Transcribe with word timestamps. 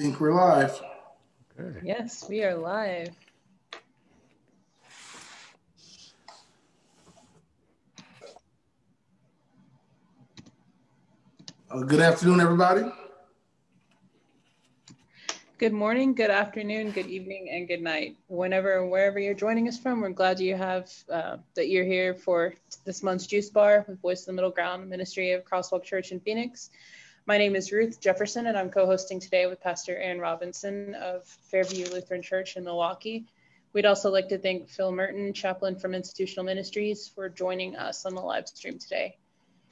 think 0.00 0.18
we're 0.18 0.32
live. 0.32 0.80
Okay. 1.60 1.78
Yes, 1.84 2.26
we 2.26 2.42
are 2.42 2.56
live. 2.56 3.10
Uh, 11.70 11.80
good 11.80 12.00
afternoon, 12.00 12.40
everybody. 12.40 12.84
Good 15.58 15.74
morning, 15.74 16.14
good 16.14 16.30
afternoon, 16.30 16.92
good 16.92 17.04
evening, 17.04 17.50
and 17.52 17.68
good 17.68 17.82
night. 17.82 18.16
Whenever, 18.28 18.86
wherever 18.86 19.18
you're 19.18 19.34
joining 19.34 19.68
us 19.68 19.78
from, 19.78 20.00
we're 20.00 20.08
glad 20.08 20.40
you 20.40 20.56
have 20.56 20.90
uh, 21.12 21.36
that 21.54 21.68
you're 21.68 21.84
here 21.84 22.14
for 22.14 22.54
this 22.86 23.02
month's 23.02 23.26
Juice 23.26 23.50
Bar 23.50 23.84
with 23.86 24.00
Voice 24.00 24.20
of 24.20 24.26
the 24.28 24.32
Middle 24.32 24.50
Ground 24.50 24.88
Ministry 24.88 25.32
of 25.32 25.44
Crosswalk 25.44 25.84
Church 25.84 26.10
in 26.10 26.20
Phoenix. 26.20 26.70
My 27.26 27.36
name 27.36 27.54
is 27.54 27.70
Ruth 27.70 28.00
Jefferson, 28.00 28.46
and 28.46 28.56
I'm 28.56 28.70
co 28.70 28.86
hosting 28.86 29.20
today 29.20 29.46
with 29.46 29.60
Pastor 29.60 29.96
Aaron 29.96 30.20
Robinson 30.20 30.94
of 30.94 31.26
Fairview 31.50 31.86
Lutheran 31.90 32.22
Church 32.22 32.56
in 32.56 32.64
Milwaukee. 32.64 33.26
We'd 33.72 33.84
also 33.84 34.10
like 34.10 34.28
to 34.30 34.38
thank 34.38 34.68
Phil 34.68 34.90
Merten, 34.90 35.34
chaplain 35.34 35.76
from 35.76 35.94
Institutional 35.94 36.44
Ministries, 36.44 37.08
for 37.14 37.28
joining 37.28 37.76
us 37.76 38.06
on 38.06 38.14
the 38.14 38.22
live 38.22 38.48
stream 38.48 38.78
today. 38.78 39.18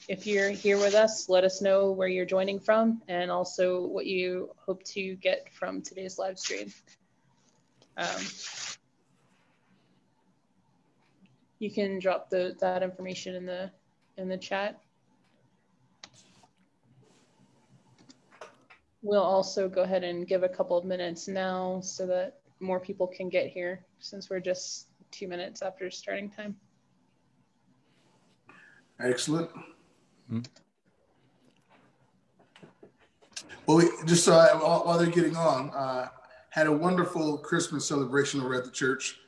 If 0.08 0.26
you're 0.26 0.50
here 0.50 0.76
with 0.76 0.94
us, 0.94 1.28
let 1.28 1.42
us 1.42 1.60
know 1.60 1.90
where 1.90 2.06
you're 2.06 2.26
joining 2.26 2.60
from 2.60 3.02
and 3.08 3.30
also 3.30 3.80
what 3.80 4.06
you 4.06 4.50
hope 4.58 4.84
to 4.84 5.16
get 5.16 5.48
from 5.52 5.82
today's 5.82 6.18
live 6.18 6.38
stream. 6.38 6.72
Um, 7.96 8.22
you 11.58 11.70
can 11.70 11.98
drop 11.98 12.30
the, 12.30 12.54
that 12.60 12.82
information 12.82 13.34
in 13.34 13.46
the 13.46 13.70
in 14.16 14.28
the 14.28 14.38
chat. 14.38 14.80
We'll 19.02 19.22
also 19.22 19.68
go 19.68 19.82
ahead 19.82 20.02
and 20.02 20.26
give 20.26 20.42
a 20.42 20.48
couple 20.48 20.76
of 20.76 20.84
minutes 20.84 21.28
now 21.28 21.80
so 21.80 22.06
that 22.06 22.40
more 22.60 22.80
people 22.80 23.06
can 23.06 23.28
get 23.28 23.48
here 23.48 23.84
since 24.00 24.28
we're 24.28 24.40
just 24.40 24.88
two 25.10 25.28
minutes 25.28 25.62
after 25.62 25.90
starting 25.90 26.30
time. 26.30 26.56
Excellent. 29.00 29.50
Hmm. 30.28 30.40
Well, 33.66 33.76
we, 33.76 33.90
just 34.06 34.26
uh, 34.28 34.48
while 34.56 34.98
they're 34.98 35.06
getting 35.10 35.36
on, 35.36 35.70
uh, 35.70 36.08
had 36.50 36.66
a 36.66 36.72
wonderful 36.72 37.38
Christmas 37.38 37.86
celebration 37.86 38.40
over 38.40 38.54
at 38.54 38.64
the 38.64 38.70
church 38.70 39.20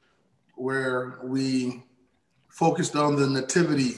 where 0.56 1.20
we 1.22 1.84
focused 2.48 2.96
on 2.96 3.16
the 3.16 3.28
nativity 3.28 3.94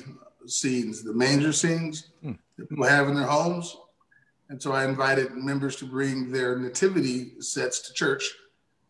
scenes, 0.46 1.02
the 1.02 1.14
manger 1.14 1.52
scenes 1.52 2.10
hmm. 2.20 2.32
that 2.58 2.68
people 2.68 2.84
have 2.84 3.08
in 3.08 3.14
their 3.14 3.26
homes. 3.26 3.76
And 4.52 4.60
so 4.60 4.72
I 4.72 4.84
invited 4.84 5.32
members 5.32 5.76
to 5.76 5.86
bring 5.86 6.30
their 6.30 6.58
nativity 6.58 7.40
sets 7.40 7.80
to 7.88 7.94
church, 7.94 8.30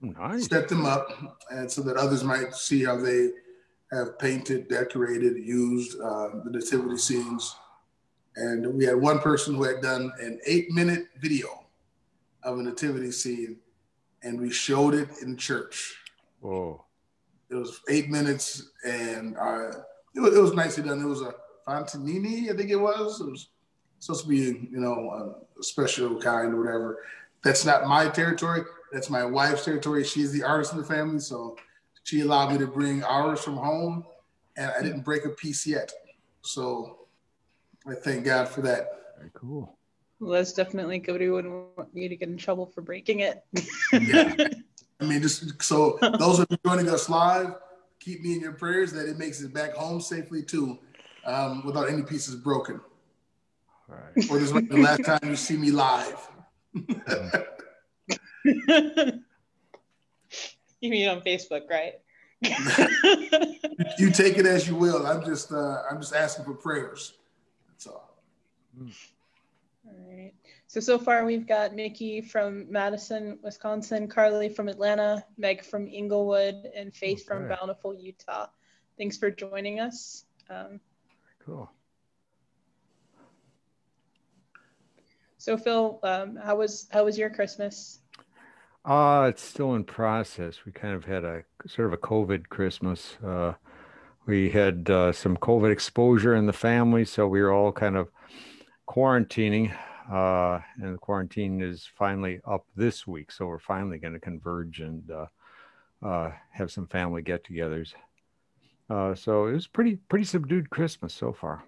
nice. 0.00 0.46
set 0.46 0.68
them 0.68 0.84
up, 0.84 1.06
and 1.50 1.70
so 1.70 1.82
that 1.82 1.96
others 1.96 2.24
might 2.24 2.52
see 2.52 2.82
how 2.82 2.96
they 2.96 3.30
have 3.92 4.18
painted, 4.18 4.66
decorated, 4.66 5.36
used 5.36 6.00
uh, 6.00 6.30
the 6.42 6.50
nativity 6.50 6.96
scenes. 6.96 7.54
And 8.34 8.74
we 8.74 8.84
had 8.84 8.96
one 8.96 9.20
person 9.20 9.54
who 9.54 9.62
had 9.62 9.80
done 9.80 10.10
an 10.18 10.40
eight 10.46 10.72
minute 10.72 11.04
video 11.20 11.46
of 12.42 12.58
a 12.58 12.62
nativity 12.64 13.12
scene, 13.12 13.58
and 14.24 14.40
we 14.40 14.50
showed 14.50 14.94
it 14.94 15.10
in 15.22 15.36
church. 15.36 15.94
Whoa. 16.40 16.84
It 17.50 17.54
was 17.54 17.82
eight 17.88 18.10
minutes, 18.10 18.68
and 18.84 19.36
uh, 19.36 19.68
it, 20.16 20.18
was, 20.18 20.36
it 20.36 20.42
was 20.42 20.54
nicely 20.54 20.82
done. 20.82 21.00
It 21.00 21.06
was 21.06 21.22
a 21.22 21.32
Fontanini, 21.68 22.52
I 22.52 22.56
think 22.56 22.70
it 22.70 22.74
was. 22.74 23.20
It 23.20 23.30
was 23.30 23.50
supposed 24.02 24.24
to 24.24 24.28
be, 24.28 24.68
you 24.70 24.80
know, 24.80 25.36
a 25.58 25.62
special 25.62 26.20
kind 26.20 26.52
or 26.52 26.58
whatever. 26.58 26.98
That's 27.44 27.64
not 27.64 27.86
my 27.86 28.08
territory. 28.08 28.62
That's 28.92 29.08
my 29.08 29.24
wife's 29.24 29.64
territory. 29.64 30.02
She's 30.02 30.32
the 30.32 30.42
artist 30.42 30.72
in 30.72 30.78
the 30.78 30.84
family, 30.84 31.20
so 31.20 31.56
she 32.02 32.20
allowed 32.20 32.50
me 32.50 32.58
to 32.58 32.66
bring 32.66 33.04
ours 33.04 33.40
from 33.40 33.56
home, 33.56 34.04
and 34.56 34.72
I 34.76 34.82
didn't 34.82 35.02
break 35.02 35.24
a 35.24 35.28
piece 35.28 35.64
yet. 35.68 35.92
So 36.42 37.06
I 37.86 37.94
thank 37.94 38.24
God 38.24 38.48
for 38.48 38.60
that. 38.62 39.14
Very 39.18 39.30
cool. 39.34 39.78
Well, 40.18 40.32
that's 40.32 40.52
definitely 40.52 40.98
good. 40.98 41.20
We 41.20 41.30
wouldn't 41.30 41.54
want 41.76 41.90
you 41.94 42.08
to 42.08 42.16
get 42.16 42.28
in 42.28 42.36
trouble 42.36 42.66
for 42.66 42.80
breaking 42.80 43.20
it. 43.20 43.44
yeah. 43.92 44.48
I 45.00 45.04
mean, 45.04 45.22
just 45.22 45.62
so 45.62 45.98
those 46.18 46.40
of 46.40 46.48
you 46.50 46.58
joining 46.66 46.88
us 46.88 47.08
live, 47.08 47.54
keep 48.00 48.22
me 48.22 48.34
in 48.34 48.40
your 48.40 48.52
prayers 48.52 48.92
that 48.94 49.08
it 49.08 49.16
makes 49.16 49.40
it 49.42 49.54
back 49.54 49.74
home 49.74 50.00
safely 50.00 50.42
too, 50.42 50.78
um, 51.24 51.64
without 51.64 51.88
any 51.88 52.02
pieces 52.02 52.34
broken. 52.34 52.80
Right. 53.92 54.30
Or 54.30 54.38
this 54.38 54.52
might 54.52 54.68
be 54.68 54.76
the 54.76 54.82
last 54.82 55.04
time 55.04 55.20
you 55.24 55.36
see 55.36 55.56
me 55.56 55.70
live. 55.70 56.28
you 60.80 60.90
mean 60.90 61.08
on 61.08 61.20
Facebook, 61.20 61.68
right? 61.70 61.94
you 63.98 64.10
take 64.10 64.38
it 64.38 64.46
as 64.46 64.66
you 64.66 64.74
will. 64.74 65.06
I'm 65.06 65.24
just 65.24 65.52
uh, 65.52 65.82
I'm 65.90 66.00
just 66.00 66.14
asking 66.14 66.44
for 66.44 66.54
prayers. 66.54 67.14
That's 67.68 67.86
all. 67.86 68.18
All 68.80 68.88
right. 70.08 70.32
So 70.66 70.80
so 70.80 70.98
far 70.98 71.24
we've 71.24 71.46
got 71.46 71.74
Mickey 71.74 72.20
from 72.20 72.70
Madison, 72.70 73.38
Wisconsin, 73.42 74.08
Carly 74.08 74.48
from 74.48 74.68
Atlanta, 74.68 75.24
Meg 75.36 75.64
from 75.64 75.86
Inglewood, 75.86 76.70
and 76.74 76.94
Faith 76.94 77.18
okay. 77.18 77.26
from 77.26 77.48
Bountiful, 77.48 77.94
Utah. 77.94 78.46
Thanks 78.98 79.16
for 79.16 79.30
joining 79.30 79.80
us. 79.80 80.24
Um, 80.50 80.80
cool. 81.44 81.70
So 85.42 85.56
Phil, 85.56 85.98
um, 86.04 86.36
how 86.36 86.54
was 86.54 86.86
how 86.92 87.04
was 87.04 87.18
your 87.18 87.28
Christmas? 87.28 87.98
Uh, 88.84 89.26
it's 89.28 89.42
still 89.42 89.74
in 89.74 89.82
process. 89.82 90.64
We 90.64 90.70
kind 90.70 90.94
of 90.94 91.04
had 91.04 91.24
a 91.24 91.42
sort 91.66 91.88
of 91.88 91.92
a 91.92 91.96
COVID 91.96 92.48
Christmas. 92.48 93.16
Uh, 93.26 93.54
we 94.24 94.50
had 94.50 94.88
uh, 94.88 95.10
some 95.10 95.36
COVID 95.36 95.72
exposure 95.72 96.36
in 96.36 96.46
the 96.46 96.52
family, 96.52 97.04
so 97.04 97.26
we 97.26 97.42
were 97.42 97.52
all 97.52 97.72
kind 97.72 97.96
of 97.96 98.08
quarantining. 98.88 99.76
Uh, 100.08 100.60
and 100.80 100.94
the 100.94 100.98
quarantine 100.98 101.60
is 101.60 101.90
finally 101.98 102.40
up 102.46 102.64
this 102.76 103.04
week, 103.04 103.32
so 103.32 103.46
we're 103.46 103.58
finally 103.58 103.98
going 103.98 104.14
to 104.14 104.20
converge 104.20 104.78
and 104.78 105.10
uh, 105.10 105.26
uh, 106.06 106.30
have 106.52 106.70
some 106.70 106.86
family 106.86 107.20
get-togethers. 107.20 107.94
Uh, 108.88 109.12
so 109.16 109.46
it 109.46 109.54
was 109.54 109.66
pretty 109.66 109.96
pretty 110.08 110.24
subdued 110.24 110.70
Christmas 110.70 111.12
so 111.12 111.32
far. 111.32 111.64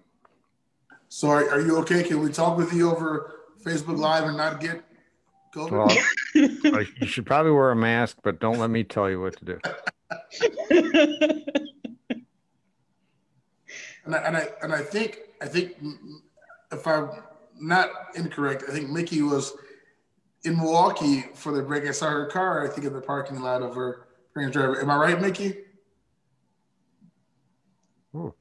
So 1.09 1.27
are, 1.27 1.49
are 1.49 1.59
you 1.59 1.77
okay? 1.79 2.03
Can 2.03 2.21
we 2.21 2.31
talk 2.31 2.57
with 2.57 2.71
you 2.71 2.89
over 2.89 3.41
Facebook 3.63 3.97
Live 3.97 4.25
and 4.25 4.37
not 4.37 4.59
get 4.59 4.83
COVID? 5.55 5.71
Well, 5.71 6.85
you 6.99 7.07
should 7.07 7.25
probably 7.25 7.51
wear 7.51 7.71
a 7.71 7.75
mask, 7.75 8.17
but 8.23 8.39
don't 8.39 8.59
let 8.59 8.69
me 8.69 8.83
tell 8.83 9.09
you 9.09 9.21
what 9.21 9.37
to 9.37 9.45
do. 9.45 9.59
and 14.05 14.15
I, 14.15 14.17
and 14.19 14.37
I 14.37 14.47
and 14.61 14.73
I 14.73 14.81
think 14.81 15.19
I 15.41 15.47
think 15.47 15.75
if 16.71 16.85
I'm 16.87 17.09
not 17.59 17.89
incorrect, 18.15 18.63
I 18.67 18.71
think 18.71 18.89
Mickey 18.89 19.21
was 19.21 19.53
in 20.43 20.57
Milwaukee 20.57 21.25
for 21.33 21.51
the 21.51 21.61
break. 21.61 21.85
I 21.85 21.91
saw 21.91 22.09
her 22.09 22.25
car, 22.27 22.65
I 22.65 22.69
think, 22.69 22.85
in 22.85 22.93
the 22.93 23.01
parking 23.01 23.39
lot 23.39 23.61
of 23.61 23.75
her 23.75 24.07
parents' 24.33 24.55
driver. 24.55 24.79
Am 24.81 24.89
I 24.89 24.95
right, 24.97 25.21
Mickey? 25.21 25.57
Ooh. 28.15 28.33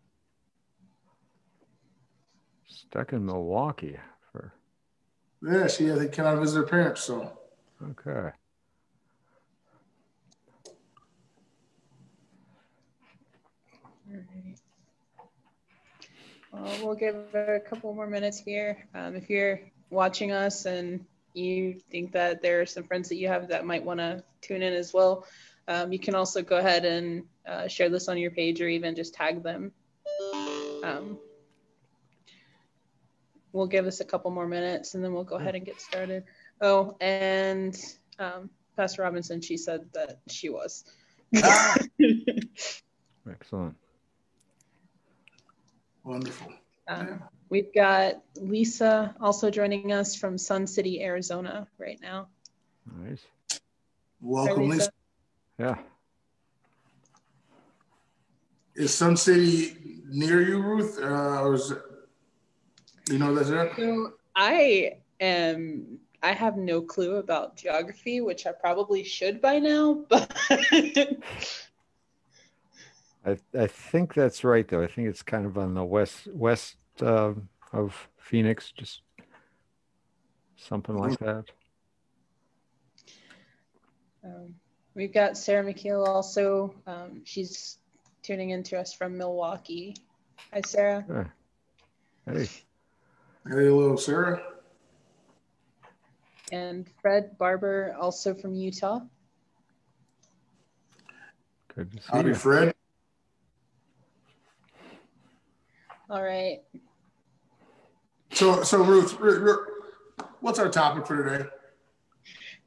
Stuck 2.66 3.12
in 3.12 3.24
Milwaukee. 3.24 3.98
Yeah, 5.46 5.66
she 5.66 5.92
I 5.92 5.96
think 5.96 6.12
cannot 6.12 6.38
visit 6.38 6.56
her 6.56 6.66
parents. 6.66 7.02
So 7.02 7.30
okay. 7.82 8.30
Well, 16.50 16.76
we'll 16.82 16.94
give 16.94 17.16
a 17.34 17.60
couple 17.60 17.92
more 17.94 18.06
minutes 18.06 18.38
here. 18.38 18.86
Um, 18.94 19.16
if 19.16 19.28
you're 19.28 19.60
watching 19.90 20.30
us 20.32 20.66
and 20.66 21.04
you 21.34 21.80
think 21.90 22.12
that 22.12 22.40
there 22.40 22.60
are 22.60 22.66
some 22.66 22.84
friends 22.84 23.08
that 23.08 23.16
you 23.16 23.28
have 23.28 23.48
that 23.48 23.66
might 23.66 23.84
want 23.84 23.98
to 24.00 24.22
tune 24.40 24.62
in 24.62 24.72
as 24.72 24.94
well, 24.94 25.26
um, 25.66 25.92
you 25.92 25.98
can 25.98 26.14
also 26.14 26.42
go 26.42 26.56
ahead 26.58 26.84
and 26.84 27.24
uh, 27.46 27.66
share 27.66 27.90
this 27.90 28.08
on 28.08 28.16
your 28.18 28.30
page 28.30 28.62
or 28.62 28.68
even 28.68 28.94
just 28.94 29.14
tag 29.14 29.42
them. 29.42 29.72
Um, 30.84 31.18
we'll 33.54 33.66
give 33.68 33.86
us 33.86 34.00
a 34.00 34.04
couple 34.04 34.30
more 34.32 34.46
minutes 34.48 34.94
and 34.94 35.02
then 35.02 35.14
we'll 35.14 35.24
go 35.24 35.36
ahead 35.36 35.54
and 35.54 35.64
get 35.64 35.80
started. 35.80 36.24
Oh, 36.60 36.96
and 37.00 37.74
um, 38.18 38.50
Pastor 38.76 39.02
Robinson, 39.02 39.40
she 39.40 39.56
said 39.56 39.86
that 39.94 40.18
she 40.28 40.48
was. 40.50 40.84
Excellent. 43.30 43.76
Wonderful. 46.02 46.52
Um, 46.88 47.22
we've 47.48 47.72
got 47.72 48.20
Lisa 48.36 49.14
also 49.20 49.50
joining 49.50 49.92
us 49.92 50.16
from 50.16 50.36
Sun 50.36 50.66
City, 50.66 51.02
Arizona 51.02 51.68
right 51.78 51.98
now. 52.02 52.26
Nice. 53.00 53.24
Welcome, 54.20 54.68
Lisa. 54.68 54.72
Lisa. 54.74 54.90
Yeah. 55.58 55.78
Is 58.74 58.92
Sun 58.92 59.16
City 59.16 59.76
near 60.08 60.42
you, 60.42 60.60
Ruth, 60.60 60.98
uh, 61.00 61.40
or 61.40 61.54
is 61.54 61.70
it 61.70 61.78
you 63.08 63.18
know 63.18 63.34
that's 63.34 63.50
it. 63.50 63.72
So 63.76 64.12
I 64.36 64.98
am. 65.20 65.98
I 66.22 66.32
have 66.32 66.56
no 66.56 66.80
clue 66.80 67.16
about 67.16 67.56
geography, 67.56 68.22
which 68.22 68.46
I 68.46 68.52
probably 68.52 69.04
should 69.04 69.42
by 69.42 69.58
now, 69.58 70.04
but 70.08 70.34
I, 73.26 73.36
I 73.58 73.66
think 73.66 74.14
that's 74.14 74.42
right, 74.42 74.66
though. 74.66 74.82
I 74.82 74.86
think 74.86 75.08
it's 75.08 75.22
kind 75.22 75.44
of 75.44 75.58
on 75.58 75.74
the 75.74 75.84
west 75.84 76.26
west 76.28 76.76
uh, 77.02 77.34
of 77.72 78.08
Phoenix, 78.18 78.72
just 78.72 79.02
something 80.56 80.96
like 80.96 81.18
that. 81.18 81.44
Um, 84.24 84.54
we've 84.94 85.12
got 85.12 85.36
Sarah 85.36 85.64
McKeel 85.64 86.06
also. 86.06 86.74
Um, 86.86 87.20
she's 87.24 87.78
tuning 88.22 88.50
in 88.50 88.62
to 88.64 88.78
us 88.78 88.94
from 88.94 89.18
Milwaukee. 89.18 89.96
Hi, 90.52 90.62
Sarah. 90.64 91.30
Hey. 92.26 92.48
Hey. 93.46 93.54
Hello, 93.66 93.96
Sarah. 93.96 94.42
And 96.52 96.88
Fred 97.02 97.36
Barber, 97.38 97.94
also 98.00 98.34
from 98.34 98.54
Utah. 98.54 99.00
Good 101.74 101.90
to 101.92 101.96
see 101.98 102.04
Howdy, 102.10 102.28
you. 102.28 102.34
Fred. 102.34 102.74
All 106.08 106.22
right. 106.22 106.60
So, 108.32 108.62
so 108.62 108.82
Ruth, 108.82 109.18
Ru- 109.18 109.38
Ru- 109.40 109.66
what's 110.40 110.58
our 110.58 110.68
topic 110.68 111.06
for 111.06 111.22
today? 111.22 111.46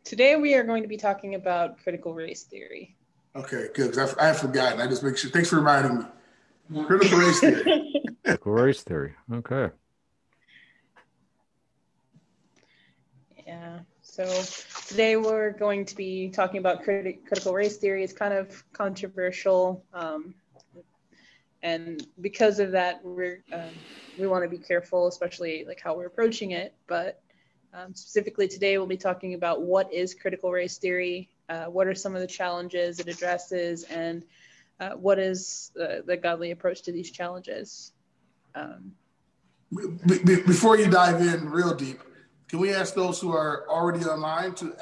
Today 0.04 0.36
we 0.36 0.54
are 0.56 0.64
going 0.64 0.82
to 0.84 0.88
be 0.90 0.98
talking 0.98 1.36
about 1.36 1.78
critical 1.82 2.14
race 2.14 2.44
theory. 2.44 2.96
Okay, 3.36 3.68
good. 3.74 3.94
'cause 3.94 4.16
I, 4.18 4.24
I 4.24 4.28
have 4.28 4.40
forgotten. 4.40 4.82
I 4.82 4.88
just 4.88 5.04
make 5.04 5.18
sure. 5.18 5.30
Thanks 5.30 5.50
for 5.50 5.58
reminding 5.58 6.00
me. 6.70 6.84
Critical 6.86 7.20
race 7.20 7.40
theory. 7.40 8.04
Critical 8.24 8.52
race 8.54 8.82
theory. 8.84 9.14
Okay. 9.32 9.70
Yeah. 13.46 13.80
So 14.18 14.42
today 14.88 15.16
we're 15.16 15.52
going 15.52 15.86
to 15.86 15.96
be 15.96 16.30
talking 16.30 16.58
about 16.58 16.84
criti- 16.84 17.24
critical 17.24 17.54
race 17.54 17.78
theory. 17.78 18.04
It's 18.04 18.14
kind 18.14 18.34
of 18.34 18.64
controversial, 18.74 19.86
um, 19.94 20.34
and 21.62 22.02
because 22.20 22.58
of 22.58 22.72
that, 22.72 23.06
we're 23.06 23.44
um, 23.54 23.70
we 24.18 24.26
want 24.26 24.44
to 24.44 24.50
be 24.50 24.58
careful, 24.58 25.06
especially 25.06 25.66
like 25.68 25.80
how 25.80 25.96
we're 25.96 26.08
approaching 26.08 26.50
it. 26.50 26.74
But 26.88 27.22
um, 27.76 27.94
specifically 27.94 28.48
today, 28.48 28.80
we'll 28.80 28.88
be 28.88 28.98
talking 28.98 29.36
about 29.36 29.62
what 29.62 29.94
is 29.94 30.16
critical 30.16 30.52
race 30.52 30.80
theory, 30.80 31.30
uh, 31.48 31.66
what 31.66 31.86
are 31.86 31.94
some 31.94 32.16
of 32.16 32.22
the 32.22 32.26
challenges 32.26 33.00
it 33.00 33.08
addresses, 33.08 33.84
and 33.84 34.26
uh, 34.80 34.94
what 34.94 35.20
is 35.20 35.72
the, 35.76 36.02
the 36.08 36.18
godly 36.18 36.50
approach 36.50 36.82
to 36.82 36.92
these 36.92 37.12
challenges. 37.12 37.92
Um, 38.56 38.94
Be- 40.08 40.18
be- 40.24 40.42
Before 40.42 40.76
you 40.76 40.90
dive 40.90 41.22
in 41.22 41.52
real 41.52 41.76
deep, 41.76 42.02
can 42.48 42.60
we 42.60 42.74
ask 42.74 42.94
those 42.94 43.20
who 43.20 43.32
are 43.34 43.68
already 43.70 44.06
online 44.06 44.54
to 44.56 44.76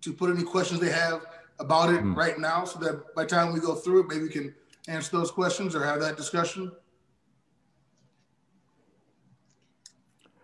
to 0.00 0.12
put 0.12 0.30
any 0.30 0.42
questions 0.42 0.80
they 0.80 0.90
have 0.90 1.24
about 1.60 1.92
it 1.94 2.00
Hmm. 2.00 2.14
right 2.14 2.38
now, 2.38 2.64
so 2.64 2.78
that 2.80 3.14
by 3.14 3.22
the 3.22 3.28
time 3.28 3.52
we 3.52 3.60
go 3.60 3.74
through 3.74 4.00
it, 4.00 4.08
maybe 4.08 4.22
we 4.22 4.28
can 4.28 4.54
answer 4.88 5.16
those 5.16 5.30
questions 5.30 5.74
or 5.76 5.84
have 5.84 6.00
that 6.00 6.16
discussion? 6.16 6.72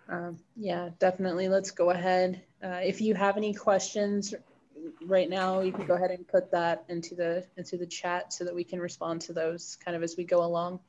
Um, 0.09 0.39
yeah, 0.57 0.91
definitely. 0.99 1.49
Let's 1.49 1.71
go 1.73 1.91
ahead. 1.91 2.43
Uh, 2.63 2.81
if 2.83 3.01
you 3.01 3.15
have 3.15 3.37
any 3.37 3.53
questions 3.53 4.35
right 5.03 5.29
now, 5.29 5.61
you 5.61 5.73
can 5.73 5.87
go 5.87 5.95
ahead 5.95 6.11
and 6.11 6.27
put 6.27 6.51
that 6.53 6.85
into 6.89 7.15
the 7.15 7.45
into 7.57 7.77
the 7.77 7.87
chat 7.87 8.33
so 8.33 8.45
that 8.45 8.55
we 8.55 8.65
can 8.65 8.81
respond 8.81 9.21
to 9.23 9.33
those 9.33 9.77
kind 9.85 9.97
of 9.97 10.03
as 10.03 10.17
we 10.17 10.25
go 10.25 10.45
along. 10.45 10.81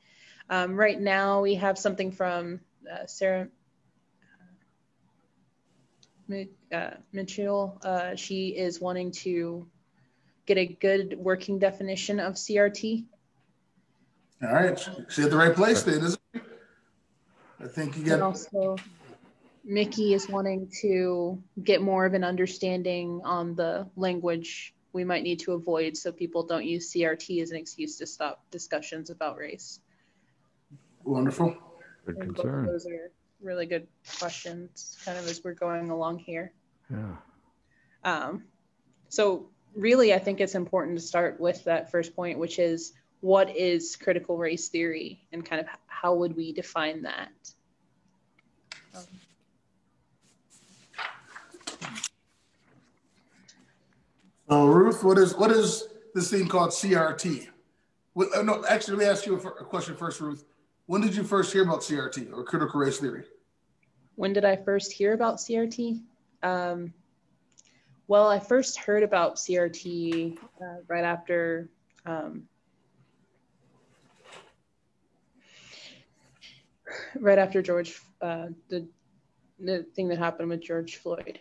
Um, 0.48 0.74
right 0.74 0.98
now, 0.98 1.42
we 1.42 1.54
have 1.56 1.78
something 1.78 2.12
from 2.12 2.60
uh, 2.90 3.06
Sarah 3.06 3.44
Mi- 3.44 3.50
uh, 6.72 6.90
Mitchell. 7.12 7.78
Uh, 7.82 8.14
she 8.14 8.48
is 8.48 8.80
wanting 8.80 9.12
to 9.12 9.66
get 10.46 10.58
a 10.58 10.66
good 10.66 11.16
working 11.18 11.58
definition 11.58 12.20
of 12.20 12.34
CRT. 12.34 13.04
All 14.42 14.52
right, 14.52 14.88
she's 15.08 15.24
at 15.26 15.30
the 15.30 15.36
right 15.36 15.54
place 15.54 15.82
then, 15.82 16.02
isn't 16.02 16.20
it? 16.34 16.42
I 17.62 17.68
think 17.68 17.96
you 17.98 18.12
And 18.12 18.22
also, 18.22 18.76
Mickey 19.64 20.14
is 20.14 20.28
wanting 20.28 20.70
to 20.80 21.42
get 21.62 21.82
more 21.82 22.06
of 22.06 22.14
an 22.14 22.24
understanding 22.24 23.20
on 23.22 23.54
the 23.54 23.86
language 23.96 24.74
we 24.92 25.04
might 25.04 25.22
need 25.22 25.40
to 25.40 25.52
avoid 25.52 25.96
so 25.96 26.10
people 26.10 26.42
don't 26.42 26.64
use 26.64 26.92
CRT 26.92 27.42
as 27.42 27.50
an 27.50 27.58
excuse 27.58 27.98
to 27.98 28.06
stop 28.06 28.42
discussions 28.50 29.10
about 29.10 29.36
race. 29.36 29.80
Wonderful. 31.04 31.54
Good 32.06 32.16
And 32.16 32.34
both 32.34 32.44
of 32.44 32.50
concern. 32.50 32.66
those 32.66 32.86
are 32.86 33.12
really 33.42 33.66
good 33.66 33.86
questions, 34.18 34.98
kind 35.04 35.18
of 35.18 35.26
as 35.26 35.42
we're 35.42 35.54
going 35.54 35.90
along 35.90 36.18
here. 36.18 36.52
Yeah. 36.90 37.16
Um, 38.04 38.44
so 39.08 39.48
really, 39.74 40.14
I 40.14 40.18
think 40.18 40.40
it's 40.40 40.54
important 40.54 40.98
to 40.98 41.04
start 41.04 41.40
with 41.40 41.64
that 41.64 41.90
first 41.90 42.14
point, 42.14 42.38
which 42.38 42.58
is 42.58 42.92
what 43.20 43.54
is 43.56 43.96
critical 43.96 44.36
race 44.36 44.68
theory 44.68 45.26
and 45.32 45.44
kind 45.44 45.60
of 45.60 45.66
how 45.86 46.14
would 46.14 46.36
we 46.36 46.52
define 46.52 47.02
that? 47.02 47.30
Um, 48.94 49.04
So 54.50 54.66
Ruth, 54.66 55.04
what 55.04 55.16
is 55.16 55.36
what 55.36 55.52
is 55.52 55.84
this 56.12 56.28
thing 56.28 56.48
called 56.48 56.70
CRT? 56.70 57.46
What, 58.14 58.36
uh, 58.36 58.42
no, 58.42 58.64
actually, 58.68 58.96
let 58.96 59.04
me 59.04 59.08
ask 59.08 59.24
you 59.24 59.38
a, 59.38 59.48
a 59.48 59.64
question 59.64 59.94
first, 59.94 60.20
Ruth. 60.20 60.44
When 60.90 61.00
did 61.00 61.14
you 61.14 61.22
first 61.22 61.52
hear 61.52 61.62
about 61.62 61.82
CRT 61.82 62.32
or 62.32 62.42
critical 62.42 62.80
race 62.80 62.98
theory? 62.98 63.22
when 64.16 64.32
did 64.32 64.44
I 64.44 64.56
first 64.56 64.90
hear 64.90 65.12
about 65.12 65.36
CRT? 65.36 66.02
Um, 66.42 66.92
well, 68.08 68.28
I 68.28 68.40
first 68.40 68.76
heard 68.76 69.04
about 69.04 69.36
CRT 69.36 70.36
uh, 70.60 70.64
right 70.88 71.04
after 71.04 71.70
um, 72.06 72.42
right 77.20 77.38
after 77.38 77.62
George 77.62 78.00
uh, 78.20 78.48
the 78.68 78.84
the 79.60 79.86
thing 79.94 80.08
that 80.08 80.18
happened 80.18 80.48
with 80.48 80.60
George 80.60 80.96
Floyd. 80.96 81.38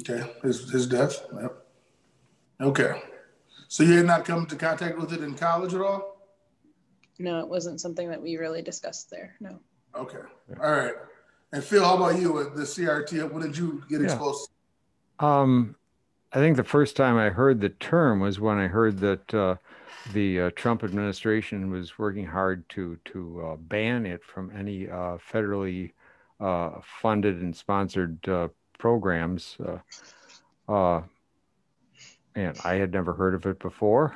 Okay, 0.00 0.22
his 0.44 0.70
his 0.70 0.86
death. 0.86 1.26
Yep. 1.34 1.66
Okay, 2.60 3.02
so 3.66 3.82
you 3.82 3.94
had 3.94 4.06
not 4.06 4.24
come 4.24 4.42
into 4.42 4.54
contact 4.54 4.96
with 4.96 5.12
it 5.12 5.24
in 5.24 5.34
college 5.34 5.74
at 5.74 5.80
all? 5.80 6.17
No, 7.18 7.40
it 7.40 7.48
wasn't 7.48 7.80
something 7.80 8.08
that 8.08 8.22
we 8.22 8.36
really 8.36 8.62
discussed 8.62 9.10
there. 9.10 9.34
No. 9.40 9.58
Okay, 9.94 10.18
all 10.62 10.70
right. 10.70 10.94
And 11.52 11.64
Phil, 11.64 11.82
how 11.82 11.96
about 11.96 12.20
you 12.20 12.32
with 12.32 12.54
the 12.54 12.62
CRT? 12.62 13.30
When 13.32 13.42
did 13.42 13.56
you 13.56 13.82
get 13.88 14.00
Yeah. 14.00 14.06
exposed? 14.06 14.50
Um, 15.18 15.74
I 16.32 16.38
think 16.38 16.56
the 16.56 16.64
first 16.64 16.94
time 16.94 17.16
I 17.16 17.30
heard 17.30 17.60
the 17.60 17.70
term 17.70 18.20
was 18.20 18.38
when 18.38 18.58
I 18.58 18.68
heard 18.68 18.98
that 18.98 19.34
uh, 19.34 19.56
the 20.12 20.40
uh, 20.42 20.50
Trump 20.54 20.84
administration 20.84 21.70
was 21.70 21.98
working 21.98 22.26
hard 22.26 22.68
to 22.70 22.98
to 23.06 23.46
uh, 23.46 23.56
ban 23.56 24.06
it 24.06 24.22
from 24.22 24.50
any 24.54 24.88
uh, 24.88 25.16
federally 25.16 25.92
uh, 26.38 26.80
funded 26.82 27.40
and 27.40 27.56
sponsored 27.56 28.28
uh, 28.28 28.48
programs. 28.78 29.56
Uh, 29.58 29.78
uh, 30.72 31.02
and 32.34 32.56
I 32.62 32.74
had 32.74 32.92
never 32.92 33.14
heard 33.14 33.34
of 33.34 33.46
it 33.46 33.58
before. 33.58 34.14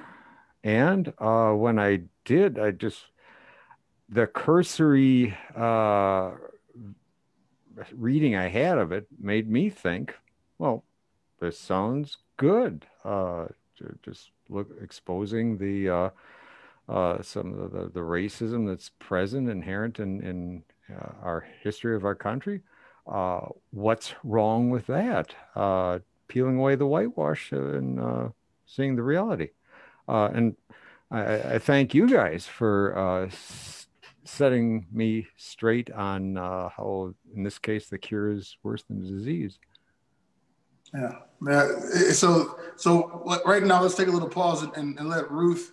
And 0.64 1.12
uh, 1.18 1.52
when 1.52 1.78
I 1.78 2.02
did, 2.24 2.58
I 2.58 2.70
just 2.70 3.04
the 4.08 4.26
cursory 4.26 5.36
uh, 5.56 6.32
reading 7.92 8.36
I 8.36 8.48
had 8.48 8.78
of 8.78 8.92
it 8.92 9.06
made 9.18 9.50
me 9.50 9.70
think, 9.70 10.14
well, 10.58 10.84
this 11.40 11.58
sounds 11.58 12.18
good. 12.36 12.86
Uh, 13.04 13.46
just 14.02 14.30
look 14.48 14.68
exposing 14.80 15.58
the 15.58 15.88
uh, 15.88 16.10
uh, 16.88 17.22
some 17.22 17.58
of 17.58 17.72
the, 17.72 17.90
the 17.92 18.00
racism 18.00 18.68
that's 18.68 18.90
present 18.98 19.48
inherent 19.48 19.98
in 19.98 20.20
in 20.22 20.62
uh, 20.94 21.12
our 21.22 21.46
history 21.62 21.96
of 21.96 22.04
our 22.04 22.14
country. 22.14 22.60
What's 23.70 24.14
wrong 24.22 24.70
with 24.70 24.86
that? 24.86 25.34
Peeling 26.28 26.58
away 26.58 26.76
the 26.76 26.86
whitewash 26.86 27.50
and 27.50 28.32
seeing 28.66 28.94
the 28.94 29.02
reality. 29.02 29.48
Uh, 30.08 30.30
and 30.32 30.56
I, 31.10 31.54
I 31.54 31.58
thank 31.58 31.94
you 31.94 32.08
guys 32.08 32.46
for 32.46 32.96
uh, 32.96 33.26
s- 33.26 33.86
setting 34.24 34.86
me 34.92 35.26
straight 35.36 35.90
on 35.90 36.36
uh, 36.36 36.68
how, 36.68 37.14
in 37.34 37.42
this 37.42 37.58
case, 37.58 37.88
the 37.88 37.98
cure 37.98 38.30
is 38.30 38.56
worse 38.62 38.82
than 38.84 39.02
the 39.02 39.08
disease. 39.08 39.58
Yeah. 40.94 41.12
So 42.12 42.58
so 42.76 43.40
right 43.46 43.62
now, 43.62 43.82
let's 43.82 43.94
take 43.94 44.08
a 44.08 44.10
little 44.10 44.28
pause 44.28 44.62
and, 44.62 44.98
and, 44.98 45.08
let 45.08 45.30
Ruth, 45.30 45.72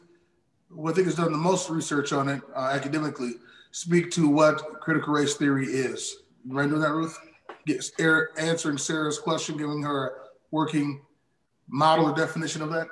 who 0.70 0.90
I 0.90 0.94
think 0.94 1.08
has 1.08 1.16
done 1.16 1.32
the 1.32 1.38
most 1.38 1.70
research 1.70 2.14
on 2.14 2.30
it 2.30 2.42
uh, 2.56 2.72
academically, 2.74 3.34
speak 3.72 4.12
to 4.12 4.30
what 4.30 4.80
critical 4.80 5.14
race 5.14 5.36
theory 5.36 5.68
is. 5.68 6.24
You 6.46 6.54
mind 6.54 6.70
doing 6.70 6.82
that, 6.82 6.92
Ruth? 6.92 7.18
Er, 8.00 8.32
answering 8.38 8.78
Sarah's 8.78 9.20
question, 9.20 9.58
giving 9.58 9.84
her 9.84 10.08
a 10.08 10.12
working 10.52 11.02
model 11.68 12.06
or 12.06 12.16
definition 12.16 12.62
of 12.62 12.72
that. 12.72 12.88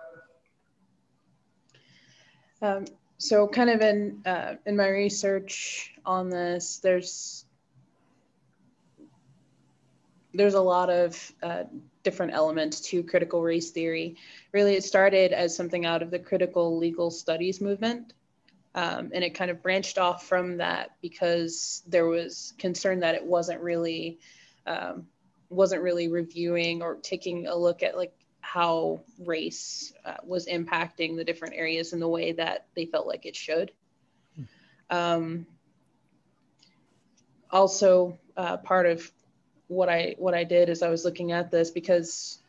Um, 2.61 2.85
so 3.17 3.47
kind 3.47 3.69
of 3.69 3.81
in 3.81 4.21
uh, 4.25 4.55
in 4.65 4.75
my 4.75 4.89
research 4.89 5.93
on 6.05 6.29
this, 6.29 6.77
there's 6.77 7.45
there's 10.33 10.53
a 10.53 10.61
lot 10.61 10.89
of 10.89 11.33
uh, 11.41 11.63
different 12.03 12.33
elements 12.33 12.79
to 12.79 13.03
critical 13.03 13.41
race 13.41 13.71
theory. 13.71 14.17
Really, 14.53 14.75
it 14.75 14.83
started 14.83 15.33
as 15.33 15.55
something 15.55 15.85
out 15.85 16.01
of 16.01 16.11
the 16.11 16.19
critical 16.19 16.77
legal 16.77 17.09
studies 17.09 17.59
movement. 17.59 18.13
Um, 18.75 19.09
and 19.11 19.23
it 19.23 19.31
kind 19.31 19.49
of 19.49 19.63
branched 19.63 19.97
off 19.97 20.27
from 20.27 20.57
that 20.57 20.91
because 21.01 21.81
there 21.87 22.05
was 22.05 22.53
concern 22.59 22.99
that 22.99 23.15
it 23.15 23.25
wasn't 23.25 23.59
really 23.59 24.19
um, 24.67 25.07
wasn't 25.49 25.81
really 25.81 26.07
reviewing 26.07 26.83
or 26.83 26.95
taking 26.95 27.47
a 27.47 27.55
look 27.55 27.81
at 27.81 27.97
like 27.97 28.13
how 28.47 29.01
race 29.25 29.91
uh, 30.05 30.15
was 30.23 30.47
impacting 30.47 31.17
the 31.17 31.23
different 31.25 31.53
areas 31.53 31.91
in 31.91 31.99
the 31.99 32.07
way 32.07 32.31
that 32.31 32.65
they 32.75 32.85
felt 32.85 33.05
like 33.05 33.25
it 33.25 33.35
should. 33.35 33.73
Um, 34.89 35.45
also, 37.51 38.17
uh, 38.37 38.55
part 38.55 38.85
of 38.85 39.11
what 39.67 39.89
I 39.89 40.15
what 40.17 40.33
I 40.33 40.45
did 40.45 40.69
is 40.69 40.81
I 40.81 40.87
was 40.87 41.03
looking 41.03 41.33
at 41.33 41.51
this 41.51 41.71
because 41.71 42.39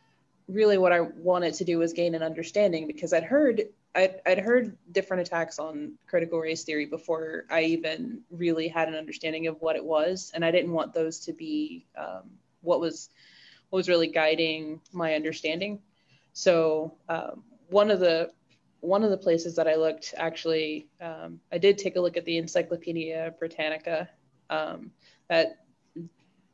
really 0.47 0.77
what 0.77 0.93
I 0.93 1.01
wanted 1.01 1.55
to 1.55 1.65
do 1.65 1.79
was 1.79 1.91
gain 1.91 2.15
an 2.15 2.23
understanding 2.23 2.87
because 2.87 3.11
I'd 3.11 3.25
heard 3.25 3.63
I'd, 3.93 4.21
I'd 4.25 4.39
heard 4.39 4.77
different 4.93 5.27
attacks 5.27 5.59
on 5.59 5.95
critical 6.07 6.39
race 6.39 6.63
theory 6.63 6.85
before 6.85 7.43
I 7.49 7.63
even 7.63 8.21
really 8.31 8.69
had 8.69 8.87
an 8.87 8.95
understanding 8.95 9.47
of 9.47 9.61
what 9.61 9.75
it 9.75 9.83
was, 9.83 10.31
and 10.33 10.45
I 10.45 10.51
didn't 10.51 10.71
want 10.71 10.93
those 10.93 11.19
to 11.25 11.33
be 11.33 11.85
um, 11.97 12.29
what 12.61 12.79
was 12.79 13.09
what 13.69 13.77
was 13.79 13.89
really 13.89 14.07
guiding 14.07 14.79
my 14.93 15.15
understanding. 15.15 15.81
So 16.39 16.93
um, 17.09 17.43
one 17.69 17.91
of 17.91 17.99
the 17.99 18.31
one 18.79 19.03
of 19.03 19.09
the 19.09 19.17
places 19.17 19.57
that 19.57 19.67
I 19.67 19.75
looked 19.75 20.13
actually, 20.15 20.87
um, 21.01 21.41
I 21.51 21.57
did 21.57 21.77
take 21.77 21.97
a 21.97 21.99
look 21.99 22.15
at 22.15 22.23
the 22.23 22.37
Encyclopedia 22.37 23.33
Britannica 23.37 24.07
um, 24.49 24.91
that 25.27 25.65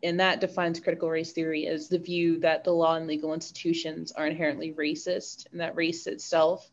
and 0.02 0.20
that 0.20 0.42
defines 0.42 0.80
critical 0.80 1.08
race 1.08 1.34
theory 1.34 1.68
as 1.68 1.88
the 1.88 2.00
view 2.00 2.40
that 2.40 2.64
the 2.64 2.72
law 2.72 2.96
and 2.96 3.06
legal 3.06 3.36
institutions 3.36 4.12
are 4.12 4.26
inherently 4.26 4.74
racist 4.74 5.46
and 5.52 5.62
that 5.62 5.76
race 5.76 6.08
itself 6.08 6.68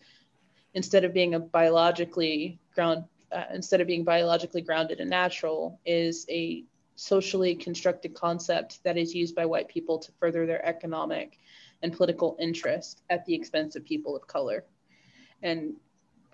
instead 0.72 1.04
of 1.04 1.12
being 1.12 1.34
a 1.34 1.38
biologically 1.38 2.58
ground 2.74 3.04
uh, 3.30 3.44
instead 3.52 3.82
of 3.82 3.86
being 3.86 4.04
biologically 4.04 4.62
grounded 4.62 5.00
and 5.00 5.10
natural 5.10 5.78
is 5.84 6.24
a 6.30 6.64
socially 6.96 7.54
constructed 7.54 8.14
concept 8.14 8.82
that 8.84 8.96
is 8.96 9.14
used 9.14 9.34
by 9.34 9.44
white 9.44 9.68
people 9.68 9.98
to 9.98 10.10
further 10.12 10.46
their 10.46 10.64
economic 10.64 11.38
and 11.82 11.92
political 11.92 12.36
interest 12.40 13.02
at 13.10 13.24
the 13.26 13.34
expense 13.34 13.76
of 13.76 13.84
people 13.84 14.16
of 14.16 14.26
color 14.26 14.64
and 15.42 15.74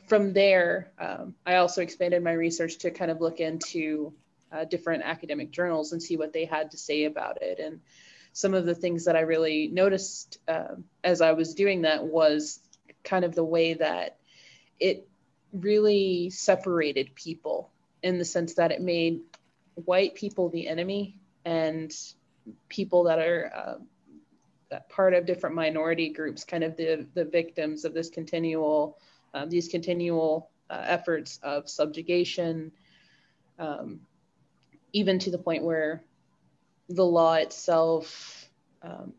from 0.07 0.33
there 0.33 0.93
um, 0.99 1.35
i 1.47 1.57
also 1.57 1.83
expanded 1.83 2.23
my 2.23 2.33
research 2.33 2.79
to 2.79 2.91
kind 2.91 3.11
of 3.11 3.21
look 3.21 3.41
into 3.41 4.13
uh, 4.53 4.65
different 4.65 5.03
academic 5.05 5.51
journals 5.51 5.93
and 5.93 6.03
see 6.03 6.17
what 6.17 6.33
they 6.33 6.45
had 6.45 6.71
to 6.71 6.79
say 6.79 7.05
about 7.05 7.43
it. 7.43 7.59
And 7.59 7.81
some 8.33 8.55
of 8.55 8.67
the 8.67 8.75
things 8.75 9.05
that 9.05 9.17
I 9.17 9.21
really 9.21 9.69
noticed 9.69 10.39
uh, 10.47 10.77
as 11.03 11.21
I 11.21 11.33
was 11.33 11.55
doing 11.55 11.83
that 11.83 12.05
was 12.05 12.61
kind 13.05 13.25
of 13.25 13.35
the 13.35 13.45
way 13.45 13.75
that 13.75 14.19
it 14.79 15.09
really 15.53 16.31
separated 16.31 17.15
people 17.15 17.71
in 18.03 18.19
the 18.19 18.25
sense 18.25 18.55
that 18.55 18.71
it 18.71 18.81
made 18.81 19.21
white 19.75 20.15
people 20.15 20.51
the 20.51 20.69
enemy 20.69 21.19
and 21.45 21.93
people 22.69 23.05
that 23.05 23.19
are 23.19 23.53
uh, 23.55 23.75
part 24.89 25.15
of 25.15 25.27
different 25.27 25.55
minority 25.55 26.11
groups 26.11 26.45
kind 26.45 26.63
of 26.63 26.77
the 26.77 27.07
the 27.15 27.25
victims 27.25 27.85
of 27.85 27.95
this 27.95 28.11
continual 28.11 28.99
um, 29.35 29.49
these 29.49 29.69
continual 29.69 30.51
uh, 30.71 30.83
efforts 30.85 31.39
of 31.43 31.69
subjugation 31.69 32.71
um, 33.59 34.01
even 34.93 35.19
to 35.19 35.31
the 35.31 35.39
point 35.39 35.63
where 35.63 36.03
the 36.89 37.05
law 37.05 37.35
itself 37.35 38.49
um, 38.83 39.13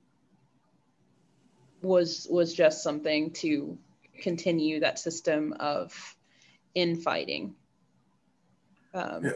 was 1.82 2.27
was 2.29 2.53
just 2.53 2.84
something 2.84 3.32
to 3.32 3.77
continue 4.22 4.79
that 4.79 5.00
system 5.00 5.53
of 5.60 6.15
infighting. 6.75 7.56
Um, 8.94 9.25
yeah. 9.25 9.32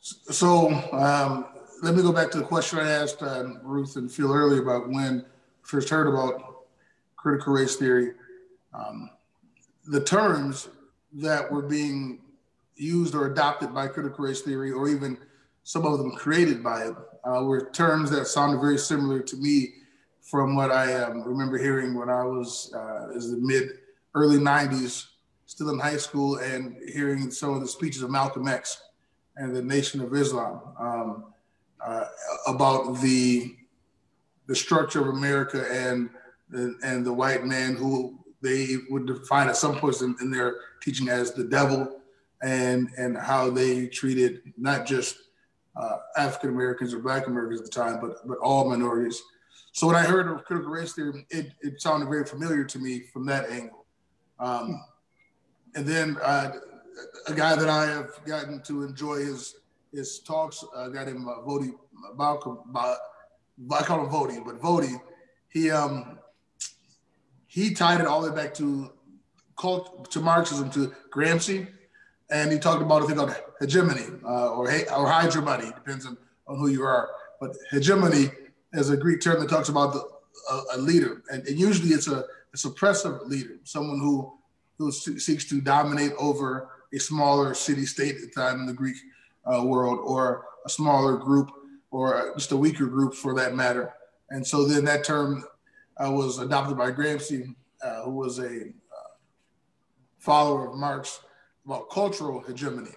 So 0.00 0.70
um, 0.92 1.46
let 1.82 1.94
me 1.94 2.02
go 2.02 2.12
back 2.12 2.30
to 2.30 2.38
the 2.38 2.44
question 2.44 2.78
I 2.78 2.90
asked 2.90 3.22
uh, 3.22 3.44
Ruth 3.62 3.96
and 3.96 4.10
Phil 4.10 4.32
earlier 4.32 4.62
about 4.62 4.88
when 4.88 5.24
first 5.62 5.88
heard 5.88 6.06
about 6.06 6.64
critical 7.16 7.52
race 7.52 7.76
theory. 7.76 8.12
Um, 8.72 9.10
the 9.86 10.02
terms 10.02 10.68
that 11.14 11.50
were 11.50 11.62
being 11.62 12.20
used 12.76 13.14
or 13.14 13.26
adopted 13.26 13.74
by 13.74 13.88
critical 13.88 14.24
race 14.24 14.42
theory, 14.42 14.70
or 14.70 14.88
even 14.88 15.18
some 15.64 15.84
of 15.84 15.98
them 15.98 16.12
created 16.12 16.62
by 16.62 16.84
it, 16.84 16.94
uh, 17.24 17.42
were 17.42 17.70
terms 17.70 18.10
that 18.10 18.26
sounded 18.26 18.60
very 18.60 18.78
similar 18.78 19.20
to 19.20 19.36
me 19.36 19.74
from 20.20 20.56
what 20.56 20.70
I 20.70 21.02
um, 21.02 21.22
remember 21.22 21.58
hearing 21.58 21.94
when 21.94 22.08
I 22.08 22.24
was 22.24 22.72
uh, 22.74 23.16
as 23.16 23.30
the 23.30 23.38
mid 23.38 23.70
early 24.14 24.38
90s, 24.38 25.06
still 25.46 25.70
in 25.70 25.78
high 25.78 25.96
school, 25.96 26.36
and 26.38 26.76
hearing 26.92 27.30
some 27.30 27.54
of 27.54 27.60
the 27.60 27.68
speeches 27.68 28.02
of 28.02 28.10
Malcolm 28.10 28.48
X 28.48 28.82
and 29.36 29.54
the 29.54 29.62
Nation 29.62 30.00
of 30.00 30.14
Islam 30.14 30.60
um, 30.78 31.24
uh, 31.86 32.04
about 32.46 33.00
the 33.00 33.54
the 34.48 34.54
structure 34.54 35.00
of 35.00 35.08
America 35.08 35.66
and 35.70 36.10
and 36.82 37.04
the 37.04 37.12
white 37.12 37.44
man 37.44 37.74
who 37.74 38.18
they 38.42 38.76
would 38.90 39.06
define 39.06 39.48
at 39.48 39.56
some 39.56 39.76
point 39.76 40.00
in, 40.00 40.14
in 40.20 40.30
their 40.30 40.56
teaching 40.82 41.08
as 41.08 41.32
the 41.32 41.44
devil 41.44 42.00
and 42.42 42.88
and 42.98 43.16
how 43.16 43.50
they 43.50 43.86
treated 43.86 44.40
not 44.56 44.86
just 44.86 45.16
uh, 45.76 45.98
African 46.16 46.50
Americans 46.50 46.94
or 46.94 47.00
Black 47.00 47.26
Americans 47.26 47.60
at 47.60 47.66
the 47.66 47.72
time, 47.72 48.00
but 48.00 48.26
but 48.26 48.38
all 48.38 48.68
minorities. 48.68 49.22
So 49.72 49.86
when 49.86 49.96
I 49.96 50.04
heard 50.04 50.26
of 50.28 50.44
critical 50.44 50.70
race 50.70 50.94
theory, 50.94 51.26
it, 51.28 51.52
it 51.60 51.82
sounded 51.82 52.08
very 52.08 52.24
familiar 52.24 52.64
to 52.64 52.78
me 52.78 53.02
from 53.12 53.26
that 53.26 53.50
angle. 53.50 53.84
Um, 54.40 54.82
and 55.74 55.86
then 55.86 56.16
uh, 56.22 56.52
a 57.28 57.34
guy 57.34 57.54
that 57.54 57.68
I 57.68 57.84
have 57.84 58.24
gotten 58.24 58.62
to 58.62 58.84
enjoy 58.84 59.16
his 59.16 59.56
his 59.96 60.20
talks, 60.20 60.64
uh, 60.74 60.88
got 60.88 61.08
him 61.08 61.28
uh, 61.28 61.38
Baucham, 62.16 62.58
I 62.76 63.82
call 63.82 64.04
him 64.04 64.10
Voddie, 64.10 64.44
but 64.44 64.60
Voddie, 64.60 65.00
he 65.48 65.70
um, 65.70 66.18
he 67.46 67.72
tied 67.74 68.00
it 68.00 68.06
all 68.06 68.20
the 68.20 68.30
way 68.30 68.36
back 68.36 68.54
to 68.54 68.92
cult 69.58 70.10
to 70.10 70.20
Marxism 70.20 70.70
to 70.70 70.92
Gramsci 71.10 71.66
and 72.30 72.52
he 72.52 72.58
talked 72.58 72.82
about 72.82 73.02
a 73.02 73.06
thing 73.06 73.16
called 73.16 73.34
hegemony 73.60 74.04
uh, 74.24 74.50
or 74.50 74.68
or 74.92 75.10
hegemony, 75.20 75.66
depends 75.66 76.06
on, 76.06 76.16
on 76.46 76.58
who 76.58 76.68
you 76.68 76.82
are. 76.82 77.10
But 77.40 77.56
hegemony 77.70 78.30
is 78.72 78.90
a 78.90 78.96
Greek 78.96 79.20
term 79.20 79.40
that 79.40 79.48
talks 79.48 79.68
about 79.68 79.92
the, 79.92 80.08
a, 80.50 80.62
a, 80.74 80.78
leader, 80.78 81.22
and, 81.30 81.46
and, 81.46 81.58
usually 81.58 81.90
it's 81.90 82.08
a, 82.08 82.18
a 82.18 82.56
suppressive 82.56 83.26
leader, 83.26 83.56
someone 83.64 83.98
who 83.98 84.32
who 84.78 84.92
seeks 84.92 85.44
to 85.46 85.60
dominate 85.60 86.12
over 86.18 86.68
a 86.92 86.98
smaller 86.98 87.54
city-state 87.54 88.16
at 88.16 88.20
the 88.20 88.28
time 88.28 88.60
in 88.60 88.66
the 88.66 88.72
Greek 88.72 88.96
uh, 89.46 89.62
world, 89.64 89.98
or 90.02 90.46
a 90.64 90.68
smaller 90.68 91.16
group, 91.16 91.50
or 91.90 92.32
just 92.36 92.52
a 92.52 92.56
weaker 92.56 92.86
group 92.86 93.14
for 93.14 93.34
that 93.34 93.54
matter. 93.54 93.92
And 94.30 94.46
so 94.46 94.66
then 94.66 94.84
that 94.84 95.04
term 95.04 95.44
uh, 95.98 96.10
was 96.10 96.38
adopted 96.38 96.76
by 96.76 96.90
Gramsci, 96.90 97.54
uh, 97.82 98.02
who 98.02 98.10
was 98.10 98.38
a 98.38 98.62
uh, 98.62 99.10
follower 100.18 100.68
of 100.68 100.76
Marx 100.76 101.20
about 101.64 101.90
cultural 101.90 102.40
hegemony 102.40 102.92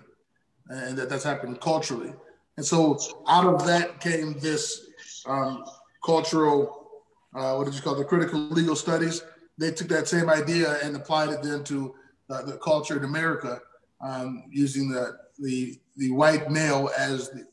and 0.70 0.98
that 0.98 1.10
that's 1.10 1.24
happened 1.24 1.60
culturally. 1.60 2.14
And 2.58 2.66
so 2.66 3.00
out 3.28 3.46
of 3.46 3.66
that 3.66 4.00
came 4.00 4.38
this 4.40 4.88
um, 5.26 5.64
cultural, 6.04 7.04
uh, 7.36 7.56
what 7.56 7.66
did 7.66 7.74
you 7.74 7.82
call 7.82 7.96
it, 7.96 8.00
the 8.00 8.06
critical 8.06 8.40
legal 8.50 8.76
studies. 8.76 9.24
They 9.58 9.72
took 9.72 9.88
that 9.90 10.08
same 10.08 10.30
idea 10.30 10.78
and 10.84 10.96
applied 10.96 11.30
it 11.30 11.42
then 11.42 11.64
to 11.66 11.96
uh, 12.30 12.44
the 12.44 12.58
culture 12.58 12.98
in 12.98 13.04
America 13.04 13.60
um, 14.02 14.44
using 14.50 14.90
the, 14.90 15.18
the, 15.40 15.80
the 16.00 16.12
white 16.12 16.50
male 16.50 16.90
as 16.98 17.30
the, 17.30 17.46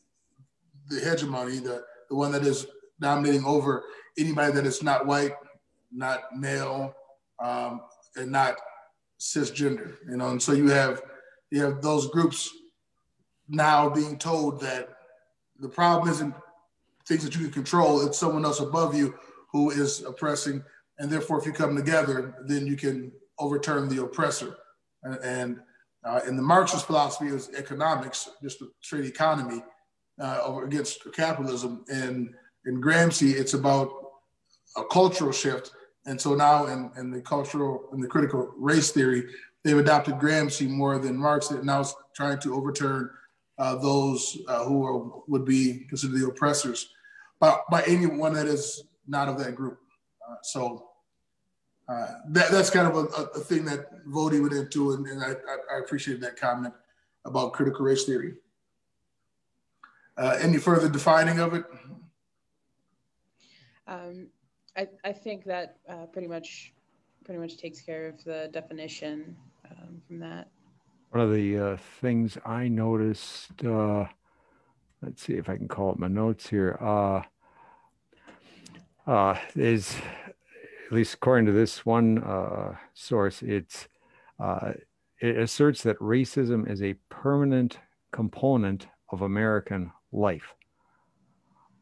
the 0.89 0.99
hegemony, 1.01 1.59
the, 1.59 1.83
the 2.09 2.15
one 2.15 2.31
that 2.31 2.43
is 2.43 2.65
dominating 2.99 3.45
over 3.45 3.83
anybody 4.17 4.53
that 4.53 4.65
is 4.65 4.81
not 4.81 5.05
white, 5.05 5.33
not 5.91 6.35
male, 6.35 6.95
um, 7.43 7.81
and 8.15 8.31
not 8.31 8.55
cisgender, 9.19 9.97
you 10.09 10.15
know, 10.17 10.29
and 10.29 10.41
so 10.41 10.53
you 10.53 10.69
have 10.69 11.01
you 11.51 11.61
have 11.61 11.81
those 11.81 12.09
groups 12.09 12.49
now 13.47 13.89
being 13.89 14.17
told 14.17 14.59
that 14.61 14.89
the 15.59 15.69
problem 15.69 16.09
isn't 16.09 16.33
things 17.07 17.23
that 17.23 17.35
you 17.35 17.43
can 17.43 17.51
control, 17.51 18.05
it's 18.05 18.17
someone 18.17 18.45
else 18.45 18.59
above 18.59 18.95
you 18.95 19.13
who 19.51 19.71
is 19.71 20.03
oppressing, 20.03 20.63
and 20.99 21.09
therefore, 21.09 21.39
if 21.39 21.45
you 21.45 21.53
come 21.53 21.75
together, 21.75 22.35
then 22.45 22.65
you 22.65 22.75
can 22.75 23.11
overturn 23.39 23.87
the 23.87 24.01
oppressor. 24.01 24.55
And, 25.03 25.19
and 25.23 25.59
uh, 26.03 26.21
in 26.27 26.35
the 26.35 26.43
Marxist 26.43 26.85
philosophy 26.85 27.27
is 27.27 27.49
economics, 27.57 28.29
just 28.41 28.59
the 28.59 28.71
trade 28.83 29.05
economy 29.05 29.61
uh, 30.21 30.59
against 30.63 31.11
capitalism. 31.13 31.83
And 31.89 32.33
in 32.65 32.81
Gramsci, 32.81 33.33
it's 33.33 33.53
about 33.53 33.89
a 34.75 34.83
cultural 34.85 35.31
shift 35.31 35.71
and 36.07 36.19
so 36.19 36.35
now 36.35 36.67
in, 36.67 36.89
in 36.97 37.11
the 37.11 37.21
cultural, 37.21 37.89
in 37.93 37.99
the 37.99 38.07
critical 38.07 38.51
race 38.57 38.91
theory, 38.91 39.25
they've 39.63 39.77
adopted 39.77 40.15
Gramsci 40.15 40.67
more 40.67 40.97
than 40.97 41.17
Marx, 41.17 41.51
and 41.51 41.65
now 41.65 41.81
it's 41.81 41.93
trying 42.15 42.39
to 42.39 42.55
overturn 42.55 43.09
uh, 43.59 43.75
those 43.75 44.37
uh, 44.47 44.63
who 44.63 44.85
are, 44.85 45.21
would 45.27 45.43
be 45.43 45.85
considered 45.89 46.17
the 46.19 46.27
oppressors. 46.27 46.93
by, 47.41 47.57
by 47.69 47.83
anyone 47.83 48.33
that 48.33 48.47
is 48.47 48.85
not 49.05 49.27
of 49.27 49.37
that 49.39 49.55
group. 49.55 49.79
Uh, 50.27 50.35
so 50.43 50.86
uh, 51.89 52.07
that, 52.27 52.51
that's 52.51 52.69
kind 52.69 52.87
of 52.87 52.95
a, 52.95 53.39
a, 53.39 53.39
thing 53.39 53.63
that 53.65 54.05
Voddie 54.05 54.41
went 54.41 54.53
into, 54.53 54.91
and, 54.91 55.07
and 55.07 55.23
I, 55.23 55.35
I, 55.73 55.79
appreciate 55.79 56.19
that 56.19 56.35
comment 56.35 56.73
about 57.23 57.53
critical 57.53 57.85
race 57.85 58.03
theory. 58.03 58.33
Uh, 60.17 60.37
any 60.41 60.57
further 60.57 60.89
defining 60.89 61.39
of 61.39 61.53
it? 61.53 61.63
Um, 63.87 64.27
I, 64.75 64.87
I 65.05 65.13
think 65.13 65.45
that 65.45 65.77
uh, 65.87 66.07
pretty 66.07 66.27
much 66.27 66.73
pretty 67.23 67.39
much 67.39 67.57
takes 67.57 67.81
care 67.81 68.07
of 68.07 68.23
the 68.23 68.49
definition 68.53 69.35
um, 69.69 70.01
from 70.07 70.19
that. 70.19 70.47
One 71.11 71.21
of 71.21 71.33
the 71.33 71.57
uh, 71.57 71.77
things 71.99 72.37
I 72.45 72.69
noticed, 72.69 73.65
uh, 73.65 74.05
let's 75.01 75.23
see 75.23 75.33
if 75.33 75.49
I 75.49 75.57
can 75.57 75.67
call 75.67 75.91
it 75.91 75.99
my 75.99 76.07
notes 76.07 76.47
here, 76.47 76.77
uh, 76.81 77.21
uh, 79.05 79.37
is 79.55 79.95
at 80.87 80.93
least 80.93 81.15
according 81.15 81.45
to 81.45 81.51
this 81.51 81.85
one 81.85 82.23
uh, 82.23 82.73
source, 82.93 83.41
it's 83.41 83.87
uh, 84.39 84.71
it 85.19 85.37
asserts 85.37 85.83
that 85.83 85.99
racism 85.99 86.69
is 86.69 86.81
a 86.81 86.93
permanent 87.09 87.79
component 88.11 88.87
of 89.09 89.21
American 89.21 89.91
life, 90.13 90.53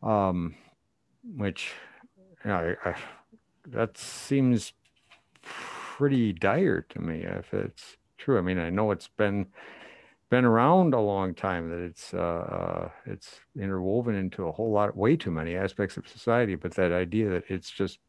um, 0.01 0.55
which 1.35 1.71
you 2.43 2.50
know, 2.50 2.75
I, 2.83 2.89
I, 2.89 2.95
that 3.67 3.97
seems 3.97 4.74
pretty 5.43 6.33
dire 6.33 6.81
to 6.89 7.00
me 7.00 7.24
if 7.24 7.53
it's 7.53 7.97
true. 8.17 8.39
I 8.39 8.41
mean, 8.41 8.57
I 8.57 8.71
know 8.71 8.89
it's 8.91 9.09
been 9.09 9.47
been 10.31 10.45
around 10.45 10.95
a 10.95 11.00
long 11.00 11.35
time 11.35 11.69
that 11.69 11.77
it's 11.77 12.12
uh, 12.12 12.17
uh 12.17 12.89
it's 13.05 13.39
interwoven 13.55 14.15
into 14.15 14.47
a 14.47 14.51
whole 14.51 14.71
lot 14.71 14.97
way 14.97 15.15
too 15.15 15.29
many 15.29 15.55
aspects 15.55 15.97
of 15.97 16.07
society 16.07 16.55
but 16.55 16.74
that 16.74 16.91
idea 16.91 17.29
that 17.29 17.43
it's 17.47 17.69
just 17.69 18.00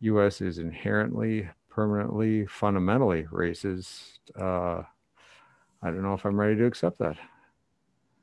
us 0.00 0.40
is 0.40 0.58
inherently 0.58 1.48
permanently 1.68 2.46
fundamentally 2.46 3.24
racist 3.24 4.18
uh 4.38 4.82
i 5.82 5.86
don't 5.86 6.02
know 6.02 6.14
if 6.14 6.24
i'm 6.24 6.38
ready 6.38 6.56
to 6.56 6.64
accept 6.64 6.98
that. 6.98 7.16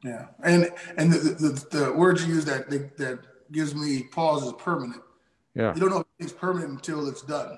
Yeah 0.03 0.27
and 0.43 0.69
and 0.97 1.11
the 1.11 1.17
the, 1.17 1.77
the 1.77 1.93
words 1.93 2.25
you 2.25 2.33
use 2.33 2.45
that 2.45 2.69
that 2.69 3.19
gives 3.51 3.75
me 3.75 4.03
pause 4.03 4.43
is 4.43 4.53
permanent. 4.53 5.01
Yeah. 5.55 5.73
You 5.73 5.81
don't 5.81 5.89
know 5.89 5.99
if 5.99 6.05
it's 6.19 6.33
permanent 6.33 6.71
until 6.71 7.07
it's 7.07 7.21
done. 7.21 7.57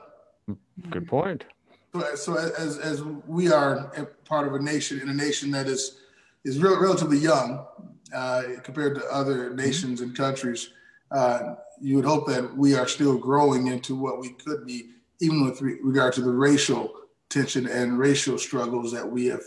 Good 0.89 1.07
point. 1.07 1.45
So, 1.93 2.15
so 2.15 2.35
as 2.35 2.77
as 2.77 3.03
we 3.03 3.51
are 3.51 3.91
part 4.25 4.47
of 4.47 4.53
a 4.53 4.59
nation 4.59 4.99
in 4.99 5.09
a 5.09 5.13
nation 5.13 5.51
that 5.51 5.67
is 5.67 5.99
is 6.45 6.59
re- 6.59 6.77
relatively 6.79 7.17
young 7.17 7.65
uh, 8.13 8.43
compared 8.63 8.95
to 8.95 9.05
other 9.11 9.47
mm-hmm. 9.47 9.57
nations 9.57 10.01
and 10.01 10.15
countries, 10.15 10.71
uh, 11.11 11.55
you 11.81 11.95
would 11.95 12.05
hope 12.05 12.27
that 12.27 12.55
we 12.55 12.75
are 12.75 12.87
still 12.87 13.17
growing 13.17 13.67
into 13.67 13.95
what 13.95 14.19
we 14.19 14.29
could 14.29 14.65
be, 14.65 14.89
even 15.19 15.45
with 15.45 15.61
re- 15.61 15.77
regard 15.81 16.13
to 16.13 16.21
the 16.21 16.31
racial 16.31 16.93
tension 17.29 17.67
and 17.67 17.97
racial 17.97 18.37
struggles 18.37 18.91
that 18.91 19.09
we 19.09 19.27
have 19.27 19.43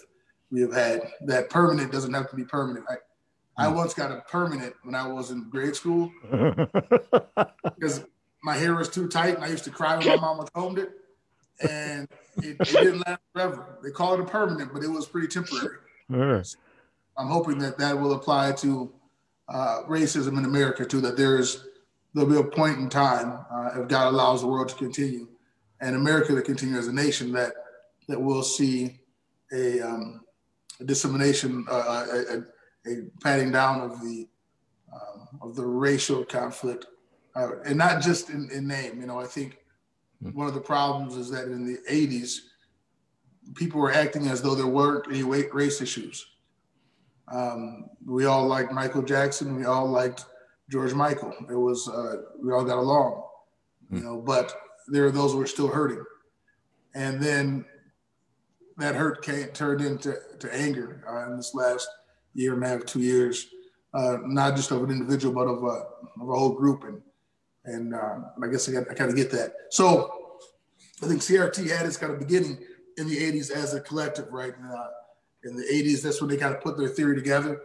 we 0.51 0.61
have 0.61 0.73
had. 0.73 1.03
That 1.23 1.51
permanent 1.51 1.93
doesn't 1.93 2.13
have 2.13 2.31
to 2.31 2.37
be 2.37 2.45
permanent. 2.45 2.87
I, 2.89 3.65
I 3.65 3.67
mm. 3.67 3.77
once 3.77 3.95
got 3.95 4.11
a 4.11 4.23
permanent 4.29 4.75
when 4.83 4.95
I 4.95 5.07
was 5.07 5.31
in 5.31 5.49
grade 5.49 5.77
school 5.77 6.11
because 6.31 8.05
my 8.43 8.57
hair 8.57 8.75
was 8.75 8.89
too 8.89 9.09
tight 9.09 9.35
and 9.35 9.45
I 9.45 9.49
used 9.49 9.65
to 9.65 9.71
cry 9.71 9.97
when 9.97 10.07
my 10.07 10.17
mama 10.17 10.47
combed 10.55 10.79
it 10.79 10.91
and 11.61 12.09
it, 12.39 12.57
it, 12.61 12.69
didn't 12.69 13.07
last 13.07 13.21
forever. 13.33 13.79
They 13.83 13.91
call 13.91 14.15
it 14.15 14.21
a 14.21 14.25
permanent, 14.25 14.73
but 14.73 14.83
it 14.83 14.89
was 14.89 15.07
pretty 15.07 15.29
temporary. 15.29 15.77
So 16.43 16.59
I'm 17.17 17.29
hoping 17.29 17.59
that 17.59 17.79
that 17.79 17.99
will 17.99 18.15
apply 18.15 18.53
to 18.53 18.93
uh, 19.49 19.83
racism 19.89 20.39
in 20.39 20.45
America 20.45 20.85
too. 20.85 21.01
That 21.01 21.17
there's 21.17 21.67
there'll 22.15 22.31
be 22.31 22.37
a 22.37 22.45
point 22.45 22.79
in 22.79 22.89
time 22.89 23.45
uh, 23.51 23.81
if 23.81 23.89
God 23.89 24.09
allows 24.09 24.43
the 24.43 24.47
world 24.47 24.69
to 24.69 24.75
continue 24.75 25.29
and 25.81 25.97
America 25.97 26.35
to 26.35 26.43
continue 26.43 26.79
as 26.79 26.89
a 26.89 26.93
nation 26.93 27.33
that 27.33 27.53
that 28.09 28.21
we'll 28.21 28.43
see 28.43 28.99
a, 29.53 29.81
um, 29.81 30.23
a 30.81 30.85
dissemination, 30.85 31.65
uh, 31.71 32.07
a, 32.11 32.37
a, 32.37 32.91
a, 32.91 32.97
patting 33.23 33.53
down 33.53 33.81
of 33.81 34.01
the 34.01 34.29
um, 34.93 35.29
of 35.41 35.57
the 35.57 35.65
racial 35.65 36.25
conflict, 36.25 36.87
uh, 37.37 37.61
and 37.65 37.77
not 37.77 38.03
just 38.03 38.31
in, 38.31 38.51
in 38.51 38.67
name. 38.67 39.01
You 39.01 39.07
know, 39.07 39.21
I 39.21 39.27
think 39.27 39.59
Mm-hmm. 40.23 40.39
One 40.39 40.47
of 40.47 40.55
the 40.55 40.61
problems 40.61 41.17
is 41.17 41.31
that 41.31 41.47
in 41.47 41.67
the 41.67 41.79
80s, 41.91 42.39
people 43.55 43.81
were 43.81 43.93
acting 43.93 44.29
as 44.29 44.41
though 44.41 44.55
there 44.55 44.67
weren't 44.67 45.07
any 45.09 45.23
race 45.23 45.81
issues. 45.81 46.27
Um, 47.29 47.91
we 48.05 48.25
all 48.27 48.47
liked 48.47 48.73
Michael 48.73 49.03
Jackson. 49.03 49.57
We 49.57 49.65
all 49.65 49.87
liked 49.87 50.25
George 50.71 50.95
Michael. 50.95 51.35
It 51.51 51.55
was 51.55 51.89
uh, 51.89 52.23
we 52.43 52.53
all 52.53 52.65
got 52.65 52.79
along, 52.79 53.23
you 53.91 53.99
mm-hmm. 53.99 54.07
know. 54.07 54.21
But 54.21 54.55
there 54.89 55.07
are 55.07 55.11
those 55.11 55.33
who 55.33 55.41
are 55.41 55.47
still 55.47 55.69
hurting, 55.69 56.03
and 56.95 57.23
then 57.23 57.65
that 58.79 58.95
hurt 58.95 59.23
came, 59.23 59.47
turned 59.49 59.81
into 59.81 60.17
to 60.41 60.55
anger 60.55 61.05
uh, 61.09 61.31
in 61.31 61.37
this 61.37 61.55
last 61.55 61.89
year 62.35 62.55
and 62.55 62.65
a 62.65 62.69
half, 62.69 62.85
two 62.85 63.01
years, 63.01 63.49
uh, 63.95 64.19
not 64.25 64.57
just 64.57 64.71
of 64.71 64.83
an 64.83 64.91
individual, 64.91 65.35
but 65.35 65.47
of 65.47 65.63
a, 65.63 66.23
of 66.23 66.29
a 66.29 66.39
whole 66.39 66.55
group. 66.55 66.85
And 66.85 67.03
and 67.65 67.95
uh, 67.95 68.19
I 68.43 68.49
guess 68.49 68.69
I, 68.69 68.81
I 68.81 68.95
kind 68.95 69.11
of 69.11 69.17
get 69.17 69.31
that. 69.33 69.55
So 69.71 70.39
I 71.03 71.07
think 71.07 71.21
CRT 71.21 71.69
had 71.69 71.87
its 71.87 71.97
kind 71.97 72.13
of 72.13 72.19
beginning 72.19 72.59
in 72.97 73.09
the 73.09 73.17
80s 73.17 73.51
as 73.51 73.75
a 73.75 73.81
collective, 73.81 74.33
right? 74.33 74.53
Uh, 74.53 74.87
in 75.45 75.57
the 75.57 75.65
80s, 75.65 76.03
that's 76.03 76.21
when 76.21 76.31
they 76.31 76.37
kind 76.37 76.55
of 76.55 76.61
put 76.61 76.79
their 76.79 76.89
theory 76.89 77.15
together. 77.15 77.61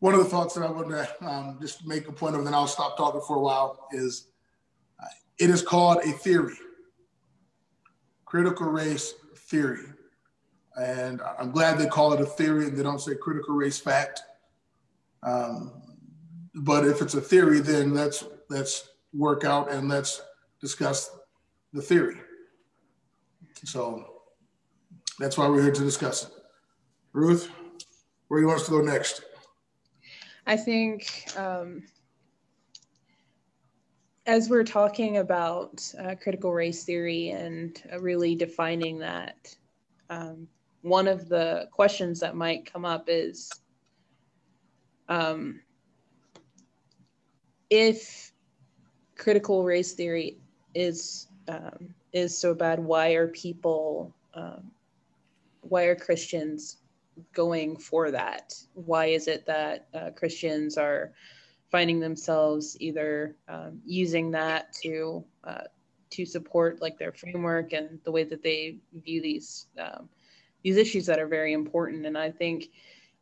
One 0.00 0.14
of 0.14 0.20
the 0.20 0.26
thoughts 0.26 0.54
that 0.54 0.62
I 0.62 0.70
want 0.70 0.88
to 0.88 1.26
um, 1.26 1.58
just 1.60 1.86
make 1.86 2.08
a 2.08 2.12
point 2.12 2.34
of, 2.34 2.40
and 2.40 2.46
then 2.46 2.54
I'll 2.54 2.66
stop 2.66 2.96
talking 2.96 3.22
for 3.26 3.36
a 3.36 3.40
while, 3.40 3.88
is 3.92 4.28
uh, 5.02 5.06
it 5.38 5.50
is 5.50 5.62
called 5.62 5.98
a 5.98 6.12
theory, 6.12 6.56
critical 8.26 8.66
race 8.66 9.14
theory. 9.36 9.86
And 10.76 11.22
I'm 11.38 11.52
glad 11.52 11.78
they 11.78 11.86
call 11.86 12.12
it 12.12 12.20
a 12.20 12.26
theory 12.26 12.66
and 12.66 12.76
they 12.76 12.82
don't 12.82 13.00
say 13.00 13.14
critical 13.14 13.54
race 13.54 13.78
fact. 13.78 14.22
Um, 15.22 15.72
but 16.54 16.86
if 16.86 17.00
it's 17.00 17.14
a 17.14 17.20
theory, 17.20 17.60
then 17.60 17.94
let's, 17.94 18.24
let's 18.50 18.88
work 19.12 19.44
out 19.44 19.70
and 19.70 19.88
let's 19.88 20.20
discuss 20.60 21.10
the 21.72 21.80
theory. 21.80 22.16
So 23.64 24.04
that's 25.18 25.38
why 25.38 25.48
we're 25.48 25.62
here 25.62 25.72
to 25.72 25.84
discuss 25.84 26.24
it. 26.24 26.43
Ruth, 27.14 27.48
where 28.26 28.40
do 28.40 28.42
you 28.42 28.48
want 28.48 28.60
us 28.60 28.66
to 28.66 28.72
go 28.72 28.80
next? 28.80 29.22
I 30.48 30.56
think 30.56 31.30
um, 31.36 31.84
as 34.26 34.50
we're 34.50 34.64
talking 34.64 35.18
about 35.18 35.80
uh, 36.02 36.16
critical 36.20 36.52
race 36.52 36.82
theory 36.82 37.30
and 37.30 37.80
uh, 37.92 38.00
really 38.00 38.34
defining 38.34 38.98
that, 38.98 39.54
um, 40.10 40.48
one 40.82 41.06
of 41.06 41.28
the 41.28 41.68
questions 41.70 42.18
that 42.18 42.34
might 42.34 42.70
come 42.70 42.84
up 42.84 43.04
is 43.06 43.48
um, 45.08 45.60
if 47.70 48.32
critical 49.16 49.62
race 49.62 49.92
theory 49.92 50.36
is 50.74 51.28
um, 51.46 51.94
is 52.12 52.36
so 52.36 52.54
bad, 52.54 52.80
why 52.80 53.10
are 53.12 53.28
people, 53.28 54.12
um, 54.34 54.70
why 55.60 55.84
are 55.84 55.94
Christians 55.94 56.78
going 57.32 57.76
for 57.76 58.10
that? 58.10 58.54
Why 58.74 59.06
is 59.06 59.28
it 59.28 59.46
that 59.46 59.88
uh, 59.94 60.10
Christians 60.10 60.76
are 60.76 61.12
finding 61.70 62.00
themselves 62.00 62.76
either 62.80 63.36
um, 63.48 63.80
using 63.84 64.30
that 64.32 64.72
to 64.82 65.24
uh, 65.44 65.64
to 66.10 66.24
support 66.24 66.80
like 66.80 66.98
their 66.98 67.12
framework 67.12 67.72
and 67.72 67.98
the 68.04 68.12
way 68.12 68.24
that 68.24 68.42
they 68.42 68.78
view 68.92 69.20
these 69.20 69.66
um, 69.78 70.08
these 70.62 70.76
issues 70.76 71.06
that 71.06 71.18
are 71.18 71.28
very 71.28 71.52
important? 71.52 72.06
And 72.06 72.18
I 72.18 72.30
think. 72.30 72.70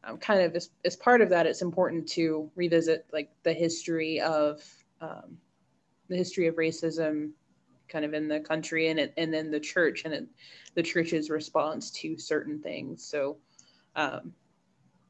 Um, 0.05 0.19
kind 0.19 0.43
of 0.43 0.57
as, 0.57 0.69
as 0.85 0.97
part 0.97 1.21
of 1.21 1.29
that, 1.29 1.47
it's 1.47 1.63
important 1.63 2.09
to 2.09 2.51
revisit 2.57 3.07
like 3.13 3.31
the 3.45 3.53
history 3.53 4.21
of 4.21 4.61
um, 5.01 5.39
the 6.09 6.17
history 6.17 6.49
of 6.49 6.57
racism 6.57 7.31
kind 7.93 8.05
of 8.05 8.15
in 8.15 8.27
the 8.27 8.41
country 8.41 8.89
and 8.89 8.99
it, 8.99 9.13
and 9.17 9.33
then 9.33 9.51
the 9.51 9.61
church 9.61 10.03
and 10.05 10.15
it, 10.15 10.27
the 10.75 10.83
church's 10.83 11.29
response 11.29 11.91
to 11.91 12.19
certain 12.19 12.59
things. 12.61 13.05
So, 13.05 13.37
um, 13.97 14.33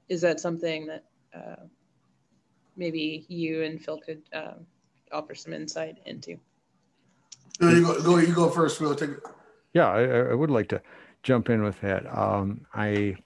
is 0.08 0.20
that 0.20 0.40
something 0.40 0.86
that 0.86 1.04
uh, 1.34 1.62
maybe 2.76 3.24
you 3.28 3.62
and 3.62 3.82
Phil 3.82 4.00
could 4.00 4.22
um, 4.32 4.66
offer 5.12 5.34
some 5.34 5.52
insight 5.52 5.98
into? 6.06 6.38
You 7.60 7.82
go, 7.82 8.02
go, 8.02 8.18
you 8.18 8.34
go 8.34 8.50
first, 8.50 8.78
Phil. 8.78 8.94
Take 8.94 9.10
it. 9.10 9.20
Yeah, 9.74 9.88
I, 9.88 10.30
I, 10.30 10.34
would 10.34 10.50
like 10.50 10.68
to 10.68 10.82
jump 11.22 11.48
in 11.48 11.62
with 11.62 11.80
that. 11.80 12.06
Um, 12.16 12.66
I 12.74 13.16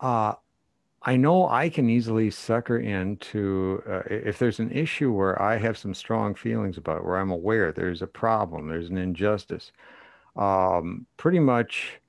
uh, 0.00 0.34
I 1.04 1.16
know 1.16 1.48
I 1.48 1.68
can 1.68 1.88
easily 1.88 2.30
sucker 2.30 2.78
into 2.78 3.82
uh, 3.88 4.02
if 4.08 4.38
there's 4.38 4.60
an 4.60 4.70
issue 4.70 5.12
where 5.12 5.40
I 5.40 5.56
have 5.56 5.76
some 5.76 5.94
strong 5.94 6.34
feelings 6.34 6.78
about, 6.78 7.04
where 7.04 7.16
I'm 7.16 7.30
aware 7.30 7.72
there's 7.72 8.02
a 8.02 8.06
problem, 8.06 8.68
there's 8.68 8.88
an 8.88 8.98
injustice. 8.98 9.72
Um, 10.36 11.06
pretty 11.16 11.40
much, 11.40 12.00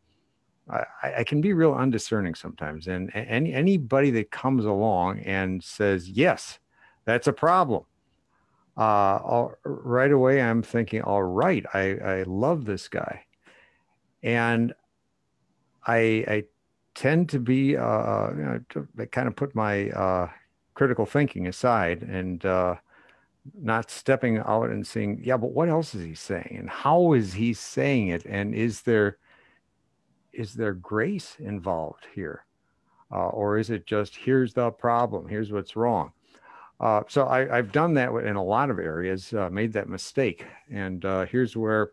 I, 0.70 0.86
I, 1.18 1.24
can 1.26 1.42
be 1.42 1.52
real 1.52 1.74
undiscerning 1.74 2.36
sometimes, 2.36 2.88
and 2.88 3.12
any 3.14 3.54
anybody 3.54 4.12
that 4.12 4.32
comes 4.32 4.64
along 4.64 5.20
and 5.20 5.62
says, 5.64 6.10
"Yes, 6.10 6.60
That's 7.06 7.28
a 7.28 7.34
problem. 7.34 7.84
Uh, 8.76 9.20
all, 9.24 9.54
right 9.64 10.12
away, 10.12 10.42
I'm 10.42 10.64
thinking, 10.64 11.02
all 11.02 11.24
right, 11.24 11.66
I, 11.74 11.96
I 11.98 12.24
love 12.24 12.66
this 12.66 12.88
guy. 12.88 13.26
And 14.24 14.74
I, 15.86 15.98
I 16.28 16.44
tend 16.96 17.30
to 17.30 17.40
be, 17.40 17.78
uh, 17.78 18.30
you 18.32 18.44
know, 18.44 18.62
to 18.70 18.88
kind 19.08 19.28
of 19.28 19.36
put 19.36 19.54
my 19.54 19.90
uh, 19.90 20.30
critical 20.74 21.06
thinking 21.06 21.48
aside 21.48 22.02
and 22.02 22.44
uh, 22.46 22.76
not 23.62 23.92
stepping 23.92 24.40
out 24.40 24.70
and 24.70 24.88
saying, 24.88 25.22
yeah, 25.24 25.38
but 25.38 25.52
what 25.52 25.70
else 25.70 25.94
is 25.94 26.04
he 26.04 26.16
saying? 26.16 26.56
And 26.58 26.70
how 26.70 27.14
is 27.14 27.34
he 27.34 27.54
saying 27.54 28.08
it? 28.08 28.26
And 28.26 28.56
is 28.56 28.82
there, 28.82 29.18
is 30.34 30.54
there 30.54 30.74
grace 30.74 31.38
involved 31.40 32.08
here? 32.14 32.46
Uh, 33.12 33.28
or 33.28 33.58
is 33.58 33.70
it 33.70 33.86
just 33.86 34.16
here's 34.16 34.54
the 34.54 34.72
problem, 34.72 35.28
here's 35.28 35.52
what's 35.52 35.76
wrong? 35.76 36.12
Uh, 36.80 37.04
so 37.08 37.28
I, 37.28 37.46
have 37.56 37.72
done 37.72 37.94
that 37.94 38.10
in 38.10 38.36
a 38.36 38.44
lot 38.44 38.70
of 38.70 38.80
areas, 38.80 39.34
uh, 39.34 39.50
made 39.50 39.72
that 39.74 39.88
mistake, 39.88 40.46
and 40.72 41.06
uh, 41.06 41.26
here's 41.26 41.56
where 41.56 41.92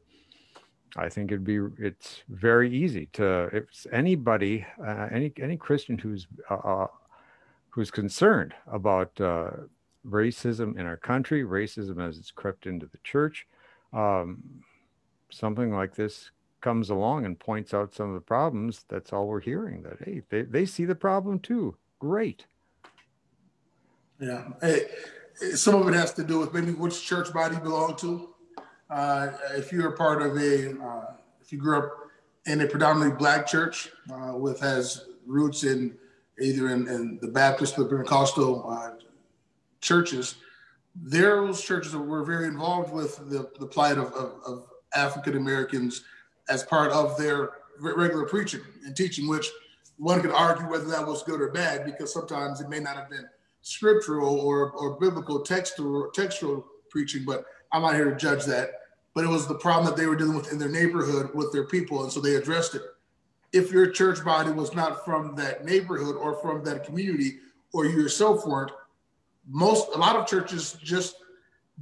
I 0.96 1.08
think 1.08 1.30
it'd 1.30 1.44
be 1.44 1.60
it's 1.78 2.22
very 2.28 2.74
easy 2.74 3.06
to 3.12 3.50
if 3.52 3.86
anybody 3.92 4.66
uh, 4.84 5.08
any 5.12 5.32
any 5.40 5.56
Christian 5.56 5.98
who's 5.98 6.26
uh, 6.48 6.86
who's 7.68 7.90
concerned 7.90 8.54
about 8.66 9.14
racism 10.06 10.78
in 10.78 10.86
our 10.86 10.96
country, 10.96 11.44
racism 11.44 12.04
as 12.04 12.16
it's 12.16 12.30
crept 12.30 12.66
into 12.66 12.86
the 12.86 12.98
church, 13.04 13.46
um, 13.92 14.42
something 15.30 15.70
like 15.70 15.94
this 15.94 16.30
comes 16.60 16.90
along 16.90 17.24
and 17.24 17.38
points 17.38 17.74
out 17.74 17.94
some 17.94 18.08
of 18.08 18.14
the 18.14 18.20
problems, 18.20 18.84
that's 18.88 19.12
all 19.12 19.26
we're 19.26 19.40
hearing. 19.40 19.82
That 19.82 19.98
hey, 20.04 20.22
they, 20.28 20.42
they 20.42 20.66
see 20.66 20.84
the 20.84 20.94
problem 20.94 21.38
too. 21.38 21.76
Great. 21.98 22.46
Yeah. 24.18 24.48
Hey, 24.60 24.86
some 25.54 25.74
of 25.74 25.88
it 25.88 25.94
has 25.94 26.12
to 26.14 26.24
do 26.24 26.38
with 26.38 26.52
maybe 26.52 26.72
which 26.72 27.04
church 27.04 27.32
body 27.32 27.56
you 27.56 27.60
belong 27.60 27.96
to. 27.96 28.28
Uh, 28.90 29.30
if 29.52 29.72
you're 29.72 29.94
a 29.94 29.96
part 29.96 30.20
of 30.20 30.36
a, 30.36 30.78
uh, 30.82 31.12
if 31.40 31.52
you 31.52 31.58
grew 31.58 31.78
up 31.78 31.92
in 32.46 32.60
a 32.60 32.66
predominantly 32.66 33.16
black 33.16 33.46
church 33.46 33.90
uh, 34.12 34.36
with 34.36 34.60
has 34.60 35.06
roots 35.26 35.64
in 35.64 35.96
either 36.40 36.68
in, 36.70 36.88
in 36.88 37.18
the 37.22 37.28
Baptist 37.28 37.78
or 37.78 37.84
the 37.84 37.90
Pentecostal 37.90 38.68
uh, 38.68 38.90
churches, 39.80 40.36
those 40.96 41.62
churches 41.62 41.94
were 41.94 42.24
very 42.24 42.46
involved 42.46 42.92
with 42.92 43.16
the, 43.30 43.50
the 43.58 43.66
plight 43.66 43.96
of, 43.96 44.12
of, 44.12 44.40
of 44.46 44.66
African 44.94 45.36
Americans 45.36 46.04
as 46.50 46.64
part 46.64 46.90
of 46.90 47.16
their 47.16 47.50
regular 47.78 48.26
preaching 48.26 48.60
and 48.84 48.94
teaching, 48.94 49.28
which 49.28 49.48
one 49.96 50.20
could 50.20 50.32
argue 50.32 50.68
whether 50.68 50.86
that 50.86 51.06
was 51.06 51.22
good 51.22 51.40
or 51.40 51.50
bad 51.50 51.84
because 51.84 52.12
sometimes 52.12 52.60
it 52.60 52.68
may 52.68 52.80
not 52.80 52.96
have 52.96 53.08
been 53.08 53.26
scriptural 53.62 54.40
or, 54.40 54.72
or 54.72 54.98
biblical 54.98 55.40
textual 55.40 56.10
textual 56.10 56.66
preaching, 56.90 57.24
but 57.24 57.44
I'm 57.72 57.82
not 57.82 57.94
here 57.94 58.10
to 58.10 58.16
judge 58.16 58.44
that. 58.46 58.70
But 59.14 59.24
it 59.24 59.28
was 59.28 59.46
the 59.46 59.54
problem 59.54 59.86
that 59.86 59.96
they 59.96 60.06
were 60.06 60.16
dealing 60.16 60.36
with 60.36 60.52
in 60.52 60.58
their 60.58 60.68
neighborhood 60.68 61.30
with 61.34 61.52
their 61.52 61.66
people, 61.66 62.02
and 62.02 62.12
so 62.12 62.20
they 62.20 62.36
addressed 62.36 62.74
it. 62.74 62.82
If 63.52 63.72
your 63.72 63.90
church 63.90 64.24
body 64.24 64.52
was 64.52 64.74
not 64.74 65.04
from 65.04 65.34
that 65.34 65.64
neighborhood 65.64 66.16
or 66.16 66.34
from 66.36 66.62
that 66.64 66.84
community, 66.84 67.38
or 67.72 67.86
you 67.86 68.00
yourself 68.00 68.46
weren't, 68.46 68.70
most 69.48 69.88
a 69.94 69.98
lot 69.98 70.16
of 70.16 70.28
churches 70.28 70.74
just 70.82 71.16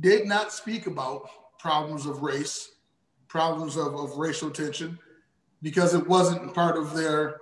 did 0.00 0.26
not 0.26 0.52
speak 0.52 0.86
about 0.86 1.28
problems 1.58 2.06
of 2.06 2.22
race 2.22 2.70
problems 3.28 3.76
of, 3.76 3.94
of 3.94 4.16
racial 4.16 4.50
tension 4.50 4.98
because 5.62 5.94
it 5.94 6.06
wasn't 6.06 6.54
part 6.54 6.76
of 6.76 6.94
their 6.94 7.40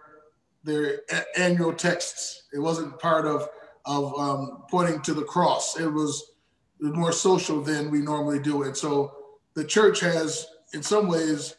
their 0.65 1.03
a- 1.11 1.39
annual 1.41 1.73
texts. 1.73 2.45
It 2.53 2.59
wasn't 2.59 2.99
part 2.99 3.27
of 3.27 3.49
of 3.85 4.19
um, 4.19 4.65
pointing 4.69 5.01
to 5.03 5.15
the 5.15 5.23
cross. 5.23 5.79
It 5.79 5.87
was 5.87 6.33
more 6.81 7.13
social 7.13 7.63
than 7.63 7.91
we 7.91 8.01
normally 8.01 8.41
do. 8.41 8.63
it. 8.65 8.77
so 8.77 9.13
the 9.55 9.65
church 9.65 10.01
has, 10.01 10.47
in 10.75 10.83
some 10.83 11.09
ways, 11.09 11.55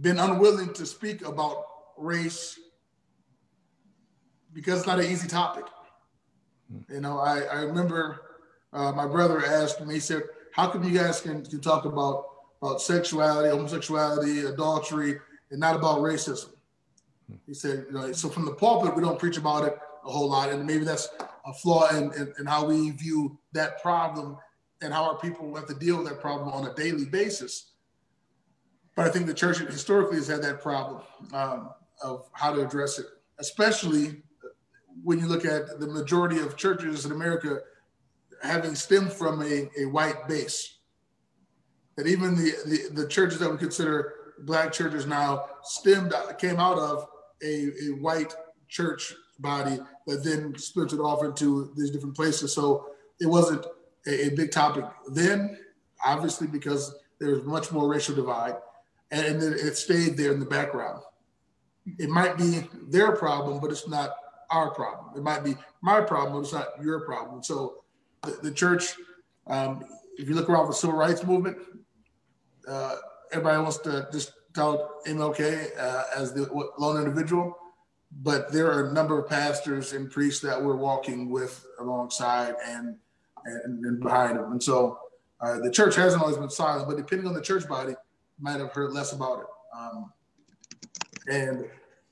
been 0.00 0.18
unwilling 0.18 0.72
to 0.74 0.86
speak 0.86 1.26
about 1.26 1.64
race 1.98 2.58
because 4.54 4.78
it's 4.78 4.86
not 4.86 4.98
an 4.98 5.06
easy 5.06 5.28
topic. 5.28 5.64
You 6.88 7.00
know, 7.00 7.18
I, 7.18 7.40
I 7.40 7.62
remember 7.62 8.20
uh, 8.72 8.92
my 8.92 9.06
brother 9.06 9.44
asked 9.44 9.84
me, 9.84 9.94
he 9.94 10.00
said, 10.00 10.22
How 10.52 10.68
come 10.68 10.84
you 10.84 10.96
guys 10.96 11.20
can, 11.20 11.44
can 11.44 11.60
talk 11.60 11.84
about 11.84 12.24
about 12.60 12.80
sexuality, 12.80 13.48
homosexuality, 13.48 14.40
adultery, 14.40 15.18
and 15.50 15.60
not 15.60 15.76
about 15.76 15.98
racism. 15.98 16.50
He 17.46 17.54
said, 17.54 17.86
you 17.88 17.92
know, 17.92 18.12
so 18.12 18.28
from 18.28 18.44
the 18.44 18.54
pulpit, 18.54 18.96
we 18.96 19.02
don't 19.02 19.18
preach 19.18 19.36
about 19.36 19.64
it 19.64 19.78
a 20.04 20.10
whole 20.10 20.28
lot. 20.28 20.50
And 20.50 20.66
maybe 20.66 20.84
that's 20.84 21.08
a 21.46 21.52
flaw 21.52 21.88
in, 21.90 22.12
in, 22.14 22.32
in 22.38 22.46
how 22.46 22.66
we 22.66 22.90
view 22.90 23.38
that 23.52 23.82
problem 23.82 24.36
and 24.80 24.92
how 24.92 25.04
our 25.04 25.18
people 25.18 25.54
have 25.56 25.66
to 25.66 25.74
deal 25.74 25.98
with 25.98 26.08
that 26.08 26.20
problem 26.20 26.50
on 26.50 26.66
a 26.66 26.74
daily 26.74 27.04
basis. 27.04 27.72
But 28.96 29.06
I 29.06 29.10
think 29.10 29.26
the 29.26 29.34
church 29.34 29.58
historically 29.58 30.16
has 30.16 30.26
had 30.26 30.42
that 30.42 30.60
problem 30.62 31.02
um, 31.32 31.70
of 32.02 32.28
how 32.32 32.52
to 32.52 32.64
address 32.64 32.98
it, 32.98 33.06
especially 33.38 34.22
when 35.02 35.18
you 35.18 35.26
look 35.26 35.44
at 35.44 35.78
the 35.78 35.86
majority 35.86 36.38
of 36.38 36.56
churches 36.56 37.04
in 37.04 37.12
America 37.12 37.60
having 38.42 38.74
stemmed 38.74 39.12
from 39.12 39.42
a, 39.42 39.68
a 39.78 39.84
white 39.86 40.26
base 40.28 40.77
that 41.98 42.06
even 42.06 42.36
the, 42.36 42.52
the, 42.64 43.02
the 43.02 43.08
churches 43.08 43.40
that 43.40 43.50
we 43.50 43.58
consider 43.58 44.14
black 44.42 44.72
churches 44.72 45.04
now 45.04 45.46
stemmed 45.64 46.14
came 46.38 46.60
out 46.60 46.78
of 46.78 47.08
a, 47.42 47.72
a 47.86 47.88
white 48.00 48.32
church 48.68 49.14
body 49.40 49.80
that 50.06 50.22
then 50.22 50.56
splintered 50.56 51.00
off 51.00 51.24
into 51.24 51.72
these 51.76 51.90
different 51.90 52.14
places. 52.14 52.54
So 52.54 52.90
it 53.20 53.26
wasn't 53.26 53.66
a, 54.06 54.26
a 54.26 54.30
big 54.30 54.52
topic 54.52 54.84
then, 55.08 55.58
obviously 56.06 56.46
because 56.46 56.94
there 57.18 57.30
was 57.30 57.42
much 57.42 57.72
more 57.72 57.88
racial 57.88 58.14
divide, 58.14 58.54
and, 59.10 59.26
and 59.26 59.42
then 59.42 59.52
it 59.54 59.76
stayed 59.76 60.16
there 60.16 60.30
in 60.30 60.38
the 60.38 60.46
background. 60.46 61.02
It 61.98 62.10
might 62.10 62.38
be 62.38 62.68
their 62.88 63.10
problem, 63.16 63.58
but 63.58 63.72
it's 63.72 63.88
not 63.88 64.14
our 64.50 64.70
problem. 64.70 65.16
It 65.16 65.24
might 65.24 65.42
be 65.42 65.56
my 65.80 66.00
problem, 66.00 66.34
but 66.34 66.40
it's 66.40 66.52
not 66.52 66.80
your 66.80 67.00
problem. 67.00 67.42
So 67.42 67.82
the, 68.22 68.38
the 68.40 68.52
church, 68.52 68.94
um, 69.48 69.84
if 70.16 70.28
you 70.28 70.36
look 70.36 70.48
around 70.48 70.68
the 70.68 70.74
civil 70.74 70.96
rights 70.96 71.24
movement, 71.24 71.58
uh, 72.68 72.96
everybody 73.32 73.62
wants 73.62 73.78
to 73.78 74.08
just 74.12 74.32
tout 74.54 75.04
MLK 75.06 75.78
uh, 75.78 76.02
as 76.16 76.32
the 76.32 76.48
lone 76.78 76.98
individual, 76.98 77.56
but 78.22 78.52
there 78.52 78.70
are 78.70 78.88
a 78.88 78.92
number 78.92 79.18
of 79.18 79.28
pastors 79.28 79.92
and 79.92 80.10
priests 80.10 80.40
that 80.40 80.62
we're 80.62 80.76
walking 80.76 81.30
with 81.30 81.64
alongside 81.78 82.54
and 82.66 82.96
and, 83.44 83.84
and 83.84 84.00
behind 84.00 84.38
them. 84.38 84.52
And 84.52 84.62
so 84.62 84.98
uh, 85.40 85.58
the 85.60 85.70
church 85.70 85.94
hasn't 85.94 86.22
always 86.22 86.36
been 86.36 86.50
silent, 86.50 86.88
but 86.88 86.96
depending 86.96 87.26
on 87.26 87.34
the 87.34 87.40
church 87.40 87.68
body, 87.68 87.94
might 88.40 88.60
have 88.60 88.72
heard 88.72 88.92
less 88.92 89.12
about 89.12 89.40
it. 89.40 89.46
Um, 89.76 90.12
and 91.30 91.64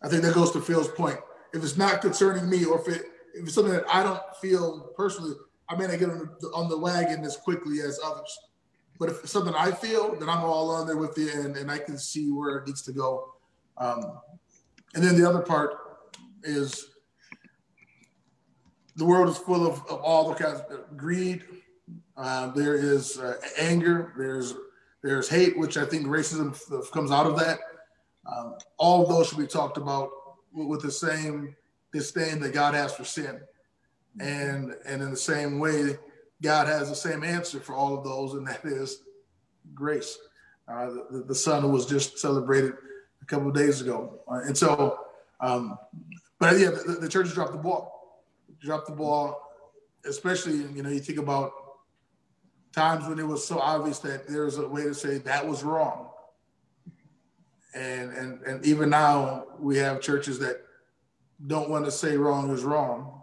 I 0.03 0.09
think 0.09 0.23
that 0.23 0.35
goes 0.35 0.53
to 0.53 0.61
Phil's 0.61 0.89
point. 0.89 1.19
If 1.53 1.63
it's 1.63 1.77
not 1.77 2.01
concerning 2.01 2.49
me, 2.49 2.65
or 2.65 2.81
if 2.81 2.89
it 2.89 3.03
if 3.35 3.45
it's 3.45 3.55
something 3.55 3.73
that 3.73 3.85
I 3.93 4.03
don't 4.03 4.23
feel 4.41 4.93
personally, 4.97 5.35
I 5.69 5.77
may 5.77 5.87
not 5.87 5.99
get 5.99 6.11
on 6.11 6.31
the, 6.41 6.49
on 6.49 6.69
the 6.69 6.79
wagon 6.79 7.25
as 7.25 7.37
quickly 7.37 7.81
as 7.81 7.99
others. 8.05 8.39
But 8.99 9.11
if 9.11 9.29
something 9.29 9.55
I 9.55 9.73
feel, 9.73 10.17
then 10.17 10.29
I'm 10.29 10.45
all 10.45 10.71
on 10.71 10.87
there 10.87 10.97
with 10.97 11.17
you 11.19 11.31
and, 11.33 11.57
and 11.57 11.71
I 11.71 11.79
can 11.79 11.99
see 11.99 12.31
where 12.31 12.59
it 12.59 12.67
needs 12.67 12.83
to 12.83 12.93
go. 12.93 13.35
Um, 13.79 14.19
and 14.95 15.05
then 15.05 15.21
the 15.21 15.29
other 15.29 15.43
part 15.43 15.75
is 16.43 16.89
the 18.97 19.05
world 19.05 19.29
is 19.29 19.37
full 19.37 19.67
of, 19.67 19.75
of 19.89 20.01
all 20.01 20.29
the 20.29 20.35
kinds 20.35 20.61
of 20.71 20.97
greed. 20.97 21.45
Uh, 22.17 22.49
there 22.53 22.75
is 22.75 23.19
uh, 23.19 23.37
anger. 23.59 24.15
There's 24.17 24.55
there's 25.03 25.29
hate, 25.29 25.57
which 25.59 25.77
I 25.77 25.85
think 25.85 26.07
racism 26.07 26.57
comes 26.91 27.13
out 27.13 27.27
of 27.27 27.39
that. 27.39 27.61
Um, 28.27 28.55
all 28.79 29.03
of 29.03 29.09
those 29.09 29.29
should 29.29 29.39
be 29.39 29.47
talked 29.47 29.77
about 29.77 30.11
with 30.53 30.83
the 30.83 30.91
same 30.91 31.55
disdain 31.93 32.41
that 32.41 32.53
God 32.53 32.75
has 32.75 32.95
for 32.95 33.05
sin, 33.05 33.41
and 34.19 34.75
and 34.87 35.03
in 35.03 35.11
the 35.11 35.17
same 35.17 35.59
way 35.59 35.99
God 36.43 36.67
has 36.67 36.89
the 36.89 36.97
same 36.97 37.25
answer 37.25 37.61
for 37.61 37.75
all 37.75 37.97
of 37.97 38.05
those, 38.05 38.35
and 38.35 38.47
that 38.47 38.65
is 38.65 39.03
grace. 39.75 40.19
Uh, 40.69 40.91
the, 41.11 41.25
the, 41.29 41.35
son 41.35 41.71
was 41.73 41.87
just 41.87 42.19
celebrated 42.19 42.73
a 43.23 43.25
couple 43.25 43.49
of 43.49 43.55
days 43.55 43.81
ago. 43.81 44.21
Uh, 44.31 44.41
and 44.47 44.57
so, 44.57 44.99
um, 45.41 45.79
but 46.39 46.59
yeah, 46.59 46.71
the, 46.71 46.99
the 47.01 47.09
church 47.09 47.33
dropped 47.33 47.53
the 47.53 47.59
ball. 47.59 48.25
Dropped 48.61 48.87
the 48.87 48.95
ball, 48.95 49.41
especially, 50.05 50.57
you 50.75 50.83
know, 50.83 50.89
you 50.89 50.99
think 50.99 51.19
about 51.19 51.53
times 52.73 53.07
when 53.07 53.19
it 53.19 53.27
was 53.27 53.47
so 53.47 53.59
obvious 53.59 54.01
that 54.01 54.27
there's 54.27 54.59
a 54.59 54.69
way 54.69 54.83
to 54.83 54.95
say 54.95 55.19
that 55.19 55.47
was 55.47 55.63
wrong. 55.63 56.09
And, 57.75 58.11
and, 58.13 58.43
and 58.43 58.65
even 58.67 58.91
now, 58.91 59.45
we 59.59 59.77
have 59.79 60.01
churches 60.01 60.39
that 60.41 60.63
don't 61.47 61.69
want 61.69 61.85
to 61.85 61.91
say 61.91 62.17
wrong 62.17 62.51
is 62.51 62.65
wrong 62.65 63.23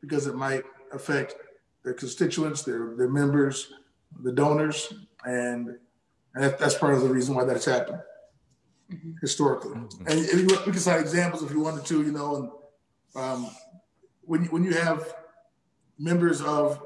because 0.00 0.26
it 0.26 0.34
might 0.34 0.64
affect 0.92 1.34
their 1.84 1.94
constituents, 1.94 2.62
their 2.62 2.94
their 2.96 3.08
members, 3.08 3.72
the 4.22 4.32
donors, 4.32 4.92
and, 5.24 5.68
and 6.34 6.44
that, 6.44 6.58
that's 6.58 6.74
part 6.74 6.94
of 6.94 7.02
the 7.02 7.08
reason 7.08 7.34
why 7.34 7.44
that's 7.44 7.64
happened 7.64 8.00
mm-hmm. 8.92 9.12
historically. 9.20 9.76
Mm-hmm. 9.76 10.06
And 10.06 10.18
if 10.18 10.34
you, 10.34 10.46
we 10.66 10.72
can 10.72 10.74
cite 10.74 11.00
examples 11.00 11.42
if 11.42 11.50
you 11.50 11.60
wanted 11.60 11.84
to, 11.86 12.02
you 12.02 12.12
know, 12.12 12.36
and 12.36 13.22
um, 13.22 13.50
when 14.22 14.44
when 14.46 14.62
you 14.64 14.74
have 14.74 15.14
members 15.98 16.40
of 16.40 16.82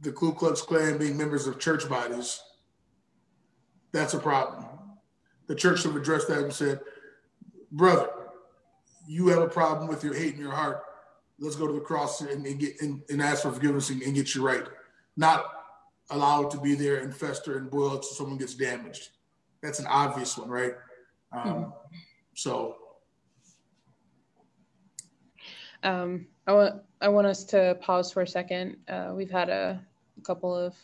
the 0.00 0.12
Ku 0.12 0.32
Klux 0.32 0.62
Klan 0.62 0.98
being 0.98 1.16
members 1.16 1.46
of 1.46 1.58
church 1.58 1.88
bodies, 1.88 2.40
that's 3.92 4.14
a 4.14 4.18
problem. 4.18 4.64
The 5.46 5.54
church 5.54 5.80
should 5.80 5.92
have 5.92 6.00
addressed 6.00 6.28
that 6.28 6.38
and 6.38 6.52
said, 6.52 6.80
brother, 7.72 8.10
you 9.06 9.28
have 9.28 9.42
a 9.42 9.48
problem 9.48 9.88
with 9.88 10.04
your 10.04 10.14
hate 10.14 10.34
in 10.34 10.40
your 10.40 10.52
heart. 10.52 10.82
Let's 11.40 11.56
go 11.56 11.66
to 11.66 11.72
the 11.72 11.80
cross 11.80 12.20
and, 12.20 12.44
and 12.44 12.58
get 12.58 12.80
and, 12.80 13.02
and, 13.08 13.22
ask 13.22 13.42
for 13.42 13.52
forgiveness 13.52 13.90
and, 13.90 14.02
and, 14.02 14.14
get 14.14 14.34
you 14.34 14.44
right. 14.44 14.64
Not 15.16 15.46
allow 16.10 16.42
it 16.42 16.50
to 16.50 16.60
be 16.60 16.74
there 16.74 16.96
and 16.96 17.14
fester 17.14 17.58
and 17.58 17.70
boil 17.70 17.90
until 17.90 18.02
someone 18.02 18.38
gets 18.38 18.54
damaged. 18.54 19.10
That's 19.62 19.78
an 19.78 19.86
obvious 19.86 20.36
one, 20.36 20.48
right? 20.48 20.72
Um, 21.32 21.42
mm-hmm. 21.42 21.70
So. 22.34 22.76
Um, 25.84 26.26
I 26.46 26.52
want 26.52 26.82
I 27.00 27.08
want 27.08 27.26
us 27.26 27.44
to 27.44 27.76
pause 27.80 28.10
for 28.10 28.22
a 28.22 28.26
second. 28.26 28.78
Uh, 28.88 29.12
we've 29.14 29.30
had 29.30 29.48
a, 29.48 29.80
a, 30.16 30.22
couple 30.22 30.54
of 30.54 30.74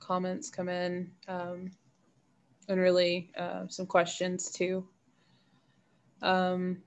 comments 0.00 0.50
come 0.50 0.68
in, 0.68 1.10
um, 1.28 1.70
and 2.68 2.80
really 2.80 3.30
uh, 3.38 3.68
some 3.68 3.86
questions 3.86 4.50
too. 4.50 4.88
Um, 6.22 6.78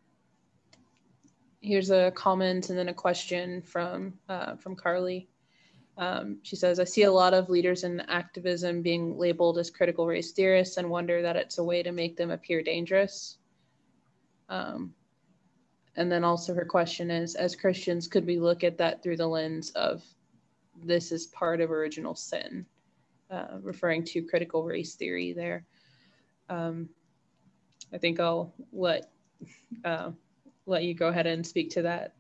here's 1.68 1.92
a 1.92 2.12
comment 2.12 2.70
and 2.70 2.80
then 2.80 2.90
a 2.90 2.94
question 2.94 3.62
from 3.62 4.14
uh, 4.30 4.56
from 4.56 4.76
Carly. 4.76 5.28
Um, 5.98 6.38
she 6.44 6.56
says, 6.56 6.80
I 6.80 6.84
see 6.84 7.04
a 7.04 7.12
lot 7.12 7.34
of 7.34 7.50
leaders 7.50 7.84
in 7.84 8.02
activism 8.02 8.84
being 8.84 9.18
labeled 9.18 9.58
as 9.58 9.72
critical 9.72 10.06
race 10.06 10.32
theorists 10.32 10.78
and 10.78 10.90
wonder 10.90 11.24
that 11.24 11.36
it's 11.36 11.58
a 11.58 11.64
way 11.64 11.82
to 11.82 11.92
make 11.92 12.16
them 12.16 12.30
appear 12.30 12.62
dangerous. 12.62 13.40
Um, 14.48 14.94
and 15.96 16.12
then 16.12 16.24
also 16.24 16.54
her 16.54 16.66
question 16.66 17.10
is, 17.10 17.34
as 17.34 17.56
Christians, 17.56 18.08
could 18.08 18.28
we 18.28 18.38
look 18.38 18.64
at 18.64 18.78
that 18.78 19.02
through 19.02 19.18
the 19.18 19.28
lens 19.28 19.72
of 19.72 20.04
this 20.84 21.12
is 21.12 21.26
part 21.28 21.60
of 21.62 21.72
original 21.72 22.14
sin, 22.14 22.64
uh, 23.32 23.58
referring 23.62 24.04
to 24.04 24.22
critical 24.22 24.64
race 24.64 24.94
theory 24.94 25.34
there. 25.34 25.66
Um, 26.50 26.90
I 27.92 27.98
think 27.98 28.20
I'll 28.20 28.54
let 28.72 29.10
uh, 29.84 30.12
let 30.68 30.84
you 30.84 30.94
go 30.94 31.08
ahead 31.08 31.26
and 31.26 31.46
speak 31.46 31.70
to 31.72 31.82
that. 31.84 32.14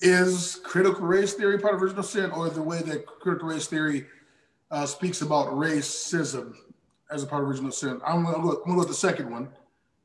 Is 0.00 0.60
critical 0.62 1.06
race 1.06 1.34
theory 1.34 1.58
part 1.58 1.74
of 1.74 1.82
original 1.82 2.02
sin, 2.02 2.30
or 2.30 2.48
the 2.48 2.62
way 2.62 2.80
that 2.82 3.06
critical 3.06 3.48
race 3.48 3.66
theory 3.66 4.06
uh, 4.70 4.86
speaks 4.86 5.22
about 5.22 5.48
racism 5.48 6.54
as 7.10 7.22
a 7.22 7.26
part 7.26 7.42
of 7.42 7.48
original 7.48 7.72
sin? 7.72 8.00
I'm 8.06 8.24
to 8.24 8.32
go, 8.32 8.62
I'm 8.66 8.76
with 8.76 8.88
the 8.88 8.94
second 8.94 9.30
one. 9.30 9.48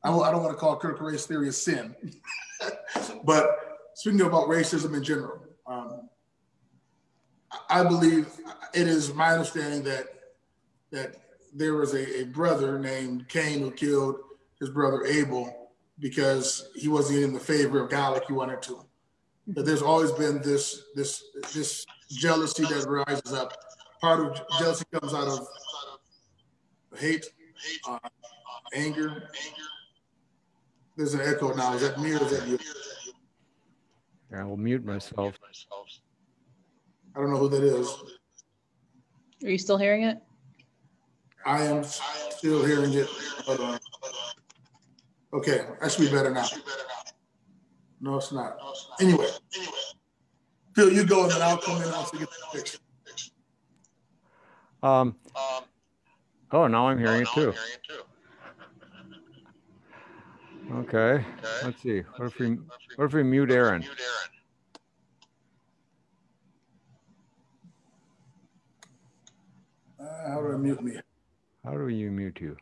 I, 0.02 0.10
I 0.10 0.30
don't 0.32 0.42
want 0.42 0.52
to 0.52 0.58
call 0.58 0.76
critical 0.76 1.06
race 1.06 1.26
theory 1.26 1.48
a 1.48 1.52
sin, 1.52 1.94
but 3.24 3.90
speaking 3.94 4.22
about 4.22 4.48
racism 4.48 4.94
in 4.94 5.04
general, 5.04 5.38
um, 5.66 6.08
I 7.70 7.84
believe 7.84 8.28
it 8.74 8.88
is 8.88 9.14
my 9.14 9.32
understanding 9.32 9.84
that 9.84 10.08
that 10.90 11.16
there 11.54 11.74
was 11.74 11.94
a, 11.94 12.22
a 12.22 12.24
brother 12.24 12.80
named 12.80 13.28
Cain 13.28 13.60
who 13.60 13.70
killed 13.70 14.16
his 14.60 14.70
brother 14.70 15.04
Abel 15.04 15.70
because 15.98 16.68
he 16.74 16.88
wasn't 16.88 17.22
in 17.22 17.32
the 17.32 17.40
favor 17.40 17.80
of 17.80 17.90
God 17.90 18.14
like 18.14 18.26
he 18.26 18.32
wanted 18.32 18.62
to. 18.62 18.84
But 19.46 19.66
there's 19.66 19.82
always 19.82 20.10
been 20.12 20.40
this 20.42 20.84
this 20.94 21.22
this 21.52 21.84
jealousy 22.10 22.64
that 22.64 22.86
rises 22.88 23.32
up. 23.32 23.52
Part 24.00 24.20
of 24.20 24.40
jealousy 24.58 24.84
comes 24.92 25.12
out 25.14 25.28
of 25.28 25.46
hate, 26.98 27.26
uh, 27.88 27.98
anger. 28.74 29.28
There's 30.96 31.14
an 31.14 31.20
echo 31.20 31.52
now. 31.54 31.74
Is 31.74 31.82
that 31.82 32.00
me 32.00 32.12
or 32.12 32.22
is 32.22 32.30
that 32.38 32.48
you? 32.48 32.58
I 34.34 34.44
will 34.44 34.56
mute 34.56 34.84
myself. 34.84 35.34
I 37.14 37.20
don't 37.20 37.30
know 37.30 37.38
who 37.38 37.48
that 37.50 37.62
is. 37.62 37.96
Are 39.44 39.50
you 39.50 39.58
still 39.58 39.78
hearing 39.78 40.04
it? 40.04 40.18
I 41.46 41.62
am 41.62 41.84
still 41.84 42.64
hearing 42.64 42.94
it. 42.94 43.06
Hold 43.46 43.60
on. 43.60 43.78
Okay, 45.34 45.66
that 45.80 45.90
should 45.90 46.02
be 46.02 46.12
better 46.12 46.30
now. 46.30 46.46
No, 48.00 48.18
it's 48.18 48.30
not. 48.30 48.56
Anyway, 49.00 49.26
Phil, 50.74 50.92
you 50.92 51.04
go 51.04 51.24
and 51.24 51.32
then 51.32 51.42
I'll 51.42 51.58
come 51.58 51.82
in 51.82 51.90
once 51.90 52.12
we 52.12 52.20
get 52.20 52.28
the 52.30 52.58
picture. 52.58 52.78
Um, 54.80 55.16
oh, 56.52 56.68
now 56.68 56.86
I'm 56.86 56.98
hearing 56.98 57.22
it 57.22 57.28
too. 57.34 57.52
Okay, 60.72 61.24
let's 61.64 61.82
see. 61.82 62.00
What 62.16 62.26
if 62.26 62.38
we 62.38 62.58
what 62.96 63.06
if 63.06 63.12
we 63.12 63.24
mute 63.24 63.50
Aaron? 63.50 63.84
Uh, 69.98 70.28
how 70.28 70.40
do 70.40 70.52
I 70.52 70.56
mute 70.56 70.82
me? 70.82 70.92
How 71.64 71.72
do 71.72 71.88
you 71.88 72.10
mute 72.10 72.38
you? 72.40 72.56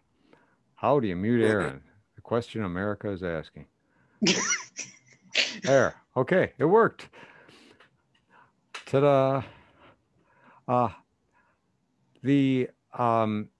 How 0.74 0.98
do 1.00 1.06
you 1.06 1.16
mute 1.16 1.44
Aaron? 1.44 1.82
Question 2.32 2.64
America 2.64 3.10
is 3.10 3.22
asking. 3.22 3.66
there. 5.64 5.96
Okay, 6.16 6.52
it 6.56 6.64
worked. 6.64 7.10
Ta-da. 8.86 9.42
Uh, 10.66 10.88
the 12.22 12.70
um, 12.96 13.50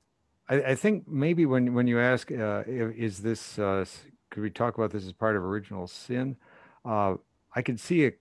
I, 0.49 0.63
I, 0.63 0.75
think 0.75 1.07
maybe 1.07 1.45
when 1.45 1.75
when 1.75 1.87
you 1.87 2.01
ask, 2.01 2.33
uh, 2.33 2.63
is 2.67 3.19
this 3.19 3.59
uh, 3.59 3.85
could 4.31 4.43
we 4.43 4.49
talk 4.49 4.79
about 4.79 4.91
this 4.91 5.05
as 5.05 5.13
part 5.13 5.37
of 5.37 5.45
original 5.45 5.87
sin? 5.87 6.39
Uh, 6.83 7.17
I 7.55 7.61
could 7.61 7.79
see 7.79 8.05
it, 8.05 8.21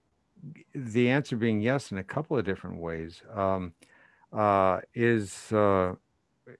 the 0.74 1.08
answer 1.08 1.34
being 1.34 1.62
yes 1.62 1.90
in 1.90 1.96
a 1.96 2.04
couple 2.04 2.36
of 2.36 2.44
different 2.44 2.76
ways. 2.76 3.22
Um, 3.34 3.72
uh, 4.34 4.80
is 4.94 5.50
uh, 5.50 5.94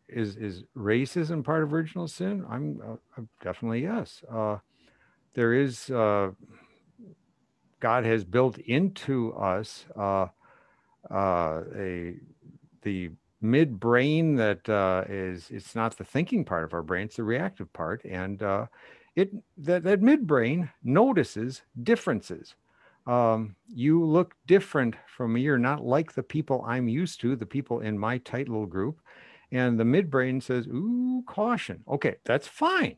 is 0.08 0.36
is 0.36 0.64
racism 0.76 1.44
part 1.44 1.62
of 1.62 1.72
original 1.72 2.08
sin? 2.08 2.44
I'm, 2.48 2.80
uh, 2.86 3.22
definitely 3.42 3.82
yes. 3.82 4.22
Uh, 4.30 4.58
there 5.34 5.54
is 5.54 5.90
uh, 5.90 6.30
God 7.80 8.04
has 8.04 8.24
built 8.24 8.58
into 8.58 9.32
us 9.34 9.86
uh, 9.96 10.26
uh, 11.10 11.62
a 11.76 12.16
the 12.82 13.10
midbrain 13.42 14.36
that 14.36 14.68
uh, 14.68 15.04
is 15.08 15.48
it's 15.50 15.74
not 15.74 15.96
the 15.96 16.04
thinking 16.04 16.44
part 16.44 16.64
of 16.64 16.74
our 16.74 16.82
brain; 16.82 17.06
it's 17.06 17.16
the 17.16 17.24
reactive 17.24 17.72
part, 17.72 18.04
and 18.04 18.42
it 19.14 19.30
that 19.58 19.84
that 19.84 20.00
midbrain 20.00 20.70
notices 20.82 21.62
differences. 21.82 22.54
Um, 23.06 23.56
you 23.66 24.04
look 24.04 24.36
different 24.46 24.94
from 25.08 25.32
me. 25.32 25.40
You're 25.40 25.58
not 25.58 25.84
like 25.84 26.12
the 26.12 26.22
people 26.22 26.64
I'm 26.64 26.88
used 26.88 27.20
to, 27.22 27.34
the 27.34 27.44
people 27.46 27.80
in 27.80 27.98
my 27.98 28.18
tight 28.18 28.48
little 28.48 28.66
group 28.66 29.00
and 29.52 29.78
the 29.78 29.84
midbrain 29.84 30.42
says, 30.42 30.66
ooh, 30.66 31.22
caution. 31.26 31.84
Okay, 31.86 32.16
that's 32.24 32.48
fine. 32.48 32.96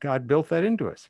God 0.00 0.26
built 0.26 0.48
that 0.48 0.64
into 0.64 0.88
us. 0.88 1.08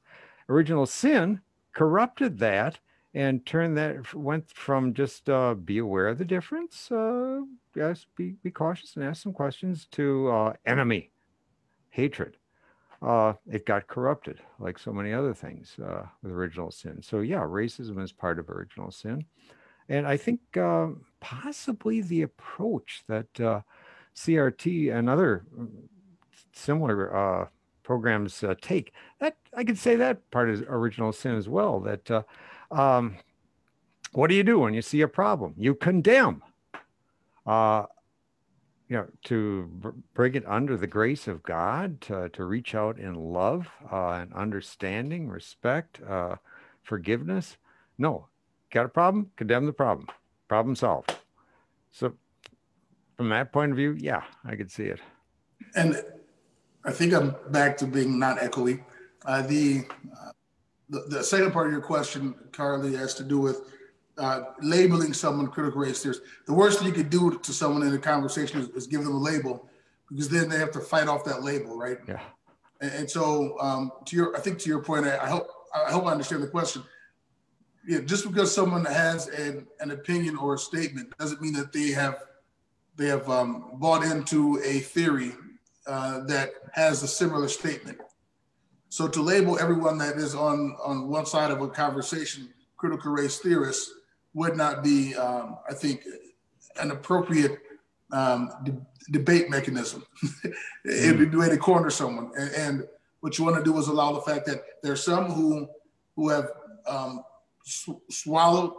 Original 0.49 0.87
sin 0.87 1.41
corrupted 1.73 2.39
that 2.39 2.79
and 3.15 3.45
turned 3.45 3.77
that, 3.77 4.15
went 4.15 4.51
from 4.51 4.95
just 4.95 5.29
uh, 5.29 5.55
be 5.55 5.79
aware 5.79 6.09
of 6.09 6.19
the 6.19 6.25
difference, 6.25 6.91
uh, 6.93 7.41
yes, 7.75 8.07
be, 8.17 8.35
be 8.43 8.51
cautious 8.51 8.97
and 8.97 9.05
ask 9.05 9.23
some 9.23 9.33
questions, 9.33 9.87
to 9.93 10.31
uh, 10.31 10.53
enemy, 10.67 11.11
hatred. 11.91 12.37
Uh, 13.03 13.33
it 13.51 13.67
got 13.67 13.89
corrupted 13.89 14.41
like 14.61 14.79
so 14.79 14.93
many 14.93 15.13
other 15.13 15.35
things 15.35 15.77
uh, 15.85 16.05
with 16.23 16.33
original 16.33 16.71
sin. 16.71 17.03
So, 17.03 17.21
yeah, 17.21 17.41
racism 17.41 18.03
is 18.03 18.13
part 18.13 18.39
of 18.39 18.49
original 18.49 18.91
sin. 18.91 19.25
And 19.89 20.07
I 20.07 20.17
think 20.17 20.41
uh, 20.57 20.89
possibly 21.21 22.01
the 22.01 22.23
approach 22.23 23.03
that 23.09 23.41
uh, 23.41 23.61
CRT 24.17 24.95
and 24.95 25.09
other 25.09 25.45
mm, 25.57 25.69
similar 26.53 27.15
uh, 27.17 27.47
programs 27.83 28.43
uh, 28.45 28.55
take. 28.61 28.93
That 29.21 29.37
I 29.57 29.65
could 29.65 29.79
say 29.79 29.97
that 29.97 30.31
part 30.31 30.51
is 30.51 30.63
original 30.69 31.13
sin 31.13 31.37
as 31.37 31.49
well. 31.49 31.81
That 31.81 32.11
uh, 32.11 32.23
um, 32.71 33.17
what 34.13 34.29
do 34.29 34.35
you 34.35 34.45
do 34.45 34.59
when 34.59 34.75
you 34.75 34.83
see 34.83 35.01
a 35.01 35.09
problem? 35.09 35.55
You 35.57 35.75
condemn. 35.75 36.43
Uh, 37.47 37.87
you 38.89 38.99
know, 38.99 39.07
to 39.25 39.95
bring 40.13 40.35
it 40.35 40.45
under 40.47 40.77
the 40.77 40.87
grace 40.87 41.27
of 41.27 41.43
God, 41.43 42.03
to, 42.03 42.29
to 42.29 42.45
reach 42.45 42.75
out 42.75 42.99
in 42.99 43.15
love 43.15 43.71
uh, 43.91 44.11
and 44.11 44.35
understanding, 44.35 45.29
respect, 45.29 46.03
uh, 46.03 46.37
forgiveness. 46.83 47.57
No, 47.97 48.27
got 48.71 48.85
a 48.85 48.91
problem? 48.91 49.31
Condemn 49.37 49.65
the 49.65 49.73
problem. 49.73 50.09
Problem 50.47 50.77
solved. 50.77 51.17
So 51.91 52.13
from 53.23 53.29
that 53.29 53.53
point 53.53 53.71
of 53.71 53.77
view, 53.77 53.97
yeah, 54.01 54.25
I 54.45 54.57
could 54.57 54.69
see 54.69 54.83
it. 54.83 54.99
And 55.77 56.03
I 56.85 56.91
think 56.91 57.15
I'm 57.15 57.37
back 57.51 57.77
to 57.77 57.87
being 57.87 58.19
not 58.19 58.39
echoey. 58.39 58.83
Uh, 59.25 59.43
the, 59.43 59.85
uh, 60.13 60.33
the, 60.89 61.05
the 61.09 61.23
second 61.23 61.53
part 61.53 61.69
of 61.69 61.73
your 61.73 61.83
question, 61.83 62.35
Carly, 62.51 62.97
has 62.97 63.15
to 63.15 63.23
do 63.23 63.39
with 63.39 63.71
uh, 64.19 64.41
labeling 64.61 65.13
someone 65.13 65.47
critical 65.47 65.83
race 65.83 66.03
theorist. 66.03 66.23
The 66.47 66.53
worst 66.53 66.81
thing 66.81 66.89
you 66.89 66.95
could 66.95 67.11
do 67.11 67.39
to 67.39 67.53
someone 67.53 67.87
in 67.87 67.95
a 67.95 67.99
conversation 67.99 68.61
is, 68.61 68.69
is, 68.71 68.87
give 68.89 69.05
them 69.05 69.15
a 69.15 69.19
label, 69.19 69.69
because 70.09 70.29
then 70.29 70.49
they 70.49 70.59
have 70.59 70.73
to 70.73 70.81
fight 70.81 71.07
off 71.07 71.23
that 71.27 71.45
label, 71.45 71.79
right? 71.79 71.99
Yeah. 72.09 72.23
And, 72.81 72.91
and 72.93 73.09
so, 73.09 73.57
um, 73.61 73.93
to 74.07 74.17
your, 74.17 74.37
I 74.37 74.41
think 74.41 74.59
to 74.59 74.69
your 74.69 74.83
point, 74.83 75.07
I, 75.07 75.17
I 75.17 75.29
hope 75.29 75.47
I 75.73 75.93
hope 75.93 76.07
I 76.07 76.11
understand 76.11 76.43
the 76.43 76.49
question. 76.49 76.83
yeah, 77.87 78.01
just 78.01 78.27
because 78.27 78.53
someone 78.53 78.85
has 78.85 79.29
an, 79.29 79.67
an 79.79 79.93
opinion 79.93 80.37
or 80.37 80.55
a 80.55 80.59
statement 80.59 81.17
doesn't 81.19 81.41
mean 81.41 81.53
that 81.55 81.73
they 81.73 81.91
have 81.91 82.17
they 82.97 83.07
have 83.07 83.29
um, 83.29 83.71
bought 83.75 84.05
into 84.05 84.61
a 84.65 84.81
theory 84.81 85.33
uh, 85.87 86.21
that 86.25 86.51
has 86.73 87.03
a 87.03 87.09
similar 87.09 87.49
statement. 87.49 87.99
So 88.89 89.09
to 89.09 89.23
label 89.23 89.59
everyone 89.59 89.99
that 89.99 90.17
is 90.17 90.35
on 90.35 90.77
on 90.85 91.09
one 91.09 91.27
side 91.27 91.51
of 91.51 91.63
a 91.63 91.69
conversation 91.69 92.49
critical 92.83 93.13
race 93.13 93.39
theorists 93.39 93.93
would 94.35 94.57
not 94.57 94.83
be, 94.83 95.15
um, 95.15 95.57
I 95.71 95.73
think, 95.73 96.05
an 96.81 96.91
appropriate 96.91 97.61
um, 98.11 98.51
de- 98.65 98.77
debate 99.13 99.49
mechanism. 99.49 100.05
It'd 100.85 101.19
be 101.19 101.27
the 101.27 101.39
way 101.39 101.49
to 101.49 101.57
corner 101.57 101.91
someone. 101.91 102.33
And, 102.37 102.51
and, 102.55 102.89
what 103.21 103.39
you 103.39 103.45
want 103.45 103.57
to 103.57 103.63
do 103.63 103.79
is 103.79 103.87
allow 103.87 104.11
the 104.13 104.21
fact 104.21 104.47
that 104.47 104.65
there 104.83 104.91
are 104.91 104.97
some 104.97 105.31
who 105.31 105.69
who 106.17 106.29
have 106.29 106.49
um, 106.89 107.23
sw- 107.65 108.03
swallowed 108.11 108.73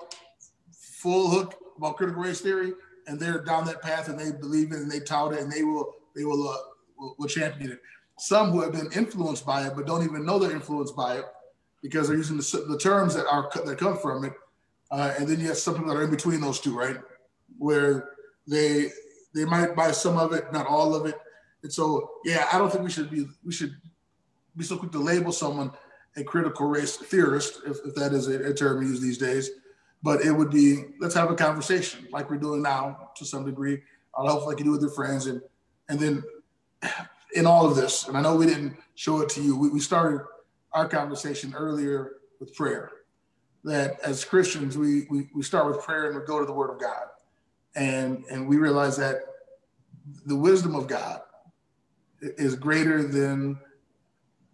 full 0.74 1.30
hook 1.30 1.56
about 1.78 1.96
critical 1.96 2.22
race 2.22 2.42
theory, 2.42 2.74
and 3.08 3.20
they're 3.20 3.44
down 3.44 3.66
that 3.66 3.82
path, 3.82 4.10
and 4.10 4.20
they 4.20 4.32
believe 4.32 4.72
it, 4.72 4.78
and 4.80 4.92
they 4.92 5.00
tout 5.00 5.34
it, 5.34 5.40
and 5.40 5.52
they 5.52 5.64
will 5.64 5.94
they 6.16 6.26
will 6.26 6.48
uh, 6.48 6.58
will, 6.98 7.16
will 7.18 7.28
champion 7.28 7.72
it. 7.72 7.80
Some 8.18 8.52
who 8.52 8.62
have 8.62 8.72
been 8.72 8.90
influenced 8.96 9.46
by 9.46 9.66
it, 9.68 9.74
but 9.76 9.88
don't 9.88 10.04
even 10.04 10.26
know 10.26 10.40
they're 10.40 10.52
influenced 10.52 10.96
by 10.96 11.18
it 11.18 11.26
because 11.82 12.08
they're 12.08 12.18
using 12.18 12.38
the, 12.38 12.66
the 12.70 12.78
terms 12.78 13.16
that 13.16 13.26
are 13.28 13.50
that 13.66 13.78
come 13.78 13.98
from 13.98 14.26
it. 14.26 14.34
Uh, 14.92 15.14
and 15.18 15.28
then 15.28 15.40
you 15.40 15.48
have 15.48 15.58
some 15.58 15.74
people 15.74 15.90
that 15.90 16.00
are 16.00 16.04
in 16.04 16.12
between 16.12 16.40
those 16.40 16.60
two, 16.60 16.78
right? 16.78 16.98
Where 17.58 18.10
they 18.48 18.92
they 19.34 19.46
might 19.46 19.76
buy 19.76 19.92
some 19.92 20.18
of 20.18 20.34
it, 20.34 20.52
not 20.54 20.68
all 20.68 20.96
of 20.96 21.06
it. 21.06 21.16
And 21.64 21.72
so, 21.72 22.12
yeah, 22.24 22.48
I 22.52 22.58
don't 22.58 22.72
think 22.72 22.84
we 22.84 22.92
should 22.92 23.10
be 23.10 23.28
we 23.44 23.52
should 23.52 23.76
be 24.56 24.64
so 24.64 24.78
quick 24.78 24.92
to 24.92 25.00
label 25.00 25.32
someone 25.32 25.72
a 26.16 26.24
critical 26.24 26.68
race 26.68 26.96
theorist, 26.96 27.62
if, 27.66 27.78
if 27.86 27.96
that 27.96 28.14
is 28.14 28.28
a, 28.28 28.52
a 28.52 28.54
term 28.54 28.84
used 28.84 29.02
these 29.02 29.18
days. 29.18 29.50
But 30.04 30.22
it 30.22 30.32
would 30.32 30.52
be 30.52 30.84
let's 31.00 31.16
have 31.16 31.32
a 31.32 31.36
conversation 31.36 32.08
like 32.12 32.30
we're 32.30 32.38
doing 32.38 32.62
now 32.62 33.12
to 33.16 33.26
some 33.26 33.46
degree. 33.46 33.82
I'll 34.16 34.28
help 34.28 34.46
like 34.46 34.60
you 34.60 34.66
do 34.66 34.72
with 34.72 34.82
your 34.82 34.92
friends, 34.92 35.26
and 35.28 35.42
and 35.90 36.00
then 36.00 36.24
in 37.36 37.48
all 37.48 37.66
of 37.66 37.76
this, 37.76 38.08
and 38.08 38.18
I 38.18 38.22
know 38.22 38.36
we 38.36 38.46
didn't 38.46 38.78
show 38.96 39.22
it 39.22 39.30
to 39.30 39.42
you. 39.42 39.58
We, 39.58 39.70
we 39.70 39.80
started 39.80 40.22
our 40.74 40.88
conversation 40.88 41.54
earlier 41.56 42.14
with 42.40 42.56
prayer. 42.56 42.92
That 43.64 44.00
as 44.02 44.26
Christians, 44.26 44.78
we, 44.78 45.08
we, 45.10 45.30
we 45.34 45.44
start 45.44 45.68
with 45.68 45.84
prayer 45.86 46.08
and 46.08 46.20
we 46.20 46.26
go 46.26 46.40
to 46.40 46.46
the 46.46 46.54
Word 46.54 46.72
of 46.72 46.80
God. 46.80 47.06
And, 47.76 48.24
and 48.30 48.48
we 48.48 48.58
realize 48.58 48.98
that 48.98 49.22
the 50.26 50.36
wisdom 50.36 50.76
of 50.76 50.88
God 50.88 51.22
is 52.22 52.56
greater 52.56 53.04
than, 53.04 53.58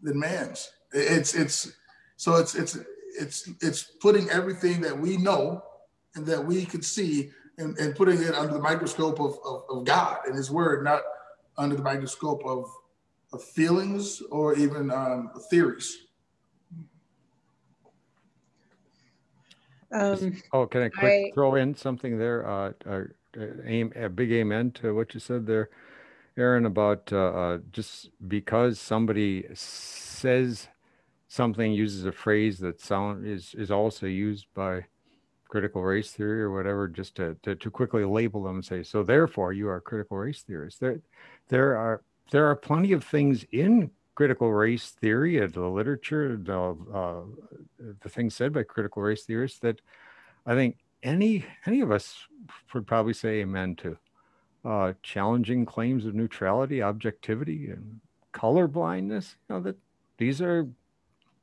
than 0.02 0.20
man's. 0.20 0.72
It's, 0.92 1.34
it's, 1.34 1.74
so 2.18 2.36
it's, 2.36 2.56
it's, 2.56 2.78
it's, 3.19 3.50
it's 3.62 3.84
putting 3.84 4.30
everything 4.30 4.82
that 4.82 4.98
we 4.98 5.17
know 5.17 5.63
and 6.15 6.26
that 6.26 6.43
we 6.43 6.65
can 6.65 6.82
see 6.82 7.32
and, 7.58 7.78
and 7.78 7.95
putting 7.95 8.22
it 8.22 8.34
under 8.34 8.54
the 8.54 8.60
microscope 8.60 9.19
of, 9.19 9.38
of, 9.45 9.63
of 9.69 9.86
God 9.86 10.19
and 10.26 10.36
His 10.36 10.50
Word, 10.50 10.84
not 10.84 11.02
under 11.58 11.76
the 11.76 11.84
microscope 11.84 12.41
of, 12.45 12.69
of 13.34 13.43
feelings 13.43 14.22
or 14.32 14.56
even 14.56 14.91
um, 14.91 15.32
theories. 15.50 16.06
Um, 19.91 20.41
oh, 20.54 20.67
can 20.67 20.84
I 20.84 20.89
quick 20.89 21.12
I, 21.12 21.32
throw 21.34 21.56
in 21.56 21.76
something 21.76 22.17
there? 22.17 22.48
Uh, 22.48 22.74
uh, 22.88 23.02
aim 23.65 23.91
a 23.95 24.08
big 24.08 24.32
amen 24.32 24.72
to 24.72 24.93
what 24.93 25.13
you 25.13 25.19
said 25.19 25.45
there, 25.45 25.69
Aaron, 26.38 26.65
about 26.65 27.12
uh, 27.12 27.17
uh, 27.17 27.58
just 27.72 28.10
because 28.28 28.80
somebody 28.80 29.45
says 29.54 30.67
something 31.30 31.72
uses 31.72 32.06
a 32.06 32.12
phrase 32.12 32.60
that 32.60 32.82
sound 32.82 33.26
is 33.26 33.56
is 33.56 33.72
also 33.72 34.06
used 34.06 34.48
by 34.54 34.86
critical 35.48 35.84
race 35.84 36.12
theory 36.12 36.42
or 36.42 36.52
whatever, 36.52 36.88
just 36.88 37.15
to, 37.15 37.36
to, 37.42 37.56
to 37.56 37.72
quickly 37.72 38.06
label 38.06 38.44
them 38.44 38.58
and 38.58 38.65
say, 38.65 38.84
so 38.84 39.02
therefore 39.02 39.52
you 39.52 39.68
are 39.68 39.82
critical 39.82 40.18
race 40.18 40.42
theorist. 40.42 40.80
There 40.80 41.00
there 41.48 41.78
are 41.78 42.02
there 42.32 42.46
are 42.46 42.56
plenty 42.56 42.92
of 42.92 43.04
things 43.04 43.46
in 43.52 43.92
critical 44.15 44.52
race 44.52 44.89
theory 44.89 45.39
and 45.39 45.54
the 45.54 45.65
literature, 45.65 46.36
the, 46.36 46.76
uh, 46.94 47.22
the 48.02 48.10
things 48.10 48.36
said 48.36 48.52
by 48.52 48.63
critical 48.63 49.02
race 49.02 49.24
theorists 49.24 49.60
that 49.60 49.82
I 50.46 50.56
think 50.56 50.78
any 51.04 51.46
any 51.65 51.82
of 51.82 51.92
us 51.92 52.28
would 52.74 52.86
probably 52.86 53.13
say 53.13 53.42
amen 53.42 53.76
to. 53.78 53.98
Uh, 54.65 54.94
challenging 55.02 55.65
claims 55.65 56.06
of 56.06 56.13
neutrality, 56.13 56.82
objectivity, 56.82 57.70
and 57.70 58.02
color 58.34 58.68
blindness. 58.68 59.36
You 59.48 59.56
know 59.56 59.62
that 59.62 59.78
these 60.18 60.42
are 60.42 60.68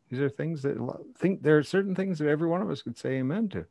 these 0.08 0.20
are 0.20 0.28
things 0.28 0.62
that 0.62 0.76
think 1.16 1.42
there 1.42 1.58
are 1.58 1.62
certain 1.62 1.94
things 1.94 2.18
that 2.18 2.28
every 2.28 2.48
one 2.48 2.62
of 2.62 2.70
us 2.70 2.82
could 2.82 2.96
say 2.96 3.14
amen 3.14 3.48
to, 3.50 3.66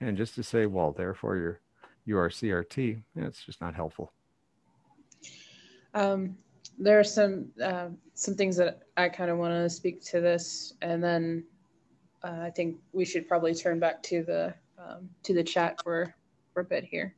and 0.00 0.16
just 0.16 0.34
to 0.34 0.42
say, 0.42 0.66
well, 0.66 0.92
therefore 0.92 1.36
you're 1.36 1.60
you 2.04 2.18
are 2.18 2.30
CRT, 2.30 3.02
it's 3.16 3.44
just 3.44 3.60
not 3.60 3.74
helpful. 3.74 4.12
Um, 5.94 6.38
there 6.78 6.98
are 6.98 7.04
some 7.04 7.48
uh, 7.62 7.88
some 8.14 8.34
things 8.34 8.56
that 8.56 8.82
I 8.96 9.08
kind 9.08 9.30
of 9.30 9.38
want 9.38 9.52
to 9.52 9.68
speak 9.68 10.02
to 10.06 10.20
this, 10.20 10.74
and 10.82 11.02
then 11.02 11.44
uh, 12.22 12.40
I 12.42 12.50
think 12.50 12.76
we 12.92 13.04
should 13.04 13.28
probably 13.28 13.54
turn 13.54 13.78
back 13.78 14.02
to 14.04 14.22
the 14.22 14.54
um, 14.78 15.08
to 15.22 15.34
the 15.34 15.42
chat 15.42 15.82
for 15.82 16.14
for 16.52 16.60
a 16.60 16.64
bit 16.64 16.84
here. 16.84 17.14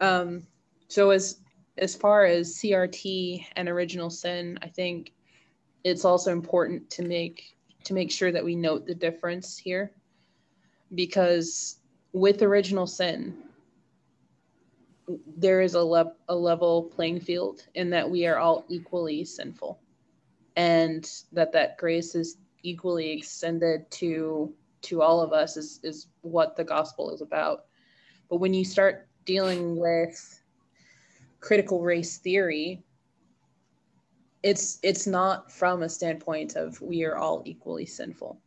Um, 0.00 0.46
so 0.88 1.10
as 1.10 1.40
as 1.78 1.94
far 1.94 2.24
as 2.24 2.56
CRT 2.56 3.44
and 3.56 3.68
original 3.68 4.10
sin, 4.10 4.58
I 4.62 4.68
think 4.68 5.12
it's 5.84 6.04
also 6.04 6.32
important 6.32 6.88
to 6.90 7.02
make 7.02 7.55
to 7.86 7.94
make 7.94 8.10
sure 8.10 8.32
that 8.32 8.44
we 8.44 8.54
note 8.54 8.86
the 8.86 8.94
difference 8.94 9.56
here, 9.56 9.92
because 10.94 11.78
with 12.12 12.42
original 12.42 12.86
sin, 12.86 13.36
there 15.36 15.60
is 15.60 15.74
a, 15.74 15.82
le- 15.82 16.14
a 16.28 16.34
level 16.34 16.84
playing 16.84 17.20
field 17.20 17.66
in 17.74 17.90
that 17.90 18.08
we 18.10 18.26
are 18.26 18.38
all 18.38 18.64
equally 18.68 19.24
sinful. 19.24 19.80
And 20.56 21.08
that 21.32 21.52
that 21.52 21.78
grace 21.78 22.14
is 22.14 22.38
equally 22.62 23.12
extended 23.12 23.90
to 23.92 24.52
to 24.82 25.02
all 25.02 25.20
of 25.20 25.32
us 25.32 25.56
is 25.56 25.80
is 25.82 26.08
what 26.22 26.56
the 26.56 26.64
gospel 26.64 27.12
is 27.12 27.20
about. 27.20 27.66
But 28.30 28.38
when 28.38 28.54
you 28.54 28.64
start 28.64 29.06
dealing 29.24 29.76
with 29.76 30.42
critical 31.40 31.82
race 31.82 32.18
theory 32.18 32.82
it's 34.46 34.78
it's 34.82 35.06
not 35.06 35.50
from 35.50 35.82
a 35.82 35.88
standpoint 35.88 36.54
of 36.54 36.80
we 36.80 37.04
are 37.04 37.16
all 37.16 37.42
equally 37.44 37.86
sinful 37.86 38.40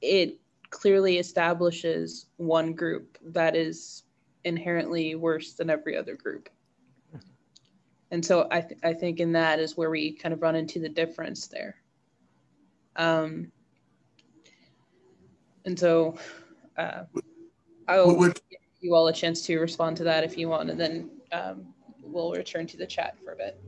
it 0.00 0.38
clearly 0.70 1.18
establishes 1.18 2.26
one 2.36 2.72
group 2.72 3.18
that 3.22 3.56
is 3.56 4.04
inherently 4.44 5.14
worse 5.14 5.54
than 5.54 5.70
every 5.70 5.96
other 5.96 6.14
group. 6.14 6.48
And 8.10 8.24
so 8.24 8.48
I, 8.50 8.60
th- 8.62 8.80
I 8.82 8.94
think 8.94 9.20
in 9.20 9.32
that 9.32 9.58
is 9.58 9.76
where 9.76 9.90
we 9.90 10.12
kind 10.12 10.32
of 10.32 10.40
run 10.40 10.54
into 10.54 10.78
the 10.78 10.88
difference 10.88 11.46
there. 11.46 11.76
Um, 12.96 13.52
and 15.64 15.78
so 15.78 16.16
uh, 16.76 17.02
I'll 17.86 18.16
give 18.16 18.36
you 18.80 18.94
all 18.94 19.08
a 19.08 19.12
chance 19.12 19.42
to 19.46 19.58
respond 19.58 19.96
to 19.98 20.04
that 20.04 20.24
if 20.24 20.38
you 20.38 20.48
want, 20.48 20.70
and 20.70 20.80
then 20.80 21.10
um, 21.32 21.74
we'll 22.02 22.32
return 22.32 22.66
to 22.68 22.76
the 22.76 22.86
chat 22.86 23.16
for 23.22 23.32
a 23.32 23.36
bit. 23.36 23.60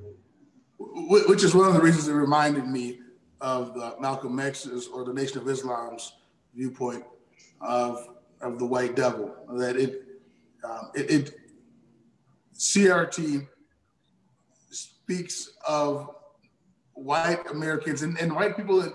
Which 0.82 1.44
is 1.44 1.54
one 1.54 1.68
of 1.68 1.74
the 1.74 1.80
reasons 1.80 2.08
it 2.08 2.14
reminded 2.14 2.66
me 2.66 3.00
of 3.42 3.74
the 3.74 3.96
Malcolm 4.00 4.40
X's 4.40 4.88
or 4.88 5.04
the 5.04 5.12
Nation 5.12 5.38
of 5.38 5.46
Islam's 5.46 6.14
viewpoint 6.54 7.04
of 7.60 8.08
of 8.40 8.58
the 8.58 8.64
white 8.64 8.96
devil. 8.96 9.34
That 9.56 9.76
it 9.76 10.04
um, 10.64 10.90
it, 10.94 11.10
it, 11.10 11.34
CRT 12.54 13.46
speaks 14.70 15.50
of 15.66 16.10
white 16.94 17.50
Americans 17.50 18.02
and, 18.02 18.18
and 18.18 18.34
white 18.34 18.56
people 18.56 18.80
in, 18.80 18.92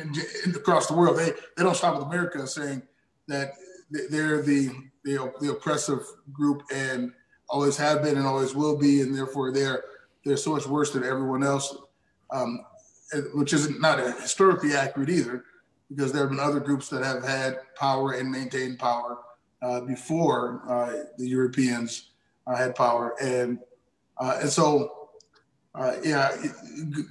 in, 0.00 0.12
in, 0.44 0.54
across 0.54 0.88
the 0.88 0.94
world. 0.94 1.16
They 1.16 1.30
they 1.56 1.62
don't 1.62 1.76
stop 1.76 1.96
with 1.96 2.06
America 2.06 2.44
saying 2.46 2.82
that 3.28 3.52
they're 4.10 4.42
the, 4.42 4.70
the 5.04 5.32
the 5.40 5.52
oppressive 5.52 6.04
group 6.32 6.62
and 6.74 7.12
always 7.48 7.76
have 7.76 8.02
been 8.02 8.16
and 8.16 8.26
always 8.26 8.54
will 8.54 8.76
be, 8.76 9.00
and 9.02 9.14
therefore 9.14 9.52
they're 9.52 9.84
they're 10.24 10.36
so 10.36 10.52
much 10.52 10.66
worse 10.66 10.92
than 10.92 11.04
everyone 11.04 11.42
else, 11.42 11.76
um, 12.30 12.64
which 13.34 13.52
is 13.52 13.78
not 13.80 13.98
historically 14.20 14.74
accurate 14.74 15.10
either, 15.10 15.44
because 15.88 16.12
there 16.12 16.22
have 16.22 16.30
been 16.30 16.40
other 16.40 16.60
groups 16.60 16.88
that 16.88 17.04
have 17.04 17.24
had 17.24 17.58
power 17.74 18.12
and 18.12 18.30
maintained 18.30 18.78
power 18.78 19.18
uh, 19.62 19.80
before 19.80 20.62
uh, 20.68 21.04
the 21.18 21.28
Europeans 21.28 22.10
uh, 22.46 22.56
had 22.56 22.74
power, 22.74 23.14
and 23.20 23.58
uh, 24.18 24.38
and 24.40 24.50
so 24.50 25.10
uh, 25.74 25.94
yeah, 26.02 26.36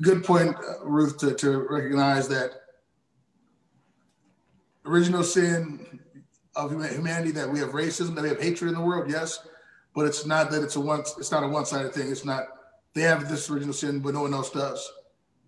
good 0.01 0.23
point, 0.23 0.55
Ruth, 0.83 1.17
to, 1.19 1.33
to 1.33 1.65
recognize 1.69 2.27
that 2.27 2.51
original 4.85 5.23
sin 5.23 5.99
of 6.55 6.71
humanity 6.71 7.31
that 7.31 7.49
we 7.49 7.59
have 7.59 7.69
racism, 7.69 8.15
that 8.15 8.23
we 8.23 8.29
have 8.29 8.41
hatred 8.41 8.69
in 8.69 8.75
the 8.75 8.81
world, 8.81 9.09
yes, 9.09 9.47
but 9.95 10.05
it's 10.05 10.25
not 10.25 10.51
that 10.51 10.61
it's 10.61 10.75
a 10.75 10.79
one 10.79 10.99
it's 10.99 11.31
not 11.31 11.43
a 11.43 11.47
one-sided 11.47 11.93
thing. 11.93 12.11
It's 12.11 12.25
not 12.25 12.43
they 12.93 13.01
have 13.01 13.29
this 13.29 13.49
original 13.49 13.73
sin, 13.73 13.99
but 13.99 14.13
no 14.13 14.21
one 14.21 14.33
else 14.33 14.49
does. 14.49 14.91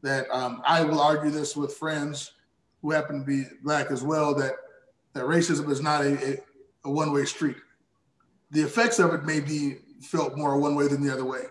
That 0.01 0.29
um, 0.31 0.61
I 0.65 0.83
will 0.83 1.01
argue 1.01 1.31
this 1.31 1.55
with 1.55 1.73
friends 1.73 2.33
who 2.81 2.91
happen 2.91 3.19
to 3.19 3.25
be 3.25 3.43
black 3.63 3.91
as 3.91 4.03
well. 4.03 4.33
That 4.35 4.53
that 5.13 5.25
racism 5.25 5.69
is 5.69 5.81
not 5.81 6.01
a, 6.03 6.33
a, 6.33 6.37
a 6.85 6.91
one 6.91 7.11
way 7.11 7.25
street. 7.25 7.57
The 8.51 8.61
effects 8.61 8.99
of 8.99 9.13
it 9.13 9.23
may 9.23 9.39
be 9.39 9.77
felt 10.01 10.37
more 10.37 10.57
one 10.57 10.75
way 10.75 10.87
than 10.87 11.05
the 11.05 11.13
other 11.13 11.25
way, 11.25 11.43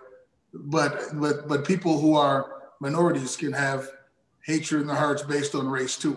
but 0.52 1.02
but 1.14 1.48
but 1.48 1.64
people 1.64 2.00
who 2.00 2.16
are 2.16 2.62
minorities 2.80 3.36
can 3.36 3.52
have 3.52 3.88
hatred 4.44 4.80
in 4.80 4.86
their 4.86 4.96
hearts 4.96 5.22
based 5.22 5.54
on 5.54 5.68
race 5.68 5.96
too. 5.96 6.14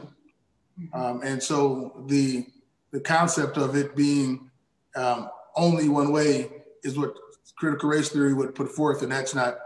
Mm-hmm. 0.80 1.00
Um, 1.00 1.22
and 1.24 1.42
so 1.42 2.04
the 2.08 2.48
the 2.92 3.00
concept 3.00 3.58
of 3.58 3.76
it 3.76 3.96
being 3.96 4.50
um, 4.96 5.30
only 5.56 5.90
one 5.90 6.12
way 6.12 6.50
is 6.84 6.98
what 6.98 7.16
critical 7.64 7.90
race 7.90 8.10
theory 8.10 8.34
would 8.34 8.56
put 8.56 8.70
forth, 8.70 9.04
and 9.04 9.12
that's 9.12 9.34
not 9.34 9.58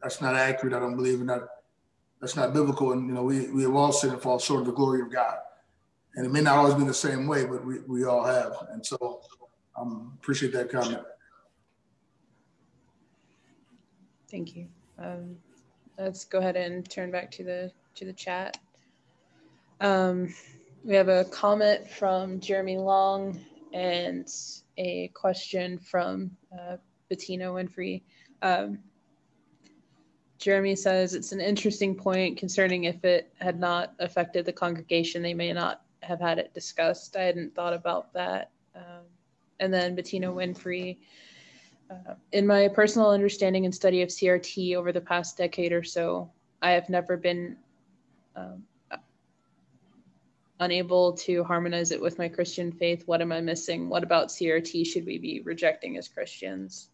that's 0.00 0.20
not 0.20 0.36
accurate. 0.36 0.72
I 0.72 0.78
don't 0.78 0.94
believe 0.94 1.20
in 1.20 1.26
that. 1.26 1.42
That's 2.20 2.36
not 2.36 2.52
biblical. 2.52 2.92
And 2.92 3.08
you 3.08 3.14
know, 3.14 3.24
we 3.24 3.50
we 3.50 3.62
have 3.62 3.74
all 3.74 3.90
sinned 3.90 4.12
and 4.12 4.22
fall 4.22 4.38
short 4.38 4.60
of 4.60 4.66
the 4.66 4.72
glory 4.72 5.00
of 5.00 5.10
God. 5.10 5.38
And 6.14 6.24
it 6.24 6.28
may 6.28 6.40
not 6.40 6.58
always 6.58 6.74
be 6.74 6.84
the 6.84 6.94
same 6.94 7.26
way, 7.26 7.44
but 7.46 7.64
we, 7.64 7.80
we 7.80 8.04
all 8.04 8.24
have. 8.24 8.52
And 8.70 8.84
so 8.86 9.22
um 9.76 10.12
appreciate 10.20 10.52
that 10.52 10.70
comment. 10.70 11.02
Thank 14.30 14.54
you. 14.54 14.68
Um, 14.98 15.36
let's 15.98 16.24
go 16.24 16.38
ahead 16.38 16.56
and 16.56 16.88
turn 16.88 17.10
back 17.10 17.30
to 17.32 17.42
the 17.42 17.72
to 17.96 18.04
the 18.04 18.12
chat. 18.12 18.56
Um, 19.80 20.32
we 20.84 20.94
have 20.94 21.08
a 21.08 21.24
comment 21.24 21.90
from 21.90 22.38
Jeremy 22.38 22.78
Long 22.78 23.44
and 23.72 24.28
a 24.78 25.08
question 25.08 25.78
from 25.78 26.30
uh, 26.56 26.76
Bettina 27.12 27.44
Winfrey. 27.44 28.00
Um, 28.40 28.78
Jeremy 30.38 30.74
says 30.74 31.12
it's 31.12 31.32
an 31.32 31.42
interesting 31.42 31.94
point 31.94 32.38
concerning 32.38 32.84
if 32.84 33.04
it 33.04 33.30
had 33.38 33.60
not 33.60 33.92
affected 33.98 34.46
the 34.46 34.52
congregation, 34.52 35.20
they 35.20 35.34
may 35.34 35.52
not 35.52 35.82
have 36.00 36.20
had 36.20 36.38
it 36.38 36.54
discussed. 36.54 37.14
I 37.14 37.24
hadn't 37.24 37.54
thought 37.54 37.74
about 37.74 38.14
that. 38.14 38.50
Um, 38.74 39.04
and 39.60 39.72
then 39.74 39.94
Bettina 39.94 40.28
Winfrey. 40.28 40.96
Uh, 41.90 42.14
in 42.32 42.46
my 42.46 42.66
personal 42.66 43.10
understanding 43.10 43.66
and 43.66 43.74
study 43.74 44.00
of 44.00 44.08
CRT 44.08 44.74
over 44.74 44.90
the 44.90 45.02
past 45.02 45.36
decade 45.36 45.72
or 45.72 45.82
so, 45.82 46.30
I 46.62 46.70
have 46.70 46.88
never 46.88 47.18
been 47.18 47.58
um, 48.34 48.62
unable 50.60 51.12
to 51.12 51.44
harmonize 51.44 51.90
it 51.90 52.00
with 52.00 52.18
my 52.18 52.28
Christian 52.28 52.72
faith. 52.72 53.02
What 53.06 53.20
am 53.20 53.32
I 53.32 53.42
missing? 53.42 53.90
What 53.90 54.02
about 54.02 54.28
CRT 54.28 54.86
should 54.86 55.04
we 55.04 55.18
be 55.18 55.42
rejecting 55.44 55.98
as 55.98 56.08
Christians? 56.08 56.88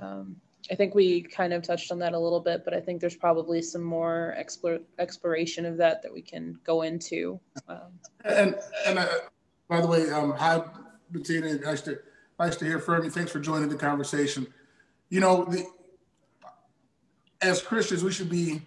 Um, 0.00 0.36
I 0.70 0.74
think 0.74 0.94
we 0.94 1.22
kind 1.22 1.52
of 1.52 1.62
touched 1.62 1.92
on 1.92 1.98
that 2.00 2.12
a 2.12 2.18
little 2.18 2.40
bit, 2.40 2.64
but 2.64 2.74
I 2.74 2.80
think 2.80 3.00
there's 3.00 3.16
probably 3.16 3.62
some 3.62 3.82
more 3.82 4.34
explore, 4.36 4.80
exploration 4.98 5.64
of 5.64 5.76
that 5.76 6.02
that 6.02 6.12
we 6.12 6.22
can 6.22 6.58
go 6.64 6.82
into. 6.82 7.38
Um, 7.68 8.00
and 8.24 8.56
and 8.86 8.98
uh, 8.98 9.06
by 9.68 9.80
the 9.80 9.86
way, 9.86 10.10
um, 10.10 10.32
hi 10.32 10.62
Bettina, 11.10 11.54
nice 11.58 11.82
to 11.82 11.98
nice 12.38 12.56
to 12.56 12.64
hear 12.64 12.80
from 12.80 13.04
you. 13.04 13.10
Thanks 13.10 13.30
for 13.30 13.38
joining 13.38 13.68
the 13.68 13.76
conversation. 13.76 14.46
You 15.08 15.20
know, 15.20 15.44
the, 15.44 15.64
as 17.40 17.62
Christians, 17.62 18.02
we 18.02 18.10
should 18.10 18.30
be 18.30 18.62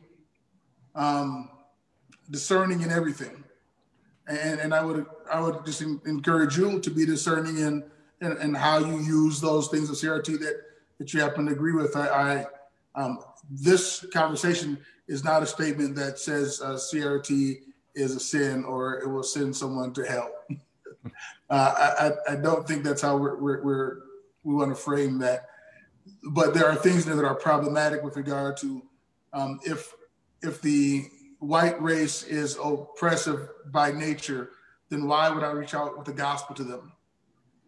um, 0.95 1.49
discerning 2.29 2.81
in 2.81 2.91
everything. 2.91 3.43
And, 4.27 4.59
and 4.59 4.73
I 4.73 4.83
would 4.83 5.05
I 5.31 5.41
would 5.41 5.65
just 5.65 5.81
encourage 5.81 6.57
you 6.57 6.79
to 6.79 6.89
be 6.89 7.05
discerning 7.05 7.57
in, 7.57 7.83
in, 8.21 8.37
in 8.37 8.53
how 8.53 8.79
you 8.79 8.99
use 8.99 9.41
those 9.41 9.67
things 9.67 9.89
of 9.89 9.95
CRT 9.95 10.39
that, 10.39 10.61
that 10.99 11.13
you 11.13 11.21
happen 11.21 11.45
to 11.47 11.51
agree 11.51 11.73
with. 11.73 11.95
I, 11.95 12.45
I 12.95 13.01
um, 13.01 13.19
this 13.49 14.05
conversation 14.13 14.77
is 15.07 15.23
not 15.23 15.41
a 15.41 15.45
statement 15.45 15.95
that 15.95 16.19
says 16.19 16.61
uh, 16.61 16.73
CRT 16.73 17.61
is 17.95 18.15
a 18.15 18.19
sin 18.19 18.63
or 18.65 18.99
it 18.99 19.07
will 19.07 19.23
send 19.23 19.55
someone 19.55 19.93
to 19.93 20.03
hell. 20.03 20.31
uh, 21.49 22.11
I, 22.29 22.33
I 22.33 22.35
don't 22.35 22.67
think 22.67 22.83
that's 22.83 23.01
how 23.01 23.17
we're, 23.17 23.37
we're, 23.37 23.63
we're 23.63 23.97
we 24.43 24.55
want 24.55 24.69
to 24.69 24.75
frame 24.75 25.19
that. 25.19 25.47
But 26.31 26.53
there 26.53 26.67
are 26.67 26.75
things 26.75 27.05
that 27.05 27.23
are 27.23 27.35
problematic 27.35 28.03
with 28.03 28.15
regard 28.17 28.57
to 28.57 28.81
um, 29.33 29.59
if 29.63 29.93
if 30.41 30.61
the 30.61 31.05
white 31.39 31.81
race 31.81 32.23
is 32.23 32.57
oppressive 32.63 33.49
by 33.71 33.91
nature, 33.91 34.51
then 34.89 35.07
why 35.07 35.29
would 35.29 35.43
I 35.43 35.51
reach 35.51 35.73
out 35.73 35.97
with 35.97 36.05
the 36.05 36.13
gospel 36.13 36.55
to 36.55 36.63
them? 36.63 36.91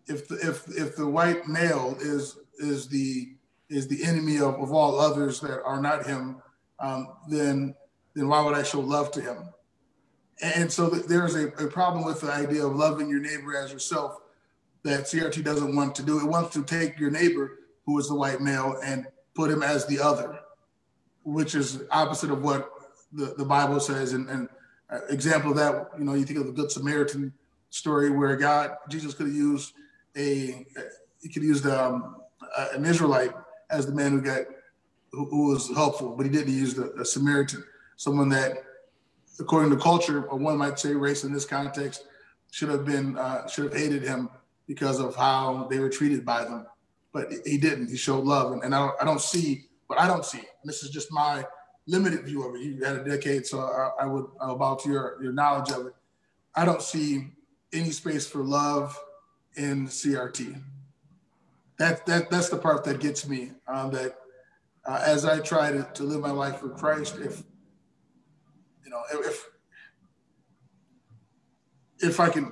If 0.08 0.28
the, 0.28 0.36
if 0.36 0.68
if 0.70 0.96
the 0.96 1.08
white 1.08 1.48
male 1.48 1.96
is 2.00 2.38
is 2.62 2.88
the 2.88 3.34
is 3.70 3.88
the 3.88 4.04
enemy 4.04 4.38
of, 4.38 4.56
of 4.56 4.72
all 4.72 5.00
others 5.00 5.40
that 5.40 5.64
are 5.64 5.82
not 5.82 6.06
him, 6.06 6.42
um, 6.80 7.08
then 7.30 7.76
then 8.16 8.28
why 8.28 8.42
would 8.42 8.54
I 8.54 8.64
show 8.64 8.80
love 8.80 9.12
to 9.12 9.22
him? 9.22 9.50
And 10.42 10.72
so 10.72 10.90
there's 10.90 11.36
a, 11.36 11.48
a 11.50 11.68
problem 11.68 12.04
with 12.04 12.22
the 12.22 12.32
idea 12.32 12.66
of 12.66 12.76
loving 12.76 13.10
your 13.10 13.20
neighbor 13.20 13.56
as 13.56 13.72
yourself 13.72 14.18
that 14.84 15.02
CRT 15.02 15.44
doesn't 15.44 15.76
want 15.76 15.96
to 15.96 16.04
do. 16.04 16.20
It 16.20 16.26
wants 16.26 16.54
to 16.56 16.64
take 16.64 17.00
your 17.00 17.12
neighbor, 17.12 17.60
who 17.86 18.00
is 18.00 18.08
the 18.08 18.16
white 18.16 18.42
male, 18.42 18.78
and 18.84 19.06
put 19.36 19.52
him 19.52 19.62
as 19.62 19.86
the 19.86 20.00
other, 20.00 20.40
which 21.24 21.54
is 21.54 21.84
opposite 21.92 22.32
of 22.32 22.42
what 22.42 22.70
the, 23.14 23.36
the 23.38 23.46
Bible 23.46 23.80
says. 23.80 24.14
And, 24.14 24.28
and 24.30 24.50
uh, 24.90 25.00
example 25.10 25.52
of 25.52 25.58
that, 25.58 25.90
you 25.98 26.04
know, 26.04 26.16
you 26.16 26.26
think 26.26 26.40
of 26.40 26.48
the 26.48 26.52
Good 26.52 26.72
Samaritan 26.72 27.32
story 27.70 28.10
where 28.10 28.36
God, 28.36 28.76
Jesus 28.90 29.14
could 29.14 29.28
have 29.28 29.36
used 29.36 29.74
a, 30.18 30.66
he 31.22 31.30
could 31.30 31.44
have 31.44 31.50
used 31.50 31.68
um, 31.68 32.18
an 32.74 32.86
Israelite 32.86 33.32
as 33.70 33.86
the 33.86 33.94
man 33.94 34.12
who 34.12 34.22
got, 34.22 34.42
who, 35.12 35.26
who 35.26 35.50
was 35.50 35.70
helpful, 35.74 36.16
but 36.16 36.26
he 36.26 36.32
didn't 36.32 36.54
use 36.54 36.74
the, 36.74 37.06
Samaritan, 37.06 37.64
someone 37.98 38.30
that, 38.30 38.64
according 39.40 39.70
to 39.72 39.78
culture, 39.78 40.26
or 40.26 40.38
one 40.38 40.58
might 40.58 40.80
say 40.80 40.94
race 40.94 41.24
in 41.24 41.34
this 41.34 41.46
context, 41.46 42.06
should 42.52 42.70
have 42.70 42.86
been, 42.86 43.18
uh, 43.18 43.48
should 43.48 43.66
have 43.66 43.74
hated 43.74 44.04
him 44.04 44.30
because 44.68 45.00
of 45.00 45.16
how 45.16 45.68
they 45.70 45.80
were 45.80 45.90
treated 45.90 46.26
by 46.26 46.44
them. 46.44 46.66
But 47.14 47.32
he 47.46 47.58
didn't. 47.58 47.90
He 47.90 47.98
showed 47.98 48.24
love. 48.24 48.54
And, 48.54 48.64
and 48.64 48.74
I, 48.74 48.80
don't, 48.80 49.02
I 49.02 49.06
don't 49.06 49.22
see 49.22 49.66
what 49.88 50.00
I 50.00 50.08
don't 50.08 50.24
see. 50.24 50.40
And 50.40 50.64
this 50.64 50.84
is 50.84 50.90
just 50.90 51.12
my 51.12 51.46
limited 51.86 52.24
view 52.24 52.48
of 52.48 52.56
it. 52.56 52.62
You 52.62 52.84
had 52.84 52.96
a 52.96 53.04
decade, 53.04 53.46
so 53.46 53.60
I, 53.60 54.04
I 54.04 54.06
would 54.06 54.26
about 54.40 54.86
your 54.86 55.22
your 55.22 55.34
knowledge 55.34 55.72
of 55.72 55.88
it. 55.88 55.94
I 56.56 56.64
don't 56.64 56.82
see 56.82 57.28
any 57.74 57.92
space 57.92 58.26
for 58.26 58.44
love 58.44 58.98
in 59.58 59.88
CRT. 59.88 60.62
That 61.82 62.06
that 62.06 62.30
that's 62.30 62.50
the 62.50 62.58
part 62.58 62.84
that 62.84 63.00
gets 63.00 63.28
me. 63.28 63.54
Um, 63.68 63.90
that 63.90 64.16
uh, 64.86 65.02
as 65.04 65.26
I 65.26 65.40
try 65.40 65.72
to, 65.72 65.82
to 65.96 66.04
live 66.04 66.22
my 66.22 66.30
life 66.30 66.60
for 66.60 66.70
Christ, 66.70 67.16
if 67.18 67.42
you 68.86 68.92
know 68.92 69.02
if 69.12 69.50
if 71.98 72.20
I 72.20 72.30
can 72.30 72.52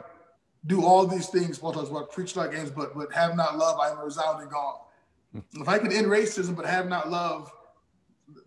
do 0.65 0.84
all 0.84 1.05
these 1.05 1.27
things, 1.27 1.59
Paul 1.59 1.73
talks 1.73 1.91
about 1.91 2.11
preach 2.11 2.36
like 2.36 2.55
ends, 2.55 2.71
but 2.71 2.95
but 2.95 3.13
have 3.13 3.36
not 3.36 3.55
love, 3.55 3.80
I 3.80 3.91
am 3.91 3.99
resounding 3.99 4.49
gone. 4.49 4.80
If 5.53 5.69
I 5.69 5.77
can 5.77 5.91
end 5.93 6.07
racism 6.07 6.55
but 6.55 6.65
have 6.65 6.88
not 6.88 7.11
love, 7.11 7.51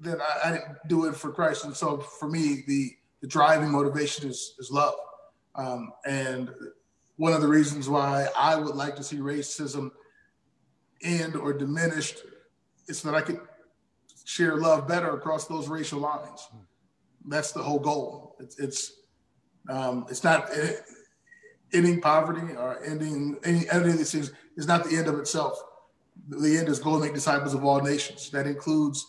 then 0.01 0.21
I, 0.21 0.49
I, 0.49 0.51
didn't 0.51 0.79
do 0.89 1.05
it 1.05 1.15
for 1.15 1.31
Christ. 1.31 1.65
And 1.65 1.77
so 1.77 1.99
for 1.99 2.29
me, 2.29 2.65
the, 2.67 2.91
the 3.21 3.29
driving 3.29 3.71
motivation 3.71 4.29
is, 4.29 4.57
is 4.59 4.69
love. 4.73 4.95
Um, 5.55 5.93
and 6.05 6.51
one 7.19 7.33
of 7.33 7.41
the 7.41 7.47
reasons 7.47 7.89
why 7.89 8.27
I 8.37 8.57
would 8.57 8.75
like 8.75 8.97
to 8.97 9.05
see 9.05 9.19
racism 9.19 9.93
end 11.03 11.37
or 11.37 11.53
diminished 11.53 12.19
is 12.89 12.99
so 12.99 13.11
that 13.11 13.17
I 13.17 13.23
could 13.23 13.41
share 14.25 14.57
love 14.57 14.87
better 14.89 15.11
across 15.11 15.47
those 15.47 15.69
racial 15.69 16.01
lines. 16.01 16.49
That's 17.27 17.53
the 17.53 17.63
whole 17.63 17.79
goal. 17.79 18.37
It's 18.41 18.59
it's 18.59 18.93
um, 19.69 20.07
it's 20.11 20.25
not 20.25 20.51
ending 21.73 22.01
poverty 22.01 22.55
or 22.55 22.83
ending 22.85 23.37
any, 23.45 23.69
any 23.71 23.91
of 23.91 23.99
these 23.99 24.13
things 24.13 24.33
is 24.57 24.67
not 24.67 24.85
the 24.85 24.97
end 24.97 25.09
of 25.09 25.19
itself. 25.19 25.63
The 26.29 26.59
end 26.59 26.69
is 26.69 26.79
go 26.79 26.95
and 26.95 27.03
make 27.03 27.15
disciples 27.15 27.55
of 27.55 27.65
all 27.65 27.81
nations. 27.81 28.31
That 28.31 28.47
includes 28.47 29.07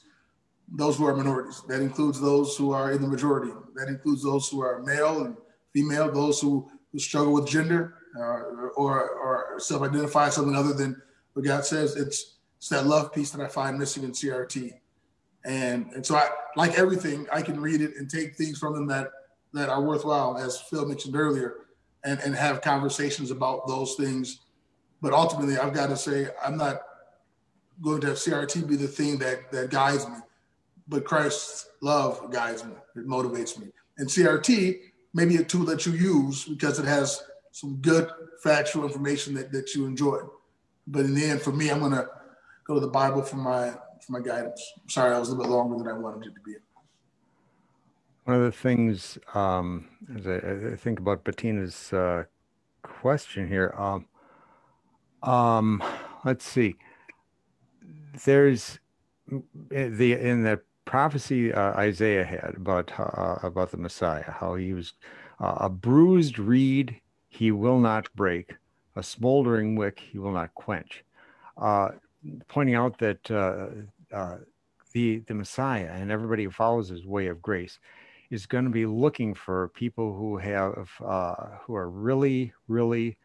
those 0.71 0.97
who 0.97 1.05
are 1.05 1.15
minorities. 1.15 1.61
That 1.67 1.81
includes 1.81 2.19
those 2.19 2.55
who 2.55 2.71
are 2.71 2.91
in 2.91 3.01
the 3.01 3.07
majority. 3.07 3.51
That 3.75 3.87
includes 3.87 4.23
those 4.23 4.49
who 4.49 4.61
are 4.61 4.81
male 4.81 5.25
and 5.25 5.35
female, 5.73 6.11
those 6.11 6.39
who, 6.39 6.69
who 6.91 6.99
struggle 6.99 7.33
with 7.33 7.47
gender 7.47 7.95
uh, 8.17 8.69
or, 8.75 9.09
or 9.09 9.59
self-identify 9.59 10.29
something 10.29 10.55
other 10.55 10.73
than 10.73 11.01
what 11.34 11.45
God 11.45 11.65
says. 11.65 11.95
It's, 11.95 12.38
it's 12.57 12.69
that 12.69 12.86
love 12.86 13.13
piece 13.13 13.31
that 13.31 13.41
I 13.41 13.47
find 13.47 13.77
missing 13.77 14.03
in 14.03 14.11
CRT. 14.11 14.73
And, 15.45 15.91
and 15.93 16.05
so 16.05 16.15
I, 16.15 16.29
like 16.55 16.77
everything, 16.77 17.27
I 17.31 17.41
can 17.41 17.59
read 17.59 17.81
it 17.81 17.97
and 17.97 18.09
take 18.09 18.36
things 18.36 18.57
from 18.57 18.73
them 18.73 18.88
that, 18.88 19.09
that 19.53 19.69
are 19.69 19.81
worthwhile, 19.81 20.38
as 20.38 20.61
Phil 20.61 20.88
mentioned 20.88 21.15
earlier, 21.15 21.55
and, 22.05 22.19
and 22.21 22.36
have 22.36 22.61
conversations 22.61 23.31
about 23.31 23.67
those 23.67 23.95
things. 23.95 24.39
But 25.01 25.13
ultimately, 25.13 25.57
I've 25.57 25.73
got 25.73 25.88
to 25.88 25.97
say, 25.97 26.29
I'm 26.43 26.57
not 26.57 26.81
going 27.81 28.01
to 28.01 28.07
have 28.07 28.17
CRT 28.17 28.67
be 28.67 28.77
the 28.77 28.88
thing 28.88 29.17
that, 29.17 29.51
that 29.51 29.69
guides 29.69 30.07
me 30.07 30.15
but 30.88 31.05
Christ's 31.05 31.69
love 31.81 32.31
guides 32.31 32.63
me. 32.63 32.73
It 32.95 33.07
motivates 33.07 33.59
me. 33.59 33.67
And 33.97 34.07
CRT 34.07 34.79
may 35.13 35.25
be 35.25 35.38
a 35.38 35.43
tool 35.43 35.65
that 35.65 35.86
you 35.86 35.93
use 35.93 36.45
because 36.45 36.79
it 36.79 36.86
has 36.86 37.23
some 37.51 37.75
good 37.77 38.09
factual 38.41 38.84
information 38.84 39.34
that, 39.36 39.51
that 39.51 39.75
you 39.75 39.86
enjoy. 39.86 40.19
But 40.88 41.05
in 41.05 41.13
the 41.13 41.25
end, 41.25 41.41
for 41.41 41.51
me, 41.51 41.69
I'm 41.69 41.79
gonna 41.79 42.07
go 42.65 42.73
to 42.75 42.79
the 42.79 42.88
Bible 42.88 43.21
for 43.21 43.38
my 43.38 43.71
for 43.71 44.11
my 44.11 44.19
guidance. 44.19 44.61
sorry, 44.88 45.15
I 45.15 45.19
was 45.19 45.29
a 45.29 45.31
little 45.31 45.45
bit 45.45 45.55
longer 45.55 45.77
than 45.77 45.88
I 45.88 45.97
wanted 45.97 46.27
it 46.27 46.36
to 46.36 46.41
be. 46.41 46.55
One 48.25 48.38
of 48.38 48.43
the 48.43 48.51
things, 48.51 49.17
um, 49.34 49.88
as 50.17 50.27
I, 50.27 50.36
I, 50.73 50.75
think 50.77 50.99
about 50.99 51.25
Bettina's 51.25 51.91
uh, 51.91 52.23
question 52.81 53.47
here, 53.47 53.73
um, 53.77 54.05
um, 55.29 55.84
let's 56.23 56.45
see. 56.45 56.75
There's 58.25 58.79
the 59.69 60.13
in 60.13 60.43
the 60.43 60.61
prophecy 60.86 61.53
uh, 61.53 61.73
Isaiah 61.73 62.23
had 62.23 62.55
about 62.55 62.91
uh, 62.97 63.39
about 63.43 63.71
the 63.71 63.77
Messiah, 63.77 64.29
how 64.29 64.55
he 64.55 64.73
was 64.73 64.93
uh, 65.39 65.55
a 65.61 65.69
bruised 65.69 66.39
reed 66.39 66.99
he 67.29 67.51
will 67.51 67.79
not 67.79 68.13
break, 68.15 68.53
a 68.95 69.03
smoldering 69.03 69.75
wick 69.75 69.99
he 69.99 70.19
will 70.19 70.31
not 70.31 70.53
quench, 70.53 71.03
uh, 71.57 71.89
pointing 72.47 72.75
out 72.75 72.97
that 72.99 73.31
uh, 73.31 73.67
uh, 74.15 74.37
the 74.93 75.19
the 75.27 75.33
Messiah 75.33 75.89
and 75.91 76.11
everybody 76.11 76.43
who 76.43 76.51
follows 76.51 76.89
his 76.89 77.05
way 77.05 77.27
of 77.27 77.41
grace 77.41 77.79
is 78.29 78.45
going 78.45 78.63
to 78.63 78.69
be 78.69 78.85
looking 78.85 79.33
for 79.33 79.69
people 79.69 80.15
who 80.15 80.37
have 80.37 80.89
who 81.65 81.75
are 81.75 81.89
really 81.89 82.53
really 82.67 83.17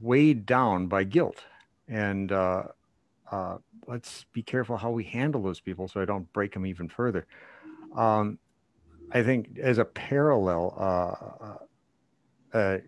weighed 0.00 0.46
down 0.46 0.86
by 0.86 1.02
guilt 1.04 1.44
and 1.88 2.32
uh, 3.30 3.58
let's 3.86 4.24
be 4.32 4.42
careful 4.42 4.76
how 4.76 4.90
we 4.90 5.04
handle 5.04 5.42
those 5.42 5.60
people 5.60 5.88
so 5.88 6.00
I 6.00 6.04
don't 6.04 6.30
break 6.32 6.52
them 6.52 6.66
even 6.66 6.88
further. 6.88 7.26
Um, 7.96 8.38
I 9.12 9.22
think 9.22 9.58
as 9.58 9.78
a 9.78 9.84
parallel, 9.84 10.74
uh, 10.76 11.44
uh, 11.44 12.56
uh 12.56 12.78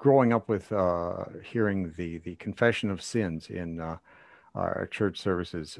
growing 0.00 0.32
up 0.32 0.48
with 0.48 0.72
uh, 0.72 1.24
hearing 1.44 1.92
the 1.96 2.18
the 2.18 2.34
confession 2.36 2.90
of 2.90 3.02
sins 3.02 3.50
in 3.50 3.78
uh, 3.78 3.98
our 4.54 4.88
church 4.90 5.20
services, 5.20 5.78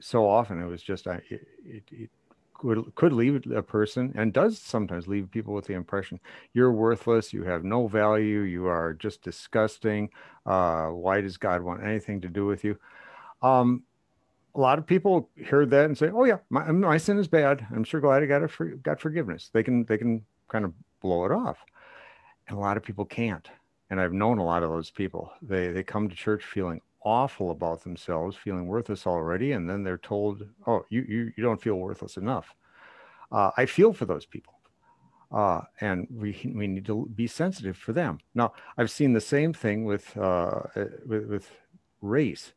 so 0.00 0.28
often 0.28 0.60
it 0.60 0.66
was 0.66 0.82
just 0.82 1.06
it, 1.06 1.22
it, 1.64 1.82
it 1.92 2.10
could, 2.54 2.94
could 2.94 3.12
leave 3.12 3.44
a 3.52 3.62
person 3.62 4.12
and 4.16 4.32
does 4.32 4.58
sometimes 4.58 5.06
leave 5.06 5.30
people 5.30 5.52
with 5.52 5.66
the 5.66 5.74
impression 5.74 6.18
you're 6.52 6.72
worthless, 6.72 7.32
you 7.32 7.42
have 7.42 7.64
no 7.64 7.86
value, 7.88 8.40
you 8.40 8.66
are 8.66 8.94
just 8.94 9.22
disgusting. 9.22 10.08
why 10.44 11.20
does 11.20 11.36
God 11.36 11.62
want 11.62 11.84
anything 11.84 12.20
to 12.22 12.28
do 12.28 12.46
with 12.46 12.64
you? 12.64 12.78
Um, 13.42 13.82
a 14.54 14.60
lot 14.60 14.78
of 14.78 14.86
people 14.86 15.28
hear 15.34 15.64
that 15.66 15.86
and 15.86 15.96
say, 15.96 16.10
"Oh 16.12 16.24
yeah, 16.24 16.38
my, 16.50 16.70
my 16.72 16.98
sin 16.98 17.18
is 17.18 17.28
bad. 17.28 17.66
I'm 17.74 17.84
sure 17.84 18.00
glad 18.00 18.22
I 18.22 18.26
got 18.26 18.42
it 18.42 18.82
got 18.82 19.00
forgiveness." 19.00 19.50
They 19.52 19.62
can 19.62 19.84
they 19.84 19.98
can 19.98 20.24
kind 20.48 20.64
of 20.64 20.72
blow 21.00 21.24
it 21.24 21.32
off, 21.32 21.58
and 22.48 22.56
a 22.56 22.60
lot 22.60 22.76
of 22.76 22.82
people 22.82 23.04
can't. 23.04 23.48
And 23.90 24.00
I've 24.00 24.12
known 24.12 24.38
a 24.38 24.44
lot 24.44 24.62
of 24.62 24.70
those 24.70 24.90
people. 24.90 25.32
They 25.42 25.68
they 25.68 25.82
come 25.82 26.08
to 26.08 26.16
church 26.16 26.44
feeling 26.44 26.80
awful 27.04 27.50
about 27.50 27.82
themselves, 27.82 28.36
feeling 28.36 28.66
worthless 28.66 29.06
already, 29.06 29.52
and 29.52 29.68
then 29.68 29.82
they're 29.82 29.98
told, 29.98 30.42
"Oh, 30.66 30.84
you 30.88 31.04
you, 31.08 31.32
you 31.36 31.42
don't 31.42 31.60
feel 31.60 31.76
worthless 31.76 32.16
enough." 32.16 32.54
Uh, 33.30 33.50
I 33.56 33.66
feel 33.66 33.92
for 33.92 34.06
those 34.06 34.26
people. 34.26 34.54
Uh, 35.30 35.62
and 35.80 36.06
we 36.10 36.38
we 36.54 36.66
need 36.66 36.84
to 36.86 37.08
be 37.14 37.26
sensitive 37.26 37.76
for 37.76 37.92
them. 37.92 38.18
Now, 38.34 38.52
I've 38.76 38.90
seen 38.90 39.12
the 39.12 39.20
same 39.20 39.52
thing 39.52 39.84
with 39.84 40.16
uh, 40.16 40.62
with, 41.06 41.26
with 41.26 41.50
race 42.00 42.52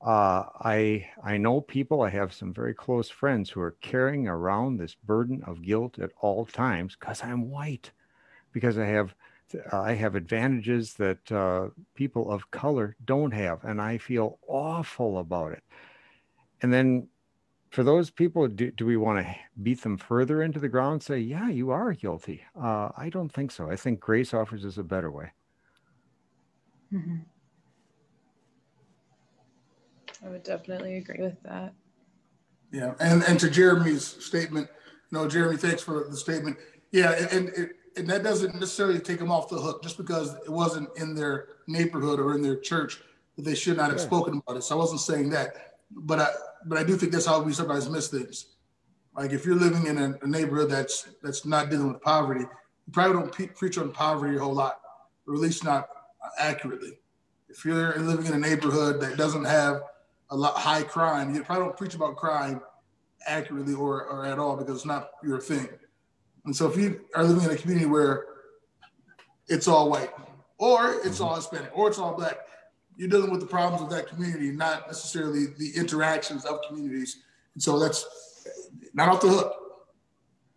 uh, 0.00 0.44
I 0.60 1.06
I 1.22 1.36
know 1.36 1.60
people. 1.60 2.02
I 2.02 2.10
have 2.10 2.32
some 2.32 2.54
very 2.54 2.74
close 2.74 3.10
friends 3.10 3.50
who 3.50 3.60
are 3.60 3.76
carrying 3.82 4.28
around 4.28 4.76
this 4.76 4.94
burden 4.94 5.42
of 5.46 5.62
guilt 5.62 5.98
at 5.98 6.10
all 6.20 6.46
times 6.46 6.96
because 6.98 7.22
I'm 7.22 7.50
white, 7.50 7.90
because 8.52 8.78
I 8.78 8.86
have 8.86 9.14
I 9.72 9.94
have 9.94 10.14
advantages 10.14 10.94
that 10.94 11.32
uh, 11.32 11.68
people 11.94 12.30
of 12.30 12.50
color 12.50 12.96
don't 13.04 13.32
have, 13.32 13.64
and 13.64 13.80
I 13.80 13.98
feel 13.98 14.38
awful 14.46 15.18
about 15.18 15.52
it. 15.52 15.64
And 16.62 16.72
then, 16.72 17.08
for 17.70 17.82
those 17.82 18.10
people, 18.10 18.46
do, 18.46 18.70
do 18.70 18.86
we 18.86 18.96
want 18.96 19.26
to 19.26 19.34
beat 19.62 19.82
them 19.82 19.96
further 19.96 20.42
into 20.42 20.60
the 20.60 20.68
ground? 20.68 21.02
Say, 21.02 21.18
yeah, 21.18 21.48
you 21.48 21.70
are 21.70 21.92
guilty. 21.94 22.42
Uh, 22.60 22.90
I 22.96 23.08
don't 23.08 23.32
think 23.32 23.50
so. 23.50 23.70
I 23.70 23.76
think 23.76 23.98
grace 23.98 24.32
offers 24.34 24.64
us 24.64 24.76
a 24.76 24.84
better 24.84 25.10
way. 25.10 25.32
Mm-hmm. 26.92 27.16
I 30.24 30.28
would 30.28 30.42
definitely 30.42 30.96
agree 30.98 31.22
with 31.22 31.42
that. 31.44 31.72
Yeah, 32.72 32.94
and 33.00 33.24
and 33.24 33.40
to 33.40 33.50
Jeremy's 33.50 34.04
statement, 34.24 34.68
no, 35.10 35.26
Jeremy, 35.26 35.56
thanks 35.56 35.82
for 35.82 36.06
the 36.08 36.16
statement. 36.16 36.56
Yeah, 36.92 37.12
and 37.32 37.48
and, 37.48 37.70
and 38.00 38.10
that 38.10 38.22
doesn't 38.22 38.54
necessarily 38.54 38.98
take 38.98 39.18
them 39.18 39.30
off 39.30 39.48
the 39.48 39.56
hook 39.56 39.82
just 39.82 39.96
because 39.96 40.34
it 40.34 40.50
wasn't 40.50 40.88
in 40.96 41.14
their 41.14 41.48
neighborhood 41.66 42.18
or 42.18 42.34
in 42.34 42.42
their 42.42 42.56
church 42.56 43.00
that 43.36 43.44
they 43.44 43.54
should 43.54 43.76
not 43.76 43.90
have 43.90 44.00
spoken 44.00 44.42
about 44.44 44.56
it. 44.56 44.62
So 44.62 44.74
I 44.74 44.78
wasn't 44.78 45.00
saying 45.00 45.30
that, 45.30 45.76
but 45.90 46.18
I 46.18 46.28
but 46.66 46.78
I 46.78 46.84
do 46.84 46.96
think 46.96 47.12
that's 47.12 47.26
how 47.26 47.40
we 47.40 47.52
sometimes 47.52 47.88
miss 47.88 48.08
things. 48.08 48.56
Like 49.16 49.32
if 49.32 49.46
you're 49.46 49.56
living 49.56 49.86
in 49.86 49.98
a, 49.98 50.18
a 50.22 50.26
neighborhood 50.26 50.70
that's 50.70 51.08
that's 51.22 51.46
not 51.46 51.70
dealing 51.70 51.92
with 51.92 52.02
poverty, 52.02 52.40
you 52.40 52.92
probably 52.92 53.20
don't 53.20 53.32
pe- 53.34 53.46
preach 53.46 53.78
on 53.78 53.92
poverty 53.92 54.36
a 54.36 54.40
whole 54.40 54.54
lot, 54.54 54.80
or 55.26 55.34
at 55.34 55.40
least 55.40 55.64
not 55.64 55.88
accurately. 56.38 56.98
If 57.48 57.64
you're 57.64 57.98
living 57.98 58.26
in 58.26 58.34
a 58.34 58.38
neighborhood 58.38 59.00
that 59.00 59.16
doesn't 59.16 59.44
have 59.44 59.82
a 60.30 60.36
lot 60.36 60.56
high 60.56 60.82
crime. 60.82 61.34
You 61.34 61.42
probably 61.42 61.64
don't 61.64 61.76
preach 61.76 61.94
about 61.94 62.16
crime 62.16 62.60
accurately 63.26 63.74
or, 63.74 64.04
or 64.06 64.24
at 64.24 64.38
all 64.38 64.56
because 64.56 64.76
it's 64.76 64.86
not 64.86 65.10
your 65.22 65.40
thing. 65.40 65.68
And 66.44 66.54
so 66.54 66.68
if 66.68 66.76
you 66.76 67.00
are 67.14 67.24
living 67.24 67.44
in 67.44 67.50
a 67.50 67.56
community 67.56 67.86
where 67.86 68.24
it's 69.48 69.68
all 69.68 69.90
white 69.90 70.10
or 70.58 70.94
it's 71.04 71.16
mm-hmm. 71.16 71.24
all 71.24 71.36
Hispanic 71.36 71.70
or 71.74 71.88
it's 71.88 71.98
all 71.98 72.14
black, 72.14 72.38
you're 72.96 73.08
dealing 73.08 73.30
with 73.30 73.40
the 73.40 73.46
problems 73.46 73.82
of 73.82 73.90
that 73.90 74.08
community, 74.08 74.50
not 74.50 74.86
necessarily 74.86 75.46
the 75.58 75.72
interactions 75.76 76.44
of 76.44 76.60
communities. 76.68 77.22
And 77.54 77.62
so 77.62 77.78
that's 77.78 78.06
not 78.92 79.08
off 79.08 79.20
the 79.20 79.28
hook. 79.28 79.56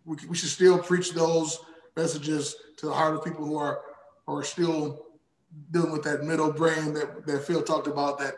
We, 0.04 0.16
we 0.28 0.36
should 0.36 0.50
still 0.50 0.78
preach 0.78 1.12
those 1.12 1.58
messages 1.96 2.56
to 2.76 2.86
the 2.86 2.92
heart 2.92 3.14
of 3.14 3.24
people 3.24 3.46
who 3.46 3.56
are, 3.56 3.80
who 4.26 4.36
are 4.36 4.44
still 4.44 5.06
dealing 5.70 5.92
with 5.92 6.02
that 6.02 6.24
middle 6.24 6.52
brain 6.52 6.92
that, 6.94 7.26
that 7.26 7.44
Phil 7.44 7.62
talked 7.62 7.86
about 7.86 8.18
that 8.18 8.34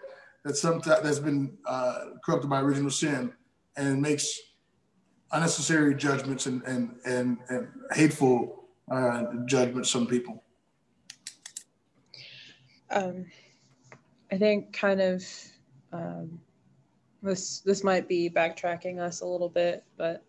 that 0.47 0.57
sometimes 0.57 1.03
that's 1.03 1.19
been 1.19 1.59
uh, 1.67 2.11
corrupted 2.25 2.49
by 2.49 2.61
original 2.61 2.91
sin 2.91 3.33
and 3.77 4.01
makes 4.01 4.39
unnecessary 5.33 5.95
judgments 5.95 6.47
and 6.47 6.63
and 6.63 6.97
and, 7.05 7.39
and 7.49 7.69
hateful 7.93 8.65
uh, 8.91 9.25
judgments 9.47 9.91
some 9.91 10.07
people. 10.07 10.43
Um, 12.91 13.27
I 14.31 14.39
think 14.39 14.73
kind 14.73 15.01
of 15.01 15.25
um, 15.93 16.41
this 17.23 17.61
this 17.61 17.83
might 17.83 18.09
be 18.09 18.31
backtracking 18.31 18.99
us 19.01 19.21
a 19.21 19.27
little 19.27 19.49
bit, 19.49 19.85
but 19.97 20.23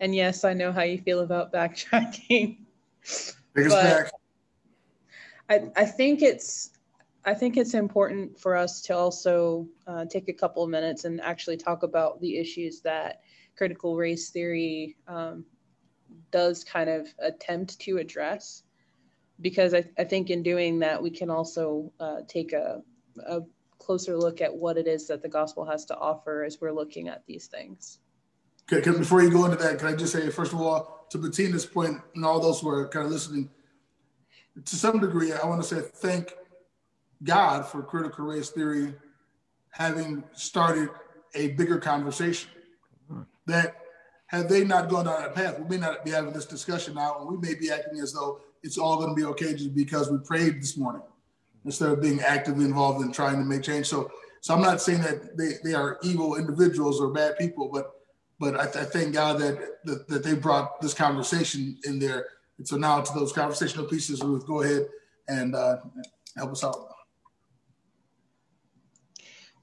and 0.00 0.14
yes, 0.14 0.44
I 0.44 0.52
know 0.54 0.72
how 0.72 0.82
you 0.82 0.98
feel 0.98 1.20
about 1.20 1.52
backtracking. 1.52 2.58
Us 3.02 3.34
back. 3.56 4.10
I, 5.48 5.68
I 5.76 5.84
think 5.84 6.22
it's 6.22 6.70
I 7.24 7.34
think 7.34 7.56
it's 7.56 7.74
important 7.74 8.38
for 8.38 8.56
us 8.56 8.80
to 8.82 8.96
also 8.96 9.68
uh, 9.86 10.04
take 10.06 10.28
a 10.28 10.32
couple 10.32 10.62
of 10.62 10.70
minutes 10.70 11.04
and 11.04 11.20
actually 11.20 11.56
talk 11.56 11.82
about 11.82 12.20
the 12.20 12.38
issues 12.38 12.80
that 12.80 13.20
critical 13.60 13.94
race 13.94 14.30
theory 14.30 14.96
um, 15.06 15.44
does 16.30 16.64
kind 16.64 16.88
of 16.88 17.06
attempt 17.18 17.78
to 17.78 17.98
address. 17.98 18.62
Because 19.42 19.74
I, 19.74 19.84
I 19.98 20.04
think 20.04 20.30
in 20.30 20.42
doing 20.42 20.78
that, 20.78 21.02
we 21.02 21.10
can 21.10 21.28
also 21.28 21.92
uh, 22.00 22.20
take 22.26 22.54
a, 22.54 22.80
a 23.28 23.40
closer 23.78 24.16
look 24.16 24.40
at 24.40 24.54
what 24.54 24.78
it 24.78 24.86
is 24.86 25.06
that 25.08 25.20
the 25.20 25.28
gospel 25.28 25.66
has 25.66 25.84
to 25.86 25.96
offer 25.98 26.42
as 26.42 26.58
we're 26.58 26.72
looking 26.72 27.08
at 27.08 27.22
these 27.26 27.48
things. 27.48 27.98
Okay, 28.72 28.92
before 28.92 29.22
you 29.22 29.30
go 29.30 29.44
into 29.44 29.58
that, 29.58 29.78
can 29.78 29.88
I 29.88 29.94
just 29.94 30.14
say, 30.14 30.30
first 30.30 30.54
of 30.54 30.60
all, 30.62 31.06
to 31.10 31.18
Bettina's 31.18 31.66
point, 31.66 32.00
and 32.14 32.24
all 32.24 32.40
those 32.40 32.60
who 32.60 32.70
are 32.70 32.88
kind 32.88 33.04
of 33.04 33.12
listening, 33.12 33.50
to 34.64 34.74
some 34.74 35.00
degree, 35.00 35.34
I 35.34 35.44
want 35.44 35.62
to 35.62 35.68
say 35.68 35.82
thank 35.82 36.32
God 37.22 37.66
for 37.66 37.82
critical 37.82 38.24
race 38.24 38.48
theory 38.48 38.94
having 39.68 40.24
started 40.32 40.88
a 41.34 41.48
bigger 41.48 41.78
conversation. 41.78 42.48
That 43.50 43.76
had 44.26 44.48
they 44.48 44.64
not 44.64 44.88
gone 44.88 45.06
down 45.06 45.22
that 45.22 45.34
path, 45.34 45.58
we 45.58 45.68
may 45.68 45.80
not 45.80 46.04
be 46.04 46.12
having 46.12 46.32
this 46.32 46.46
discussion 46.46 46.94
now, 46.94 47.18
and 47.20 47.28
we 47.28 47.36
may 47.36 47.54
be 47.54 47.70
acting 47.70 48.00
as 48.00 48.12
though 48.12 48.40
it's 48.62 48.78
all 48.78 48.96
going 48.96 49.10
to 49.10 49.14
be 49.14 49.24
okay 49.24 49.54
just 49.54 49.74
because 49.74 50.10
we 50.10 50.18
prayed 50.18 50.60
this 50.60 50.76
morning 50.76 51.02
instead 51.64 51.90
of 51.90 52.00
being 52.00 52.20
actively 52.20 52.64
involved 52.64 53.04
in 53.04 53.12
trying 53.12 53.36
to 53.36 53.44
make 53.44 53.62
change. 53.62 53.86
So, 53.86 54.10
so 54.40 54.54
I'm 54.54 54.62
not 54.62 54.80
saying 54.80 55.02
that 55.02 55.36
they, 55.36 55.54
they 55.62 55.74
are 55.74 55.98
evil 56.02 56.36
individuals 56.36 57.00
or 57.00 57.12
bad 57.12 57.38
people, 57.38 57.68
but 57.72 57.92
but 58.38 58.56
I, 58.56 58.62
I 58.62 58.84
thank 58.84 59.12
God 59.12 59.38
that, 59.40 59.84
that, 59.84 60.08
that 60.08 60.24
they 60.24 60.34
brought 60.34 60.80
this 60.80 60.94
conversation 60.94 61.76
in 61.84 61.98
there. 61.98 62.26
And 62.56 62.66
so 62.66 62.78
now 62.78 63.02
to 63.02 63.12
those 63.12 63.34
conversational 63.34 63.84
pieces, 63.84 64.22
Ruth, 64.22 64.46
go 64.46 64.62
ahead 64.62 64.88
and 65.28 65.54
uh, 65.54 65.76
help 66.38 66.52
us 66.52 66.64
out. 66.64 66.89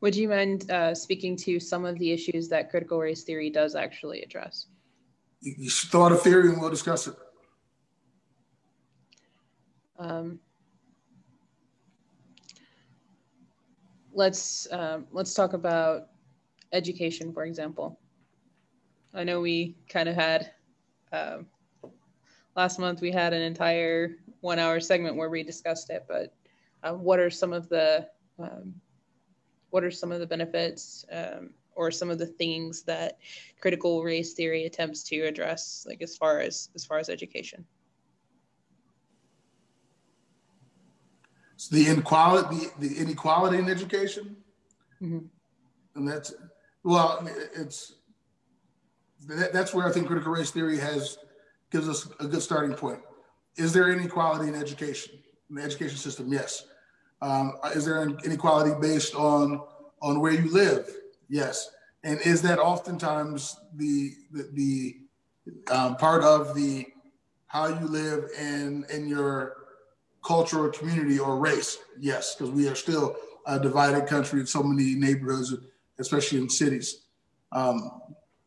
Would 0.01 0.15
you 0.15 0.29
mind 0.29 0.69
uh, 0.69 0.93
speaking 0.93 1.35
to 1.37 1.59
some 1.59 1.83
of 1.85 1.97
the 1.97 2.11
issues 2.11 2.47
that 2.49 2.69
critical 2.69 2.99
race 2.99 3.23
theory 3.23 3.49
does 3.49 3.75
actually 3.75 4.21
address? 4.21 4.67
You 5.41 5.69
should 5.69 5.89
throw 5.89 6.05
out 6.05 6.11
a 6.11 6.15
theory 6.17 6.49
and 6.49 6.61
we'll 6.61 6.69
discuss 6.69 7.07
it. 7.07 7.15
Um, 9.97 10.39
let's 14.13 14.67
um, 14.71 15.07
let's 15.11 15.33
talk 15.33 15.53
about 15.53 16.09
education, 16.71 17.33
for 17.33 17.45
example. 17.45 17.99
I 19.13 19.23
know 19.23 19.41
we 19.41 19.77
kind 19.89 20.07
of 20.07 20.15
had 20.15 20.51
uh, 21.11 21.37
Um, 21.83 21.91
last 22.55 22.79
month 22.79 23.01
we 23.01 23.11
had 23.11 23.33
an 23.33 23.41
entire 23.41 24.17
one 24.41 24.59
hour 24.59 24.79
segment 24.79 25.15
where 25.15 25.29
we 25.29 25.43
discussed 25.43 25.89
it, 25.89 26.05
but 26.07 26.33
uh, 26.83 26.93
what 26.93 27.19
are 27.19 27.29
some 27.29 27.53
of 27.53 27.69
the 27.69 28.07
um, 28.39 28.73
what 29.69 29.83
are 29.83 29.91
some 29.91 30.11
of 30.11 30.19
the 30.19 30.27
benefits 30.27 31.05
um, 31.11 31.51
or 31.75 31.91
some 31.91 32.09
of 32.09 32.17
the 32.17 32.25
things 32.25 32.83
that 32.83 33.19
critical 33.61 34.03
race 34.03 34.33
theory 34.33 34.65
attempts 34.65 35.03
to 35.03 35.21
address 35.21 35.85
like 35.87 36.01
as 36.01 36.15
far 36.15 36.39
as 36.39 36.69
as 36.75 36.85
far 36.85 36.97
as 36.97 37.09
education? 37.09 37.65
So 41.57 41.75
the 41.75 41.87
inequality 41.87 42.67
the, 42.79 42.87
the 42.87 43.01
inequality 43.01 43.57
in 43.57 43.69
education? 43.69 44.37
Mm-hmm. 45.01 45.27
and 45.93 46.07
that's 46.07 46.33
well 46.83 47.27
it's 47.55 47.93
that, 49.27 49.53
that's 49.53 49.71
where 49.71 49.87
i 49.87 49.91
think 49.91 50.07
critical 50.07 50.31
race 50.31 50.49
theory 50.49 50.79
has 50.79 51.19
gives 51.71 51.87
us 51.87 52.09
a 52.19 52.25
good 52.25 52.41
starting 52.41 52.75
point. 52.75 52.99
Is 53.57 53.73
there 53.73 53.91
inequality 53.91 54.47
in 54.47 54.55
education 54.55 55.19
in 55.49 55.57
the 55.57 55.61
education 55.61 55.97
system? 55.97 56.31
Yes 56.31 56.65
um, 57.21 57.57
is 57.75 57.85
there 57.85 58.01
an 58.01 58.17
inequality 58.23 58.71
based 58.79 59.15
on 59.15 59.61
on 60.01 60.19
where 60.19 60.33
you 60.33 60.51
live? 60.51 60.87
Yes. 61.29 61.71
And 62.03 62.19
is 62.21 62.41
that 62.43 62.59
oftentimes 62.59 63.57
the 63.75 64.13
the, 64.31 64.49
the 64.53 65.73
um, 65.73 65.95
part 65.97 66.23
of 66.23 66.55
the 66.55 66.85
how 67.47 67.67
you 67.67 67.87
live 67.87 68.29
in 68.39 68.85
in 68.89 69.07
your 69.07 69.55
cultural 70.23 70.69
community 70.69 71.19
or 71.19 71.37
race? 71.37 71.79
Yes, 71.99 72.35
because 72.35 72.51
we 72.51 72.67
are 72.67 72.75
still 72.75 73.15
a 73.45 73.59
divided 73.59 74.07
country 74.07 74.41
in 74.41 74.45
so 74.45 74.61
many 74.61 74.95
neighborhoods, 74.95 75.55
especially 75.99 76.39
in 76.39 76.49
cities. 76.49 77.05
Um, 77.51 78.01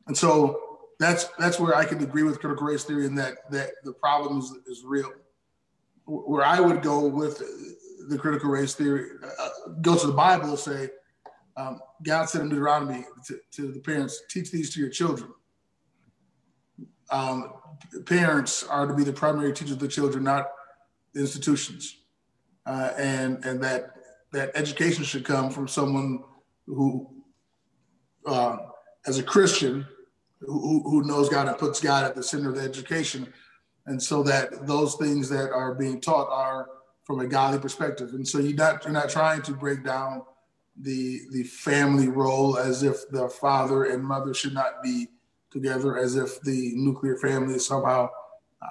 and 0.06 0.16
so 0.16 0.60
that's 0.98 1.24
that's 1.38 1.58
where 1.58 1.74
I 1.74 1.84
can 1.84 2.02
agree 2.02 2.22
with 2.22 2.40
critical 2.40 2.66
race 2.66 2.84
theory 2.84 3.06
in 3.06 3.14
that 3.16 3.50
that 3.50 3.70
the 3.82 3.92
problem 3.92 4.38
is, 4.38 4.52
is 4.66 4.84
real. 4.84 5.10
Where 6.06 6.44
I 6.44 6.60
would 6.60 6.82
go 6.82 7.06
with 7.06 7.42
the 8.10 8.18
critical 8.18 8.50
race 8.50 8.74
theory, 8.74 9.06
uh, 9.24 9.48
go 9.80 9.96
to 9.96 10.06
the 10.06 10.12
Bible 10.12 10.50
and 10.50 10.58
say, 10.58 10.90
um, 11.56 11.80
God 12.02 12.26
said 12.28 12.42
in 12.42 12.48
Deuteronomy 12.48 13.04
to, 13.26 13.38
to, 13.52 13.72
the 13.72 13.80
parents, 13.80 14.22
teach 14.28 14.50
these 14.50 14.72
to 14.74 14.80
your 14.80 14.90
children. 14.90 15.30
Um, 17.10 17.52
parents 18.06 18.64
are 18.64 18.86
to 18.86 18.94
be 18.94 19.04
the 19.04 19.12
primary 19.12 19.52
teachers 19.52 19.72
of 19.72 19.78
the 19.78 19.88
children, 19.88 20.24
not 20.24 20.48
institutions. 21.14 21.96
Uh, 22.66 22.92
and 22.96 23.44
and 23.44 23.62
that 23.62 23.94
that 24.32 24.52
education 24.54 25.02
should 25.02 25.24
come 25.24 25.50
from 25.50 25.66
someone 25.66 26.22
who, 26.66 27.10
uh, 28.26 28.58
as 29.06 29.18
a 29.18 29.22
Christian, 29.22 29.86
who, 30.40 30.82
who 30.84 31.02
knows 31.04 31.28
God 31.28 31.48
and 31.48 31.58
puts 31.58 31.80
God 31.80 32.04
at 32.04 32.14
the 32.14 32.22
center 32.22 32.50
of 32.50 32.56
the 32.56 32.62
education, 32.62 33.32
and 33.86 34.00
so 34.00 34.22
that 34.22 34.66
those 34.66 34.94
things 34.96 35.28
that 35.30 35.50
are 35.50 35.74
being 35.74 36.00
taught 36.00 36.28
are 36.30 36.68
from 37.10 37.18
a 37.18 37.26
godly 37.26 37.58
perspective. 37.58 38.10
And 38.14 38.26
so 38.26 38.38
you're 38.38 38.54
not 38.54 38.84
you're 38.84 38.92
not 38.92 39.10
trying 39.10 39.42
to 39.42 39.52
break 39.52 39.82
down 39.82 40.22
the 40.80 41.22
the 41.32 41.42
family 41.42 42.06
role 42.06 42.56
as 42.56 42.84
if 42.84 43.08
the 43.10 43.28
father 43.28 43.86
and 43.86 44.00
mother 44.00 44.32
should 44.32 44.54
not 44.54 44.80
be 44.80 45.08
together, 45.50 45.98
as 45.98 46.14
if 46.14 46.40
the 46.42 46.70
nuclear 46.76 47.16
family 47.16 47.58
somehow 47.58 48.08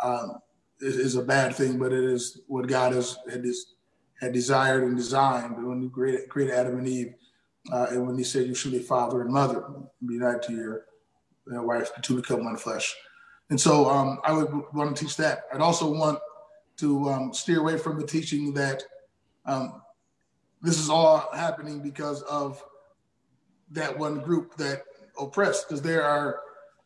um, 0.02 0.40
is, 0.80 0.96
is, 0.96 1.16
a 1.18 1.22
bad 1.22 1.54
thing, 1.54 1.78
but 1.78 1.92
it 1.92 2.06
is 2.06 2.40
what 2.48 2.70
God 2.70 2.94
has 2.94 3.18
had, 3.30 3.44
this, 3.44 3.74
had 4.22 4.32
desired 4.32 4.84
and 4.84 4.96
designed 4.96 5.62
when 5.68 5.82
He 5.82 5.90
created, 5.90 6.30
created 6.30 6.54
Adam 6.54 6.78
and 6.78 6.88
Eve, 6.88 7.14
uh, 7.74 7.88
and 7.90 8.08
when 8.08 8.18
He 8.18 8.24
said 8.24 8.48
you 8.48 8.56
should 8.56 8.72
be 8.72 8.80
father 8.80 9.20
and 9.20 9.34
mother, 9.34 9.66
be 10.08 10.14
united 10.14 10.44
to 10.44 10.54
your, 10.54 10.86
your 11.48 11.64
wife, 11.64 11.92
to 12.02 12.16
become 12.16 12.46
one 12.46 12.56
flesh. 12.56 12.96
And 13.50 13.60
so 13.60 13.90
um, 13.90 14.20
I 14.24 14.32
would 14.32 14.50
want 14.74 14.96
to 14.96 15.04
teach 15.04 15.18
that. 15.18 15.42
I'd 15.54 15.60
also 15.60 15.92
want 15.92 16.20
to 16.80 17.10
um, 17.10 17.34
steer 17.34 17.60
away 17.60 17.78
from 17.78 18.00
the 18.00 18.06
teaching 18.06 18.54
that 18.54 18.84
um, 19.46 19.82
this 20.62 20.80
is 20.80 20.90
all 20.90 21.30
happening 21.34 21.82
because 21.82 22.22
of 22.24 22.64
that 23.72 23.98
one 23.98 24.20
group 24.20 24.56
that 24.58 24.84
oppressed. 25.20 25.68
Because 25.68 25.82
there 25.82 26.04
are 26.04 26.42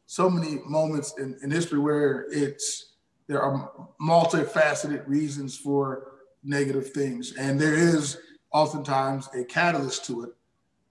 so 0.05 0.29
many 0.29 0.59
moments 0.65 1.15
in, 1.17 1.37
in 1.43 1.51
history 1.51 1.79
where 1.79 2.27
it's 2.31 2.93
there 3.27 3.41
are 3.41 3.71
multifaceted 4.01 5.07
reasons 5.07 5.57
for 5.57 6.11
negative 6.43 6.91
things, 6.91 7.33
and 7.37 7.59
there 7.59 7.73
is 7.73 8.17
oftentimes 8.51 9.29
a 9.33 9.43
catalyst 9.45 10.05
to 10.05 10.23
it. 10.23 10.29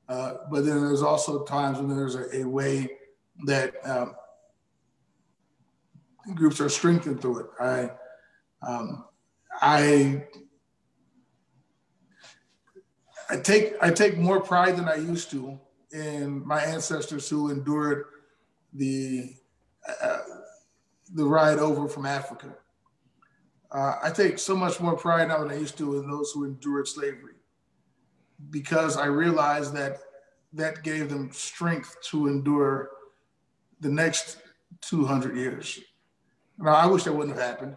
Uh, 0.08 0.34
but 0.50 0.64
then 0.64 0.80
there's 0.80 1.02
also 1.02 1.44
times 1.44 1.78
when 1.78 1.94
there's 1.94 2.14
a, 2.14 2.40
a 2.40 2.44
way 2.44 2.88
that 3.44 3.74
um, 3.86 4.14
groups 6.34 6.60
are 6.60 6.68
strengthened 6.68 7.20
through 7.20 7.40
it. 7.40 7.46
I 7.60 7.90
um, 8.66 9.04
I 9.60 10.24
I 13.30 13.36
take 13.38 13.74
I 13.80 13.90
take 13.90 14.18
more 14.18 14.40
pride 14.40 14.76
than 14.76 14.88
I 14.88 14.96
used 14.96 15.30
to 15.30 15.58
in 15.92 16.46
my 16.46 16.62
ancestors 16.62 17.28
who 17.28 17.50
endured 17.50 18.04
the 18.72 19.34
uh, 20.02 20.18
the 21.14 21.24
ride 21.24 21.58
over 21.58 21.88
from 21.88 22.06
Africa. 22.06 22.54
Uh, 23.70 23.96
I 24.02 24.10
take 24.10 24.38
so 24.38 24.54
much 24.54 24.80
more 24.80 24.96
pride 24.96 25.28
now 25.28 25.38
than 25.38 25.50
I 25.50 25.58
used 25.58 25.78
to 25.78 25.98
in 25.98 26.10
those 26.10 26.30
who 26.32 26.44
endured 26.44 26.86
slavery, 26.86 27.34
because 28.50 28.96
I 28.96 29.06
realized 29.06 29.74
that 29.74 29.98
that 30.52 30.82
gave 30.82 31.08
them 31.08 31.30
strength 31.32 31.96
to 32.10 32.26
endure 32.26 32.90
the 33.80 33.88
next 33.88 34.38
200 34.82 35.36
years. 35.36 35.80
Now 36.58 36.74
I 36.74 36.86
wish 36.86 37.04
that 37.04 37.14
wouldn't 37.14 37.36
have 37.36 37.46
happened, 37.46 37.76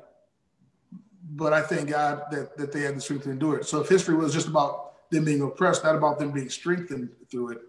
but 1.36 1.51
I 1.51 1.61
thank 1.61 1.89
God 1.89 2.23
that 2.31 2.57
that 2.57 2.71
they 2.71 2.81
had 2.81 2.95
the 2.95 3.01
strength 3.01 3.23
to 3.23 3.31
endure 3.31 3.57
it. 3.57 3.65
So 3.65 3.81
if 3.81 3.89
history 3.89 4.15
was 4.15 4.33
just 4.33 4.47
about 4.47 5.09
them 5.11 5.25
being 5.25 5.41
oppressed, 5.41 5.83
not 5.83 5.95
about 5.95 6.17
them 6.17 6.31
being 6.31 6.49
strengthened 6.49 7.09
through 7.29 7.51
it, 7.51 7.61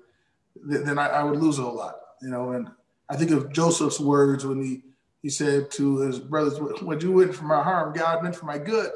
then 0.64 0.98
I, 0.98 1.08
I, 1.08 1.22
would 1.24 1.38
lose 1.38 1.58
a 1.58 1.62
whole 1.62 1.76
lot, 1.76 1.96
you 2.22 2.30
know. 2.30 2.52
And 2.52 2.70
I 3.10 3.16
think 3.16 3.32
of 3.32 3.52
Joseph's 3.52 4.00
words 4.00 4.46
when 4.46 4.62
he 4.62 4.82
he 5.22 5.28
said 5.28 5.70
to 5.72 5.98
his 5.98 6.20
brothers, 6.20 6.60
"What 6.80 7.02
you 7.02 7.12
meant 7.12 7.34
for 7.34 7.44
my 7.44 7.62
harm, 7.62 7.92
God 7.92 8.22
meant 8.22 8.36
for 8.36 8.46
my 8.46 8.58
good," 8.58 8.90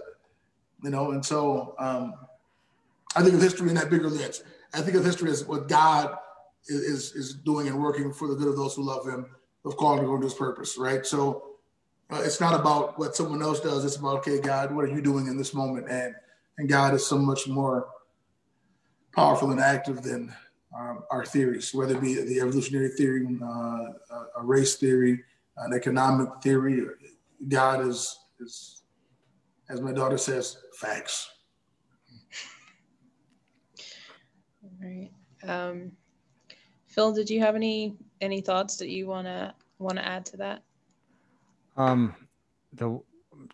you 0.84 0.90
know. 0.90 1.10
And 1.10 1.24
so 1.24 1.74
um, 1.78 2.14
I 3.16 3.22
think 3.22 3.34
of 3.34 3.42
history 3.42 3.68
in 3.68 3.74
that 3.74 3.90
bigger 3.90 4.08
lens. 4.08 4.44
I 4.72 4.82
think 4.82 4.96
of 4.96 5.04
history 5.04 5.30
as 5.30 5.44
what 5.44 5.68
God 5.68 6.16
is 6.68 7.12
is 7.14 7.34
doing 7.34 7.66
and 7.66 7.82
working 7.82 8.12
for 8.12 8.28
the 8.28 8.36
good 8.36 8.48
of 8.48 8.56
those 8.56 8.76
who 8.76 8.82
love 8.82 9.04
Him, 9.04 9.26
of 9.64 9.76
calling 9.76 10.04
to 10.04 10.24
His 10.24 10.34
purpose, 10.34 10.78
right? 10.78 11.04
So. 11.04 11.46
Uh, 12.12 12.22
it's 12.24 12.40
not 12.40 12.58
about 12.58 12.98
what 12.98 13.14
someone 13.14 13.42
else 13.42 13.60
does. 13.60 13.84
It's 13.84 13.96
about, 13.96 14.18
okay, 14.18 14.40
God, 14.40 14.74
what 14.74 14.84
are 14.84 14.88
you 14.88 15.00
doing 15.00 15.26
in 15.28 15.36
this 15.36 15.54
moment? 15.54 15.88
And 15.88 16.14
and 16.58 16.68
God 16.68 16.92
is 16.92 17.06
so 17.06 17.16
much 17.16 17.48
more 17.48 17.88
powerful 19.14 19.50
and 19.50 19.60
active 19.60 20.02
than 20.02 20.34
um, 20.78 21.04
our 21.10 21.24
theories, 21.24 21.74
whether 21.74 21.96
it 21.96 22.02
be 22.02 22.14
the 22.14 22.40
evolutionary 22.40 22.90
theory, 22.90 23.26
uh, 23.42 23.84
a 24.36 24.42
race 24.42 24.76
theory, 24.76 25.24
an 25.56 25.72
economic 25.72 26.28
theory. 26.42 26.84
God 27.48 27.86
is, 27.86 28.18
is, 28.40 28.82
as 29.70 29.80
my 29.80 29.92
daughter 29.92 30.18
says, 30.18 30.58
facts. 30.78 31.30
All 34.62 34.70
right. 34.82 35.10
Um, 35.48 35.92
Phil, 36.86 37.12
did 37.12 37.30
you 37.30 37.40
have 37.40 37.54
any 37.54 37.96
any 38.20 38.40
thoughts 38.40 38.76
that 38.76 38.88
you 38.90 39.06
wanna 39.06 39.54
wanna 39.78 40.02
add 40.02 40.26
to 40.26 40.36
that? 40.36 40.62
Um, 41.80 42.14
the 42.72 43.00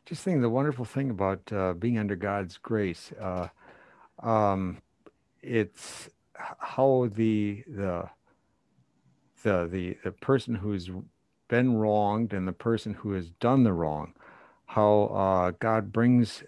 just 0.05 0.23
think 0.23 0.41
the 0.41 0.51
wonderful 0.51 0.85
thing 0.85 1.11
about 1.11 1.53
uh, 1.53 1.73
being 1.75 1.99
under 1.99 2.17
God's 2.17 2.59
grace. 2.59 3.13
Uh, 3.21 3.49
um, 4.23 4.79
it's 5.43 6.09
how 6.37 7.09
the 7.15 7.63
the 7.67 8.09
the 9.43 9.69
the, 9.71 9.97
the 10.05 10.13
person 10.13 10.55
who's 10.55 10.91
been 11.49 11.77
wronged 11.77 12.33
and 12.33 12.47
the 12.49 12.53
person 12.53 12.95
who 12.95 13.13
has 13.13 13.31
done 13.31 13.63
the 13.63 13.73
wrong 13.73 14.13
how 14.67 15.05
uh, 15.05 15.53
god 15.61 15.93
brings 15.93 16.43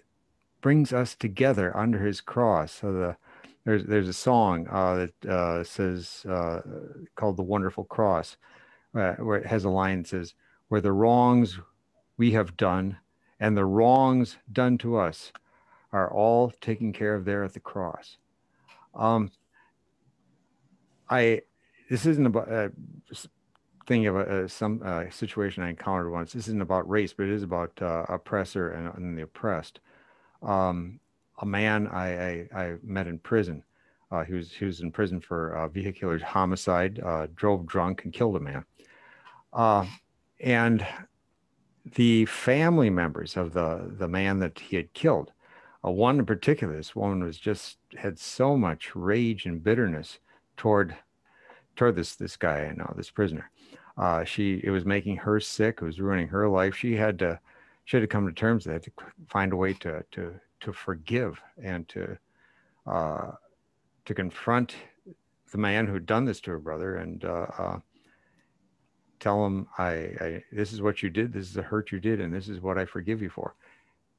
brings 0.61 0.91
us 0.91 1.15
together 1.15 1.75
under 1.75 2.05
his 2.05 2.19
cross 2.19 2.73
so 2.73 2.91
the 2.91 3.17
there's 3.65 3.85
there's 3.85 4.09
a 4.09 4.13
song 4.13 4.67
uh, 4.69 4.95
that 4.95 5.29
uh, 5.29 5.63
says 5.63 6.25
uh, 6.29 6.59
called 7.15 7.37
the 7.37 7.43
wonderful 7.43 7.85
cross 7.85 8.35
uh, 8.93 9.13
where 9.13 9.37
it 9.37 9.45
has 9.45 9.63
a 9.63 9.69
line 9.69 9.99
that 10.01 10.09
says 10.09 10.33
where 10.67 10.81
the 10.81 10.91
wrongs 10.91 11.59
we 12.19 12.31
have 12.31 12.55
done 12.55 12.95
and 13.39 13.57
the 13.57 13.65
wrongs 13.65 14.37
done 14.53 14.77
to 14.77 14.95
us 14.95 15.31
are 15.91 16.13
all 16.13 16.51
taken 16.61 16.93
care 16.93 17.15
of 17.15 17.25
there 17.25 17.43
at 17.43 17.53
the 17.53 17.59
cross 17.59 18.17
um, 18.93 19.31
I 21.09 21.41
this 21.89 22.05
isn't 22.05 22.27
about 22.27 22.51
uh, 22.51 22.69
thing 23.89 24.05
of 24.05 24.15
a, 24.15 24.43
a 24.43 24.49
some 24.49 24.81
uh, 24.85 25.09
situation 25.09 25.63
I 25.63 25.69
encountered 25.69 26.11
once. 26.11 26.31
This 26.31 26.47
isn't 26.47 26.61
about 26.61 26.87
race, 26.87 27.11
but 27.11 27.23
it 27.23 27.31
is 27.31 27.43
about 27.43 27.71
uh, 27.81 28.05
oppressor 28.07 28.69
and, 28.69 28.93
and, 28.95 29.17
the 29.17 29.23
oppressed. 29.23 29.79
Um, 30.43 30.99
a 31.41 31.45
man 31.45 31.87
I, 31.87 32.07
I, 32.07 32.47
I, 32.53 32.75
met 32.83 33.07
in 33.07 33.17
prison. 33.17 33.63
Uh, 34.11 34.23
was 34.29 34.81
in 34.81 34.91
prison 34.91 35.19
for 35.19 35.55
uh, 35.57 35.67
vehicular 35.67 36.19
homicide. 36.19 36.99
Uh, 37.03 37.27
drove 37.35 37.65
drunk 37.65 38.03
and 38.03 38.13
killed 38.13 38.35
a 38.35 38.39
man. 38.39 38.63
Uh, 39.51 39.85
and 40.39 40.85
the 41.85 42.25
family 42.25 42.89
members 42.89 43.37
of 43.37 43.53
the 43.53 43.91
the 43.97 44.07
man 44.07 44.39
that 44.39 44.59
he 44.59 44.75
had 44.75 44.93
killed. 44.93 45.31
Uh, 45.85 45.91
one 45.91 46.19
in 46.19 46.25
particular, 46.25 46.75
this 46.75 46.95
woman 46.95 47.23
was 47.23 47.37
just 47.37 47.77
had 47.97 48.19
so 48.19 48.57
much 48.57 48.95
rage 48.95 49.45
and 49.45 49.63
bitterness 49.63 50.19
toward 50.57 50.95
toward 51.75 51.95
this 51.95 52.15
this 52.15 52.35
guy 52.35 52.65
I 52.65 52.73
know, 52.73 52.93
this 52.95 53.11
prisoner. 53.11 53.49
Uh, 53.97 54.23
she 54.23 54.61
it 54.63 54.69
was 54.69 54.85
making 54.85 55.17
her 55.17 55.39
sick. 55.39 55.79
It 55.81 55.85
was 55.85 55.99
ruining 55.99 56.27
her 56.27 56.47
life. 56.47 56.75
She 56.75 56.95
had 56.95 57.19
to 57.19 57.39
she 57.85 57.97
had 57.97 58.01
to 58.01 58.07
come 58.07 58.27
to 58.27 58.33
terms 58.33 58.65
with 58.65 58.75
that 58.75 58.83
to 58.83 59.05
find 59.27 59.53
a 59.53 59.55
way 59.55 59.73
to 59.75 60.03
to 60.11 60.39
to 60.61 60.73
forgive 60.73 61.39
and 61.61 61.87
to 61.89 62.17
uh, 62.85 63.31
to 64.05 64.13
confront 64.13 64.75
the 65.51 65.57
man 65.57 65.87
who'd 65.87 66.05
done 66.05 66.25
this 66.25 66.41
to 66.41 66.51
her 66.51 66.59
brother 66.59 66.97
and 66.97 67.25
uh, 67.25 67.47
uh, 67.57 67.79
tell 69.19 69.45
him, 69.45 69.67
I, 69.77 69.91
I, 69.91 70.43
this 70.51 70.73
is 70.73 70.81
what 70.81 71.03
you 71.03 71.09
did, 71.09 71.33
this 71.33 71.47
is 71.47 71.53
the 71.53 71.61
hurt 71.61 71.91
you 71.91 71.99
did, 71.99 72.19
and 72.19 72.33
this 72.33 72.49
is 72.49 72.61
what 72.61 72.77
I 72.77 72.85
forgive 72.85 73.21
you 73.21 73.29
for. 73.29 73.55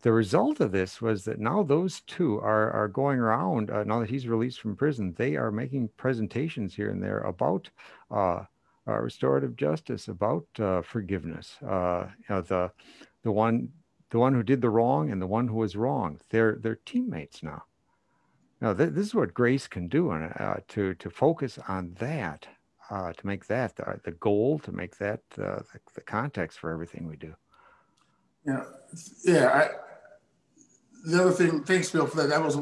The 0.03 0.13
result 0.13 0.61
of 0.61 0.73
this 0.73 1.03
was 1.03 1.25
that 1.25 1.41
now 1.41 1.63
those 1.63 2.01
two 2.01 2.39
are 2.41 2.71
are 2.71 2.89
going 2.89 3.19
around. 3.19 3.71
Uh, 3.71 3.85
now 3.85 4.01
that 4.01 4.09
he's 4.09 4.27
released 4.27 4.61
from 4.61 4.75
prison, 4.75 5.15
they 5.19 5.37
are 5.37 5.51
making 5.51 5.91
presentations 5.99 6.75
here 6.75 6.91
and 6.91 7.03
there 7.03 7.21
about 7.21 7.69
uh, 8.11 8.45
uh, 8.89 8.99
restorative 8.99 9.57
justice, 9.57 10.09
about 10.09 10.47
uh, 10.59 10.81
forgiveness. 10.81 11.59
Uh, 11.63 12.07
you 12.17 12.35
know, 12.35 12.41
the 12.41 12.73
the 13.25 13.31
one 13.31 13.69
the 14.09 14.19
one 14.19 14.35
who 14.35 14.43
did 14.43 14.63
the 14.63 14.71
wrong 14.71 15.11
and 15.11 15.21
the 15.21 15.27
one 15.27 15.49
who 15.49 15.57
was 15.57 15.77
wrong. 15.77 16.19
They're 16.31 16.57
they're 16.57 16.81
teammates 16.87 17.43
now. 17.43 17.65
Now 18.63 18.73
th- 18.73 18.95
this 18.95 19.07
is 19.07 19.15
what 19.15 19.35
grace 19.35 19.67
can 19.67 19.87
do, 19.87 20.13
and 20.13 20.33
uh, 20.41 20.57
to 20.69 20.95
to 20.95 21.11
focus 21.11 21.59
on 21.69 21.95
that 21.99 22.49
uh, 22.91 23.13
to 23.13 23.27
make 23.27 23.47
that 23.47 23.77
the, 23.77 24.01
the, 24.05 24.13
goal, 24.13 24.59
to 24.59 24.73
make 24.73 24.97
that 24.99 25.21
uh, 25.39 25.63
the, 25.73 25.81
the, 25.95 26.01
context 26.01 26.59
for 26.59 26.71
everything 26.71 27.07
we 27.07 27.17
do. 27.17 27.35
Yeah, 28.45 28.65
yeah. 29.25 29.49
I, 29.49 29.69
the 31.05 31.21
other 31.21 31.31
thing, 31.31 31.63
thanks, 31.65 31.91
Bill, 31.91 32.07
for 32.07 32.17
that. 32.17 32.29
That 32.29 32.43
was 32.43 32.59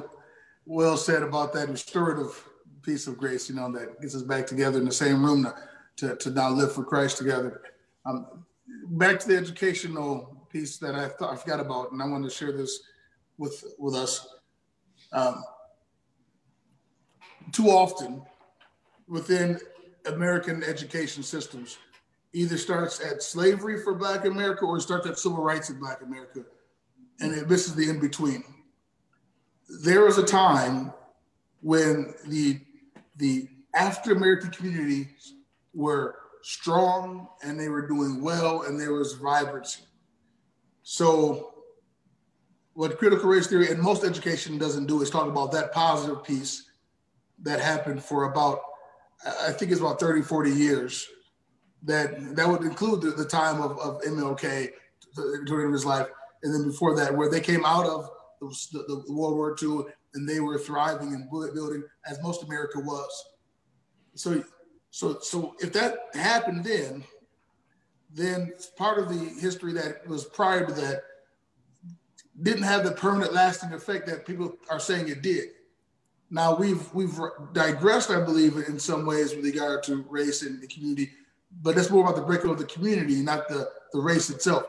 well 0.67 0.97
said 0.97 1.23
about 1.23 1.53
that 1.55 1.69
restorative 1.69 2.45
piece 2.83 3.07
of 3.07 3.17
grace. 3.17 3.49
You 3.49 3.57
know, 3.57 3.73
that 3.73 4.01
gets 4.01 4.15
us 4.15 4.23
back 4.23 4.47
together 4.47 4.79
in 4.79 4.85
the 4.85 4.93
same 4.93 5.25
room 5.25 5.45
to 5.45 5.55
to, 5.99 6.17
to 6.17 6.31
now 6.31 6.51
live 6.51 6.73
for 6.73 6.85
Christ 6.85 7.19
together. 7.19 7.63
Um, 8.07 8.45
back 8.91 9.19
to 9.21 9.29
the 9.29 9.37
educational 9.37 10.47
piece 10.51 10.79
that 10.79 10.95
I 10.95 11.09
thought 11.09 11.33
I 11.33 11.37
forgot 11.37 11.61
about, 11.61 11.93
and 11.93 12.03
I 12.03 12.07
wanted 12.07 12.29
to 12.29 12.35
share 12.35 12.53
this 12.53 12.81
with 13.37 13.65
with 13.79 13.95
us. 13.95 14.27
Um, 15.13 15.43
too 17.51 17.69
often, 17.69 18.23
within 19.07 19.59
American 20.09 20.63
education 20.63 21.23
systems 21.23 21.79
either 22.33 22.59
starts 22.59 23.01
at 23.05 23.23
slavery 23.23 23.83
for 23.83 23.95
Black 23.95 24.25
America 24.25 24.65
or 24.65 24.81
starts 24.81 25.07
at 25.07 25.19
civil 25.19 25.43
rights 25.43 25.71
in 25.71 25.79
Black 25.79 26.03
America, 26.03 26.45
and 27.21 27.35
it 27.35 27.49
misses 27.49 27.75
the 27.75 27.89
in 27.89 27.99
between. 27.99 28.45
There 29.83 30.05
was 30.05 30.19
a 30.19 30.25
time 30.25 30.93
when 31.61 32.15
the 32.27 32.61
the 33.17 33.49
African 33.75 34.13
American 34.13 34.51
communities 34.51 35.35
were 35.75 36.17
strong 36.43 37.29
and 37.43 37.59
they 37.59 37.69
were 37.69 37.87
doing 37.87 38.23
well 38.23 38.63
and 38.63 38.81
there 38.81 38.93
was 38.93 39.15
vibrancy. 39.15 39.83
So, 40.83 41.55
what 42.75 42.97
critical 42.99 43.29
race 43.29 43.49
theory 43.49 43.69
and 43.69 43.81
most 43.81 44.05
education 44.05 44.57
doesn't 44.57 44.87
do 44.87 45.03
is 45.03 45.11
talk 45.11 45.27
about 45.27 45.53
that 45.53 45.73
positive 45.73 46.25
piece 46.25 46.71
that 47.43 47.61
happened 47.61 48.03
for 48.03 48.25
about 48.25 48.61
I 49.25 49.53
think 49.53 49.73
it's 49.73 49.81
about 49.81 50.01
30, 50.01 50.23
40 50.23 50.51
years 50.51 51.09
that 51.85 52.37
that 52.37 52.49
would 52.49 52.63
include 52.63 53.03
the, 53.03 53.11
the 53.11 53.25
time 53.25 53.61
of, 53.61 53.79
of 53.79 54.01
MLK 54.03 54.71
during 55.47 55.73
his 55.73 55.85
life. 55.85 56.09
And 56.43 56.55
then 56.55 56.69
before 56.69 56.95
that, 56.97 57.15
where 57.17 57.29
they 57.29 57.41
came 57.41 57.65
out 57.65 57.87
of 57.87 58.09
the, 58.41 58.85
the, 59.07 59.13
World 59.13 59.35
War 59.35 59.57
II 59.61 59.93
and 60.15 60.29
they 60.29 60.41
were 60.41 60.59
thriving 60.59 61.15
and 61.15 61.29
building 61.31 61.83
as 62.07 62.23
most 62.23 62.45
America 62.45 62.79
was. 62.79 63.25
So, 64.15 64.43
so, 64.91 65.19
so 65.21 65.55
if 65.61 65.73
that 65.73 65.97
happened 66.15 66.65
then, 66.65 67.05
then 68.11 68.53
part 68.77 68.99
of 68.99 69.09
the 69.09 69.41
history 69.41 69.73
that 69.75 70.07
was 70.07 70.25
prior 70.25 70.67
to 70.67 70.73
that 70.73 71.03
didn't 72.43 72.63
have 72.63 72.85
the 72.85 72.93
permanent 72.93 73.33
lasting 73.33 73.73
effect 73.73 74.07
that 74.07 74.27
people 74.27 74.55
are 74.71 74.81
saying 74.81 75.09
it 75.09 75.23
did. 75.23 75.49
Now 76.31 76.55
we've 76.55 76.93
we've 76.93 77.19
digressed, 77.53 78.11
I 78.11 78.21
believe, 78.21 78.57
in 78.57 78.79
some 78.79 79.07
ways 79.07 79.35
with 79.35 79.45
regard 79.45 79.83
to 79.85 80.05
race 80.09 80.43
and 80.43 80.61
the 80.61 80.67
community, 80.67 81.11
but 81.63 81.75
that's 81.75 81.91
more 81.91 82.03
about 82.03 82.17
the 82.17 82.23
breakup 82.23 82.51
of 82.51 82.59
the 82.59 82.67
community, 82.67 83.17
not 83.17 83.49
the, 83.49 83.71
the 83.93 84.01
race 84.01 84.31
itself. 84.31 84.65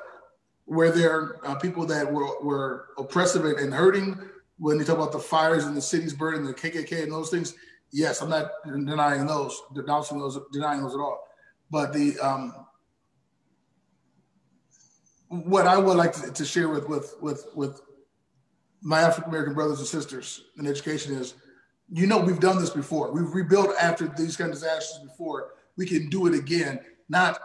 Where 0.65 0.91
there 0.91 1.11
are 1.11 1.39
uh, 1.45 1.55
people 1.55 1.85
that 1.87 2.11
were, 2.11 2.39
were 2.41 2.89
oppressive 2.97 3.43
and, 3.43 3.57
and 3.57 3.73
hurting, 3.73 4.19
when 4.57 4.77
you 4.77 4.85
talk 4.85 4.97
about 4.97 5.11
the 5.11 5.19
fires 5.19 5.65
in 5.65 5.73
the 5.73 5.81
cities 5.81 6.13
burning, 6.13 6.45
the 6.45 6.53
KKK 6.53 7.03
and 7.03 7.11
those 7.11 7.29
things, 7.29 7.55
yes, 7.91 8.21
I'm 8.21 8.29
not 8.29 8.51
denying 8.65 9.25
those, 9.25 9.59
denouncing 9.73 10.19
those, 10.19 10.37
denying 10.53 10.81
those 10.81 10.93
at 10.93 10.99
all. 10.99 11.27
But 11.71 11.91
the 11.93 12.19
um, 12.19 12.53
what 15.29 15.67
I 15.67 15.77
would 15.77 15.97
like 15.97 16.13
to, 16.13 16.31
to 16.31 16.45
share 16.45 16.69
with 16.69 16.87
with 16.87 17.15
with 17.21 17.47
with 17.55 17.81
my 18.81 19.01
African 19.01 19.29
American 19.31 19.53
brothers 19.53 19.79
and 19.79 19.87
sisters 19.87 20.45
in 20.57 20.65
education 20.65 21.15
is 21.15 21.35
you 21.91 22.07
know 22.07 22.19
we've 22.19 22.39
done 22.39 22.59
this 22.59 22.69
before. 22.69 23.11
We've 23.11 23.33
rebuilt 23.33 23.75
after 23.79 24.07
these 24.07 24.37
kind 24.37 24.51
of 24.51 24.55
disasters 24.55 25.03
before. 25.03 25.53
We 25.75 25.85
can 25.85 26.09
do 26.09 26.27
it 26.27 26.35
again. 26.35 26.79
Not 27.07 27.39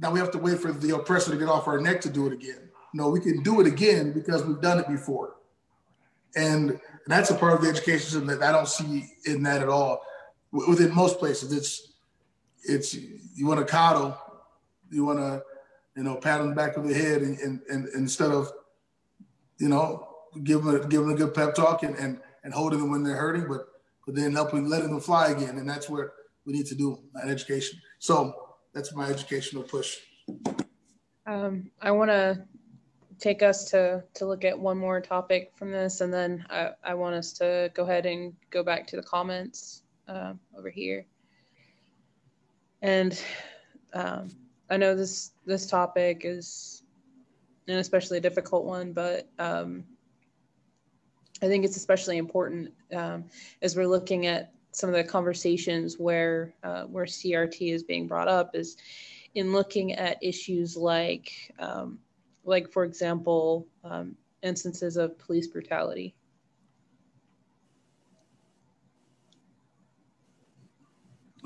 now 0.00 0.10
we 0.10 0.18
have 0.18 0.30
to 0.32 0.38
wait 0.38 0.58
for 0.58 0.72
the 0.72 0.94
oppressor 0.94 1.30
to 1.30 1.36
get 1.36 1.48
off 1.48 1.68
our 1.68 1.80
neck 1.80 2.00
to 2.02 2.10
do 2.10 2.26
it 2.26 2.32
again. 2.32 2.70
No, 2.94 3.10
we 3.10 3.20
can 3.20 3.42
do 3.42 3.60
it 3.60 3.66
again 3.66 4.12
because 4.12 4.44
we've 4.44 4.60
done 4.60 4.78
it 4.78 4.88
before. 4.88 5.36
And 6.36 6.80
that's 7.06 7.30
a 7.30 7.34
part 7.34 7.54
of 7.54 7.62
the 7.62 7.68
education 7.68 8.00
system 8.00 8.26
that 8.26 8.42
I 8.42 8.52
don't 8.52 8.68
see 8.68 9.10
in 9.24 9.42
that 9.42 9.62
at 9.62 9.68
all. 9.68 10.02
Within 10.52 10.94
most 10.94 11.18
places, 11.18 11.52
it's 11.52 11.92
it's 12.62 12.94
you 12.94 13.46
want 13.46 13.60
to 13.60 13.66
coddle, 13.66 14.16
you 14.90 15.04
want 15.04 15.18
to 15.18 15.42
you 15.96 16.02
know 16.02 16.16
pat 16.16 16.40
on 16.40 16.50
the 16.50 16.54
back 16.54 16.76
of 16.76 16.88
the 16.88 16.94
head, 16.94 17.22
and, 17.22 17.38
and, 17.38 17.60
and 17.68 17.88
instead 17.94 18.30
of 18.30 18.50
you 19.58 19.68
know 19.68 20.08
give 20.44 20.64
them 20.64 20.74
a, 20.74 20.86
give 20.86 21.02
them 21.02 21.10
a 21.10 21.14
good 21.14 21.34
pep 21.34 21.54
talk 21.54 21.82
and, 21.82 21.96
and 21.96 22.20
and 22.44 22.52
holding 22.52 22.80
them 22.80 22.90
when 22.90 23.02
they're 23.02 23.16
hurting, 23.16 23.46
but 23.48 23.66
but 24.06 24.14
then 24.14 24.32
helping 24.32 24.68
letting 24.68 24.90
them 24.90 25.00
fly 25.00 25.28
again, 25.28 25.58
and 25.58 25.68
that's 25.68 25.88
what 25.88 26.08
we 26.44 26.52
need 26.52 26.66
to 26.66 26.74
do 26.74 26.98
in 27.22 27.28
education. 27.28 27.78
So 27.98 28.34
that's 28.72 28.94
my 28.94 29.08
educational 29.08 29.62
push. 29.62 29.98
Um, 31.26 31.70
I 31.80 31.90
want 31.90 32.10
to 32.10 32.44
take 33.18 33.42
us 33.42 33.66
to 33.70 34.02
to 34.14 34.26
look 34.26 34.44
at 34.44 34.58
one 34.58 34.78
more 34.78 35.00
topic 35.00 35.52
from 35.54 35.70
this, 35.70 36.00
and 36.00 36.12
then 36.12 36.44
I, 36.50 36.70
I 36.82 36.94
want 36.94 37.14
us 37.14 37.32
to 37.34 37.70
go 37.74 37.84
ahead 37.84 38.06
and 38.06 38.34
go 38.50 38.62
back 38.62 38.86
to 38.88 38.96
the 38.96 39.02
comments 39.02 39.82
uh, 40.08 40.34
over 40.56 40.70
here. 40.70 41.06
And 42.82 43.22
um, 43.92 44.30
I 44.70 44.76
know 44.76 44.94
this 44.94 45.32
this 45.44 45.66
topic 45.66 46.22
is 46.24 46.82
an 47.68 47.78
especially 47.78 48.20
difficult 48.20 48.64
one, 48.64 48.92
but 48.92 49.28
um, 49.38 49.84
I 51.42 51.46
think 51.46 51.64
it's 51.64 51.76
especially 51.76 52.18
important 52.18 52.72
um, 52.94 53.24
as 53.62 53.76
we're 53.76 53.86
looking 53.86 54.26
at 54.26 54.52
some 54.72 54.88
of 54.90 54.94
the 54.94 55.04
conversations 55.04 55.98
where 55.98 56.54
uh, 56.62 56.84
where 56.84 57.06
CRT 57.06 57.72
is 57.72 57.82
being 57.82 58.06
brought 58.06 58.28
up 58.28 58.54
is 58.54 58.76
in 59.34 59.52
looking 59.52 59.92
at 59.94 60.18
issues 60.22 60.76
like 60.76 61.32
um, 61.58 61.98
like 62.44 62.70
for 62.70 62.84
example 62.84 63.66
um, 63.84 64.16
instances 64.42 64.96
of 64.96 65.18
police 65.18 65.46
brutality. 65.46 66.14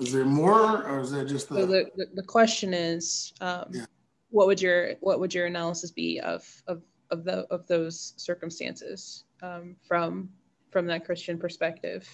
Is 0.01 0.13
there 0.13 0.25
more, 0.25 0.83
or 0.83 1.01
is 1.01 1.13
that 1.13 1.29
just 1.29 1.49
the? 1.49 1.55
So 1.55 1.67
the, 1.67 1.87
the, 1.95 2.07
the 2.15 2.23
question 2.23 2.75
is, 2.75 3.33
um, 3.41 3.67
yeah. 3.71 3.85
what 4.31 4.49
would 4.49 4.61
your 4.61 4.95
what 5.01 5.21
would 5.21 5.33
your 5.33 5.47
analysis 5.47 5.93
be 5.93 6.19
of 6.21 6.45
of 6.67 6.83
of 7.11 7.23
the 7.25 7.47
of 7.51 7.67
those 7.69 8.15
circumstances? 8.17 9.25
Um, 9.45 9.77
from 9.87 10.29
from 10.71 10.87
that 10.87 11.05
Christian 11.05 11.39
perspective, 11.39 12.09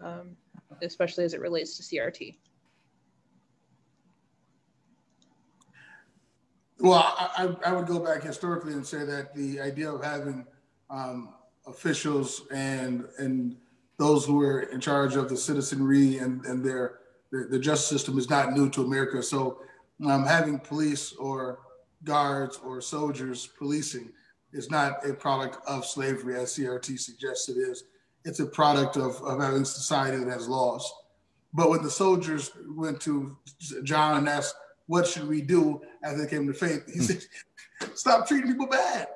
um, 0.00 0.36
especially 0.82 1.24
as 1.24 1.34
it 1.34 1.40
relates 1.40 1.76
to 1.76 1.82
CRT. 1.82 2.36
Well, 6.80 7.02
I, 7.36 7.56
I, 7.66 7.72
would 7.72 7.86
go 7.86 7.98
back 7.98 8.22
historically 8.22 8.72
and 8.74 8.86
say 8.86 9.04
that 9.04 9.34
the 9.34 9.60
idea 9.60 9.90
of 9.90 10.04
having 10.04 10.46
um, 10.90 11.34
officials 11.66 12.42
and 12.52 13.04
and 13.18 13.56
those 13.98 14.24
who 14.24 14.40
are 14.40 14.60
in 14.60 14.80
charge 14.80 15.16
of 15.16 15.28
the 15.28 15.36
citizenry 15.36 16.18
and, 16.18 16.44
and 16.44 16.64
their, 16.64 17.00
the 17.32 17.58
justice 17.58 17.88
system 17.88 18.16
is 18.16 18.30
not 18.30 18.52
new 18.52 18.70
to 18.70 18.82
America. 18.82 19.20
So 19.24 19.58
um, 20.06 20.24
having 20.24 20.60
police 20.60 21.12
or 21.14 21.58
guards 22.04 22.60
or 22.64 22.80
soldiers 22.80 23.48
policing 23.58 24.12
is 24.52 24.70
not 24.70 25.06
a 25.06 25.12
product 25.12 25.58
of 25.66 25.84
slavery, 25.84 26.36
as 26.36 26.54
CRT 26.54 26.98
suggests 26.98 27.48
it 27.48 27.56
is. 27.56 27.84
It's 28.24 28.40
a 28.40 28.46
product 28.46 28.96
of, 28.96 29.20
of 29.22 29.40
having 29.40 29.62
a 29.62 29.64
society 29.64 30.16
that 30.18 30.30
has 30.30 30.48
laws. 30.48 30.90
But 31.52 31.70
when 31.70 31.82
the 31.82 31.90
soldiers 31.90 32.50
went 32.68 33.00
to 33.02 33.36
John 33.84 34.18
and 34.18 34.28
asked, 34.28 34.54
what 34.86 35.06
should 35.06 35.28
we 35.28 35.40
do 35.40 35.80
as 36.02 36.18
they 36.18 36.26
came 36.26 36.46
to 36.46 36.52
faith? 36.52 36.84
He 36.86 36.98
hmm. 36.98 37.04
said, 37.04 37.24
stop 37.94 38.26
treating 38.26 38.50
people 38.50 38.66
bad. 38.66 39.08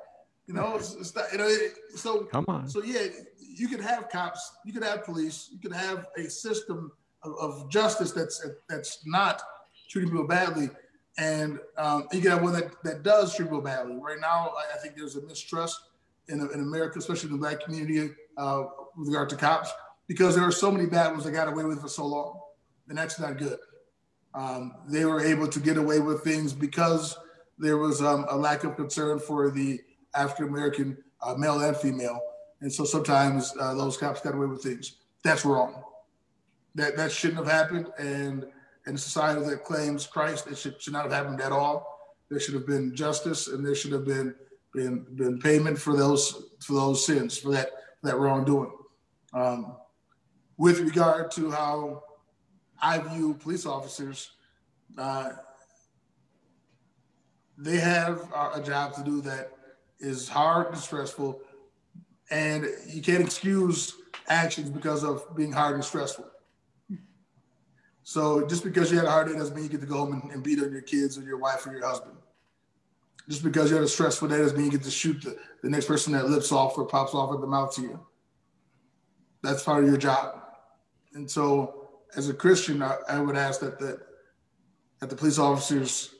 You 0.47 0.55
know, 0.55 0.79
not, 1.15 1.31
you 1.31 1.37
know. 1.37 1.57
So 1.95 2.23
come 2.25 2.45
on. 2.49 2.67
So 2.67 2.83
yeah, 2.83 3.07
you 3.39 3.69
could 3.69 3.79
have 3.79 4.09
cops, 4.09 4.51
you 4.65 4.73
could 4.73 4.83
have 4.83 5.05
police, 5.05 5.49
you 5.51 5.59
could 5.59 5.71
have 5.71 6.07
a 6.17 6.29
system 6.29 6.91
of, 7.23 7.33
of 7.39 7.69
justice 7.69 8.11
that's 8.11 8.45
that's 8.67 8.99
not 9.05 9.41
treating 9.89 10.11
people 10.11 10.27
badly, 10.27 10.69
and 11.17 11.59
um, 11.77 12.07
you 12.11 12.21
can 12.21 12.31
have 12.31 12.41
one 12.41 12.53
that, 12.53 12.71
that 12.83 13.03
does 13.03 13.35
treat 13.35 13.45
people 13.45 13.61
badly. 13.61 13.97
Right 14.01 14.19
now, 14.19 14.53
I, 14.57 14.75
I 14.75 14.77
think 14.81 14.95
there's 14.95 15.15
a 15.15 15.21
mistrust 15.21 15.79
in, 16.27 16.39
in 16.39 16.59
America, 16.59 16.99
especially 16.99 17.29
in 17.29 17.33
the 17.33 17.39
black 17.39 17.63
community, 17.63 18.13
uh, 18.37 18.63
with 18.97 19.07
regard 19.07 19.29
to 19.29 19.35
cops, 19.35 19.71
because 20.07 20.35
there 20.35 20.43
are 20.43 20.51
so 20.51 20.71
many 20.71 20.85
bad 20.85 21.11
ones 21.11 21.23
that 21.23 21.31
got 21.31 21.47
away 21.47 21.63
with 21.63 21.81
for 21.81 21.87
so 21.87 22.05
long, 22.05 22.39
and 22.89 22.97
that's 22.97 23.19
not 23.19 23.37
good. 23.37 23.57
Um, 24.33 24.73
they 24.87 25.05
were 25.05 25.23
able 25.23 25.47
to 25.47 25.59
get 25.59 25.77
away 25.77 25.99
with 25.99 26.23
things 26.23 26.53
because 26.53 27.17
there 27.59 27.77
was 27.77 28.01
um, 28.01 28.25
a 28.29 28.35
lack 28.35 28.63
of 28.63 28.75
concern 28.75 29.19
for 29.19 29.51
the 29.51 29.79
African 30.15 30.47
American 30.47 30.97
uh, 31.21 31.35
male 31.35 31.59
and 31.59 31.77
female, 31.77 32.19
and 32.61 32.73
so 32.73 32.83
sometimes 32.83 33.53
uh, 33.59 33.75
those 33.75 33.97
cops 33.97 34.21
got 34.21 34.33
away 34.33 34.47
with 34.47 34.63
things. 34.63 34.97
That's 35.23 35.45
wrong. 35.45 35.83
That 36.75 36.97
that 36.97 37.11
shouldn't 37.11 37.37
have 37.37 37.47
happened, 37.47 37.89
and 37.99 38.45
in 38.87 38.95
a 38.95 38.97
society 38.97 39.41
that 39.45 39.63
claims 39.63 40.05
Christ, 40.05 40.47
it 40.47 40.57
should, 40.57 40.81
should 40.81 40.93
not 40.93 41.03
have 41.03 41.11
happened 41.11 41.41
at 41.41 41.51
all. 41.51 42.15
There 42.29 42.39
should 42.39 42.53
have 42.55 42.67
been 42.67 42.95
justice, 42.95 43.47
and 43.47 43.65
there 43.65 43.75
should 43.75 43.91
have 43.91 44.05
been 44.05 44.35
been, 44.73 45.05
been 45.15 45.39
payment 45.39 45.77
for 45.77 45.95
those 45.95 46.45
for 46.59 46.73
those 46.73 47.05
sins 47.05 47.37
for 47.37 47.51
that 47.51 47.69
that 48.01 48.17
wrongdoing. 48.17 48.71
Um, 49.33 49.75
with 50.57 50.79
regard 50.79 51.31
to 51.31 51.51
how 51.51 52.03
I 52.81 52.97
view 52.99 53.35
police 53.35 53.65
officers, 53.65 54.31
uh, 54.97 55.31
they 57.57 57.77
have 57.77 58.31
a 58.55 58.61
job 58.61 58.93
to 58.95 59.03
do 59.03 59.21
that 59.21 59.51
is 59.99 60.27
hard 60.27 60.67
and 60.67 60.77
stressful, 60.77 61.39
and 62.29 62.67
you 62.87 63.01
can't 63.01 63.23
excuse 63.23 63.95
actions 64.27 64.69
because 64.69 65.03
of 65.03 65.35
being 65.35 65.51
hard 65.51 65.75
and 65.75 65.83
stressful. 65.83 66.25
So 68.03 68.45
just 68.47 68.63
because 68.63 68.91
you 68.91 68.97
had 68.97 69.07
a 69.07 69.11
hard 69.11 69.27
day 69.27 69.33
doesn't 69.33 69.55
mean 69.55 69.65
you 69.65 69.69
get 69.69 69.81
to 69.81 69.87
go 69.87 69.97
home 69.97 70.13
and, 70.13 70.31
and 70.31 70.43
beat 70.43 70.61
on 70.61 70.71
your 70.71 70.81
kids 70.81 71.17
or 71.17 71.21
your 71.21 71.37
wife 71.37 71.65
or 71.65 71.71
your 71.71 71.85
husband. 71.85 72.15
Just 73.29 73.43
because 73.43 73.69
you 73.69 73.77
had 73.77 73.85
a 73.85 73.87
stressful 73.87 74.27
day 74.27 74.37
doesn't 74.37 74.57
mean 74.57 74.65
you 74.65 74.71
get 74.71 74.83
to 74.83 74.91
shoot 74.91 75.21
the, 75.21 75.37
the 75.61 75.69
next 75.69 75.85
person 75.85 76.11
that 76.13 76.29
lips 76.29 76.51
off 76.51 76.77
or 76.77 76.85
pops 76.85 77.13
off 77.13 77.33
at 77.33 77.39
the 77.39 77.47
mouth 77.47 77.73
to 77.75 77.81
you. 77.81 77.99
That's 79.41 79.63
part 79.63 79.83
of 79.83 79.89
your 79.89 79.97
job. 79.97 80.41
And 81.13 81.29
so 81.29 81.89
as 82.15 82.27
a 82.27 82.33
Christian, 82.33 82.81
I, 82.81 82.97
I 83.07 83.19
would 83.19 83.37
ask 83.37 83.61
that, 83.61 83.79
that 83.79 84.01
that 85.03 85.09
the 85.09 85.15
police 85.17 85.37
officers 85.37 86.15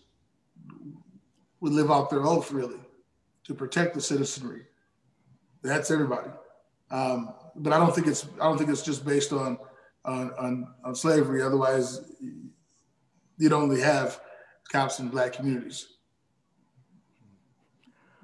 would 1.61 1.71
live 1.71 1.89
out 1.89 2.09
their 2.09 2.25
oath 2.25 2.51
really 2.51 2.81
to 3.45 3.53
protect 3.53 3.93
the 3.95 4.01
citizenry. 4.01 4.63
That's 5.61 5.89
everybody. 5.89 6.29
Um, 6.91 7.33
but 7.55 7.71
I 7.71 7.77
don't 7.77 7.95
think 7.95 8.07
it's 8.07 8.27
I 8.41 8.43
don't 8.43 8.57
think 8.57 8.69
it's 8.69 8.81
just 8.81 9.05
based 9.05 9.31
on 9.31 9.57
on, 10.05 10.31
on, 10.37 10.67
on 10.83 10.95
slavery. 10.95 11.41
Otherwise, 11.41 12.01
you'd 13.37 13.53
only 13.53 13.81
have 13.81 14.19
cops 14.71 14.99
in 14.99 15.09
black 15.09 15.33
communities. 15.33 15.87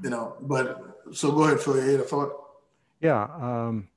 You 0.02 0.10
know, 0.10 0.38
but 0.42 1.00
so 1.12 1.32
go 1.32 1.44
ahead, 1.44 1.60
Phil. 1.60 1.76
You 1.76 1.92
had 1.92 2.00
a 2.00 2.04
thought? 2.04 2.32
Yeah, 3.02 3.24
um, 3.24 3.88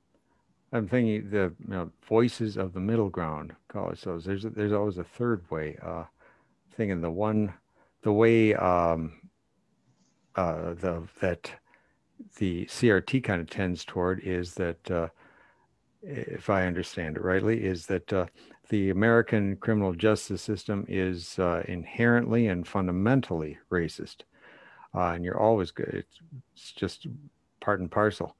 I'm 0.73 0.87
thinking 0.87 1.29
the 1.29 1.53
you 1.59 1.67
know, 1.67 1.91
voices 2.07 2.57
of 2.57 2.73
the 2.73 2.79
middle 2.79 3.09
ground. 3.09 3.53
Call 3.67 3.91
it 3.91 3.99
so. 3.99 4.17
There's 4.17 4.43
there's 4.43 4.73
always 4.73 4.97
a 4.97 5.03
third 5.03 5.49
way. 5.49 5.77
Uh, 5.81 6.03
thinking 6.75 7.01
the 7.01 7.11
one, 7.11 7.53
the 8.01 8.11
way 8.11 8.53
um, 8.55 9.13
uh, 10.35 10.73
the 10.73 11.03
that 11.21 11.51
the 12.37 12.65
CRT 12.65 13.23
kind 13.23 13.41
of 13.41 13.49
tends 13.49 13.85
toward 13.85 14.19
is 14.21 14.55
that 14.55 14.91
uh, 14.91 15.07
if 16.03 16.49
I 16.49 16.65
understand 16.65 17.17
it 17.17 17.23
rightly, 17.23 17.63
is 17.63 17.85
that 17.87 18.11
uh, 18.11 18.25
the 18.69 18.89
American 18.89 19.55
criminal 19.57 19.93
justice 19.93 20.41
system 20.41 20.85
is 20.87 21.37
uh, 21.39 21.63
inherently 21.67 22.47
and 22.47 22.67
fundamentally 22.67 23.57
racist. 23.71 24.17
Uh, 24.95 25.13
and 25.13 25.25
you're 25.25 25.39
always 25.39 25.71
good. 25.71 26.05
It's, 26.55 26.71
just 26.71 27.07
part 27.61 27.79
and 27.79 27.89
parcel. 27.89 28.35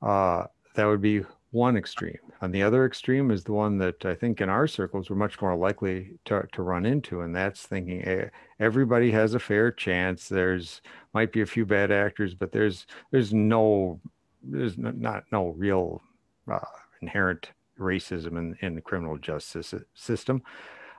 Uh, 0.00 0.44
that 0.74 0.86
would 0.86 1.00
be 1.00 1.22
one 1.50 1.76
extreme. 1.76 2.18
And 2.40 2.54
the 2.54 2.62
other 2.62 2.86
extreme 2.86 3.30
is 3.30 3.44
the 3.44 3.52
one 3.52 3.76
that 3.78 4.04
I 4.04 4.14
think 4.14 4.40
in 4.40 4.48
our 4.48 4.66
circles 4.66 5.10
we're 5.10 5.16
much 5.16 5.40
more 5.42 5.56
likely 5.56 6.18
to, 6.26 6.46
to 6.52 6.62
run 6.62 6.86
into, 6.86 7.20
and 7.22 7.34
that's 7.34 7.66
thinking 7.66 8.00
hey, 8.00 8.30
everybody 8.60 9.10
has 9.10 9.34
a 9.34 9.38
fair 9.40 9.72
chance. 9.72 10.28
There's 10.28 10.80
might 11.12 11.32
be 11.32 11.42
a 11.42 11.46
few 11.46 11.66
bad 11.66 11.90
actors, 11.90 12.34
but 12.34 12.52
there's 12.52 12.86
there's 13.10 13.34
no 13.34 14.00
there's 14.42 14.78
not 14.78 15.24
no 15.32 15.48
real 15.48 16.00
uh, 16.50 16.60
inherent 17.00 17.50
racism 17.78 18.36
in, 18.38 18.56
in 18.60 18.74
the 18.74 18.80
criminal 18.80 19.18
justice 19.18 19.74
system. 19.94 20.42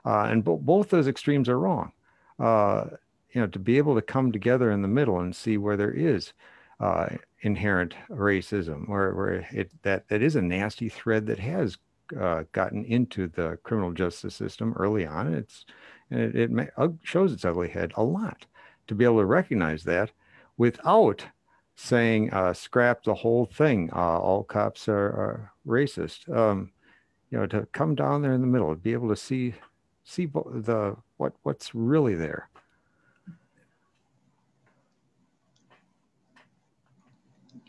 Uh, 0.06 0.24
and 0.24 0.44
bo- 0.44 0.58
both 0.58 0.90
those 0.90 1.08
extremes 1.08 1.48
are 1.48 1.60
wrong. 1.60 1.92
Uh, 2.40 2.86
you 3.32 3.40
know, 3.40 3.48
to 3.48 3.60
be 3.60 3.78
able 3.78 3.96
to 3.96 4.02
come 4.02 4.32
together 4.32 4.72
in 4.72 4.82
the 4.82 4.88
middle 4.88 5.20
and 5.20 5.36
see 5.36 5.58
where 5.58 5.78
there 5.78 5.92
is 5.92 6.34
uh, 6.80 7.08
inherent 7.42 7.94
racism, 8.10 8.90
where, 8.90 9.14
where 9.14 9.48
it 9.52 9.72
that 9.84 10.08
that 10.10 10.22
is 10.22 10.36
a 10.36 10.42
nasty 10.42 10.90
thread 10.90 11.28
that 11.28 11.40
has 11.40 11.78
uh, 12.20 12.44
gotten 12.52 12.84
into 12.86 13.28
the 13.28 13.58
criminal 13.64 13.92
justice 13.92 14.36
system 14.36 14.74
early 14.74 15.06
on. 15.06 15.34
It's 15.34 15.66
and 16.10 16.20
it, 16.20 16.36
it 16.36 16.52
may, 16.52 16.68
shows 17.04 17.32
its 17.32 17.46
ugly 17.46 17.70
head 17.70 17.94
a 17.96 18.04
lot. 18.04 18.46
To 18.88 18.96
be 18.96 19.06
able 19.06 19.20
to 19.20 19.26
recognize 19.26 19.84
that 19.84 20.12
without 20.58 21.26
saying 21.82 22.32
uh, 22.32 22.54
scrap 22.54 23.04
the 23.04 23.14
whole 23.14 23.46
thing. 23.46 23.90
Uh, 23.92 24.20
all 24.20 24.44
cops 24.44 24.88
are, 24.88 25.08
are 25.08 25.54
racist. 25.68 26.30
Um, 26.36 26.72
you 27.32 27.40
know, 27.40 27.48
to 27.48 27.66
come 27.72 27.96
down 27.96 28.22
there 28.22 28.34
in 28.34 28.42
the 28.42 28.48
middle, 28.48 28.76
be 28.76 28.94
able 28.94 29.10
to 29.10 29.16
see 29.16 29.56
see 30.04 30.26
the 30.26 30.96
what 31.18 31.34
what's 31.44 31.74
really 31.74 32.14
there. 32.14 32.50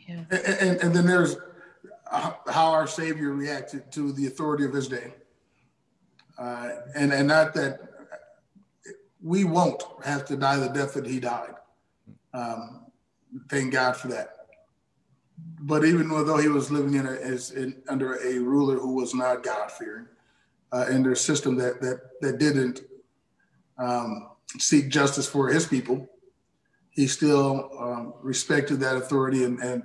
Yeah. 0.07 0.25
And, 0.29 0.33
and, 0.33 0.81
and 0.83 0.95
then 0.95 1.07
there's 1.07 1.37
how 2.11 2.71
our 2.71 2.85
Savior 2.85 3.31
reacted 3.31 3.91
to 3.93 4.11
the 4.11 4.27
authority 4.27 4.65
of 4.65 4.73
his 4.73 4.87
day. 4.87 5.13
Uh, 6.37 6.69
and, 6.95 7.11
and 7.11 7.27
not 7.27 7.53
that 7.55 7.79
we 9.21 9.43
won't 9.43 9.81
have 10.03 10.25
to 10.25 10.35
die 10.35 10.57
the 10.57 10.67
death 10.67 10.93
that 10.93 11.07
he 11.07 11.19
died. 11.19 11.55
Um, 12.33 12.82
thank 13.49 13.73
God 13.73 13.95
for 13.95 14.07
that. 14.09 14.29
But 15.61 15.85
even 15.85 16.09
though 16.09 16.37
he 16.37 16.47
was 16.47 16.71
living 16.71 16.95
in, 16.95 17.05
a, 17.05 17.11
as 17.11 17.51
in 17.51 17.81
under 17.87 18.15
a 18.15 18.37
ruler 18.39 18.77
who 18.77 18.93
was 18.95 19.13
not 19.13 19.43
God 19.43 19.71
fearing, 19.71 20.07
uh, 20.73 20.87
in 20.89 21.03
their 21.03 21.15
system 21.15 21.55
that 21.55 21.79
that 21.81 22.01
that 22.21 22.39
didn't 22.39 22.81
um, 23.77 24.29
seek 24.57 24.89
justice 24.89 25.27
for 25.27 25.47
his 25.47 25.65
people, 25.65 26.09
he 26.89 27.07
still 27.07 27.69
um, 27.79 28.13
respected 28.21 28.79
that 28.79 28.95
authority 28.95 29.43
and 29.43 29.59
and, 29.59 29.83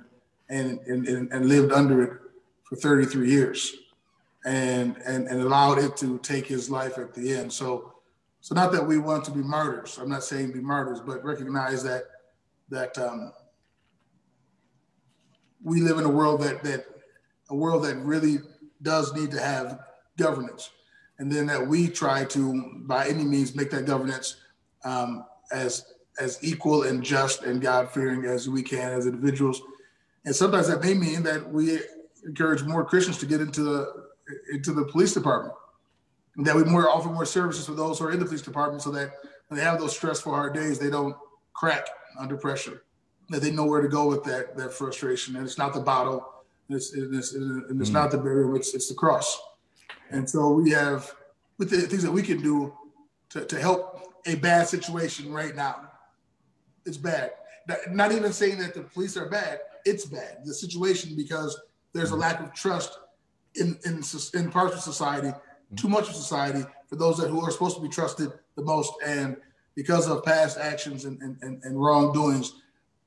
and 0.49 0.79
and 0.87 1.31
and 1.31 1.45
lived 1.47 1.71
under 1.71 2.01
it 2.01 2.19
for 2.63 2.75
33 2.75 3.29
years, 3.29 3.75
and 4.45 4.97
and 5.05 5.27
and 5.27 5.41
allowed 5.41 5.77
it 5.77 5.95
to 5.97 6.17
take 6.19 6.47
his 6.47 6.69
life 6.69 6.97
at 6.97 7.13
the 7.13 7.35
end. 7.35 7.53
So, 7.53 7.93
so 8.41 8.55
not 8.55 8.71
that 8.71 8.85
we 8.85 8.97
want 8.97 9.23
to 9.25 9.31
be 9.31 9.41
martyrs. 9.41 9.97
I'm 9.99 10.09
not 10.09 10.23
saying 10.23 10.51
be 10.51 10.59
martyrs, 10.59 10.99
but 10.99 11.23
recognize 11.23 11.83
that 11.83 12.05
that 12.69 12.97
um, 12.97 13.31
we 15.63 15.81
live 15.81 15.97
in 15.97 16.05
a 16.05 16.09
world 16.09 16.41
that 16.41 16.63
that 16.63 16.85
a 17.49 17.55
world 17.55 17.83
that 17.83 17.97
really 17.97 18.39
does 18.81 19.13
need 19.13 19.31
to 19.31 19.39
have 19.39 19.79
governance, 20.17 20.71
and 21.17 21.31
then 21.31 21.47
that 21.47 21.65
we 21.65 21.87
try 21.87 22.23
to, 22.25 22.81
by 22.85 23.07
any 23.07 23.23
means, 23.23 23.55
make 23.55 23.71
that 23.71 23.85
governance 23.85 24.37
um, 24.83 25.25
as 25.51 25.85
as 26.19 26.37
equal 26.43 26.83
and 26.83 27.03
just 27.03 27.43
and 27.43 27.61
God 27.61 27.89
fearing 27.89 28.25
as 28.25 28.49
we 28.49 28.61
can 28.61 28.91
as 28.91 29.05
individuals. 29.05 29.61
And 30.25 30.35
sometimes 30.35 30.67
that 30.67 30.83
may 30.83 30.93
mean 30.93 31.23
that 31.23 31.49
we 31.51 31.79
encourage 32.25 32.63
more 32.63 32.83
Christians 32.83 33.17
to 33.19 33.25
get 33.25 33.41
into 33.41 33.63
the 33.63 34.09
into 34.53 34.73
the 34.73 34.85
police 34.85 35.13
department, 35.13 35.55
and 36.37 36.45
that 36.45 36.55
we 36.55 36.63
more 36.63 36.89
offer 36.89 37.09
more 37.09 37.25
services 37.25 37.65
for 37.65 37.73
those 37.73 37.99
who 37.99 38.05
are 38.05 38.11
in 38.11 38.19
the 38.19 38.25
police 38.25 38.41
department, 38.41 38.81
so 38.81 38.91
that 38.91 39.11
when 39.47 39.57
they 39.57 39.63
have 39.63 39.79
those 39.79 39.95
stressful 39.95 40.33
hard 40.33 40.53
days, 40.53 40.77
they 40.77 40.89
don't 40.89 41.15
crack 41.53 41.87
under 42.19 42.37
pressure 42.37 42.83
that 43.29 43.41
they 43.41 43.51
know 43.51 43.65
where 43.65 43.81
to 43.81 43.87
go 43.87 44.07
with 44.07 44.23
that 44.23 44.57
that 44.57 44.73
frustration. 44.73 45.35
And 45.35 45.45
it's 45.45 45.57
not 45.57 45.73
the 45.73 45.79
bottle, 45.79 46.27
it's 46.69 46.93
it's, 46.93 47.33
and 47.33 47.81
it's 47.81 47.89
mm. 47.89 47.93
not 47.93 48.11
the 48.11 48.17
barrier, 48.17 48.55
it's 48.55 48.73
it's 48.73 48.89
the 48.89 48.95
cross. 48.95 49.39
And 50.11 50.29
so 50.29 50.49
we 50.49 50.71
have 50.71 51.13
with 51.57 51.69
the 51.69 51.81
things 51.81 52.03
that 52.03 52.11
we 52.11 52.23
can 52.23 52.41
do 52.41 52.73
to, 53.29 53.45
to 53.45 53.59
help 53.59 54.13
a 54.25 54.35
bad 54.35 54.67
situation 54.67 55.31
right 55.31 55.55
now. 55.55 55.91
It's 56.85 56.97
bad. 56.97 57.31
Not 57.91 58.11
even 58.11 58.33
saying 58.33 58.57
that 58.59 58.73
the 58.73 58.81
police 58.81 59.15
are 59.15 59.29
bad. 59.29 59.59
It's 59.85 60.05
bad. 60.05 60.39
The 60.43 60.53
situation 60.53 61.15
because 61.15 61.59
there's 61.93 62.11
a 62.11 62.15
mm. 62.15 62.19
lack 62.19 62.39
of 62.39 62.53
trust 62.53 62.97
in 63.55 63.77
in 63.85 64.01
in 64.33 64.51
parts 64.51 64.75
of 64.75 64.81
society, 64.81 65.31
too 65.75 65.89
much 65.89 66.09
of 66.09 66.15
society 66.15 66.63
for 66.87 66.95
those 66.95 67.17
that 67.17 67.29
who 67.29 67.41
are 67.41 67.51
supposed 67.51 67.75
to 67.75 67.81
be 67.81 67.89
trusted 67.89 68.31
the 68.55 68.63
most, 68.63 68.93
and 69.05 69.37
because 69.75 70.09
of 70.09 70.23
past 70.25 70.57
actions 70.57 71.05
and, 71.05 71.21
and, 71.21 71.63
and 71.63 71.81
wrongdoings, 71.81 72.55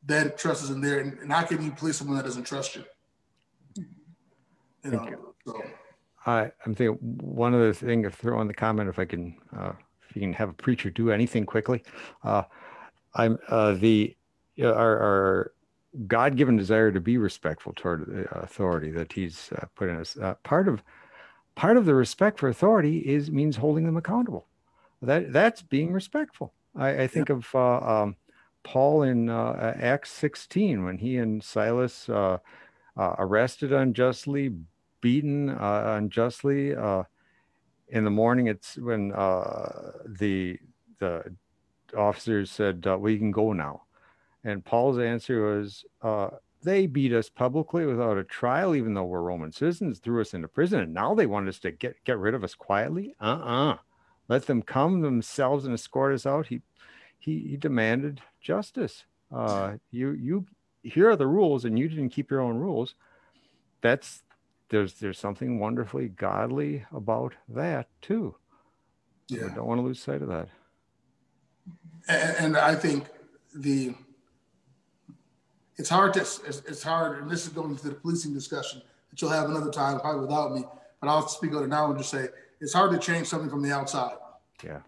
then 0.05 0.33
trust 0.37 0.65
isn't 0.65 0.83
there. 0.83 1.01
And, 1.01 1.19
and 1.19 1.33
how 1.33 1.43
can 1.43 1.63
you 1.63 1.71
please 1.71 1.97
someone 1.97 2.17
that 2.17 2.25
doesn't 2.25 2.45
trust 2.45 2.77
you? 2.77 2.85
You 4.85 4.91
know, 4.91 5.09
you. 5.09 5.35
so. 5.47 5.63
I, 6.27 6.51
I'm 6.65 6.75
thinking 6.75 6.97
one 7.21 7.55
other 7.55 7.73
thing 7.73 8.03
to 8.03 8.11
throw 8.11 8.41
in 8.41 8.49
the 8.49 8.55
comment, 8.55 8.89
if 8.89 8.99
I 8.99 9.05
can, 9.05 9.37
uh, 9.57 9.73
if 10.09 10.17
you 10.17 10.23
can 10.23 10.33
have 10.33 10.49
a 10.49 10.55
preacher 10.55 10.91
do 10.91 11.11
anything 11.11 11.47
quickly. 11.47 11.83
Uh, 12.23 12.43
I'm 13.15 13.39
uh, 13.49 13.73
the 13.73 14.17
our, 14.63 14.73
our 14.73 15.53
God-given 16.07 16.57
desire 16.57 16.93
to 16.93 17.01
be 17.01 17.19
respectful 17.19 17.73
toward 17.75 18.07
the 18.07 18.39
authority 18.39 18.91
that 18.93 19.13
He's 19.13 19.51
uh, 19.57 19.67
put 19.75 19.89
in 19.89 19.97
us. 19.97 20.17
Uh, 20.17 20.35
part 20.43 20.69
of 20.69 20.83
part 21.55 21.77
of 21.77 21.85
the 21.85 21.95
respect 21.95 22.39
for 22.39 22.49
authority 22.49 22.99
is 22.99 23.31
means 23.31 23.57
holding 23.57 23.85
them 23.85 23.97
accountable. 23.97 24.47
That 25.03 25.33
that's 25.33 25.63
being 25.63 25.93
respectful. 25.93 26.55
I, 26.77 27.03
I 27.03 27.07
think 27.07 27.29
yeah. 27.29 27.37
of 27.37 27.55
uh, 27.55 28.03
um, 28.03 28.17
Paul 28.65 29.03
in 29.03 29.29
uh, 29.29 29.75
Acts 29.79 30.11
16 30.13 30.85
when 30.85 30.99
he 30.99 31.17
and 31.19 31.43
Silas 31.43 32.09
uh, 32.09 32.39
uh, 32.97 33.15
arrested 33.19 33.73
unjustly, 33.73 34.55
beaten 35.01 35.51
uh, 35.51 35.95
unjustly. 35.99 36.75
Uh, 36.75 37.05
in 37.89 38.05
the 38.05 38.11
morning, 38.11 38.47
it's 38.47 38.77
when 38.77 39.13
uh, 39.13 39.93
the 40.07 40.59
the 40.99 41.35
officers 41.97 42.51
said, 42.51 42.85
"We 42.99 43.19
can 43.19 43.31
go 43.31 43.53
now," 43.53 43.83
and 44.45 44.65
Paul's 44.65 44.99
answer 44.99 45.43
was, 45.43 45.85
"They 46.63 46.87
beat 46.87 47.13
us 47.13 47.29
publicly 47.29 47.85
without 47.85 48.17
a 48.17 48.25
trial, 48.25 48.75
even 48.75 48.95
though 48.95 49.05
we're 49.05 49.21
Roman 49.23 49.53
citizens, 49.53 49.99
threw 49.99 50.21
us 50.21 50.33
into 50.33 50.49
prison, 50.49 50.81
and 50.81 50.95
now 50.95 51.15
they 51.15 51.27
want 51.27 51.49
us 51.49 51.59
to 51.61 51.71
get 51.71 52.03
get 52.05 52.19
rid 52.19 52.35
of 52.35 52.45
us 52.45 52.55
quietly. 52.55 53.15
Uh-uh. 53.21 53.79
Let 54.29 54.47
them 54.47 54.63
come 54.63 55.01
themselves 55.01 55.65
and 55.65 55.75
escort 55.75 56.15
us 56.15 56.25
out." 56.25 56.47
He 56.47 56.63
he, 57.23 57.39
he 57.39 57.57
demanded 57.57 58.21
justice. 58.41 59.05
Uh, 59.33 59.75
you 59.91 60.11
you 60.11 60.47
here 60.83 61.09
are 61.09 61.17
the 61.17 61.27
rules, 61.27 61.65
and 61.65 61.79
you 61.79 61.89
didn't 61.89 62.11
keep 62.11 62.31
your 62.31 62.41
own 62.41 62.59
rules. 62.59 62.95
That's 63.81 64.23
there's 64.69 64.95
there's 64.95 65.19
something 65.19 65.59
wonderfully 65.59 66.09
godly 66.09 66.85
about 66.93 67.35
that 67.49 67.87
too. 68.01 68.35
Yeah, 69.29 69.47
I 69.47 69.55
don't 69.55 69.67
want 69.67 69.79
to 69.79 69.83
lose 69.83 70.01
sight 70.01 70.21
of 70.21 70.29
that. 70.29 70.49
And, 72.09 72.37
and 72.39 72.57
I 72.57 72.75
think 72.75 73.07
the 73.55 73.95
it's 75.77 75.89
hard 75.89 76.15
to 76.15 76.21
it's, 76.21 76.41
it's, 76.45 76.83
hard, 76.83 77.23
and 77.23 77.31
this 77.31 77.47
is 77.47 77.53
going 77.53 77.75
to 77.77 77.89
the 77.89 77.95
policing 77.95 78.35
discussion 78.35 78.83
that 79.11 79.23
you'll 79.23 79.31
have 79.31 79.49
another 79.49 79.71
time, 79.71 80.01
probably 80.01 80.23
without 80.23 80.53
me. 80.53 80.65
But 81.01 81.09
I'll 81.09 81.27
speak 81.29 81.55
on 81.55 81.63
it 81.63 81.69
now 81.69 81.89
and 81.89 81.97
just 81.97 82.11
say 82.11 82.29
it's 82.61 82.75
hard 82.75 82.91
to 82.91 82.99
change 82.99 83.29
something 83.29 83.49
from 83.49 83.63
the 83.63 83.73
outside. 83.73 84.17
Yeah 84.65 84.81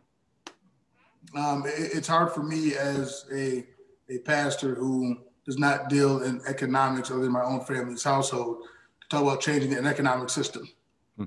um, 1.36 1.64
it, 1.66 1.90
it's 1.94 2.08
hard 2.08 2.32
for 2.32 2.42
me 2.42 2.74
as 2.74 3.26
a, 3.32 3.64
a 4.08 4.18
pastor 4.18 4.74
who 4.74 5.18
does 5.44 5.58
not 5.58 5.88
deal 5.88 6.22
in 6.22 6.40
economics 6.46 7.10
other 7.10 7.20
than 7.20 7.32
my 7.32 7.42
own 7.42 7.60
family's 7.60 8.02
household 8.02 8.62
to 9.00 9.08
talk 9.08 9.22
about 9.22 9.40
changing 9.40 9.74
an 9.74 9.86
economic 9.86 10.30
system. 10.30 10.68
Hmm. 11.16 11.24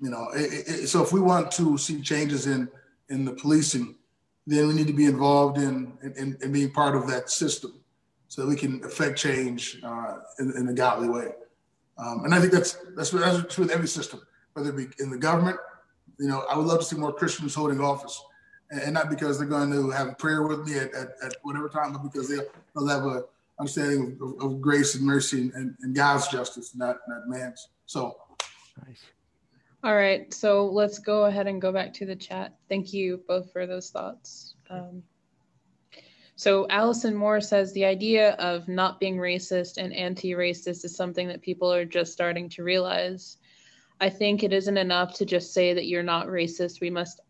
You 0.00 0.10
know, 0.10 0.28
it, 0.34 0.68
it, 0.68 0.88
so 0.88 1.02
if 1.02 1.12
we 1.12 1.20
want 1.20 1.50
to 1.52 1.76
see 1.78 2.00
changes 2.00 2.46
in 2.46 2.68
in 3.08 3.24
the 3.24 3.32
policing, 3.32 3.94
then 4.46 4.66
we 4.66 4.74
need 4.74 4.88
to 4.88 4.92
be 4.92 5.06
involved 5.06 5.58
in 5.58 5.92
in, 6.02 6.36
in 6.40 6.52
being 6.52 6.72
part 6.72 6.96
of 6.96 7.06
that 7.08 7.30
system, 7.30 7.80
so 8.28 8.42
that 8.42 8.48
we 8.48 8.56
can 8.56 8.82
affect 8.84 9.18
change 9.18 9.80
uh, 9.84 10.16
in, 10.38 10.52
in 10.56 10.68
a 10.68 10.72
godly 10.72 11.08
way. 11.08 11.28
Um, 11.98 12.24
and 12.24 12.34
I 12.34 12.40
think 12.40 12.52
that's 12.52 12.78
that's 12.96 13.10
that's 13.10 13.54
true 13.54 13.64
with 13.64 13.72
every 13.72 13.88
system, 13.88 14.20
whether 14.54 14.70
it 14.70 14.76
be 14.76 15.02
in 15.02 15.10
the 15.10 15.18
government. 15.18 15.58
You 16.18 16.28
know, 16.28 16.44
I 16.50 16.56
would 16.56 16.66
love 16.66 16.78
to 16.78 16.84
see 16.84 16.96
more 16.96 17.12
Christians 17.12 17.54
holding 17.54 17.80
office 17.80 18.18
and 18.70 18.94
not 18.94 19.10
because 19.10 19.38
they're 19.38 19.46
going 19.46 19.70
to 19.70 19.90
have 19.90 20.08
a 20.08 20.14
prayer 20.14 20.42
with 20.42 20.66
me 20.66 20.78
at, 20.78 20.94
at, 20.94 21.08
at 21.22 21.36
whatever 21.42 21.68
time, 21.68 21.92
but 21.92 22.02
because 22.02 22.28
they'll, 22.28 22.46
they'll 22.74 22.88
have 22.88 23.04
a 23.04 23.24
understanding 23.58 24.18
of, 24.20 24.42
of, 24.42 24.60
grace 24.60 24.94
and 24.94 25.04
mercy 25.04 25.50
and, 25.54 25.74
and, 25.80 25.94
God's 25.94 26.28
justice, 26.28 26.74
not 26.74 26.98
not 27.08 27.26
man's. 27.26 27.68
So, 27.86 28.16
nice. 28.86 29.02
All 29.82 29.94
right, 29.94 30.32
so 30.34 30.66
let's 30.66 30.98
go 30.98 31.24
ahead 31.26 31.46
and 31.46 31.60
go 31.60 31.72
back 31.72 31.92
to 31.94 32.06
the 32.06 32.16
chat. 32.16 32.54
Thank 32.68 32.92
you 32.92 33.22
both 33.28 33.52
for 33.52 33.66
those 33.66 33.90
thoughts. 33.90 34.54
Um, 34.68 35.02
so 36.34 36.66
Allison 36.68 37.14
Moore 37.14 37.40
says 37.40 37.72
the 37.72 37.84
idea 37.84 38.32
of 38.32 38.68
not 38.68 39.00
being 39.00 39.16
racist 39.16 39.78
and 39.78 39.94
anti-racist 39.94 40.84
is 40.84 40.94
something 40.94 41.28
that 41.28 41.40
people 41.40 41.72
are 41.72 41.86
just 41.86 42.12
starting 42.12 42.48
to 42.50 42.62
realize. 42.62 43.38
I 44.00 44.10
think 44.10 44.42
it 44.42 44.52
isn't 44.52 44.76
enough 44.76 45.14
to 45.14 45.24
just 45.24 45.54
say 45.54 45.72
that 45.72 45.86
you're 45.86 46.02
not 46.02 46.26
racist. 46.26 46.82
We 46.82 46.90
must 46.90 47.20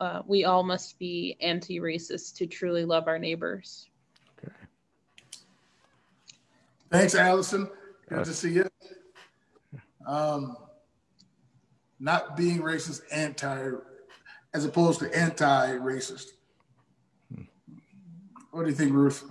uh, 0.00 0.22
we 0.26 0.44
all 0.44 0.62
must 0.62 0.98
be 0.98 1.36
anti-racist 1.40 2.34
to 2.36 2.46
truly 2.46 2.84
love 2.84 3.06
our 3.06 3.18
neighbors. 3.18 3.88
Okay. 4.38 4.52
Thanks, 6.90 7.14
Allison. 7.14 7.68
Good 8.08 8.24
to 8.24 8.32
see 8.32 8.52
you. 8.52 8.68
Um, 10.06 10.56
not 12.00 12.36
being 12.36 12.62
racist, 12.62 13.02
anti, 13.12 13.72
as 14.54 14.64
opposed 14.64 15.00
to 15.00 15.16
anti-racist. 15.16 16.28
Hmm. 17.32 17.42
What 18.52 18.62
do 18.62 18.70
you 18.70 18.74
think, 18.74 18.92
Ruth? 18.92 19.22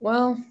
Well, 0.00 0.42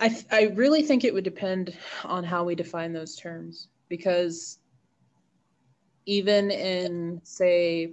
I, 0.00 0.24
I 0.32 0.42
really 0.54 0.82
think 0.82 1.04
it 1.04 1.14
would 1.14 1.24
depend 1.24 1.76
on 2.04 2.24
how 2.24 2.42
we 2.42 2.54
define 2.54 2.92
those 2.92 3.16
terms 3.16 3.68
because 3.90 4.60
even 6.06 6.50
in 6.50 7.20
say 7.24 7.92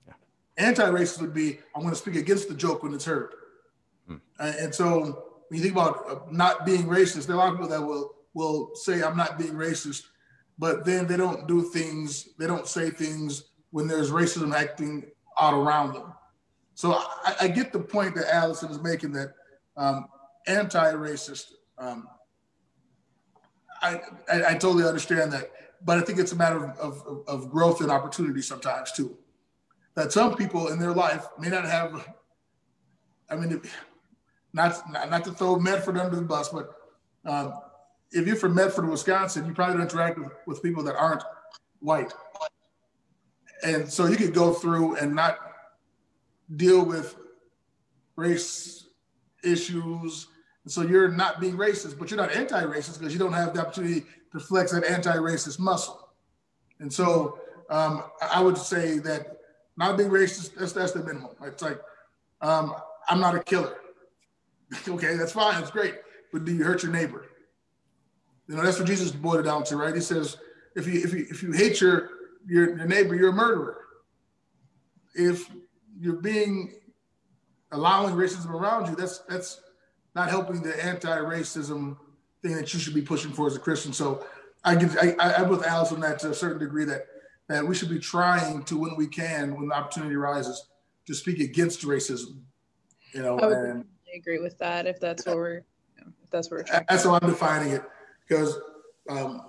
Yeah. 0.07 0.15
Anti-racist 0.57 1.21
would 1.21 1.33
be 1.33 1.61
I'm 1.75 1.83
going 1.83 1.95
to 1.95 2.01
speak 2.01 2.17
against 2.17 2.49
the 2.49 2.55
joke 2.55 2.83
when 2.83 2.93
it's 2.93 3.05
heard. 3.05 3.35
Mm. 4.11 4.21
Uh, 4.41 4.53
and 4.59 4.75
so 4.75 5.39
when 5.49 5.59
you 5.59 5.63
think 5.63 5.75
about 5.75 6.11
uh, 6.11 6.17
not 6.31 6.67
being 6.67 6.87
racist, 6.87 7.27
there 7.27 7.37
are 7.37 7.41
a 7.41 7.45
lot 7.45 7.53
of 7.53 7.55
people 7.55 7.69
that 7.69 7.81
will 7.81 8.17
will 8.35 8.75
say 8.75 9.03
I'm 9.03 9.17
not 9.17 9.39
being 9.39 9.55
racist, 9.55 10.03
but 10.59 10.85
then 10.85 11.07
they 11.07 11.17
don't 11.17 11.47
do 11.47 11.63
things, 11.63 12.31
they 12.39 12.47
don't 12.49 12.67
say 12.67 12.91
things 12.91 13.51
when 13.71 13.87
there's 13.87 14.11
racism 14.11 14.53
acting 14.55 15.05
out 15.41 15.55
around 15.55 15.95
them. 15.95 16.13
So 16.75 16.93
I, 16.93 17.35
I 17.43 17.49
get 17.49 17.73
the 17.73 17.81
point 17.81 18.15
that 18.17 18.33
Allison 18.35 18.71
is 18.71 18.81
making 18.81 19.13
that 19.13 19.35
um, 19.77 20.09
anti-racist. 20.49 21.53
Um, 21.79 22.09
I, 23.81 24.01
I, 24.31 24.45
I, 24.49 24.55
totally 24.55 24.85
understand 24.85 25.33
that, 25.33 25.53
but 25.85 25.99
I 25.99 26.01
think 26.01 26.19
it's 26.19 26.33
a 26.33 26.37
matter 26.37 26.65
of, 26.65 27.01
of, 27.07 27.29
of 27.29 27.51
growth 27.51 27.81
and 27.81 27.91
opportunity 27.91 28.43
sometimes 28.43 28.91
too. 28.91 29.17
That 29.95 30.11
some 30.11 30.35
people 30.35 30.69
in 30.69 30.81
their 30.81 30.93
life 30.93 31.27
may 31.39 31.49
not 31.49 31.65
have. 31.65 32.05
I 33.31 33.37
mean, 33.37 33.63
not, 34.53 34.91
not, 34.91 35.11
not 35.11 35.25
to 35.25 35.33
throw 35.33 35.59
Medford 35.59 35.99
under 35.99 36.17
the 36.17 36.23
bus, 36.23 36.49
but 36.49 36.75
um, 37.25 37.55
if 38.11 38.27
you're 38.27 38.37
from 38.37 38.55
Medford, 38.55 38.89
Wisconsin, 38.89 39.47
you 39.47 39.53
probably 39.53 39.75
don't 39.75 39.83
interact 39.83 40.19
with, 40.19 40.33
with 40.47 40.63
people 40.63 40.83
that 40.85 40.97
aren't 40.97 41.23
white. 41.81 42.13
And 43.63 43.91
so 43.91 44.07
you 44.07 44.17
could 44.17 44.35
go 44.35 44.53
through 44.53 44.97
and 44.97 45.15
not 45.15 45.39
deal 46.57 46.85
with 46.85 47.17
race 48.17 48.87
issues. 49.45 50.29
So 50.69 50.83
you're 50.83 51.09
not 51.09 51.41
being 51.41 51.57
racist, 51.57 51.99
but 51.99 52.11
you're 52.11 52.21
not 52.21 52.35
anti-racist 52.35 52.99
because 52.99 53.13
you 53.13 53.19
don't 53.19 53.33
have 53.33 53.55
the 53.55 53.61
opportunity 53.61 54.05
to 54.33 54.41
flex 54.41 54.73
that 54.73 54.85
anti-racist 54.85 55.59
muscle. 55.59 56.09
And 56.81 56.93
so 56.93 57.39
um, 57.71 58.05
I 58.21 58.41
would 58.41 58.59
say 58.59 58.99
that 58.99 59.39
not 59.77 59.97
being 59.97 60.11
racist, 60.11 60.55
that's, 60.55 60.73
that's 60.73 60.93
the 60.93 61.03
minimum. 61.03 61.31
It's 61.43 61.63
like, 61.63 61.81
um, 62.41 62.75
I'm 63.09 63.21
not 63.21 63.35
a 63.35 63.43
killer. 63.43 63.77
okay, 64.89 65.17
that's 65.17 65.33
fine, 65.33 65.55
that's 65.61 65.71
great. 65.71 65.95
But 66.33 66.45
do 66.45 66.55
you 66.55 66.65
hurt 66.65 66.83
your 66.83 66.93
neighbor? 66.93 67.27
You 68.49 68.57
know, 68.57 68.63
that's 68.63 68.79
what 68.79 68.87
Jesus 68.87 69.11
boiled 69.13 69.41
it 69.41 69.43
down 69.45 69.65
to, 69.65 69.77
right? 69.77 69.95
He 69.95 70.01
says, 70.01 70.37
if 70.75 70.87
you 70.87 71.01
if 71.03 71.13
you 71.13 71.27
if 71.31 71.43
you 71.43 71.53
hate 71.53 71.81
your 71.81 72.11
your, 72.47 72.77
your 72.77 72.87
neighbor, 72.87 73.15
you're 73.15 73.31
a 73.31 73.33
murderer. 73.33 73.79
If 75.15 75.51
you're 75.99 76.21
being 76.21 76.75
allowing 77.73 78.15
racism 78.15 78.51
around 78.51 78.89
you, 78.89 78.97
that's 78.97 79.19
that's 79.29 79.61
not 80.15 80.29
helping 80.29 80.63
the 80.63 80.85
anti-racism 80.85 81.97
thing 82.43 82.57
that 82.57 82.73
you 82.73 82.81
should 82.81 82.95
be 82.95 83.03
pushing 83.03 83.33
for 83.33 83.47
as 83.47 83.57
a 83.57 83.59
Christian. 83.59 83.93
So 83.93 84.25
I 84.65 84.75
give 84.75 84.97
I, 85.01 85.15
I 85.19 85.43
am 85.43 85.49
with 85.49 85.67
Alice 85.67 85.93
on 85.93 86.01
that 86.01 86.19
to 86.21 86.31
a 86.31 86.35
certain 86.35 86.59
degree 86.59 86.85
that 86.85 87.07
that 87.49 87.67
we 87.67 87.75
should 87.75 87.89
be 87.89 87.99
trying 87.99 88.63
to 88.65 88.77
when 88.77 88.95
we 88.97 89.07
can, 89.07 89.55
when 89.57 89.69
the 89.69 89.75
opportunity 89.75 90.15
arises, 90.15 90.69
to 91.07 91.15
speak 91.15 91.41
against 91.41 91.83
racism. 91.83 92.41
You 93.13 93.23
know, 93.23 93.39
I 93.39 93.47
would 93.47 93.57
and, 93.57 93.85
agree 94.15 94.39
with 94.39 94.59
that 94.59 94.87
if 94.87 95.01
that's 95.01 95.25
what 95.27 95.37
we're 95.37 95.55
you 95.55 96.05
know, 96.05 96.13
if 96.23 96.31
that's 96.31 96.51
what 96.51 96.59
we're. 96.59 96.85
That's 96.89 97.05
how 97.05 97.19
I'm 97.21 97.29
defining 97.29 97.73
it 97.73 97.83
because 98.27 98.59
um, 99.09 99.43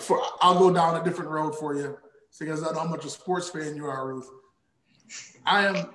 for 0.00 0.20
I'll 0.40 0.58
go 0.58 0.72
down 0.72 1.00
a 1.00 1.04
different 1.04 1.30
road 1.30 1.56
for 1.56 1.74
you 1.74 1.98
because 2.38 2.62
I 2.62 2.72
know 2.72 2.80
how 2.80 2.88
much 2.88 3.04
a 3.04 3.10
sports 3.10 3.48
fan 3.48 3.76
you 3.76 3.86
are, 3.86 4.06
Ruth. 4.06 4.28
I 5.46 5.66
am 5.66 5.86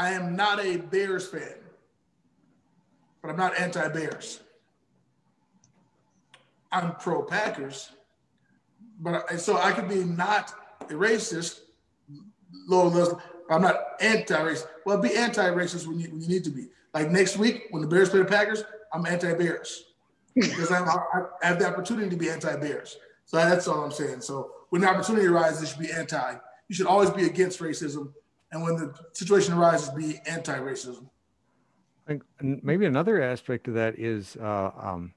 I 0.00 0.12
am 0.12 0.34
not 0.34 0.64
a 0.64 0.78
Bears 0.78 1.28
fan, 1.28 1.56
but 3.20 3.30
I'm 3.30 3.36
not 3.36 3.58
anti-Bears. 3.60 4.40
I'm 6.72 6.94
pro 6.94 7.22
Packers, 7.22 7.90
but 8.98 9.38
so 9.38 9.58
I 9.58 9.72
could 9.72 9.90
be 9.90 10.02
not 10.02 10.54
a 10.88 10.94
racist, 10.94 11.60
low 12.66 13.20
I'm 13.50 13.60
not 13.60 13.76
anti-racist. 14.00 14.68
Well, 14.86 14.96
be 14.96 15.14
anti-racist 15.14 15.86
when 15.86 16.00
you, 16.00 16.08
when 16.08 16.22
you 16.22 16.28
need 16.28 16.44
to 16.44 16.50
be. 16.50 16.68
Like 16.94 17.10
next 17.10 17.36
week 17.36 17.66
when 17.68 17.82
the 17.82 17.88
Bears 17.88 18.08
play 18.08 18.20
the 18.20 18.24
Packers, 18.24 18.64
I'm 18.94 19.04
anti-Bears 19.04 19.84
because 20.34 20.72
I, 20.72 20.80
I, 20.82 21.46
have 21.46 21.58
the 21.58 21.66
opportunity 21.66 22.08
to 22.08 22.16
be 22.16 22.30
anti-Bears. 22.30 22.96
So 23.26 23.36
that's 23.36 23.68
all 23.68 23.84
I'm 23.84 23.92
saying. 23.92 24.22
So 24.22 24.50
when 24.70 24.80
the 24.80 24.88
opportunity 24.88 25.26
arises, 25.26 25.62
it 25.62 25.66
should 25.68 25.78
be 25.78 25.92
anti. 25.92 26.36
You 26.68 26.74
should 26.74 26.86
always 26.86 27.10
be 27.10 27.26
against 27.26 27.60
racism, 27.60 28.14
and 28.52 28.62
when 28.62 28.76
the 28.76 28.94
situation 29.12 29.54
arises, 29.54 29.90
be 29.90 30.20
anti-racism. 30.26 31.08
And 32.06 32.22
Maybe 32.62 32.86
another 32.86 33.22
aspect 33.22 33.68
of 33.68 33.74
that 33.74 33.98
is, 33.98 34.36
uh, 34.36 34.70
um, 34.76 35.14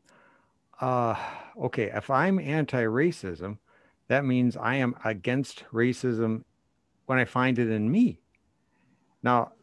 uh, 0.79 1.15
okay, 1.63 1.91
if 1.93 2.09
I'm 2.09 2.39
anti-racism, 2.39 3.57
that 4.09 4.25
means 4.25 4.55
I 4.57 4.75
am 4.75 4.95
against 5.03 5.63
racism 5.73 6.43
when 7.05 7.17
I 7.17 7.25
find 7.25 7.57
it 7.57 7.69
in 7.69 7.89
me. 7.91 8.19
Now, 9.23 9.53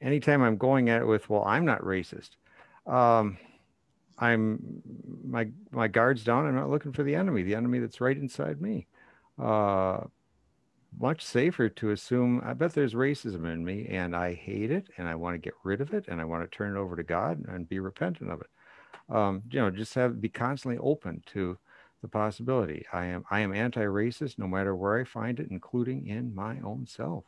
anytime 0.00 0.42
I'm 0.42 0.56
going 0.56 0.90
at 0.90 1.02
it 1.02 1.06
with, 1.06 1.30
well, 1.30 1.44
I'm 1.44 1.64
not 1.64 1.80
racist. 1.82 2.30
Um, 2.86 3.38
I'm 4.18 4.82
my 5.24 5.48
my 5.70 5.86
guards 5.86 6.24
down. 6.24 6.46
I'm 6.46 6.56
not 6.56 6.70
looking 6.70 6.92
for 6.92 7.04
the 7.04 7.14
enemy, 7.14 7.42
the 7.44 7.54
enemy 7.54 7.78
that's 7.78 8.00
right 8.00 8.16
inside 8.16 8.60
me. 8.60 8.88
Uh, 9.38 10.00
much 10.98 11.24
safer 11.24 11.68
to 11.68 11.90
assume. 11.90 12.40
I 12.44 12.54
bet 12.54 12.72
there's 12.72 12.94
racism 12.94 13.52
in 13.52 13.64
me, 13.64 13.86
and 13.88 14.14
I 14.14 14.34
hate 14.34 14.70
it, 14.70 14.88
and 14.96 15.08
I 15.08 15.14
want 15.14 15.34
to 15.34 15.38
get 15.38 15.54
rid 15.64 15.80
of 15.80 15.92
it, 15.92 16.06
and 16.08 16.20
I 16.20 16.24
want 16.24 16.48
to 16.48 16.56
turn 16.56 16.76
it 16.76 16.78
over 16.78 16.96
to 16.96 17.02
God 17.02 17.44
and 17.48 17.68
be 17.68 17.78
repentant 17.80 18.30
of 18.30 18.40
it. 18.40 19.14
Um, 19.14 19.42
you 19.50 19.60
know, 19.60 19.70
just 19.70 19.94
have 19.94 20.20
be 20.20 20.28
constantly 20.28 20.78
open 20.78 21.22
to 21.32 21.58
the 22.02 22.08
possibility. 22.08 22.84
I 22.92 23.06
am 23.06 23.24
I 23.30 23.40
am 23.40 23.54
anti-racist 23.54 24.38
no 24.38 24.46
matter 24.46 24.74
where 24.76 24.98
I 24.98 25.04
find 25.04 25.40
it, 25.40 25.48
including 25.50 26.06
in 26.06 26.34
my 26.34 26.58
own 26.64 26.86
self. 26.86 27.24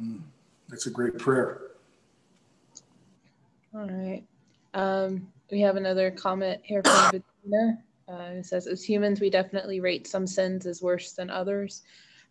Mm, 0.00 0.20
that's 0.68 0.86
a 0.86 0.90
great 0.90 1.18
prayer. 1.18 1.62
All 3.74 3.88
right. 3.88 4.22
Um, 4.74 5.28
we 5.50 5.60
have 5.60 5.76
another 5.76 6.10
comment 6.10 6.60
here 6.62 6.82
from 6.84 7.10
Bettina. 7.10 7.78
Uh, 8.08 8.38
it 8.38 8.46
says, 8.46 8.66
as 8.66 8.84
humans, 8.84 9.20
we 9.20 9.30
definitely 9.30 9.80
rate 9.80 10.06
some 10.06 10.26
sins 10.26 10.66
as 10.66 10.82
worse 10.82 11.12
than 11.12 11.30
others. 11.30 11.82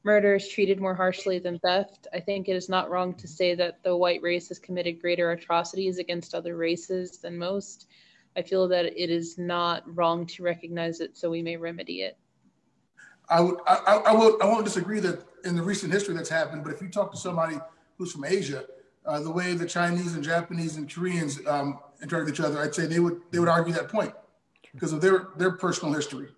Murder 0.04 0.36
is 0.36 0.50
treated 0.50 0.82
more 0.82 0.94
harshly 0.94 1.40
than 1.40 1.60
theft. 1.60 2.08
I 2.14 2.20
think 2.20 2.50
it 2.50 2.56
is 2.56 2.68
not 2.68 2.90
wrong 2.90 3.14
to 3.16 3.28
say 3.28 3.56
that 3.56 3.82
the 3.84 3.96
white 3.96 4.22
race 4.22 4.50
has 4.50 4.60
committed 4.60 5.02
greater 5.02 5.32
atrocities 5.32 5.98
against 5.98 6.36
other 6.36 6.58
races 6.58 7.20
than 7.20 7.38
most. 7.38 7.88
I 8.36 8.42
feel 8.42 8.68
that 8.68 8.86
it 8.86 9.10
is 9.10 9.38
not 9.38 9.84
wrong 9.96 10.26
to 10.28 10.44
recognize 10.44 11.00
it, 11.00 11.16
so 11.16 11.30
we 11.30 11.42
may 11.42 11.56
remedy 11.56 12.02
it. 12.02 12.18
I 13.30 13.40
would, 13.40 13.60
I, 13.66 13.76
I, 13.76 14.14
I 14.42 14.46
won't 14.46 14.66
disagree 14.66 15.00
that 15.00 15.24
in 15.46 15.56
the 15.56 15.62
recent 15.62 15.94
history 15.94 16.14
that's 16.16 16.30
happened, 16.30 16.64
but 16.64 16.74
if 16.74 16.82
you 16.82 16.90
talk 16.90 17.12
to 17.12 17.18
somebody 17.18 17.58
who's 17.98 18.12
from 18.12 18.26
Asia, 18.26 18.66
uh, 19.06 19.22
the 19.22 19.32
way 19.32 19.54
the 19.54 19.66
Chinese 19.66 20.16
and 20.16 20.24
Japanese 20.24 20.76
and 20.76 20.94
Koreans 20.94 21.40
um, 21.48 21.80
interact 22.02 22.26
with 22.26 22.34
each 22.34 22.40
other, 22.42 22.60
I'd 22.60 22.76
say 22.76 22.86
they 22.86 23.00
would 23.00 23.22
they 23.32 23.40
would 23.40 23.50
argue 23.50 23.74
that 23.74 23.90
point 23.90 24.14
because 24.74 24.94
of 24.94 25.02
their 25.02 25.30
their 25.38 25.52
personal 25.52 25.94
history. 25.94 26.30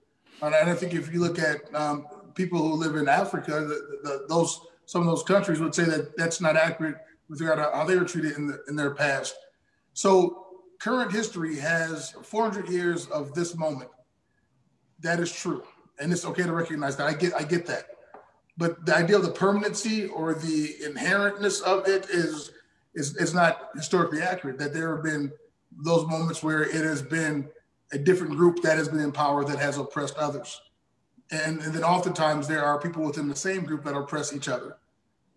And 0.42 0.54
I 0.54 0.76
think 0.76 0.94
if 0.94 1.14
you 1.14 1.22
look 1.22 1.40
at 1.40 1.74
um, 1.74 2.08
people 2.36 2.60
who 2.60 2.76
live 2.76 2.96
in 2.96 3.08
Africa, 3.08 3.52
the, 3.52 4.00
the, 4.04 4.26
those 4.28 4.62
some 4.86 5.02
of 5.02 5.08
those 5.08 5.24
countries 5.24 5.60
would 5.60 5.74
say 5.74 5.86
that 5.86 6.16
that's 6.16 6.40
not 6.40 6.56
accurate 6.56 6.98
with 7.28 7.42
regard 7.42 7.58
to 7.58 7.76
how 7.76 7.86
they 7.86 7.98
were 7.98 8.06
treated 8.06 8.34
in 8.34 8.46
the, 8.46 8.62
in 8.68 8.76
their 8.76 8.94
past. 8.94 9.36
So 9.94 10.46
current 10.80 11.12
history 11.12 11.56
has 11.56 12.12
400 12.22 12.70
years 12.70 13.08
of 13.08 13.34
this 13.34 13.56
moment. 13.56 13.90
That 15.00 15.20
is 15.20 15.32
true, 15.32 15.64
and 16.00 16.12
it's 16.12 16.26
okay 16.26 16.44
to 16.44 16.54
recognize 16.54 16.96
that. 16.98 17.08
I 17.08 17.14
get 17.14 17.34
I 17.34 17.44
get 17.44 17.66
that, 17.68 17.88
but 18.58 18.86
the 18.86 18.96
idea 18.96 19.18
of 19.18 19.24
the 19.24 19.32
permanency 19.32 20.08
or 20.08 20.34
the 20.34 20.76
inherentness 20.84 21.62
of 21.62 21.88
it 21.88 22.10
is 22.10 22.52
is, 22.94 23.16
is 23.18 23.34
not 23.34 23.70
historically 23.76 24.22
accurate. 24.22 24.58
That 24.58 24.74
there 24.74 24.96
have 24.96 25.04
been 25.04 25.32
those 25.84 26.06
moments 26.08 26.42
where 26.42 26.64
it 26.64 26.86
has 26.86 27.02
been 27.02 27.50
a 27.92 27.98
different 27.98 28.36
group 28.36 28.62
that 28.62 28.78
has 28.78 28.88
been 28.88 29.00
in 29.00 29.12
power 29.12 29.44
that 29.44 29.60
has 29.60 29.78
oppressed 29.78 30.16
others. 30.16 30.62
And, 31.32 31.60
and 31.62 31.74
then 31.74 31.84
oftentimes 31.84 32.48
there 32.48 32.64
are 32.64 32.80
people 32.80 33.04
within 33.04 33.28
the 33.28 33.36
same 33.36 33.64
group 33.64 33.84
that 33.84 33.96
oppress 33.96 34.34
each 34.34 34.48
other. 34.48 34.78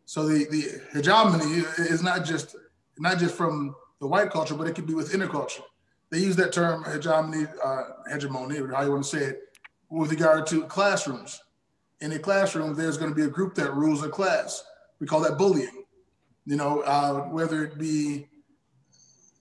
So 0.05 0.27
the, 0.27 0.47
the 0.51 0.81
hegemony 0.93 1.65
is 1.79 2.03
not 2.03 2.25
just 2.25 2.57
not 2.99 3.19
just 3.19 3.35
from 3.35 3.75
the 4.01 4.07
white 4.07 4.31
culture, 4.31 4.55
but 4.55 4.67
it 4.67 4.75
could 4.75 4.87
be 4.87 4.95
within 4.95 5.23
a 5.23 5.29
culture. 5.29 5.63
They 6.11 6.19
use 6.19 6.37
that 6.37 6.53
term 6.53 6.85
hegemony, 6.85 7.47
uh, 7.63 7.83
hegemony, 8.11 8.59
or 8.59 8.73
how 8.73 8.83
you 8.83 8.91
want 8.91 9.05
to 9.05 9.09
say 9.09 9.25
it, 9.25 9.43
with 9.91 10.11
regard 10.11 10.47
to 10.49 10.65
classrooms. 10.65 11.41
In 12.01 12.13
a 12.13 12.19
classroom, 12.19 12.75
there's 12.75 12.97
going 12.97 13.11
to 13.11 13.15
be 13.15 13.25
a 13.25 13.29
group 13.29 13.55
that 13.57 13.75
rules 13.75 14.03
a 14.05 14.09
class. 14.09 14.65
We 15.01 15.07
call 15.07 15.21
that 15.21 15.37
bullying. 15.37 15.85
You 16.47 16.57
know, 16.57 16.81
uh, 16.81 17.25
whether 17.25 17.65
it 17.65 17.79
be 17.79 18.29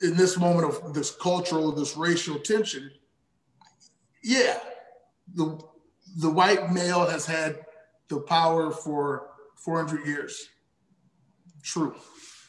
in 0.01 0.17
this 0.17 0.37
moment 0.37 0.67
of 0.67 0.93
this 0.93 1.11
cultural, 1.11 1.71
this 1.71 1.95
racial 1.95 2.39
tension, 2.39 2.91
yeah, 4.23 4.59
the 5.33 5.59
the 6.17 6.29
white 6.29 6.71
male 6.71 7.05
has 7.05 7.25
had 7.25 7.59
the 8.09 8.19
power 8.21 8.71
for 8.71 9.29
400 9.55 10.05
years. 10.05 10.49
True, 11.61 11.95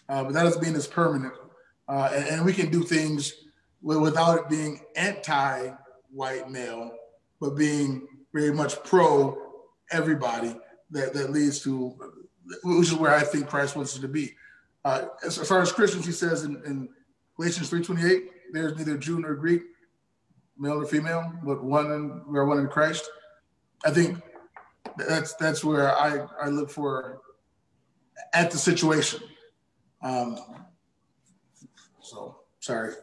uh, 0.08 0.24
but 0.24 0.32
that 0.32 0.44
doesn't 0.44 0.62
mean 0.62 0.74
it's 0.74 0.86
permanent, 0.86 1.34
uh, 1.88 2.10
and, 2.14 2.26
and, 2.28 2.44
we 2.44 2.52
can 2.52 2.70
do 2.70 2.82
things 2.82 3.32
without 3.82 4.38
it 4.38 4.48
being 4.48 4.80
anti-white 4.96 6.50
male, 6.50 6.92
but 7.40 7.56
being 7.56 8.06
very 8.32 8.52
much 8.52 8.82
pro 8.84 9.36
everybody. 9.90 10.54
That 10.90 11.12
that 11.14 11.32
leads 11.32 11.60
to, 11.64 11.94
which 12.62 12.88
is 12.88 12.94
where 12.94 13.14
I 13.14 13.22
think 13.22 13.48
Christ 13.48 13.76
wants 13.76 13.94
us 13.94 14.00
to 14.00 14.08
be. 14.08 14.34
Uh, 14.84 15.06
as 15.24 15.36
far 15.48 15.60
as 15.60 15.72
Christians, 15.72 16.06
he 16.06 16.12
says 16.12 16.44
in, 16.44 16.62
in 16.64 16.88
Galatians 17.36 17.70
3.28, 17.70 18.28
there's 18.52 18.76
neither 18.78 18.96
Jew 18.96 19.20
nor 19.20 19.34
Greek, 19.34 19.62
male 20.56 20.80
or 20.80 20.86
female, 20.86 21.32
but 21.44 21.62
one 21.62 22.22
we 22.28 22.38
are 22.38 22.46
one 22.46 22.58
in 22.60 22.68
Christ. 22.68 23.10
I 23.84 23.90
think 23.90 24.20
that's 24.96 25.34
that's 25.34 25.64
where 25.64 25.96
I, 25.96 26.26
I 26.42 26.48
look 26.48 26.70
for 26.70 27.20
at 28.34 28.50
the 28.50 28.58
situation. 28.58 29.20
Um, 30.02 30.38
so 32.00 32.40
sorry. 32.60 32.94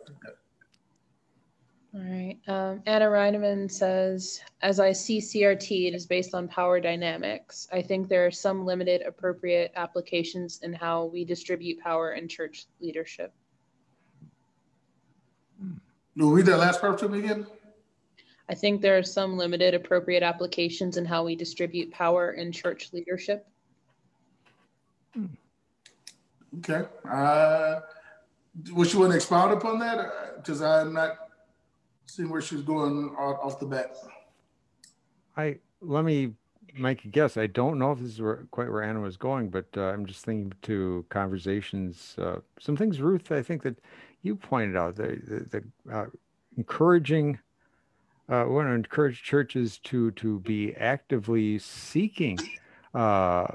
All 1.94 2.02
right. 2.02 2.38
Um, 2.48 2.82
Anna 2.86 3.06
Reineman 3.06 3.72
says, 3.72 4.42
as 4.62 4.82
I 4.82 4.92
see 4.92 5.20
CRT, 5.20 5.88
it 5.88 5.96
is 5.96 6.06
based 6.06 6.34
on 6.34 6.46
power 6.50 6.82
dynamics. 6.82 7.70
I 7.72 7.82
think 7.82 8.10
there 8.10 8.26
are 8.26 8.32
some 8.32 8.66
limited 8.66 9.02
appropriate 9.04 9.72
applications 9.78 10.60
in 10.62 10.74
how 10.74 11.06
we 11.06 11.24
distribute 11.24 11.80
power 11.80 12.12
in 12.12 12.28
church 12.28 12.66
leadership. 12.82 13.34
No, 16.18 16.32
read 16.32 16.48
that 16.48 16.58
last 16.58 16.82
part 16.82 16.98
to 17.00 17.08
me 17.08 17.20
again. 17.20 17.48
I 18.48 18.54
think 18.56 18.82
there 18.82 18.98
are 18.98 19.04
some 19.04 19.38
limited 19.38 19.74
appropriate 19.74 20.24
applications 20.24 20.98
in 20.98 21.06
how 21.06 21.24
we 21.24 21.36
distribute 21.36 21.92
power 21.92 22.34
in 22.34 22.52
church 22.52 22.94
leadership. 22.94 23.48
Okay. 26.60 26.86
Uh, 27.10 27.80
would 28.72 28.94
you 28.94 29.00
want 29.00 29.12
to 29.12 29.16
expound 29.16 29.52
upon 29.52 29.80
that? 29.80 30.36
Because 30.38 30.62
I'm 30.62 30.94
not 30.94 31.18
seeing 32.06 32.30
where 32.30 32.42
she's 32.42 32.62
going 32.62 33.16
off 33.18 33.60
the 33.60 33.66
bat. 33.66 33.96
I 35.36 35.58
let 35.82 36.06
me 36.06 36.34
make 36.78 37.04
a 37.06 37.08
guess. 37.08 37.38
I 37.38 37.48
don't 37.48 37.80
know 37.80 37.92
if 37.92 38.00
this 38.00 38.12
is 38.12 38.22
where, 38.22 38.48
quite 38.52 38.70
where 38.70 38.84
Anna 38.84 39.00
was 39.00 39.18
going, 39.18 39.50
but 39.50 39.66
uh, 39.76 39.86
I'm 39.86 40.06
just 40.06 40.24
thinking 40.24 40.54
to 40.64 41.06
conversations, 41.10 42.16
uh, 42.18 42.38
some 42.60 42.78
things, 42.78 43.02
Ruth. 43.02 43.32
I 43.32 43.42
think 43.42 43.64
that 43.64 43.80
you 44.22 44.36
pointed 44.36 44.78
out 44.78 44.96
the 44.96 45.20
the, 45.28 45.62
the 45.88 45.94
uh, 45.94 46.06
encouraging. 46.58 47.40
Uh, 48.28 48.44
we 48.48 48.56
want 48.56 48.68
to 48.68 48.74
encourage 48.74 49.22
churches 49.22 49.78
to 49.80 50.12
to 50.12 50.40
be 50.40 50.76
actively 50.76 51.60
seeking 51.60 52.38
uh, 52.96 53.46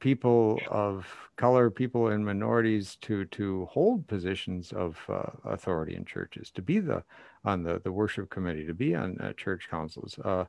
people 0.00 0.58
of 0.70 1.06
color, 1.36 1.70
people 1.70 2.08
in 2.08 2.24
minorities 2.24 2.96
to 3.02 3.26
to 3.26 3.66
hold 3.66 4.06
positions 4.06 4.72
of 4.72 4.98
uh, 5.08 5.30
authority 5.44 5.94
in 5.94 6.04
churches, 6.06 6.50
to 6.50 6.62
be 6.62 6.78
the 6.78 7.02
on 7.44 7.62
the 7.62 7.80
the 7.84 7.92
worship 7.92 8.30
committee, 8.30 8.64
to 8.66 8.72
be 8.72 8.94
on 8.94 9.18
uh, 9.20 9.32
church 9.34 9.68
councils, 9.70 10.18
uh, 10.24 10.44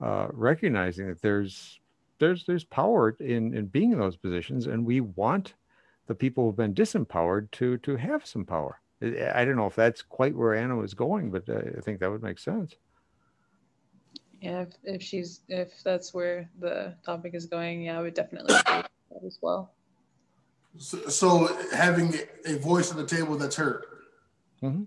uh, 0.00 0.28
recognizing 0.32 1.08
that 1.08 1.20
there's 1.20 1.80
there's 2.20 2.44
there's 2.46 2.64
power 2.64 3.16
in 3.18 3.52
in 3.52 3.66
being 3.66 3.90
in 3.90 3.98
those 3.98 4.16
positions, 4.16 4.68
and 4.68 4.84
we 4.84 5.00
want 5.00 5.54
the 6.06 6.14
people 6.14 6.44
who've 6.44 6.56
been 6.56 6.74
disempowered 6.74 7.50
to 7.50 7.78
to 7.78 7.96
have 7.96 8.24
some 8.24 8.44
power. 8.44 8.80
I 9.02 9.44
don't 9.44 9.56
know 9.56 9.66
if 9.66 9.76
that's 9.76 10.02
quite 10.02 10.36
where 10.36 10.54
Anna 10.54 10.76
was 10.76 10.94
going, 10.94 11.30
but 11.30 11.48
I 11.48 11.80
think 11.80 12.00
that 12.00 12.10
would 12.10 12.22
make 12.22 12.38
sense. 12.38 12.74
Yeah, 14.40 14.62
if, 14.62 14.68
if 14.84 15.02
she's 15.02 15.40
if 15.48 15.82
that's 15.82 16.14
where 16.14 16.48
the 16.60 16.94
topic 17.04 17.34
is 17.34 17.46
going, 17.46 17.82
yeah, 17.82 17.98
I 17.98 18.02
would 18.02 18.14
definitely 18.14 18.54
that 18.54 18.88
as 19.26 19.38
well. 19.42 19.72
So, 20.78 20.98
so, 21.08 21.58
having 21.74 22.14
a 22.46 22.56
voice 22.58 22.90
at 22.90 22.96
the 22.96 23.06
table 23.06 23.36
that's 23.36 23.56
heard, 23.56 23.84
mm-hmm. 24.62 24.84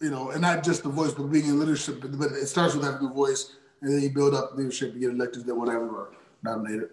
you 0.00 0.10
know, 0.10 0.30
and 0.30 0.40
not 0.40 0.62
just 0.62 0.84
the 0.84 0.90
voice, 0.90 1.12
but 1.12 1.24
being 1.24 1.46
in 1.46 1.58
leadership. 1.58 2.00
But, 2.00 2.16
but, 2.18 2.32
it 2.32 2.46
starts 2.46 2.74
with 2.74 2.84
having 2.84 3.08
a 3.08 3.12
voice, 3.12 3.56
and 3.80 3.92
then 3.92 4.00
you 4.00 4.10
build 4.10 4.34
up 4.34 4.54
leadership, 4.54 4.94
you 4.94 5.00
get 5.00 5.10
elected, 5.10 5.44
then 5.44 5.58
whatever, 5.58 5.88
or 5.88 6.12
nominated. 6.44 6.90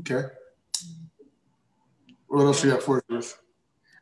Okay. 0.00 0.24
What 2.26 2.42
else 2.42 2.62
you 2.64 2.72
got 2.72 2.82
for 2.82 3.02
us? 3.10 3.38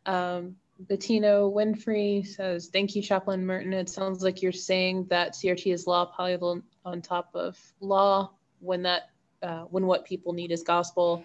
Um, 0.06 0.56
Bettina 0.88 1.40
Winfrey 1.40 2.26
says, 2.26 2.68
"Thank 2.68 2.96
you, 2.96 3.02
Chaplain 3.02 3.44
Merten. 3.44 3.72
It 3.72 3.88
sounds 3.88 4.22
like 4.22 4.42
you're 4.42 4.52
saying 4.52 5.06
that 5.06 5.34
CRT 5.34 5.72
is 5.72 5.86
law 5.86 6.06
piled 6.06 6.62
on 6.84 7.02
top 7.02 7.30
of 7.34 7.58
law 7.80 8.32
when 8.60 8.82
that 8.82 9.10
uh, 9.42 9.64
when 9.64 9.86
what 9.86 10.04
people 10.04 10.32
need 10.32 10.50
is 10.50 10.62
gospel." 10.62 11.24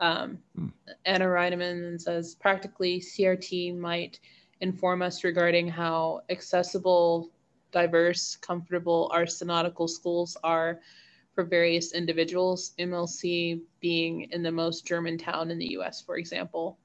Um, 0.00 0.38
hmm. 0.54 0.68
Anna 1.04 1.26
Reineman 1.26 2.00
says, 2.00 2.34
"Practically, 2.34 3.00
CRT 3.00 3.78
might 3.78 4.20
inform 4.60 5.02
us 5.02 5.24
regarding 5.24 5.68
how 5.68 6.22
accessible, 6.28 7.30
diverse, 7.70 8.36
comfortable 8.36 9.10
our 9.12 9.24
synodical 9.24 9.88
schools 9.88 10.36
are." 10.44 10.80
For 11.34 11.44
various 11.44 11.92
individuals, 11.92 12.72
MLC 12.80 13.62
being 13.78 14.22
in 14.32 14.42
the 14.42 14.50
most 14.50 14.84
German 14.84 15.16
town 15.16 15.52
in 15.52 15.58
the 15.58 15.78
US, 15.78 16.02
for 16.02 16.18
example. 16.18 16.78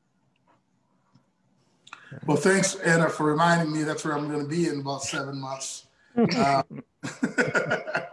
Well, 2.26 2.38
thanks, 2.38 2.76
Anna, 2.76 3.10
for 3.10 3.26
reminding 3.26 3.72
me 3.72 3.84
that's 3.84 4.06
where 4.06 4.18
I'm 4.18 4.30
going 4.30 4.44
to 4.44 4.50
be 4.50 4.68
in 4.68 4.80
about 4.80 5.04
seven 5.04 5.40
months. 5.40 5.86
uh, 6.18 6.64
uh, 7.04 8.04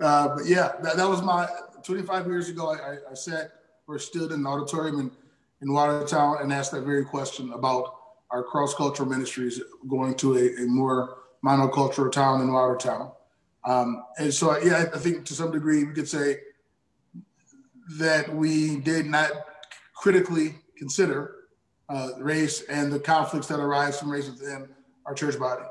but 0.00 0.46
yeah, 0.46 0.72
that, 0.82 0.96
that, 0.96 1.08
was 1.08 1.22
my 1.22 1.48
25 1.82 2.26
years 2.26 2.48
ago. 2.48 2.72
I, 2.72 3.10
I 3.10 3.14
sat 3.14 3.52
or 3.86 3.98
stood 3.98 4.32
in 4.32 4.40
an 4.40 4.46
auditorium 4.46 5.00
in, 5.00 5.10
in 5.60 5.72
Watertown 5.72 6.38
and 6.40 6.52
asked 6.52 6.72
that 6.72 6.82
very 6.82 7.04
question 7.04 7.52
about 7.52 7.96
our 8.30 8.42
cross 8.42 8.74
cultural 8.74 9.08
ministries 9.08 9.60
going 9.88 10.14
to 10.16 10.36
a, 10.36 10.62
a, 10.62 10.66
more 10.66 11.18
monocultural 11.44 12.10
town 12.10 12.40
in 12.40 12.52
Watertown. 12.52 13.12
Um, 13.64 14.04
and 14.18 14.32
so, 14.32 14.56
yeah, 14.58 14.86
I 14.94 14.98
think 14.98 15.26
to 15.26 15.34
some 15.34 15.52
degree 15.52 15.84
we 15.84 15.92
could 15.92 16.08
say 16.08 16.38
that 17.98 18.34
we 18.34 18.76
did 18.76 19.06
not 19.06 19.30
critically 19.94 20.54
consider 20.76 21.41
uh, 21.92 22.10
race 22.18 22.62
and 22.62 22.92
the 22.92 22.98
conflicts 22.98 23.46
that 23.48 23.60
arise 23.60 23.98
from 23.98 24.10
race 24.10 24.28
within 24.28 24.68
our 25.06 25.14
church 25.14 25.38
body. 25.38 25.64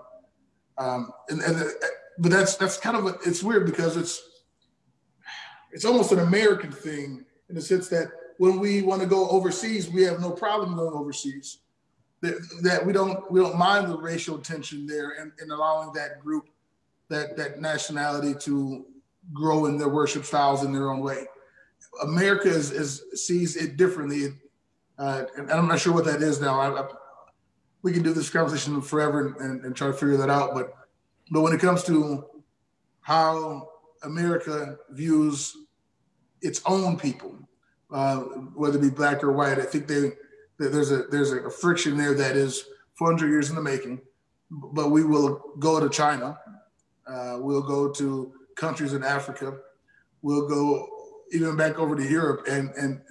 Um, 0.77 1.11
and, 1.29 1.41
and 1.41 1.55
the, 1.55 1.73
but 2.19 2.31
that's 2.31 2.55
that's 2.55 2.77
kind 2.77 2.95
of 2.95 3.05
a, 3.05 3.17
it's 3.25 3.43
weird 3.43 3.65
because 3.65 3.97
it's 3.97 4.21
it's 5.71 5.85
almost 5.85 6.11
an 6.11 6.19
American 6.19 6.71
thing 6.71 7.25
in 7.49 7.55
the 7.55 7.61
sense 7.61 7.87
that 7.89 8.07
when 8.37 8.59
we 8.59 8.81
want 8.81 9.01
to 9.01 9.07
go 9.07 9.29
overseas, 9.29 9.89
we 9.89 10.03
have 10.03 10.19
no 10.19 10.31
problem 10.31 10.75
going 10.75 10.93
overseas. 10.93 11.59
That, 12.21 12.39
that 12.61 12.85
we 12.85 12.93
don't 12.93 13.29
we 13.31 13.39
don't 13.39 13.57
mind 13.57 13.89
the 13.89 13.97
racial 13.97 14.37
tension 14.37 14.85
there 14.85 15.15
and, 15.19 15.31
and 15.39 15.51
allowing 15.51 15.91
that 15.93 16.21
group, 16.21 16.49
that 17.09 17.35
that 17.37 17.59
nationality 17.59 18.35
to 18.41 18.85
grow 19.33 19.65
in 19.65 19.77
their 19.77 19.89
worship 19.89 20.25
styles 20.25 20.63
in 20.63 20.71
their 20.71 20.89
own 20.91 20.99
way. 20.99 21.25
America 22.03 22.47
is, 22.47 22.71
is 22.71 23.03
sees 23.15 23.55
it 23.55 23.75
differently. 23.75 24.33
Uh, 24.97 25.23
and 25.37 25.51
I'm 25.51 25.67
not 25.67 25.79
sure 25.79 25.93
what 25.93 26.05
that 26.05 26.21
is 26.21 26.39
now. 26.39 26.59
I, 26.59 26.81
I, 26.81 26.87
we 27.81 27.91
can 27.91 28.03
do 28.03 28.13
this 28.13 28.29
conversation 28.29 28.81
forever 28.81 29.35
and, 29.39 29.65
and, 29.65 29.75
try 29.75 29.87
to 29.87 29.93
figure 29.93 30.17
that 30.17 30.29
out. 30.29 30.53
But 30.53 30.75
but 31.31 31.41
when 31.41 31.53
it 31.53 31.59
comes 31.59 31.83
to 31.85 32.25
how 33.01 33.69
America 34.03 34.77
views 34.91 35.55
its 36.41 36.61
own 36.65 36.97
people, 36.97 37.35
uh, 37.91 38.17
whether 38.17 38.77
it 38.77 38.81
be 38.81 38.89
black 38.89 39.23
or 39.23 39.31
white, 39.31 39.57
I 39.57 39.63
think 39.63 39.87
they 39.87 40.11
there's 40.59 40.91
a 40.91 41.03
there's 41.03 41.31
a 41.31 41.49
friction 41.49 41.97
there 41.97 42.13
that 42.13 42.35
is 42.35 42.65
400 42.97 43.29
years 43.29 43.49
in 43.49 43.55
the 43.55 43.61
making. 43.61 44.01
But 44.51 44.91
we 44.91 45.03
will 45.03 45.41
go 45.59 45.79
to 45.79 45.89
China. 45.89 46.37
Uh, 47.07 47.37
we'll 47.39 47.61
go 47.61 47.89
to 47.89 48.33
countries 48.55 48.93
in 48.93 49.03
Africa. 49.03 49.57
We'll 50.21 50.47
go 50.47 50.87
even 51.31 51.55
back 51.55 51.79
over 51.79 51.95
to 51.95 52.03
Europe 52.03 52.45
and 52.47 52.69
and 52.71 53.01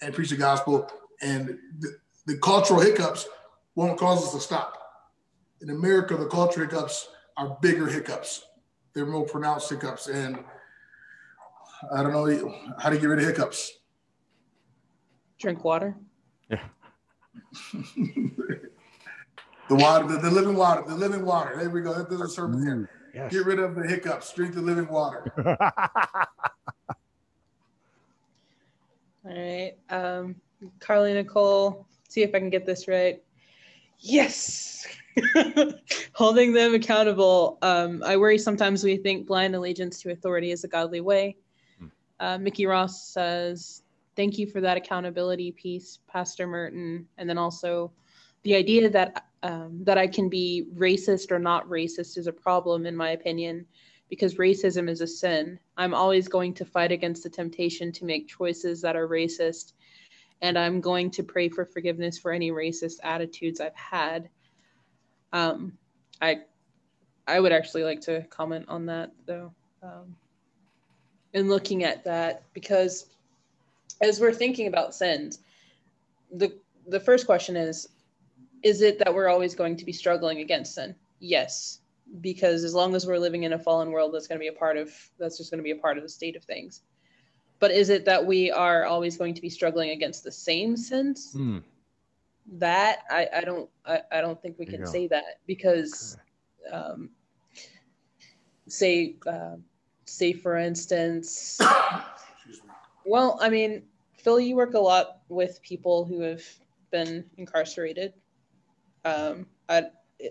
and 0.00 0.14
preach 0.14 0.30
the 0.30 0.36
gospel 0.36 0.88
and 1.22 1.58
the, 1.78 1.98
the 2.26 2.38
cultural 2.38 2.80
hiccups 2.80 3.26
won't 3.74 3.98
cause 3.98 4.24
us 4.24 4.32
to 4.32 4.40
stop. 4.40 4.74
In 5.60 5.70
America, 5.70 6.16
the 6.16 6.26
cultural 6.26 6.66
hiccups 6.66 7.08
are 7.36 7.56
bigger 7.60 7.86
hiccups. 7.86 8.44
They're 8.94 9.06
more 9.06 9.26
pronounced 9.26 9.70
hiccups. 9.70 10.08
And 10.08 10.38
I 11.92 12.02
don't 12.02 12.12
know 12.12 12.54
how 12.78 12.90
to 12.90 12.98
get 12.98 13.06
rid 13.06 13.18
of 13.18 13.24
hiccups. 13.24 13.72
Drink 15.38 15.64
water. 15.64 15.96
Yeah. 16.50 16.62
the 17.94 18.30
water, 19.70 20.06
the, 20.06 20.18
the, 20.18 20.30
living 20.30 20.56
water, 20.56 20.82
the 20.86 20.94
living 20.94 21.24
water. 21.24 21.56
There 21.58 21.68
we 21.68 21.82
go. 21.82 22.02
There's 22.02 22.20
a 22.22 22.28
sermon 22.28 22.62
here. 22.62 22.90
Yes. 23.14 23.32
Get 23.32 23.44
rid 23.44 23.58
of 23.58 23.74
the 23.74 23.86
hiccups. 23.86 24.32
Drink 24.32 24.54
the 24.54 24.62
living 24.62 24.88
water. 24.88 25.32
All 29.24 29.34
right. 29.34 29.74
Um, 29.90 30.36
Carly 30.80 31.14
Nicole, 31.14 31.86
see 32.08 32.22
if 32.22 32.34
I 32.34 32.38
can 32.38 32.50
get 32.50 32.66
this 32.66 32.88
right. 32.88 33.22
Yes. 33.98 34.86
Holding 36.12 36.52
them 36.52 36.74
accountable. 36.74 37.58
Um, 37.62 38.02
I 38.04 38.16
worry 38.16 38.38
sometimes 38.38 38.84
we 38.84 38.96
think 38.96 39.26
blind 39.26 39.54
allegiance 39.54 40.00
to 40.02 40.10
authority 40.10 40.50
is 40.50 40.64
a 40.64 40.68
godly 40.68 41.00
way. 41.00 41.36
Hmm. 41.78 41.86
Uh, 42.20 42.38
Mickey 42.38 42.66
Ross 42.66 43.08
says, 43.08 43.82
Thank 44.14 44.38
you 44.38 44.46
for 44.46 44.62
that 44.62 44.78
accountability 44.78 45.52
piece, 45.52 45.98
Pastor 46.08 46.46
Merten. 46.46 47.04
And 47.18 47.28
then 47.28 47.36
also 47.36 47.92
the 48.44 48.54
idea 48.54 48.88
that 48.88 49.26
um, 49.42 49.80
that 49.84 49.98
I 49.98 50.06
can 50.06 50.28
be 50.28 50.66
racist 50.74 51.30
or 51.30 51.38
not 51.38 51.68
racist 51.68 52.16
is 52.16 52.26
a 52.26 52.32
problem, 52.32 52.86
in 52.86 52.96
my 52.96 53.10
opinion, 53.10 53.66
because 54.08 54.36
racism 54.36 54.88
is 54.88 55.02
a 55.02 55.06
sin. 55.06 55.58
I'm 55.76 55.94
always 55.94 56.26
going 56.28 56.54
to 56.54 56.64
fight 56.64 56.92
against 56.92 57.22
the 57.22 57.30
temptation 57.30 57.92
to 57.92 58.04
make 58.04 58.26
choices 58.26 58.80
that 58.80 58.96
are 58.96 59.06
racist 59.06 59.72
and 60.42 60.58
I'm 60.58 60.80
going 60.80 61.10
to 61.12 61.22
pray 61.22 61.48
for 61.48 61.64
forgiveness 61.64 62.18
for 62.18 62.32
any 62.32 62.50
racist 62.50 62.96
attitudes 63.02 63.60
I've 63.60 63.74
had. 63.74 64.28
Um, 65.32 65.72
I 66.20 66.40
I 67.26 67.40
would 67.40 67.52
actually 67.52 67.84
like 67.84 68.00
to 68.02 68.22
comment 68.24 68.66
on 68.68 68.86
that 68.86 69.12
though, 69.26 69.52
um, 69.82 70.14
in 71.32 71.48
looking 71.48 71.84
at 71.84 72.04
that 72.04 72.42
because 72.52 73.06
as 74.00 74.20
we're 74.20 74.32
thinking 74.32 74.66
about 74.66 74.94
sins, 74.94 75.40
the 76.32 76.56
the 76.88 77.00
first 77.00 77.26
question 77.26 77.56
is: 77.56 77.88
Is 78.62 78.82
it 78.82 78.98
that 78.98 79.14
we're 79.14 79.28
always 79.28 79.54
going 79.54 79.76
to 79.76 79.84
be 79.84 79.92
struggling 79.92 80.38
against 80.40 80.74
sin? 80.74 80.94
Yes, 81.18 81.80
because 82.20 82.62
as 82.62 82.74
long 82.74 82.94
as 82.94 83.06
we're 83.06 83.18
living 83.18 83.44
in 83.44 83.54
a 83.54 83.58
fallen 83.58 83.90
world, 83.90 84.12
that's 84.12 84.26
going 84.26 84.38
to 84.38 84.42
be 84.42 84.48
a 84.48 84.58
part 84.58 84.76
of 84.76 84.92
that's 85.18 85.38
just 85.38 85.50
going 85.50 85.58
to 85.58 85.64
be 85.64 85.72
a 85.72 85.76
part 85.76 85.96
of 85.96 86.02
the 86.02 86.08
state 86.08 86.36
of 86.36 86.44
things. 86.44 86.82
But 87.58 87.70
is 87.70 87.88
it 87.88 88.04
that 88.04 88.26
we 88.26 88.50
are 88.50 88.84
always 88.84 89.16
going 89.16 89.34
to 89.34 89.40
be 89.40 89.48
struggling 89.48 89.90
against 89.90 90.24
the 90.24 90.32
same 90.32 90.76
sins? 90.76 91.32
Hmm. 91.32 91.58
That 92.58 93.00
I, 93.10 93.28
I 93.34 93.40
don't 93.40 93.68
I, 93.84 94.02
I 94.12 94.20
don't 94.20 94.40
think 94.40 94.58
we 94.58 94.66
There 94.66 94.78
can 94.78 94.86
say 94.86 95.08
that 95.08 95.40
because 95.46 96.16
um, 96.72 97.10
say 98.68 99.16
uh, 99.26 99.56
say 100.04 100.32
for 100.32 100.56
instance 100.56 101.60
well 103.04 103.38
I 103.40 103.48
mean 103.48 103.82
Phil 104.14 104.40
you 104.40 104.56
work 104.56 104.74
a 104.74 104.78
lot 104.78 105.20
with 105.28 105.60
people 105.62 106.04
who 106.04 106.20
have 106.20 106.42
been 106.90 107.24
incarcerated 107.36 108.12
um, 109.04 109.46
I 109.68 109.86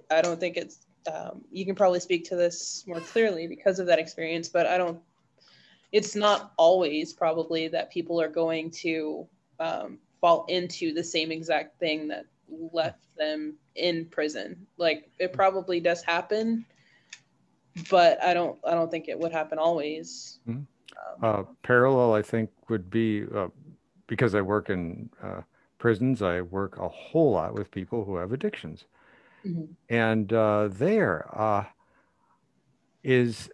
I 0.09 0.21
don't 0.21 0.39
think 0.39 0.57
it's 0.57 0.85
um, 1.13 1.43
you 1.51 1.65
can 1.65 1.75
probably 1.75 1.99
speak 1.99 2.25
to 2.29 2.35
this 2.35 2.83
more 2.87 2.99
clearly 2.99 3.47
because 3.47 3.79
of 3.79 3.87
that 3.87 3.99
experience 3.99 4.49
but 4.49 4.65
I 4.65 4.77
don't 4.77 4.99
it's 5.91 6.15
not 6.15 6.53
always 6.57 7.13
probably 7.13 7.67
that 7.69 7.91
people 7.91 8.19
are 8.21 8.29
going 8.29 8.71
to 8.71 9.27
um, 9.59 9.99
fall 10.21 10.45
into 10.49 10.93
the 10.93 11.03
same 11.03 11.31
exact 11.31 11.79
thing 11.79 12.07
that 12.07 12.25
left 12.71 13.03
them 13.17 13.57
in 13.75 14.05
prison. 14.05 14.65
Like 14.77 15.09
it 15.19 15.33
probably 15.33 15.79
does 15.79 16.03
happen, 16.03 16.65
but 17.89 18.21
I 18.23 18.33
don't 18.33 18.57
I 18.65 18.71
don't 18.71 18.89
think 18.89 19.07
it 19.07 19.19
would 19.19 19.31
happen 19.31 19.57
always. 19.59 20.39
Mhm. 20.47 20.67
Um, 20.97 21.21
Uh, 21.21 21.43
parallel, 21.63 22.13
I 22.13 22.21
think, 22.21 22.51
would 22.69 22.89
be 22.89 23.25
uh, 23.33 23.49
because 24.07 24.35
I 24.35 24.41
work 24.41 24.69
in 24.69 25.09
uh, 25.21 25.41
prisons, 25.77 26.21
I 26.21 26.41
work 26.41 26.77
a 26.77 26.89
whole 26.89 27.31
lot 27.31 27.53
with 27.53 27.71
people 27.71 28.05
who 28.05 28.17
have 28.17 28.31
addictions. 28.33 28.85
mhm. 29.43 29.75
And 29.89 30.31
uh, 30.33 30.67
there, 30.71 31.27
uh, 31.37 31.65
is 33.03 33.49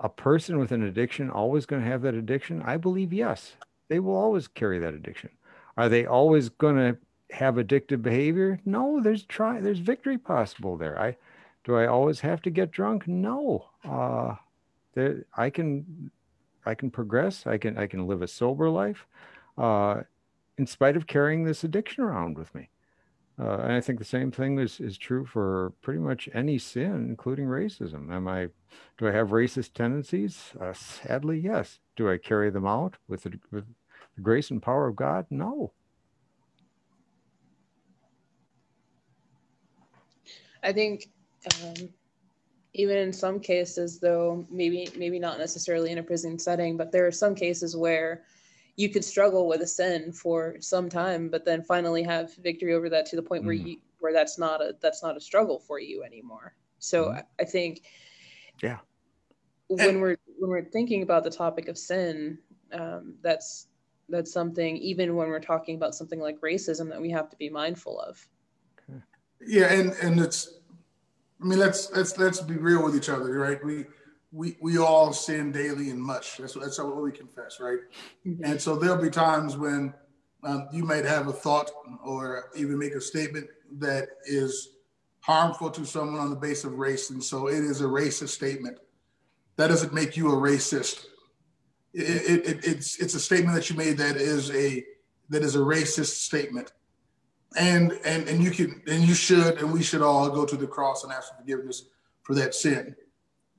a 0.00 0.08
person 0.08 0.58
with 0.58 0.72
an 0.72 0.82
addiction 0.82 1.30
always 1.30 1.66
going 1.66 1.82
to 1.82 1.88
have 1.88 2.02
that 2.02 2.14
addiction? 2.14 2.62
I 2.62 2.76
believe 2.76 3.12
yes. 3.12 3.52
They 3.88 4.00
will 4.00 4.16
always 4.16 4.48
carry 4.48 4.78
that 4.78 4.94
addiction. 4.94 5.30
Are 5.76 5.88
they 5.88 6.06
always 6.06 6.48
going 6.48 6.76
to 6.76 6.98
have 7.34 7.56
addictive 7.56 8.02
behavior? 8.02 8.60
No, 8.64 9.00
there's 9.02 9.24
try 9.24 9.60
there's 9.60 9.78
victory 9.78 10.18
possible 10.18 10.76
there. 10.76 10.98
I 11.00 11.16
do 11.64 11.76
I 11.76 11.86
always 11.86 12.20
have 12.20 12.42
to 12.42 12.50
get 12.50 12.70
drunk? 12.70 13.06
No. 13.06 13.66
Uh 13.84 14.36
there 14.94 15.24
I 15.36 15.50
can 15.50 16.10
I 16.66 16.74
can 16.74 16.90
progress. 16.90 17.46
I 17.46 17.58
can 17.58 17.78
I 17.78 17.86
can 17.86 18.06
live 18.06 18.22
a 18.22 18.28
sober 18.28 18.68
life 18.68 19.06
uh 19.58 20.02
in 20.58 20.66
spite 20.66 20.96
of 20.96 21.06
carrying 21.06 21.44
this 21.44 21.64
addiction 21.64 22.02
around 22.04 22.36
with 22.36 22.54
me. 22.54 22.68
Uh, 23.40 23.58
and 23.62 23.72
I 23.72 23.80
think 23.80 23.98
the 23.98 24.04
same 24.04 24.30
thing 24.30 24.58
is, 24.58 24.80
is 24.80 24.98
true 24.98 25.24
for 25.24 25.72
pretty 25.80 26.00
much 26.00 26.28
any 26.34 26.58
sin, 26.58 27.06
including 27.08 27.46
racism. 27.46 28.12
Am 28.12 28.28
I, 28.28 28.48
do 28.98 29.08
I 29.08 29.12
have 29.12 29.28
racist 29.28 29.72
tendencies? 29.72 30.52
Uh, 30.60 30.74
sadly, 30.74 31.38
yes. 31.38 31.78
Do 31.96 32.10
I 32.10 32.18
carry 32.18 32.50
them 32.50 32.66
out 32.66 32.96
with 33.08 33.22
the, 33.22 33.38
with 33.50 33.64
the 34.14 34.20
grace 34.20 34.50
and 34.50 34.62
power 34.62 34.88
of 34.88 34.96
God? 34.96 35.24
No. 35.30 35.72
I 40.62 40.72
think 40.72 41.08
um, 41.62 41.88
even 42.74 42.98
in 42.98 43.12
some 43.12 43.40
cases, 43.40 43.98
though, 43.98 44.46
maybe 44.50 44.90
maybe 44.96 45.18
not 45.18 45.38
necessarily 45.38 45.90
in 45.90 45.98
a 45.98 46.02
prison 46.02 46.38
setting, 46.38 46.76
but 46.76 46.92
there 46.92 47.06
are 47.06 47.12
some 47.12 47.34
cases 47.34 47.74
where 47.74 48.24
you 48.80 48.88
could 48.88 49.04
struggle 49.04 49.46
with 49.46 49.60
a 49.60 49.66
sin 49.66 50.10
for 50.10 50.56
some 50.60 50.88
time, 50.88 51.28
but 51.28 51.44
then 51.44 51.62
finally 51.62 52.02
have 52.02 52.34
victory 52.36 52.72
over 52.72 52.88
that 52.88 53.04
to 53.04 53.14
the 53.16 53.22
point 53.22 53.44
where 53.44 53.54
Mm. 53.54 53.66
you 53.66 53.76
where 53.98 54.14
that's 54.14 54.38
not 54.38 54.62
a 54.62 54.74
that's 54.80 55.02
not 55.02 55.14
a 55.14 55.20
struggle 55.20 55.58
for 55.58 55.78
you 55.78 56.02
anymore. 56.02 56.54
So 56.78 56.96
Mhm. 57.04 57.16
I, 57.18 57.42
I 57.42 57.44
think, 57.44 57.82
Yeah. 58.62 58.78
when 59.68 59.80
And- 59.80 60.00
we're 60.00 60.16
when 60.38 60.48
we're 60.50 60.64
thinking 60.64 61.02
about 61.02 61.24
the 61.24 61.30
topic 61.30 61.68
of 61.68 61.76
sin, 61.76 62.38
um, 62.72 63.18
that's 63.20 63.68
that's 64.08 64.32
something 64.32 64.78
even 64.78 65.14
when 65.14 65.28
we're 65.28 65.40
talking 65.40 65.76
about 65.76 65.94
something 65.94 66.18
like 66.18 66.40
racism 66.40 66.88
that 66.88 67.00
we 67.00 67.10
have 67.10 67.28
to 67.30 67.36
be 67.36 67.50
mindful 67.50 68.00
of. 68.00 68.26
Yeah, 69.46 69.72
and 69.72 69.92
and 70.02 70.18
it's. 70.20 70.40
I 71.42 71.44
mean, 71.44 71.58
let's 71.58 71.90
let's 71.92 72.16
let's 72.18 72.40
be 72.40 72.56
real 72.56 72.82
with 72.82 72.96
each 72.96 73.08
other, 73.10 73.32
right? 73.38 73.62
We 73.64 73.86
we 74.32 74.56
we 74.60 74.78
all 74.78 75.12
sin 75.12 75.52
daily 75.52 75.90
and 75.90 76.00
much. 76.00 76.36
That's 76.38 76.54
that's 76.54 76.78
what 76.78 76.96
we 76.96 77.12
confess, 77.12 77.58
right? 77.60 77.80
And 78.24 78.60
so 78.60 78.76
there'll 78.76 79.02
be 79.02 79.10
times 79.10 79.56
when 79.56 79.92
um, 80.42 80.68
you 80.72 80.84
might 80.84 81.04
have 81.04 81.28
a 81.28 81.32
thought 81.32 81.70
or 82.04 82.50
even 82.56 82.78
make 82.78 82.94
a 82.94 83.00
statement 83.00 83.48
that 83.78 84.08
is 84.24 84.76
harmful 85.20 85.70
to 85.70 85.84
someone 85.84 86.20
on 86.20 86.30
the 86.30 86.36
basis 86.36 86.64
of 86.64 86.74
race, 86.74 87.10
and 87.10 87.22
so 87.22 87.48
it 87.48 87.58
is 87.58 87.80
a 87.80 87.84
racist 87.84 88.30
statement. 88.30 88.78
That 89.56 89.68
doesn't 89.68 89.92
make 89.92 90.16
you 90.16 90.30
a 90.30 90.36
racist. 90.36 91.06
It, 91.92 92.02
it, 92.02 92.46
it, 92.46 92.64
it's 92.64 92.98
it's 93.00 93.14
a 93.14 93.20
statement 93.20 93.56
that 93.56 93.68
you 93.68 93.76
made 93.76 93.98
that 93.98 94.16
is 94.16 94.50
a 94.52 94.84
that 95.28 95.42
is 95.42 95.56
a 95.56 95.60
racist 95.60 96.22
statement 96.22 96.72
and 97.56 97.92
and 98.04 98.28
and 98.28 98.42
you 98.42 98.50
can 98.50 98.82
and 98.86 99.02
you 99.02 99.14
should 99.14 99.58
and 99.58 99.72
we 99.72 99.82
should 99.82 100.02
all 100.02 100.30
go 100.30 100.44
to 100.44 100.56
the 100.56 100.66
cross 100.66 101.04
and 101.04 101.12
ask 101.12 101.30
for 101.30 101.38
forgiveness 101.38 101.86
for 102.22 102.34
that 102.34 102.54
sin 102.54 102.94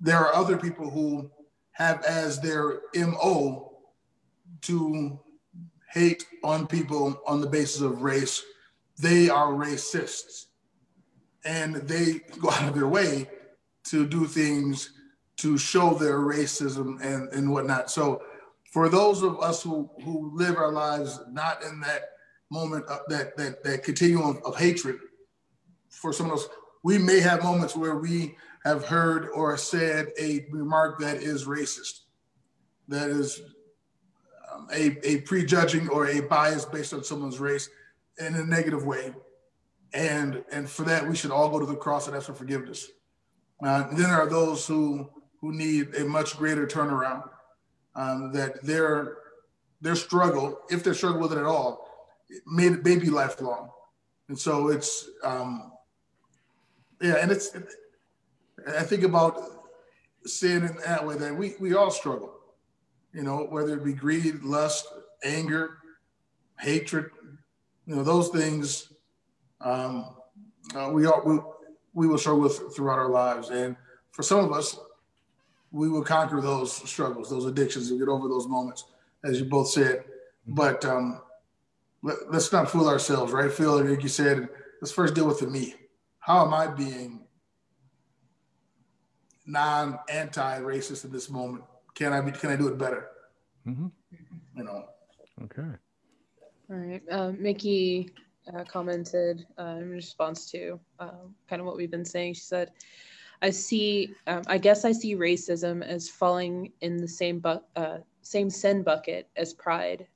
there 0.01 0.17
are 0.17 0.33
other 0.33 0.57
people 0.57 0.89
who 0.89 1.29
have 1.73 2.03
as 2.03 2.39
their 2.41 2.81
mo 2.95 3.71
to 4.61 5.19
hate 5.91 6.25
on 6.43 6.67
people 6.67 7.21
on 7.27 7.39
the 7.39 7.47
basis 7.47 7.81
of 7.81 8.01
race. 8.01 8.43
They 8.99 9.29
are 9.29 9.47
racists. 9.47 10.45
And 11.45 11.75
they 11.75 12.21
go 12.39 12.49
out 12.49 12.69
of 12.69 12.75
their 12.75 12.87
way 12.87 13.29
to 13.85 14.05
do 14.05 14.25
things 14.25 14.93
to 15.37 15.57
show 15.57 15.93
their 15.95 16.19
racism 16.19 17.03
and 17.03 17.31
and 17.33 17.51
whatnot. 17.51 17.89
So 17.89 18.21
for 18.71 18.89
those 18.89 19.23
of 19.23 19.39
us 19.39 19.63
who 19.63 19.89
who 20.03 20.31
live 20.35 20.57
our 20.57 20.71
lives 20.71 21.19
not 21.31 21.63
in 21.63 21.79
that 21.81 22.09
moment 22.51 22.85
of 22.85 22.99
that 23.07 23.35
that 23.37 23.63
that 23.63 23.83
continuum 23.83 24.39
of 24.45 24.55
hatred 24.55 24.97
for 25.89 26.13
someone 26.13 26.37
else 26.37 26.47
we 26.83 26.97
may 26.97 27.19
have 27.19 27.43
moments 27.43 27.75
where 27.75 27.95
we 27.95 28.35
have 28.63 28.85
heard 28.85 29.29
or 29.29 29.57
said 29.57 30.09
a 30.19 30.45
remark 30.51 30.99
that 30.99 31.17
is 31.17 31.45
racist 31.45 32.01
that 32.91 33.09
is 33.09 33.41
um, 34.53 34.67
a, 34.71 34.97
a 35.07 35.21
prejudging 35.21 35.89
or 35.89 36.07
a 36.07 36.19
bias 36.21 36.65
based 36.65 36.93
on 36.93 37.03
someone's 37.03 37.39
race 37.39 37.69
in 38.19 38.35
a 38.35 38.45
negative 38.45 38.85
way. 38.85 39.13
And 39.93 40.43
and 40.51 40.69
for 40.69 40.83
that 40.83 41.07
we 41.07 41.15
should 41.15 41.31
all 41.31 41.49
go 41.49 41.59
to 41.59 41.65
the 41.65 41.75
cross 41.75 42.07
and 42.07 42.15
ask 42.15 42.27
for 42.27 42.33
forgiveness. 42.33 42.89
Uh, 43.63 43.87
then 43.89 44.03
there 44.03 44.21
are 44.21 44.29
those 44.29 44.65
who 44.67 45.09
who 45.39 45.51
need 45.51 45.95
a 45.95 46.05
much 46.05 46.37
greater 46.37 46.67
turnaround 46.67 47.27
um, 47.95 48.31
that 48.33 48.63
their 48.63 49.17
their 49.81 49.95
struggle 49.95 50.59
if 50.69 50.83
they 50.83 50.93
struggle 50.93 51.19
with 51.19 51.33
it 51.33 51.39
at 51.39 51.45
all 51.45 51.87
it 52.29 52.43
may, 52.45 52.69
may 52.69 52.97
be 52.97 53.09
lifelong. 53.09 53.69
And 54.29 54.39
so 54.39 54.69
it's 54.69 55.09
um 55.23 55.71
yeah 57.01 57.15
and 57.15 57.31
it's 57.31 57.51
i 58.77 58.83
think 58.83 59.03
about 59.03 59.41
sin 60.25 60.63
in 60.63 60.75
that 60.85 61.05
way 61.05 61.17
that 61.17 61.35
we 61.35 61.55
we 61.59 61.73
all 61.73 61.91
struggle 61.91 62.33
you 63.13 63.23
know 63.23 63.47
whether 63.49 63.73
it 63.73 63.83
be 63.83 63.93
greed 63.93 64.41
lust 64.43 64.87
anger 65.23 65.77
hatred 66.59 67.09
you 67.85 67.95
know 67.95 68.03
those 68.03 68.29
things 68.29 68.93
um 69.61 70.15
uh, 70.75 70.89
we 70.91 71.05
all 71.05 71.21
we, 71.25 71.39
we 71.93 72.07
will 72.07 72.17
struggle 72.17 72.41
with 72.41 72.75
throughout 72.75 72.99
our 72.99 73.09
lives 73.09 73.49
and 73.49 73.75
for 74.11 74.23
some 74.23 74.43
of 74.43 74.51
us 74.51 74.79
we 75.71 75.89
will 75.89 76.03
conquer 76.03 76.41
those 76.41 76.73
struggles 76.89 77.29
those 77.29 77.45
addictions 77.45 77.89
and 77.89 77.99
get 77.99 78.07
over 78.07 78.27
those 78.27 78.47
moments 78.47 78.85
as 79.23 79.39
you 79.39 79.45
both 79.45 79.69
said 79.69 80.03
but 80.47 80.85
um 80.85 81.21
let, 82.03 82.17
us 82.33 82.51
not 82.51 82.69
fool 82.69 82.87
ourselves, 82.87 83.31
right? 83.31 83.51
Phil, 83.51 83.83
like 83.83 84.03
you 84.03 84.09
said, 84.09 84.49
let's 84.81 84.91
first 84.91 85.13
deal 85.13 85.27
with 85.27 85.39
the 85.39 85.47
me. 85.47 85.75
How 86.19 86.45
am 86.45 86.53
I 86.53 86.67
being 86.67 87.20
non 89.51 89.99
anti 90.09 90.59
racist 90.59 91.05
in 91.05 91.11
this 91.11 91.29
moment? 91.29 91.63
Can 91.93 92.13
I 92.13 92.21
be? 92.21 92.31
Can 92.31 92.49
I 92.49 92.55
do 92.55 92.67
it 92.69 92.77
better? 92.77 93.09
hmm 93.65 93.87
You 94.55 94.63
know. 94.63 94.85
Okay. 95.43 95.61
All 96.69 96.77
right. 96.77 97.01
Um, 97.11 97.41
Mickey 97.41 98.11
uh, 98.55 98.63
commented 98.63 99.45
uh, 99.59 99.77
in 99.79 99.89
response 99.89 100.49
to 100.51 100.79
um, 100.99 101.35
kind 101.49 101.59
of 101.59 101.65
what 101.65 101.75
we've 101.75 101.91
been 101.91 102.05
saying. 102.05 102.35
She 102.35 102.41
said, 102.41 102.71
"I 103.41 103.49
see. 103.49 104.15
Um, 104.27 104.43
I 104.47 104.57
guess 104.57 104.85
I 104.85 104.93
see 104.93 105.15
racism 105.15 105.83
as 105.83 106.09
falling 106.09 106.71
in 106.81 106.97
the 106.97 107.07
same 107.07 107.39
bu- 107.39 107.65
uh, 107.75 107.97
same 108.21 108.49
sin 108.49 108.83
bucket 108.83 109.27
as 109.35 109.53
pride. 109.53 110.07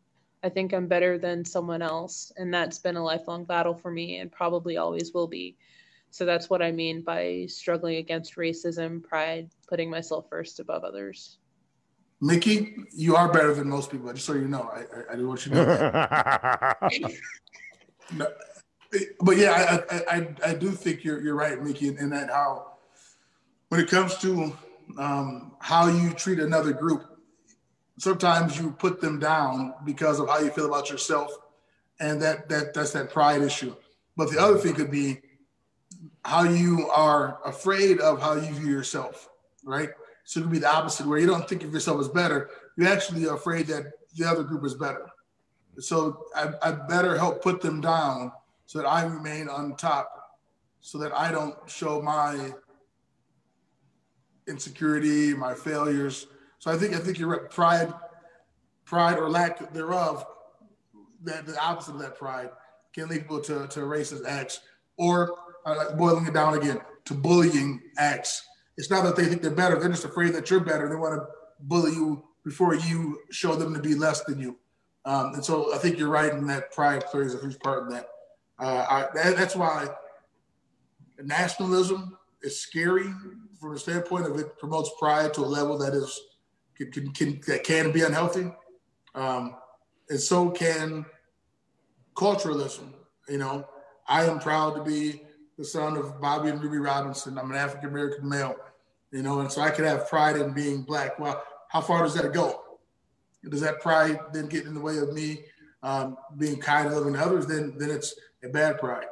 I 0.44 0.50
think 0.50 0.74
I'm 0.74 0.88
better 0.88 1.18
than 1.18 1.44
someone 1.44 1.82
else, 1.82 2.32
and 2.38 2.54
that's 2.54 2.78
been 2.78 2.98
a 2.98 3.04
lifelong 3.04 3.46
battle 3.46 3.74
for 3.74 3.92
me, 3.92 4.20
and 4.20 4.32
probably 4.32 4.78
always 4.78 5.14
will 5.14 5.28
be. 5.28 5.58
So 6.16 6.24
that's 6.24 6.50
what 6.50 6.62
I 6.62 6.72
mean 6.72 7.02
by 7.02 7.46
struggling 7.50 7.98
against 7.98 8.38
racism, 8.38 9.04
pride, 9.04 9.50
putting 9.68 9.90
myself 9.90 10.30
first 10.30 10.62
above 10.62 10.86
others." 10.86 11.40
Mickey, 12.22 12.78
you 12.94 13.18
are 13.18 13.30
better 13.34 13.54
than 13.54 13.68
most 13.68 13.92
people. 13.92 14.14
Just 14.14 14.26
so 14.26 14.32
you 14.32 14.48
know, 14.48 14.62
I, 14.74 14.80
I, 14.80 15.14
I 15.14 15.16
do 15.18 15.28
want 15.28 15.46
you 15.46 15.52
to 15.52 16.90
know. 16.94 17.10
No, 18.14 18.28
but 19.20 19.36
yeah, 19.36 19.84
I, 19.90 19.96
I, 19.96 20.18
I, 20.18 20.52
I 20.52 20.54
do 20.54 20.70
think 20.72 21.04
you're 21.04 21.20
you're 21.22 21.36
right, 21.36 21.62
Mickey, 21.62 21.90
in, 21.90 21.98
in 21.98 22.12
that 22.12 22.30
how 22.30 22.78
when 23.68 23.82
it 23.82 23.90
comes 23.90 24.16
to 24.20 24.56
um, 24.98 25.54
how 25.60 25.88
you 25.88 26.12
treat 26.12 26.40
another 26.40 26.72
group, 26.72 27.04
sometimes 27.98 28.58
you 28.58 28.72
put 28.72 29.02
them 29.02 29.20
down 29.20 29.74
because 29.84 30.20
of 30.20 30.30
how 30.30 30.38
you 30.40 30.52
feel 30.52 30.68
about 30.68 30.90
yourself, 30.90 31.32
and 32.00 32.22
that 32.22 32.48
that 32.48 32.74
that's 32.74 32.92
that 32.92 33.10
pride 33.10 33.42
issue. 33.42 33.76
But 34.16 34.32
the 34.32 34.40
other 34.40 34.58
thing 34.60 34.76
could 34.76 34.92
be 34.92 35.25
how 36.24 36.44
you 36.44 36.90
are 36.90 37.40
afraid 37.46 38.00
of 38.00 38.22
how 38.22 38.34
you 38.34 38.54
view 38.54 38.70
yourself, 38.70 39.30
right? 39.64 39.90
So 40.24 40.40
it 40.40 40.44
could 40.44 40.52
be 40.52 40.60
the 40.60 40.72
opposite, 40.72 41.06
where 41.06 41.20
you 41.20 41.28
don't 41.28 41.48
think 41.48 41.64
of 41.64 41.74
yourself 41.74 42.00
as 42.02 42.10
better. 42.10 42.50
You're 42.78 42.90
actually 42.90 43.26
afraid 43.26 43.68
that 43.68 43.86
the 44.16 44.26
other 44.26 44.44
group 44.44 44.66
is 44.66 44.74
better. 44.74 45.06
So 45.80 46.26
I, 46.36 46.50
I 46.62 46.72
better 46.72 47.18
help 47.18 47.44
put 47.44 47.62
them 47.62 47.82
down 47.82 48.32
so 48.66 48.80
that 48.80 48.88
I 48.88 49.04
remain 49.04 49.48
on 49.50 49.76
top, 49.76 50.10
so 50.82 50.98
that 51.00 51.16
I 51.16 51.32
don't 51.32 51.56
show 51.68 52.02
my 52.02 52.54
insecurity, 54.48 55.34
my 55.34 55.54
failures. 55.54 56.28
So 56.60 56.72
I 56.72 56.78
think 56.78 56.96
I 56.96 57.00
think 57.00 57.20
you're 57.20 57.30
right. 57.30 57.50
Pride, 57.50 57.94
pride 58.86 59.18
or 59.18 59.30
lack 59.30 59.74
thereof, 59.74 60.26
that 61.24 61.46
the 61.46 61.60
opposite 61.60 61.96
of 61.96 62.02
that 62.02 62.18
pride 62.18 62.50
can 62.94 63.10
lead 63.10 63.22
people 63.22 63.42
to, 63.42 63.68
to 63.68 63.82
racist 63.82 64.26
acts 64.28 64.62
or 64.98 65.36
uh, 65.66 65.96
boiling 65.96 66.28
it 66.28 66.34
down 66.34 66.58
again 66.58 66.80
to 67.06 67.14
bullying 67.14 67.82
acts. 67.98 68.44
It's 68.78 68.90
not 68.90 69.04
that 69.04 69.16
they 69.16 69.26
think 69.26 69.42
they're 69.42 69.52
better; 69.52 69.80
they're 69.80 69.90
just 69.90 70.06
afraid 70.06 70.34
that 70.34 70.50
you're 70.50 70.60
better. 70.60 70.90
They 70.90 70.96
want 70.96 71.16
to 71.16 71.28
bully 71.60 71.92
you 71.92 72.24
before 72.44 72.76
you 72.76 73.20
show 73.32 73.56
them 73.56 73.74
to 73.74 73.80
be 73.80 73.96
less 73.96 74.24
than 74.24 74.40
you. 74.40 74.58
Um, 75.06 75.36
and 75.36 75.46
so 75.46 75.74
I 75.74 75.78
think 75.78 75.98
you're 75.98 76.10
right 76.10 76.32
in 76.32 76.48
that 76.48 76.72
pride 76.72 77.06
plays 77.06 77.34
a 77.34 77.40
huge 77.40 77.60
part 77.60 77.84
in 77.84 77.90
that. 77.90 78.08
Uh, 78.60 78.86
I, 78.90 79.08
that 79.16 79.38
that's 79.38 79.56
why 79.56 79.88
nationalism 81.24 82.18
is 82.42 82.60
scary 82.60 83.12
from 83.60 83.74
the 83.74 83.80
standpoint 83.80 84.26
of 84.28 84.38
it 84.38 84.58
promotes 84.58 84.92
pride 85.00 85.34
to 85.34 85.42
a 85.42 85.46
level 85.46 85.78
that 85.78 85.94
is 85.94 86.20
can, 86.76 86.92
can, 86.92 87.12
can 87.12 87.42
that 87.48 87.64
can 87.64 87.92
be 87.92 88.02
unhealthy, 88.02 88.52
um, 89.14 89.56
and 90.10 90.20
so 90.20 90.50
can 90.50 91.06
culturalism. 92.16 92.94
You 93.30 93.38
know, 93.38 93.68
I 94.08 94.26
am 94.26 94.40
proud 94.40 94.76
to 94.76 94.84
be 94.84 95.22
the 95.58 95.66
son 95.66 95.98
of 95.98 96.20
Bobby 96.20 96.50
and 96.50 96.62
Ruby 96.62 96.78
Robinson. 96.78 97.38
I'm 97.38 97.52
an 97.52 97.58
African 97.58 97.90
American 97.90 98.28
male, 98.28 98.56
you 99.12 99.22
know, 99.22 99.40
and 99.40 99.52
so 99.52 99.62
I 99.62 99.70
could 99.70 99.86
have 99.86 100.10
pride 100.10 100.36
in 100.36 100.54
being 100.54 100.84
black. 100.84 101.20
Well, 101.20 101.44
how 101.70 101.82
far 101.82 102.04
does 102.04 102.14
that 102.16 102.34
go? 102.34 102.62
Does 103.50 103.62
that 103.62 103.80
pride 103.80 104.20
then 104.34 104.48
get 104.48 104.66
in 104.66 104.74
the 104.74 104.82
way 104.82 104.98
of 104.98 105.14
me 105.14 105.44
um, 105.84 106.18
being 106.38 106.60
kind 106.60 106.92
loving 106.92 107.14
to 107.14 107.20
others? 107.20 107.46
Then, 107.46 107.76
then 107.78 107.92
it's 107.92 108.16
a 108.44 108.50
bad 108.50 108.80
pride. 108.80 109.06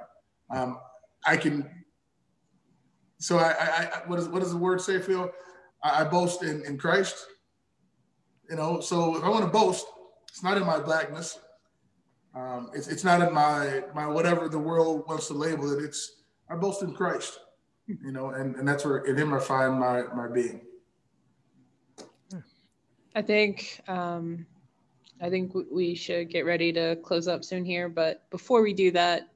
Um, 0.50 0.80
I 1.26 1.38
can. 1.38 1.70
So 3.20 3.38
I, 3.38 3.52
I, 3.52 3.90
I, 3.94 4.02
what, 4.08 4.20
is, 4.20 4.28
what 4.28 4.42
does 4.42 4.52
the 4.52 4.58
word 4.58 4.82
say, 4.82 5.00
Phil? 5.00 5.32
I, 5.84 6.02
I 6.02 6.04
boast 6.04 6.44
in, 6.44 6.66
in 6.66 6.78
Christ. 6.78 7.28
You 8.50 8.58
know, 8.58 8.82
so 8.82 9.16
if 9.16 9.24
I 9.24 9.30
want 9.30 9.46
to 9.46 9.52
boast, 9.52 9.86
it's 10.28 10.44
not 10.44 10.58
in 10.58 10.66
my 10.66 10.80
blackness. 10.80 11.40
Um, 12.36 12.72
it's, 12.74 12.88
it's 12.88 13.04
not 13.04 13.22
in 13.22 13.32
my 13.34 13.84
my 13.94 14.08
whatever 14.08 14.50
the 14.50 14.60
world 14.60 15.04
wants 15.08 15.28
to 15.28 15.34
label 15.34 15.72
it. 15.78 15.84
It's 15.84 16.23
I 16.54 16.56
boast 16.56 16.84
in 16.84 16.94
Christ, 16.94 17.40
you 17.88 18.12
know, 18.12 18.30
and, 18.30 18.56
and 18.56 18.68
that's 18.68 18.86
where 18.86 18.98
in 19.00 19.18
Him 19.18 19.34
I 19.34 19.40
find 19.40 19.80
my 19.80 20.04
my 20.14 20.28
being. 20.28 20.62
I 23.16 23.24
think 23.24 23.82
um, 23.88 24.46
I 25.20 25.32
think 25.32 25.52
we 25.72 25.96
should 25.96 26.30
get 26.30 26.46
ready 26.46 26.72
to 26.74 26.96
close 26.98 27.28
up 27.28 27.44
soon 27.44 27.66
here. 27.66 27.90
But 27.90 28.30
before 28.30 28.62
we 28.62 28.72
do 28.72 28.92
that, 28.92 29.30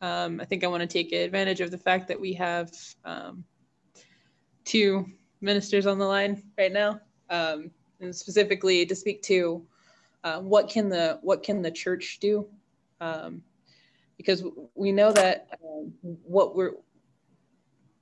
um, 0.00 0.40
I 0.40 0.46
think 0.46 0.64
I 0.64 0.66
want 0.66 0.80
to 0.80 0.86
take 0.86 1.12
advantage 1.12 1.60
of 1.60 1.70
the 1.70 1.78
fact 1.78 2.08
that 2.08 2.18
we 2.18 2.32
have 2.32 2.72
um, 3.04 3.44
two 4.64 5.06
ministers 5.42 5.84
on 5.84 5.98
the 5.98 6.06
line 6.06 6.42
right 6.56 6.72
now, 6.72 6.98
um, 7.28 7.70
and 8.00 8.16
specifically 8.16 8.86
to 8.86 8.94
speak 8.94 9.22
to 9.24 9.62
uh, 10.24 10.40
what 10.40 10.70
can 10.70 10.88
the 10.88 11.18
what 11.20 11.42
can 11.42 11.60
the 11.60 11.70
church 11.70 12.20
do, 12.20 12.46
um, 13.02 13.42
because 14.16 14.44
we 14.74 14.92
know 14.92 15.12
that 15.12 15.48
um, 15.64 15.92
what 16.24 16.54
we're 16.56 16.72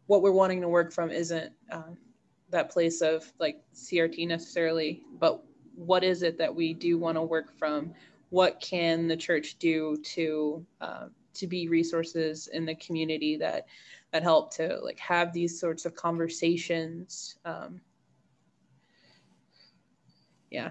what 0.06 0.22
we're 0.22 0.32
wanting 0.32 0.60
to 0.60 0.68
work 0.68 0.93
from 0.93 1.10
isn't 1.10 1.52
that 2.52 2.70
place 2.70 3.01
of 3.01 3.30
like 3.40 3.60
CRT 3.74 4.28
necessarily, 4.28 5.02
but 5.18 5.43
what 5.74 6.05
is 6.05 6.22
it 6.22 6.39
that 6.39 6.55
we 6.55 6.72
do 6.74 6.98
want 6.98 7.16
to 7.16 7.22
work 7.22 7.59
from? 7.59 7.93
What 8.30 8.60
can 8.60 9.09
the 9.09 9.16
church 9.16 9.59
do 9.59 9.97
to 10.05 10.64
uh, 10.80 11.06
to 11.34 11.47
be 11.47 11.68
resources 11.68 12.48
in 12.48 12.64
the 12.64 12.74
community 12.76 13.36
that 13.39 13.66
that 14.12 14.22
help 14.22 14.55
to 14.56 14.78
like 14.82 14.98
have 14.98 15.32
these 15.32 15.59
sorts 15.59 15.84
of 15.86 15.94
conversations? 15.94 17.36
Um, 17.44 17.80
yeah. 20.51 20.70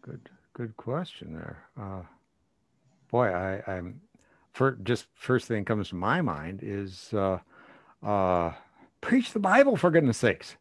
Good. 0.00 0.30
Good, 0.54 0.76
question 0.76 1.32
there. 1.32 1.64
Uh, 1.80 2.02
boy, 3.10 3.28
I, 3.28 3.62
I'm 3.66 4.00
for 4.52 4.72
just 4.82 5.06
first 5.14 5.48
thing 5.48 5.64
comes 5.64 5.88
to 5.88 5.94
my 5.94 6.20
mind 6.20 6.60
is 6.62 7.12
uh, 7.14 7.38
uh, 8.02 8.52
preach 9.00 9.32
the 9.32 9.38
Bible 9.38 9.76
for 9.76 9.90
goodness 9.90 10.18
sakes. 10.18 10.56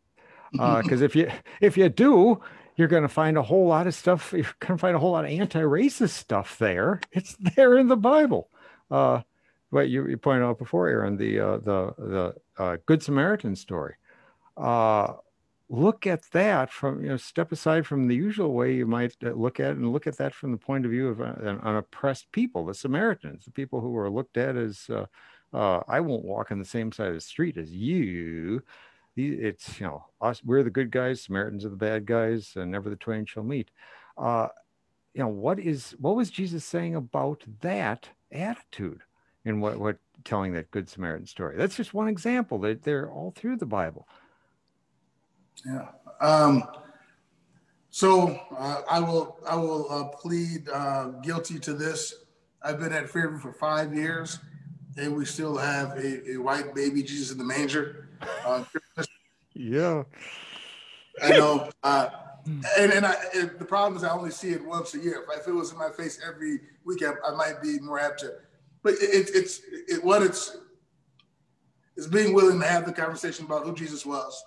Because 0.52 1.02
uh, 1.02 1.06
if 1.06 1.16
you 1.16 1.30
if 1.60 1.78
you 1.78 1.90
do, 1.90 2.42
you're 2.78 2.88
going 2.88 3.04
to 3.04 3.10
find 3.10 3.38
a 3.38 3.42
whole 3.42 3.68
lot 3.68 3.86
of 3.88 3.94
stuff. 3.94 4.32
You're 4.32 4.44
going 4.60 4.78
to 4.78 4.82
find 4.82 4.96
a 4.96 5.00
whole 5.00 5.12
lot 5.12 5.26
of 5.26 5.32
anti-racist 5.32 6.12
stuff 6.12 6.58
there. 6.58 7.02
It's 7.12 7.36
there 7.56 7.78
in 7.78 7.88
the 7.88 7.98
Bible. 7.98 8.50
Uh, 8.90 9.22
what 9.72 9.90
you, 9.90 10.08
you 10.08 10.18
pointed 10.18 10.44
out 10.44 10.58
before, 10.58 10.88
Aaron, 10.88 11.18
the 11.18 11.40
uh, 11.40 11.58
the 11.58 11.94
the 11.98 12.36
uh, 12.58 12.78
Good 12.86 13.04
Samaritan 13.04 13.56
story. 13.56 13.96
Look 15.74 16.06
at 16.06 16.24
that 16.32 16.70
from 16.70 17.02
you 17.02 17.10
know 17.12 17.18
step 17.18 17.54
aside 17.54 17.88
from 17.88 18.10
the 18.10 18.16
usual 18.16 18.54
way 18.54 18.76
you 18.76 18.86
might 18.86 19.16
uh, 19.24 19.30
look 19.32 19.58
at 19.62 19.72
it 19.72 19.78
and 19.78 19.94
look 19.94 20.06
at 20.06 20.18
that 20.18 20.34
from 20.34 20.52
the 20.52 20.58
point 20.58 20.84
of 20.84 20.92
view 20.92 21.08
of 21.08 21.22
uh, 21.22 21.34
an, 21.40 21.60
an 21.64 21.76
oppressed 21.78 22.30
people, 22.34 22.66
the 22.66 22.74
Samaritans, 22.74 23.46
the 23.46 23.52
people 23.52 23.80
who 23.80 23.92
were 23.92 24.10
looked 24.10 24.36
at 24.36 24.58
as 24.58 24.90
uh, 24.90 25.06
uh, 25.54 25.80
I 25.88 26.02
won't 26.02 26.26
walk 26.26 26.52
on 26.52 26.60
the 26.60 26.66
same 26.66 26.92
side 26.92 27.08
of 27.08 27.14
the 27.14 27.22
street 27.22 27.58
as 27.58 27.72
you. 27.72 28.64
It's, 29.16 29.80
you 29.80 29.86
know, 29.86 30.06
us, 30.22 30.44
we're 30.44 30.64
the 30.64 30.70
good 30.70 30.92
guys, 30.92 31.22
Samaritans 31.22 31.66
are 31.66 31.70
the 31.70 31.76
bad 31.76 32.06
guys, 32.06 32.54
and 32.56 32.72
never 32.72 32.90
the 32.90 32.96
twain 32.96 33.26
shall 33.26 33.44
meet. 33.44 33.70
Uh, 34.18 34.48
you 35.14 35.22
know, 35.22 35.28
what 35.28 35.60
is, 35.60 35.96
what 36.00 36.16
was 36.16 36.30
Jesus 36.30 36.64
saying 36.64 36.96
about 36.96 37.44
that 37.62 38.10
attitude 38.32 39.02
in 39.44 39.60
what, 39.60 39.78
what 39.78 39.98
telling 40.24 40.54
that 40.54 40.72
good 40.72 40.88
Samaritan 40.88 41.28
story? 41.28 41.58
That's 41.58 41.76
just 41.76 41.94
one 41.94 42.08
example 42.08 42.60
that 42.60 42.84
they're 42.84 43.10
all 43.10 43.32
through 43.32 43.58
the 43.58 43.66
Bible. 43.66 44.08
Yeah. 45.66 45.88
Um, 46.20 46.64
so 47.90 48.40
uh, 48.58 48.82
I 48.90 49.00
will 49.00 49.38
I 49.48 49.56
will 49.56 49.92
uh, 49.92 50.04
plead 50.06 50.70
uh, 50.70 51.10
guilty 51.22 51.60
to 51.60 51.74
this. 51.74 52.14
I've 52.64 52.80
been 52.80 52.94
at 52.94 53.10
Fairview 53.10 53.40
for 53.40 53.54
five 53.54 53.94
years 53.94 54.40
and 54.98 55.16
we 55.16 55.26
still 55.26 55.58
have 55.58 55.92
a, 55.98 56.32
a 56.32 56.38
white 56.38 56.74
baby 56.76 57.04
Jesus 57.04 57.32
in 57.32 57.38
the 57.38 57.44
manger. 57.44 58.10
Uh, 58.46 58.64
yeah, 59.54 60.04
I 61.22 61.30
know. 61.30 61.70
Uh, 61.84 62.10
and 62.78 62.92
and, 62.92 63.06
I, 63.06 63.16
the 63.58 63.66
problem 63.66 63.98
is 63.98 64.04
I 64.04 64.12
only 64.12 64.32
see 64.32 64.50
it 64.50 64.66
once 64.66 64.96
a 64.96 65.00
year. 65.00 65.26
If 65.38 65.48
it 65.48 65.52
was 65.52 65.72
in 65.72 65.78
my 65.78 65.90
face 65.90 66.20
every 66.28 66.60
weekend, 66.86 67.16
I 67.28 67.36
might 67.36 67.62
be 67.62 67.80
more 67.80 68.00
apt 68.00 68.22
to. 68.22 68.34
But 68.84 68.94
it, 68.94 69.30
it's 69.34 69.62
it, 69.88 70.04
what 70.04 70.24
it's 70.24 70.58
is 71.98 72.08
being 72.08 72.34
willing 72.34 72.60
to 72.60 72.66
have 72.66 72.86
the 72.86 72.94
conversation 72.94 73.46
about 73.46 73.66
who 73.66 73.76
Jesus 73.76 74.06
was, 74.06 74.44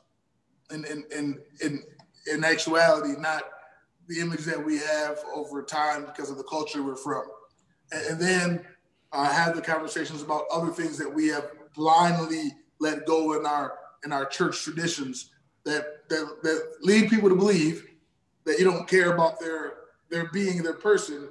and 0.71 0.85
in 0.87 1.05
in 1.17 1.41
in 1.63 1.83
in 2.33 2.45
actuality, 2.45 3.21
not 3.21 3.43
the 4.09 4.21
image 4.21 4.45
that 4.45 4.63
we 4.63 4.79
have 4.79 5.19
over 5.35 5.63
time 5.63 6.05
because 6.05 6.31
of 6.31 6.37
the 6.37 6.45
culture 6.45 6.83
we're 6.83 6.97
from, 6.97 7.25
and, 7.93 8.07
and 8.07 8.21
then 8.21 8.65
uh, 9.13 9.31
have 9.31 9.55
the 9.55 9.63
conversations 9.63 10.23
about 10.23 10.45
other 10.53 10.71
things 10.71 10.99
that 10.99 11.13
we 11.13 11.29
have 11.29 11.51
blindly 11.75 12.53
let 12.81 13.07
go 13.07 13.39
in 13.39 13.47
our 13.47 13.79
in 14.05 14.13
our 14.13 14.27
church 14.27 14.63
traditions 14.63 15.31
that 15.65 16.09
that, 16.09 16.27
that 16.43 16.77
lead 16.83 17.09
people 17.09 17.29
to 17.29 17.35
believe 17.35 17.87
that 18.45 18.59
you 18.59 18.65
don't 18.65 18.89
care 18.89 19.13
about 19.13 19.41
their 19.41 19.75
their 20.11 20.29
being, 20.33 20.63
their 20.63 20.75
person, 20.75 21.29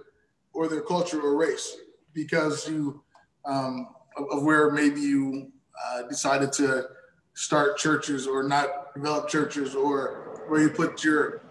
or 0.54 0.68
their 0.68 0.82
culture 0.82 1.22
or 1.22 1.38
race 1.38 1.78
because 2.14 2.68
you 2.68 3.04
um, 3.46 3.88
of, 4.18 4.26
of, 4.32 4.44
where 4.44 4.72
maybe 4.72 5.02
you 5.02 5.52
uh, 5.86 6.04
decided 6.04 6.52
to 6.54 6.86
start 7.34 7.78
churches 7.78 8.28
or 8.28 8.44
not 8.44 8.83
develop 8.94 9.28
churches 9.28 9.76
or 9.76 10.44
where 10.48 10.61
you 10.61 10.70
put 10.70 11.03
your 11.03 11.41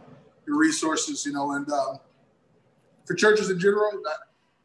your 0.47 0.59
resources, 0.59 1.24
you 1.24 1.32
know, 1.32 1.52
and 1.52 1.70
um, 1.70 1.98
for 3.06 3.14
churches 3.14 3.51
in 3.51 3.59
general, 3.59 3.90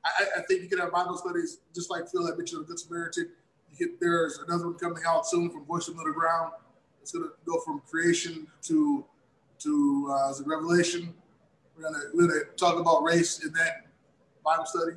I, 0.04 0.40
I, 0.40 0.42
think 0.42 0.64
you 0.64 0.70
can 0.70 0.80
have 0.80 0.92
Bible 0.92 1.18
studies 1.18 1.60
just 1.74 1.92
like 1.92 2.10
Phil 2.10 2.26
had 2.26 2.38
mentioned, 2.38 2.66
Good 2.66 2.80
Samaritan. 2.80 3.30
You 3.72 3.88
get, 3.88 4.00
there's 4.00 4.40
another 4.40 4.68
one 4.68 4.76
coming 4.80 5.04
out 5.08 5.28
soon 5.28 5.50
from 5.50 5.66
Voice 5.66 5.88
of 5.88 5.96
Middle 5.96 6.14
Ground. 6.14 6.54
It's 7.02 7.12
going 7.12 7.26
to 7.26 7.34
go 7.46 7.60
from 7.62 7.82
creation 7.90 8.48
to 8.64 9.06
to 9.60 10.10
uh, 10.12 10.34
Revelation. 10.46 11.14
We're 11.76 11.92
going 11.92 12.30
to 12.30 12.46
talk 12.58 12.80
about 12.80 13.04
race 13.04 13.44
in 13.46 13.54
that 13.54 13.88
Bible 14.44 14.66
study. 14.66 14.94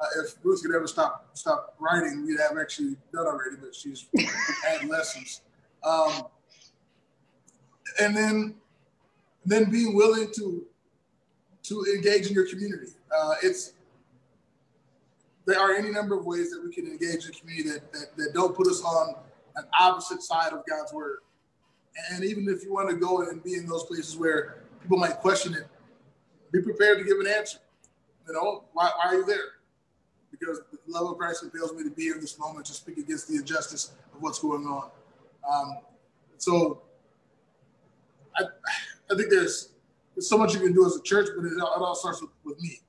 uh, 0.00 0.06
if 0.22 0.34
Ruth 0.42 0.62
could 0.62 0.74
ever 0.74 0.86
stop 0.86 1.30
stop 1.34 1.74
writing, 1.78 2.26
we'd 2.26 2.38
have 2.38 2.58
actually 2.58 2.96
done 3.12 3.26
already, 3.26 3.56
but 3.60 3.74
she's 3.74 4.06
had 4.64 4.88
lessons. 4.88 5.42
Um, 5.84 6.26
and 8.00 8.16
then 8.16 8.54
then 9.44 9.70
being 9.70 9.94
willing 9.94 10.28
to 10.34 10.64
to 11.64 11.84
engage 11.94 12.26
in 12.26 12.34
your 12.34 12.46
community. 12.48 12.92
Uh, 13.16 13.34
it's 13.42 13.74
there 15.44 15.58
are 15.58 15.74
any 15.74 15.90
number 15.90 16.16
of 16.16 16.24
ways 16.24 16.50
that 16.50 16.62
we 16.64 16.72
can 16.72 16.86
engage 16.86 17.26
the 17.26 17.32
community 17.32 17.70
that, 17.70 17.92
that, 17.92 18.16
that 18.16 18.30
don't 18.32 18.54
put 18.54 18.68
us 18.68 18.82
on 18.82 19.14
an 19.56 19.64
opposite 19.78 20.22
side 20.22 20.52
of 20.52 20.62
God's 20.68 20.92
word. 20.92 21.18
And 22.10 22.24
even 22.24 22.48
if 22.48 22.62
you 22.62 22.72
want 22.72 22.88
to 22.90 22.96
go 22.96 23.22
and 23.28 23.42
be 23.42 23.54
in 23.54 23.66
those 23.66 23.84
places 23.84 24.16
where 24.16 24.62
people 24.80 24.98
might 24.98 25.18
question 25.18 25.54
it, 25.54 25.66
be 26.52 26.62
prepared 26.62 26.98
to 26.98 27.04
give 27.04 27.18
an 27.18 27.26
answer. 27.26 27.58
You 28.28 28.34
know, 28.34 28.64
why, 28.72 28.90
why 28.96 29.10
are 29.10 29.14
you 29.16 29.26
there? 29.26 29.58
Because 30.30 30.60
the 30.70 30.78
love 30.86 31.10
of 31.10 31.18
Christ 31.18 31.40
compels 31.40 31.74
me 31.74 31.82
to 31.84 31.90
be 31.90 32.08
in 32.08 32.20
this 32.20 32.38
moment 32.38 32.66
to 32.66 32.72
speak 32.72 32.98
against 32.98 33.28
the 33.28 33.36
injustice 33.36 33.92
of 34.14 34.22
what's 34.22 34.38
going 34.38 34.64
on. 34.64 34.90
Um, 35.50 35.78
so 36.38 36.82
I, 38.36 38.44
I 39.10 39.16
think 39.16 39.30
there's, 39.30 39.72
there's 40.14 40.28
so 40.28 40.38
much 40.38 40.54
you 40.54 40.60
can 40.60 40.72
do 40.72 40.86
as 40.86 40.96
a 40.96 41.02
church, 41.02 41.28
but 41.36 41.44
it, 41.46 41.52
it 41.52 41.60
all 41.60 41.94
starts 41.94 42.20
with, 42.20 42.30
with 42.44 42.60
me. 42.60 42.80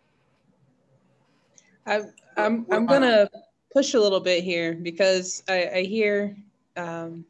I, 1.85 2.01
I'm 2.37 2.65
I'm 2.71 2.85
gonna 2.85 3.29
push 3.73 3.93
a 3.93 3.99
little 3.99 4.19
bit 4.19 4.43
here 4.43 4.73
because 4.73 5.43
I, 5.49 5.69
I 5.75 5.81
hear 5.81 6.37
um, 6.77 7.25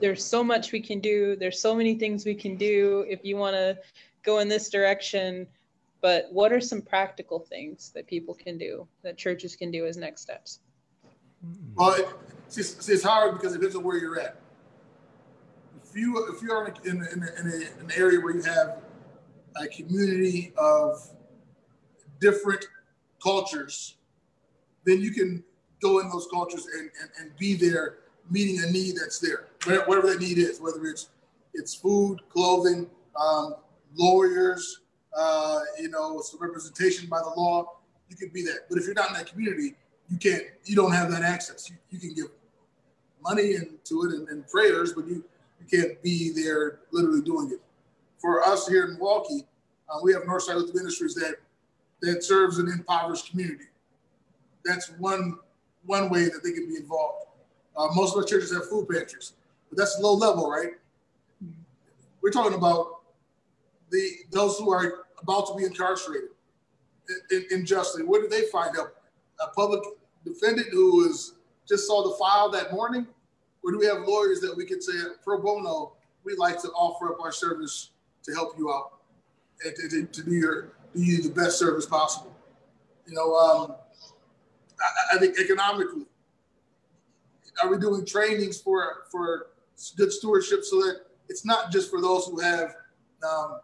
there's 0.00 0.24
so 0.24 0.42
much 0.42 0.72
we 0.72 0.80
can 0.80 0.98
do. 0.98 1.36
There's 1.36 1.60
so 1.60 1.74
many 1.74 1.94
things 1.94 2.24
we 2.24 2.34
can 2.34 2.56
do 2.56 3.04
if 3.08 3.20
you 3.24 3.36
want 3.36 3.54
to 3.54 3.78
go 4.24 4.38
in 4.40 4.48
this 4.48 4.68
direction. 4.68 5.46
But 6.00 6.28
what 6.32 6.50
are 6.52 6.60
some 6.60 6.80
practical 6.80 7.38
things 7.38 7.90
that 7.94 8.06
people 8.06 8.34
can 8.34 8.56
do, 8.56 8.88
that 9.02 9.18
churches 9.18 9.54
can 9.54 9.70
do 9.70 9.86
as 9.86 9.98
next 9.98 10.22
steps? 10.22 10.60
Well, 11.74 11.92
it, 11.92 12.08
it's, 12.48 12.88
it's 12.88 13.02
hard 13.02 13.34
because 13.34 13.54
it 13.54 13.58
depends 13.58 13.76
on 13.76 13.84
where 13.84 13.98
you're 13.98 14.18
at. 14.18 14.39
If 15.90 15.96
you 15.96 16.32
if 16.32 16.40
you 16.40 16.52
are 16.52 16.68
in, 16.68 16.74
in, 16.84 16.96
in, 17.12 17.22
a, 17.22 17.40
in 17.40 17.46
a, 17.46 17.80
an 17.82 17.90
area 17.96 18.20
where 18.20 18.34
you 18.34 18.42
have 18.42 18.78
a 19.60 19.66
community 19.66 20.52
of 20.56 21.10
different 22.20 22.64
cultures, 23.22 23.96
then 24.84 25.00
you 25.00 25.10
can 25.10 25.42
go 25.82 25.98
in 25.98 26.08
those 26.08 26.28
cultures 26.32 26.66
and, 26.66 26.90
and, 27.00 27.10
and 27.18 27.36
be 27.38 27.54
there 27.54 27.98
meeting 28.30 28.62
a 28.62 28.70
need 28.70 28.94
that's 28.96 29.18
there, 29.18 29.48
whatever 29.86 30.06
that 30.06 30.20
need 30.20 30.38
is, 30.38 30.60
whether 30.60 30.84
it's 30.84 31.10
it's 31.54 31.74
food, 31.74 32.20
clothing, 32.28 32.88
um, 33.20 33.56
lawyers, 33.96 34.82
uh, 35.16 35.58
you 35.80 35.88
know, 35.88 36.20
some 36.20 36.40
representation 36.40 37.08
by 37.08 37.18
the 37.18 37.32
law. 37.36 37.78
You 38.08 38.16
can 38.16 38.28
be 38.28 38.42
that. 38.44 38.68
But 38.68 38.78
if 38.78 38.84
you're 38.84 38.94
not 38.94 39.08
in 39.08 39.14
that 39.14 39.26
community, 39.26 39.74
you 40.08 40.18
can't. 40.18 40.44
You 40.64 40.76
don't 40.76 40.92
have 40.92 41.10
that 41.10 41.22
access. 41.22 41.68
You, 41.68 41.76
you 41.90 41.98
can 41.98 42.14
give 42.14 42.26
money 43.20 43.54
into 43.56 44.04
it 44.04 44.12
and, 44.14 44.28
and 44.28 44.46
prayers, 44.46 44.92
but 44.92 45.08
you 45.08 45.24
you 45.60 45.78
can't 45.78 46.02
be 46.02 46.32
there 46.32 46.80
literally 46.90 47.22
doing 47.22 47.50
it. 47.50 47.60
For 48.18 48.42
us 48.42 48.66
here 48.66 48.84
in 48.84 48.94
Milwaukee, 48.94 49.46
uh, 49.88 49.98
we 50.02 50.12
have 50.12 50.22
Northside 50.22 50.56
Lutheran 50.56 50.76
Ministries 50.76 51.14
that 51.14 51.36
that 52.02 52.24
serves 52.24 52.58
an 52.58 52.68
impoverished 52.68 53.30
community. 53.30 53.64
That's 54.64 54.90
one 54.98 55.38
one 55.84 56.10
way 56.10 56.24
that 56.24 56.42
they 56.42 56.52
can 56.52 56.66
be 56.68 56.76
involved. 56.76 57.26
Uh, 57.76 57.88
most 57.94 58.12
of 58.12 58.18
our 58.18 58.24
churches 58.24 58.52
have 58.52 58.68
food 58.68 58.88
pantries, 58.88 59.32
but 59.68 59.78
that's 59.78 59.98
low 60.00 60.14
level, 60.14 60.50
right? 60.50 60.72
We're 62.22 62.30
talking 62.30 62.56
about 62.56 63.02
the 63.90 64.10
those 64.30 64.58
who 64.58 64.72
are 64.72 65.06
about 65.22 65.46
to 65.48 65.54
be 65.54 65.64
incarcerated 65.64 66.30
unjustly. 67.50 68.02
Where 68.04 68.22
do 68.22 68.28
they 68.28 68.42
find 68.52 68.76
out? 68.78 68.94
A 69.40 69.48
public 69.48 69.82
defendant 70.24 70.68
who 70.70 71.08
is 71.08 71.34
just 71.66 71.86
saw 71.86 72.08
the 72.08 72.16
file 72.16 72.50
that 72.50 72.72
morning, 72.72 73.06
or 73.62 73.72
do 73.72 73.78
we 73.78 73.86
have 73.86 74.02
lawyers 74.06 74.40
that 74.40 74.54
we 74.56 74.64
can 74.64 74.80
say 74.80 74.92
pro 75.24 75.40
bono? 75.40 75.92
We'd 76.24 76.38
like 76.38 76.60
to 76.62 76.68
offer 76.68 77.12
up 77.12 77.20
our 77.20 77.32
service 77.32 77.90
to 78.24 78.32
help 78.32 78.54
you 78.58 78.70
out 78.70 79.00
and 79.64 79.74
to, 79.76 79.88
to, 79.88 80.06
to 80.06 80.22
do 80.22 80.32
your 80.32 80.72
do 80.94 81.02
you 81.02 81.22
the 81.22 81.30
best 81.30 81.58
service 81.58 81.86
possible. 81.86 82.34
You 83.06 83.14
know, 83.14 83.34
um, 83.34 83.74
I, 84.80 85.16
I, 85.16 85.18
think 85.18 85.38
economically, 85.38 86.06
are 87.62 87.70
we 87.70 87.78
doing 87.78 88.04
trainings 88.04 88.60
for 88.60 89.04
for 89.10 89.48
good 89.96 90.12
stewardship 90.12 90.64
so 90.64 90.80
that 90.80 91.02
it's 91.28 91.44
not 91.44 91.70
just 91.70 91.90
for 91.90 92.00
those 92.00 92.26
who 92.26 92.40
have 92.40 92.74
um, 93.28 93.60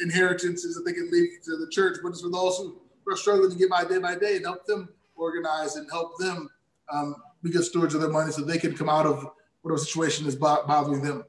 inheritances 0.00 0.74
that 0.74 0.82
they 0.82 0.92
can 0.92 1.10
leave 1.10 1.30
to 1.44 1.56
the 1.56 1.68
church, 1.70 1.98
but 2.02 2.10
it's 2.10 2.20
for 2.20 2.30
those 2.30 2.58
who 2.58 2.80
are 3.10 3.16
struggling 3.16 3.50
to 3.50 3.56
get 3.56 3.70
by 3.70 3.84
day 3.84 3.98
by 3.98 4.14
day 4.14 4.36
and 4.36 4.44
help 4.44 4.64
them 4.66 4.88
organize 5.16 5.76
and 5.76 5.90
help 5.90 6.16
them 6.18 6.48
um, 6.92 7.16
be 7.42 7.50
good 7.50 7.64
stewards 7.64 7.94
of 7.94 8.00
their 8.00 8.10
money 8.10 8.32
so 8.32 8.42
they 8.42 8.58
can 8.58 8.76
come 8.76 8.88
out 8.88 9.06
of 9.06 9.30
whatever 9.62 9.78
situation 9.78 10.26
is 10.26 10.36
bothering 10.36 11.02
them. 11.02 11.24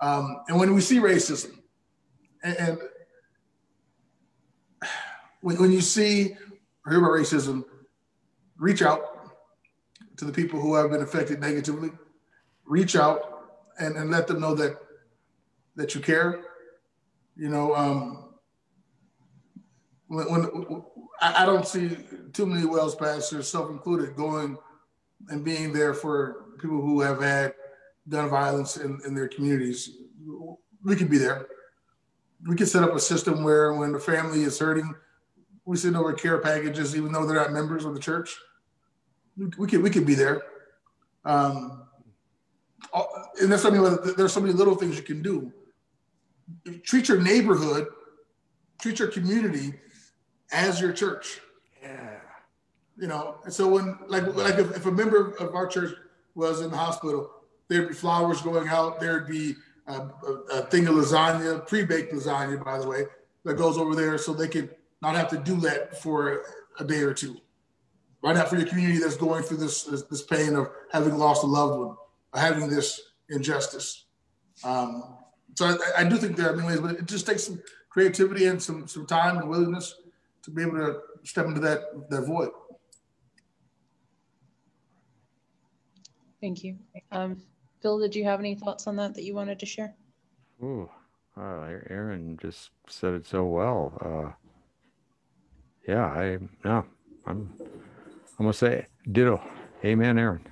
Um, 0.00 0.42
and 0.48 0.58
when 0.58 0.74
we 0.74 0.80
see 0.80 0.98
racism, 0.98 1.58
and, 2.42 2.56
and 2.56 2.78
when, 5.42 5.56
when 5.58 5.72
you 5.72 5.80
see 5.80 6.36
or 6.86 6.92
hear 6.92 7.00
about 7.00 7.10
racism, 7.10 7.64
reach 8.56 8.82
out 8.82 9.02
to 10.16 10.24
the 10.24 10.32
people 10.32 10.60
who 10.60 10.74
have 10.74 10.90
been 10.90 11.02
affected 11.02 11.40
negatively. 11.40 11.90
Reach 12.64 12.96
out 12.96 13.48
and, 13.78 13.96
and 13.96 14.10
let 14.10 14.26
them 14.26 14.40
know 14.40 14.54
that 14.54 14.76
that 15.76 15.94
you 15.94 16.00
care. 16.00 16.42
You 17.36 17.48
know, 17.48 17.74
um, 17.74 18.34
when, 20.08 20.30
when 20.30 20.84
I, 21.20 21.42
I 21.42 21.46
don't 21.46 21.66
see 21.66 21.96
too 22.32 22.46
many 22.46 22.66
WELS 22.66 22.96
pastors, 22.96 23.48
self-included, 23.48 24.14
going 24.16 24.58
and 25.28 25.44
being 25.44 25.72
there 25.72 25.94
for 25.94 26.46
people 26.60 26.80
who 26.80 27.00
have 27.00 27.22
had 27.22 27.54
gun 28.08 28.28
violence 28.28 28.76
in, 28.76 29.00
in 29.06 29.14
their 29.14 29.28
communities. 29.28 29.96
We 30.84 30.96
can 30.96 31.08
be 31.08 31.18
there. 31.18 31.46
We 32.46 32.56
can 32.56 32.66
set 32.66 32.82
up 32.82 32.94
a 32.94 33.00
system 33.00 33.44
where 33.44 33.74
when 33.74 33.92
the 33.92 34.00
family 34.00 34.42
is 34.42 34.58
hurting, 34.58 34.94
we 35.64 35.76
send 35.76 35.96
over 35.96 36.12
care 36.12 36.38
packages, 36.38 36.96
even 36.96 37.12
though 37.12 37.26
they're 37.26 37.36
not 37.36 37.52
members 37.52 37.84
of 37.84 37.94
the 37.94 38.00
church. 38.00 38.36
We 39.36 39.66
could 39.66 39.82
we 39.82 39.90
could 39.90 40.06
be 40.06 40.14
there. 40.14 40.42
Um, 41.24 41.86
and 43.40 43.52
that's 43.52 43.62
something. 43.62 44.14
There's 44.16 44.32
so 44.32 44.40
many 44.40 44.52
little 44.52 44.74
things 44.74 44.96
you 44.96 45.02
can 45.02 45.22
do. 45.22 45.52
Treat 46.82 47.08
your 47.08 47.20
neighborhood, 47.20 47.86
treat 48.80 48.98
your 48.98 49.08
community 49.08 49.74
as 50.52 50.80
your 50.80 50.92
church. 50.92 51.40
Yeah. 51.82 52.16
You 53.00 53.06
know, 53.06 53.38
and 53.44 53.52
so 53.52 53.66
when 53.66 53.98
like 54.08 54.26
like 54.36 54.58
if, 54.58 54.76
if 54.76 54.84
a 54.84 54.92
member 54.92 55.30
of 55.36 55.54
our 55.54 55.66
church 55.66 55.94
was 56.34 56.60
in 56.60 56.70
the 56.70 56.76
hospital, 56.76 57.30
there'd 57.68 57.88
be 57.88 57.94
flowers 57.94 58.42
going 58.42 58.68
out. 58.68 59.00
There'd 59.00 59.26
be 59.26 59.54
a, 59.86 59.92
a, 59.92 60.32
a 60.52 60.62
thing 60.66 60.86
of 60.86 60.96
lasagna, 60.96 61.66
pre-baked 61.66 62.12
lasagna, 62.12 62.62
by 62.62 62.78
the 62.78 62.86
way, 62.86 63.04
that 63.44 63.54
goes 63.54 63.78
over 63.78 63.94
there 63.94 64.18
so 64.18 64.34
they 64.34 64.48
could 64.48 64.76
not 65.00 65.16
have 65.16 65.28
to 65.30 65.38
do 65.38 65.56
that 65.60 66.00
for 66.02 66.42
a 66.78 66.84
day 66.84 67.00
or 67.00 67.14
two. 67.14 67.40
Right 68.22 68.36
now, 68.36 68.44
for 68.44 68.56
your 68.56 68.66
community 68.66 68.98
that's 68.98 69.16
going 69.16 69.44
through 69.44 69.56
this, 69.56 69.84
this, 69.84 70.02
this 70.02 70.22
pain 70.22 70.54
of 70.54 70.68
having 70.92 71.16
lost 71.16 71.42
a 71.42 71.46
loved 71.46 71.78
one, 71.78 71.96
or 72.34 72.40
having 72.40 72.68
this 72.68 73.00
injustice. 73.30 74.04
Um, 74.62 75.16
so 75.54 75.66
I, 75.66 76.02
I, 76.02 76.04
do 76.04 76.18
think 76.18 76.36
there 76.36 76.52
are 76.52 76.56
many 76.56 76.68
ways, 76.68 76.80
but 76.80 76.96
it 76.96 77.06
just 77.06 77.26
takes 77.26 77.44
some 77.44 77.62
creativity 77.88 78.44
and 78.46 78.62
some 78.62 78.86
some 78.86 79.06
time 79.06 79.38
and 79.38 79.48
willingness 79.48 79.94
to 80.42 80.50
be 80.50 80.62
able 80.62 80.76
to 80.76 81.00
step 81.22 81.46
into 81.46 81.60
that 81.60 82.10
that 82.10 82.26
void. 82.26 82.50
Thank 86.40 86.64
you. 86.64 86.76
Um, 87.12 87.40
Phil, 87.82 87.98
did 87.98 88.14
you 88.14 88.24
have 88.24 88.40
any 88.40 88.54
thoughts 88.54 88.86
on 88.86 88.96
that 88.96 89.14
that 89.14 89.24
you 89.24 89.34
wanted 89.34 89.58
to 89.60 89.66
share? 89.66 89.94
Ooh, 90.62 90.88
uh, 91.36 91.66
Aaron 91.88 92.38
just 92.40 92.70
said 92.88 93.14
it 93.14 93.26
so 93.26 93.44
well. 93.44 93.92
Uh, 94.00 94.32
yeah, 95.86 96.04
I 96.04 96.38
no, 96.64 96.84
I'm 97.26 97.52
I'm 98.38 98.46
gonna 98.46 98.52
say 98.52 98.86
ditto. 99.10 99.42
Amen, 99.84 100.18
Aaron. 100.18 100.46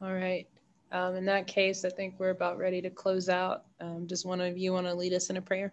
All 0.00 0.12
right. 0.12 0.46
Um, 0.90 1.14
in 1.16 1.24
that 1.24 1.46
case, 1.46 1.84
I 1.86 1.88
think 1.88 2.16
we're 2.18 2.30
about 2.30 2.58
ready 2.58 2.82
to 2.82 2.90
close 2.90 3.30
out. 3.30 3.64
Um, 3.80 4.06
does 4.06 4.26
one 4.26 4.42
of 4.42 4.58
you 4.58 4.72
want 4.72 4.86
to 4.86 4.94
lead 4.94 5.14
us 5.14 5.30
in 5.30 5.38
a 5.38 5.42
prayer? 5.42 5.72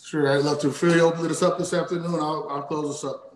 Sure, 0.00 0.30
I'd 0.30 0.44
love 0.44 0.60
to. 0.60 0.70
Phil, 0.70 1.04
open 1.04 1.28
us 1.28 1.42
up 1.42 1.58
this 1.58 1.72
afternoon. 1.74 2.14
I'll, 2.14 2.46
I'll 2.48 2.62
close 2.62 2.94
us 2.96 3.04
up. 3.04 3.33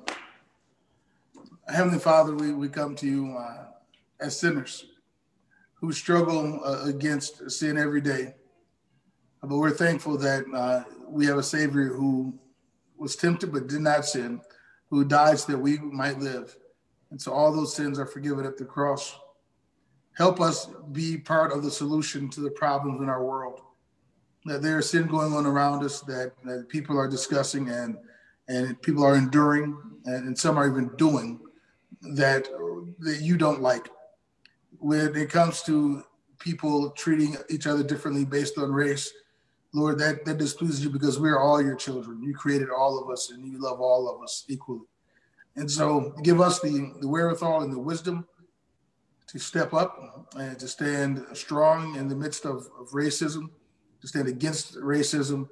Heavenly 1.69 1.99
Father, 1.99 2.35
we, 2.35 2.53
we 2.53 2.69
come 2.69 2.95
to 2.97 3.07
you 3.07 3.37
uh, 3.37 3.67
as 4.21 4.41
sinners 4.41 4.87
who 5.75 5.93
struggle 5.93 6.61
uh, 6.65 6.85
against 6.85 7.51
sin 7.51 7.77
every 7.77 8.01
day. 8.01 8.35
But 9.43 9.59
we're 9.59 9.71
thankful 9.71 10.17
that 10.19 10.45
uh, 10.55 10.85
we 11.07 11.27
have 11.27 11.37
a 11.37 11.43
Savior 11.43 11.89
who 11.89 12.35
was 12.97 13.17
tempted 13.17 13.53
but 13.53 13.67
did 13.67 13.83
not 13.83 14.07
sin, 14.07 14.41
who 14.89 15.05
died 15.05 15.39
so 15.39 15.53
that 15.53 15.59
we 15.59 15.79
might 15.79 16.19
live. 16.19 16.57
And 17.11 17.21
so 17.21 17.33
all 17.33 17.53
those 17.53 17.77
sins 17.77 17.99
are 17.99 18.07
forgiven 18.07 18.47
at 18.47 18.57
the 18.57 18.65
cross. 18.65 19.17
Help 20.17 20.41
us 20.41 20.69
be 20.93 21.19
part 21.19 21.53
of 21.53 21.63
the 21.63 21.71
solution 21.71 22.31
to 22.31 22.41
the 22.41 22.51
problems 22.51 23.03
in 23.03 23.11
our 23.11 23.25
world. 23.25 23.61
That 24.47 24.63
there 24.63 24.79
is 24.79 24.89
sin 24.89 25.07
going 25.07 25.35
on 25.35 25.45
around 25.45 25.85
us 25.85 26.01
that, 26.03 26.33
that 26.45 26.69
people 26.71 26.99
are 26.99 27.09
discussing 27.09 27.69
and 27.69 27.99
and 28.51 28.81
people 28.81 29.05
are 29.05 29.15
enduring, 29.15 29.77
and, 30.07 30.27
and 30.27 30.39
some 30.39 30.57
are 30.57 30.67
even 30.67 30.89
doing 30.97 31.39
that 32.03 32.49
that 33.01 33.21
you 33.21 33.37
don't 33.37 33.61
like. 33.61 33.89
When 34.79 35.17
it 35.17 35.31
comes 35.31 35.63
to 35.65 36.05
people 36.39 36.91
treating 36.91 37.37
each 37.51 37.67
other 37.67 37.83
differently 37.83 38.25
based 38.25 38.59
on 38.59 38.71
race, 38.73 39.13
Lord, 39.75 39.99
that, 39.99 40.25
that 40.25 40.39
displeases 40.39 40.83
you 40.83 40.91
because 40.91 41.19
we're 41.19 41.39
all 41.39 41.61
your 41.63 41.75
children. 41.75 42.23
You 42.23 42.35
created 42.35 42.69
all 42.71 43.03
of 43.03 43.11
us 43.11 43.31
and 43.31 43.47
you 43.47 43.61
love 43.61 43.81
all 43.81 44.09
of 44.09 44.23
us 44.23 44.45
equally. 44.49 44.81
And 45.57 45.71
so 45.71 46.15
give 46.23 46.41
us 46.41 46.61
the, 46.61 46.93
the 47.01 47.09
wherewithal 47.09 47.63
and 47.63 47.73
the 47.73 47.79
wisdom 47.79 48.27
to 49.27 49.39
step 49.39 49.75
up 49.75 50.33
and 50.37 50.59
to 50.59 50.69
stand 50.69 51.25
strong 51.35 51.97
in 51.97 52.09
the 52.09 52.15
midst 52.15 52.47
of, 52.47 52.69
of 52.81 52.89
racism, 52.93 53.51
to 54.01 54.09
stand 54.09 54.29
against 54.29 54.77
racism, 54.77 55.49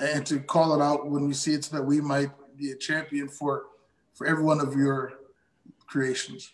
and 0.00 0.26
to 0.26 0.40
call 0.40 0.74
it 0.74 0.82
out 0.82 1.08
when 1.08 1.26
we 1.26 1.34
see 1.34 1.52
it 1.52 1.64
so 1.64 1.76
that 1.76 1.82
we 1.82 2.00
might 2.00 2.30
be 2.56 2.72
a 2.72 2.76
champion 2.76 3.28
for, 3.28 3.66
for 4.14 4.26
every 4.26 4.42
one 4.42 4.60
of 4.60 4.74
your 4.74 5.12
creations. 5.86 6.52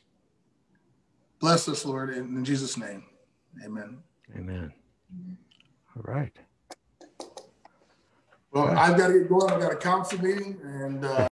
Bless 1.40 1.68
us, 1.68 1.84
Lord, 1.84 2.10
in, 2.10 2.36
in 2.36 2.44
Jesus' 2.44 2.76
name. 2.76 3.04
Amen. 3.64 3.98
Amen. 4.36 4.72
All 5.96 6.02
right. 6.02 6.36
Well, 8.52 8.68
I've 8.68 8.96
got 8.96 9.08
to 9.08 9.20
get 9.20 9.28
going. 9.28 9.50
I've 9.50 9.60
got 9.60 9.72
a 9.72 9.76
council 9.76 10.20
meeting 10.20 10.58
and 10.62 11.04
uh, 11.04 11.28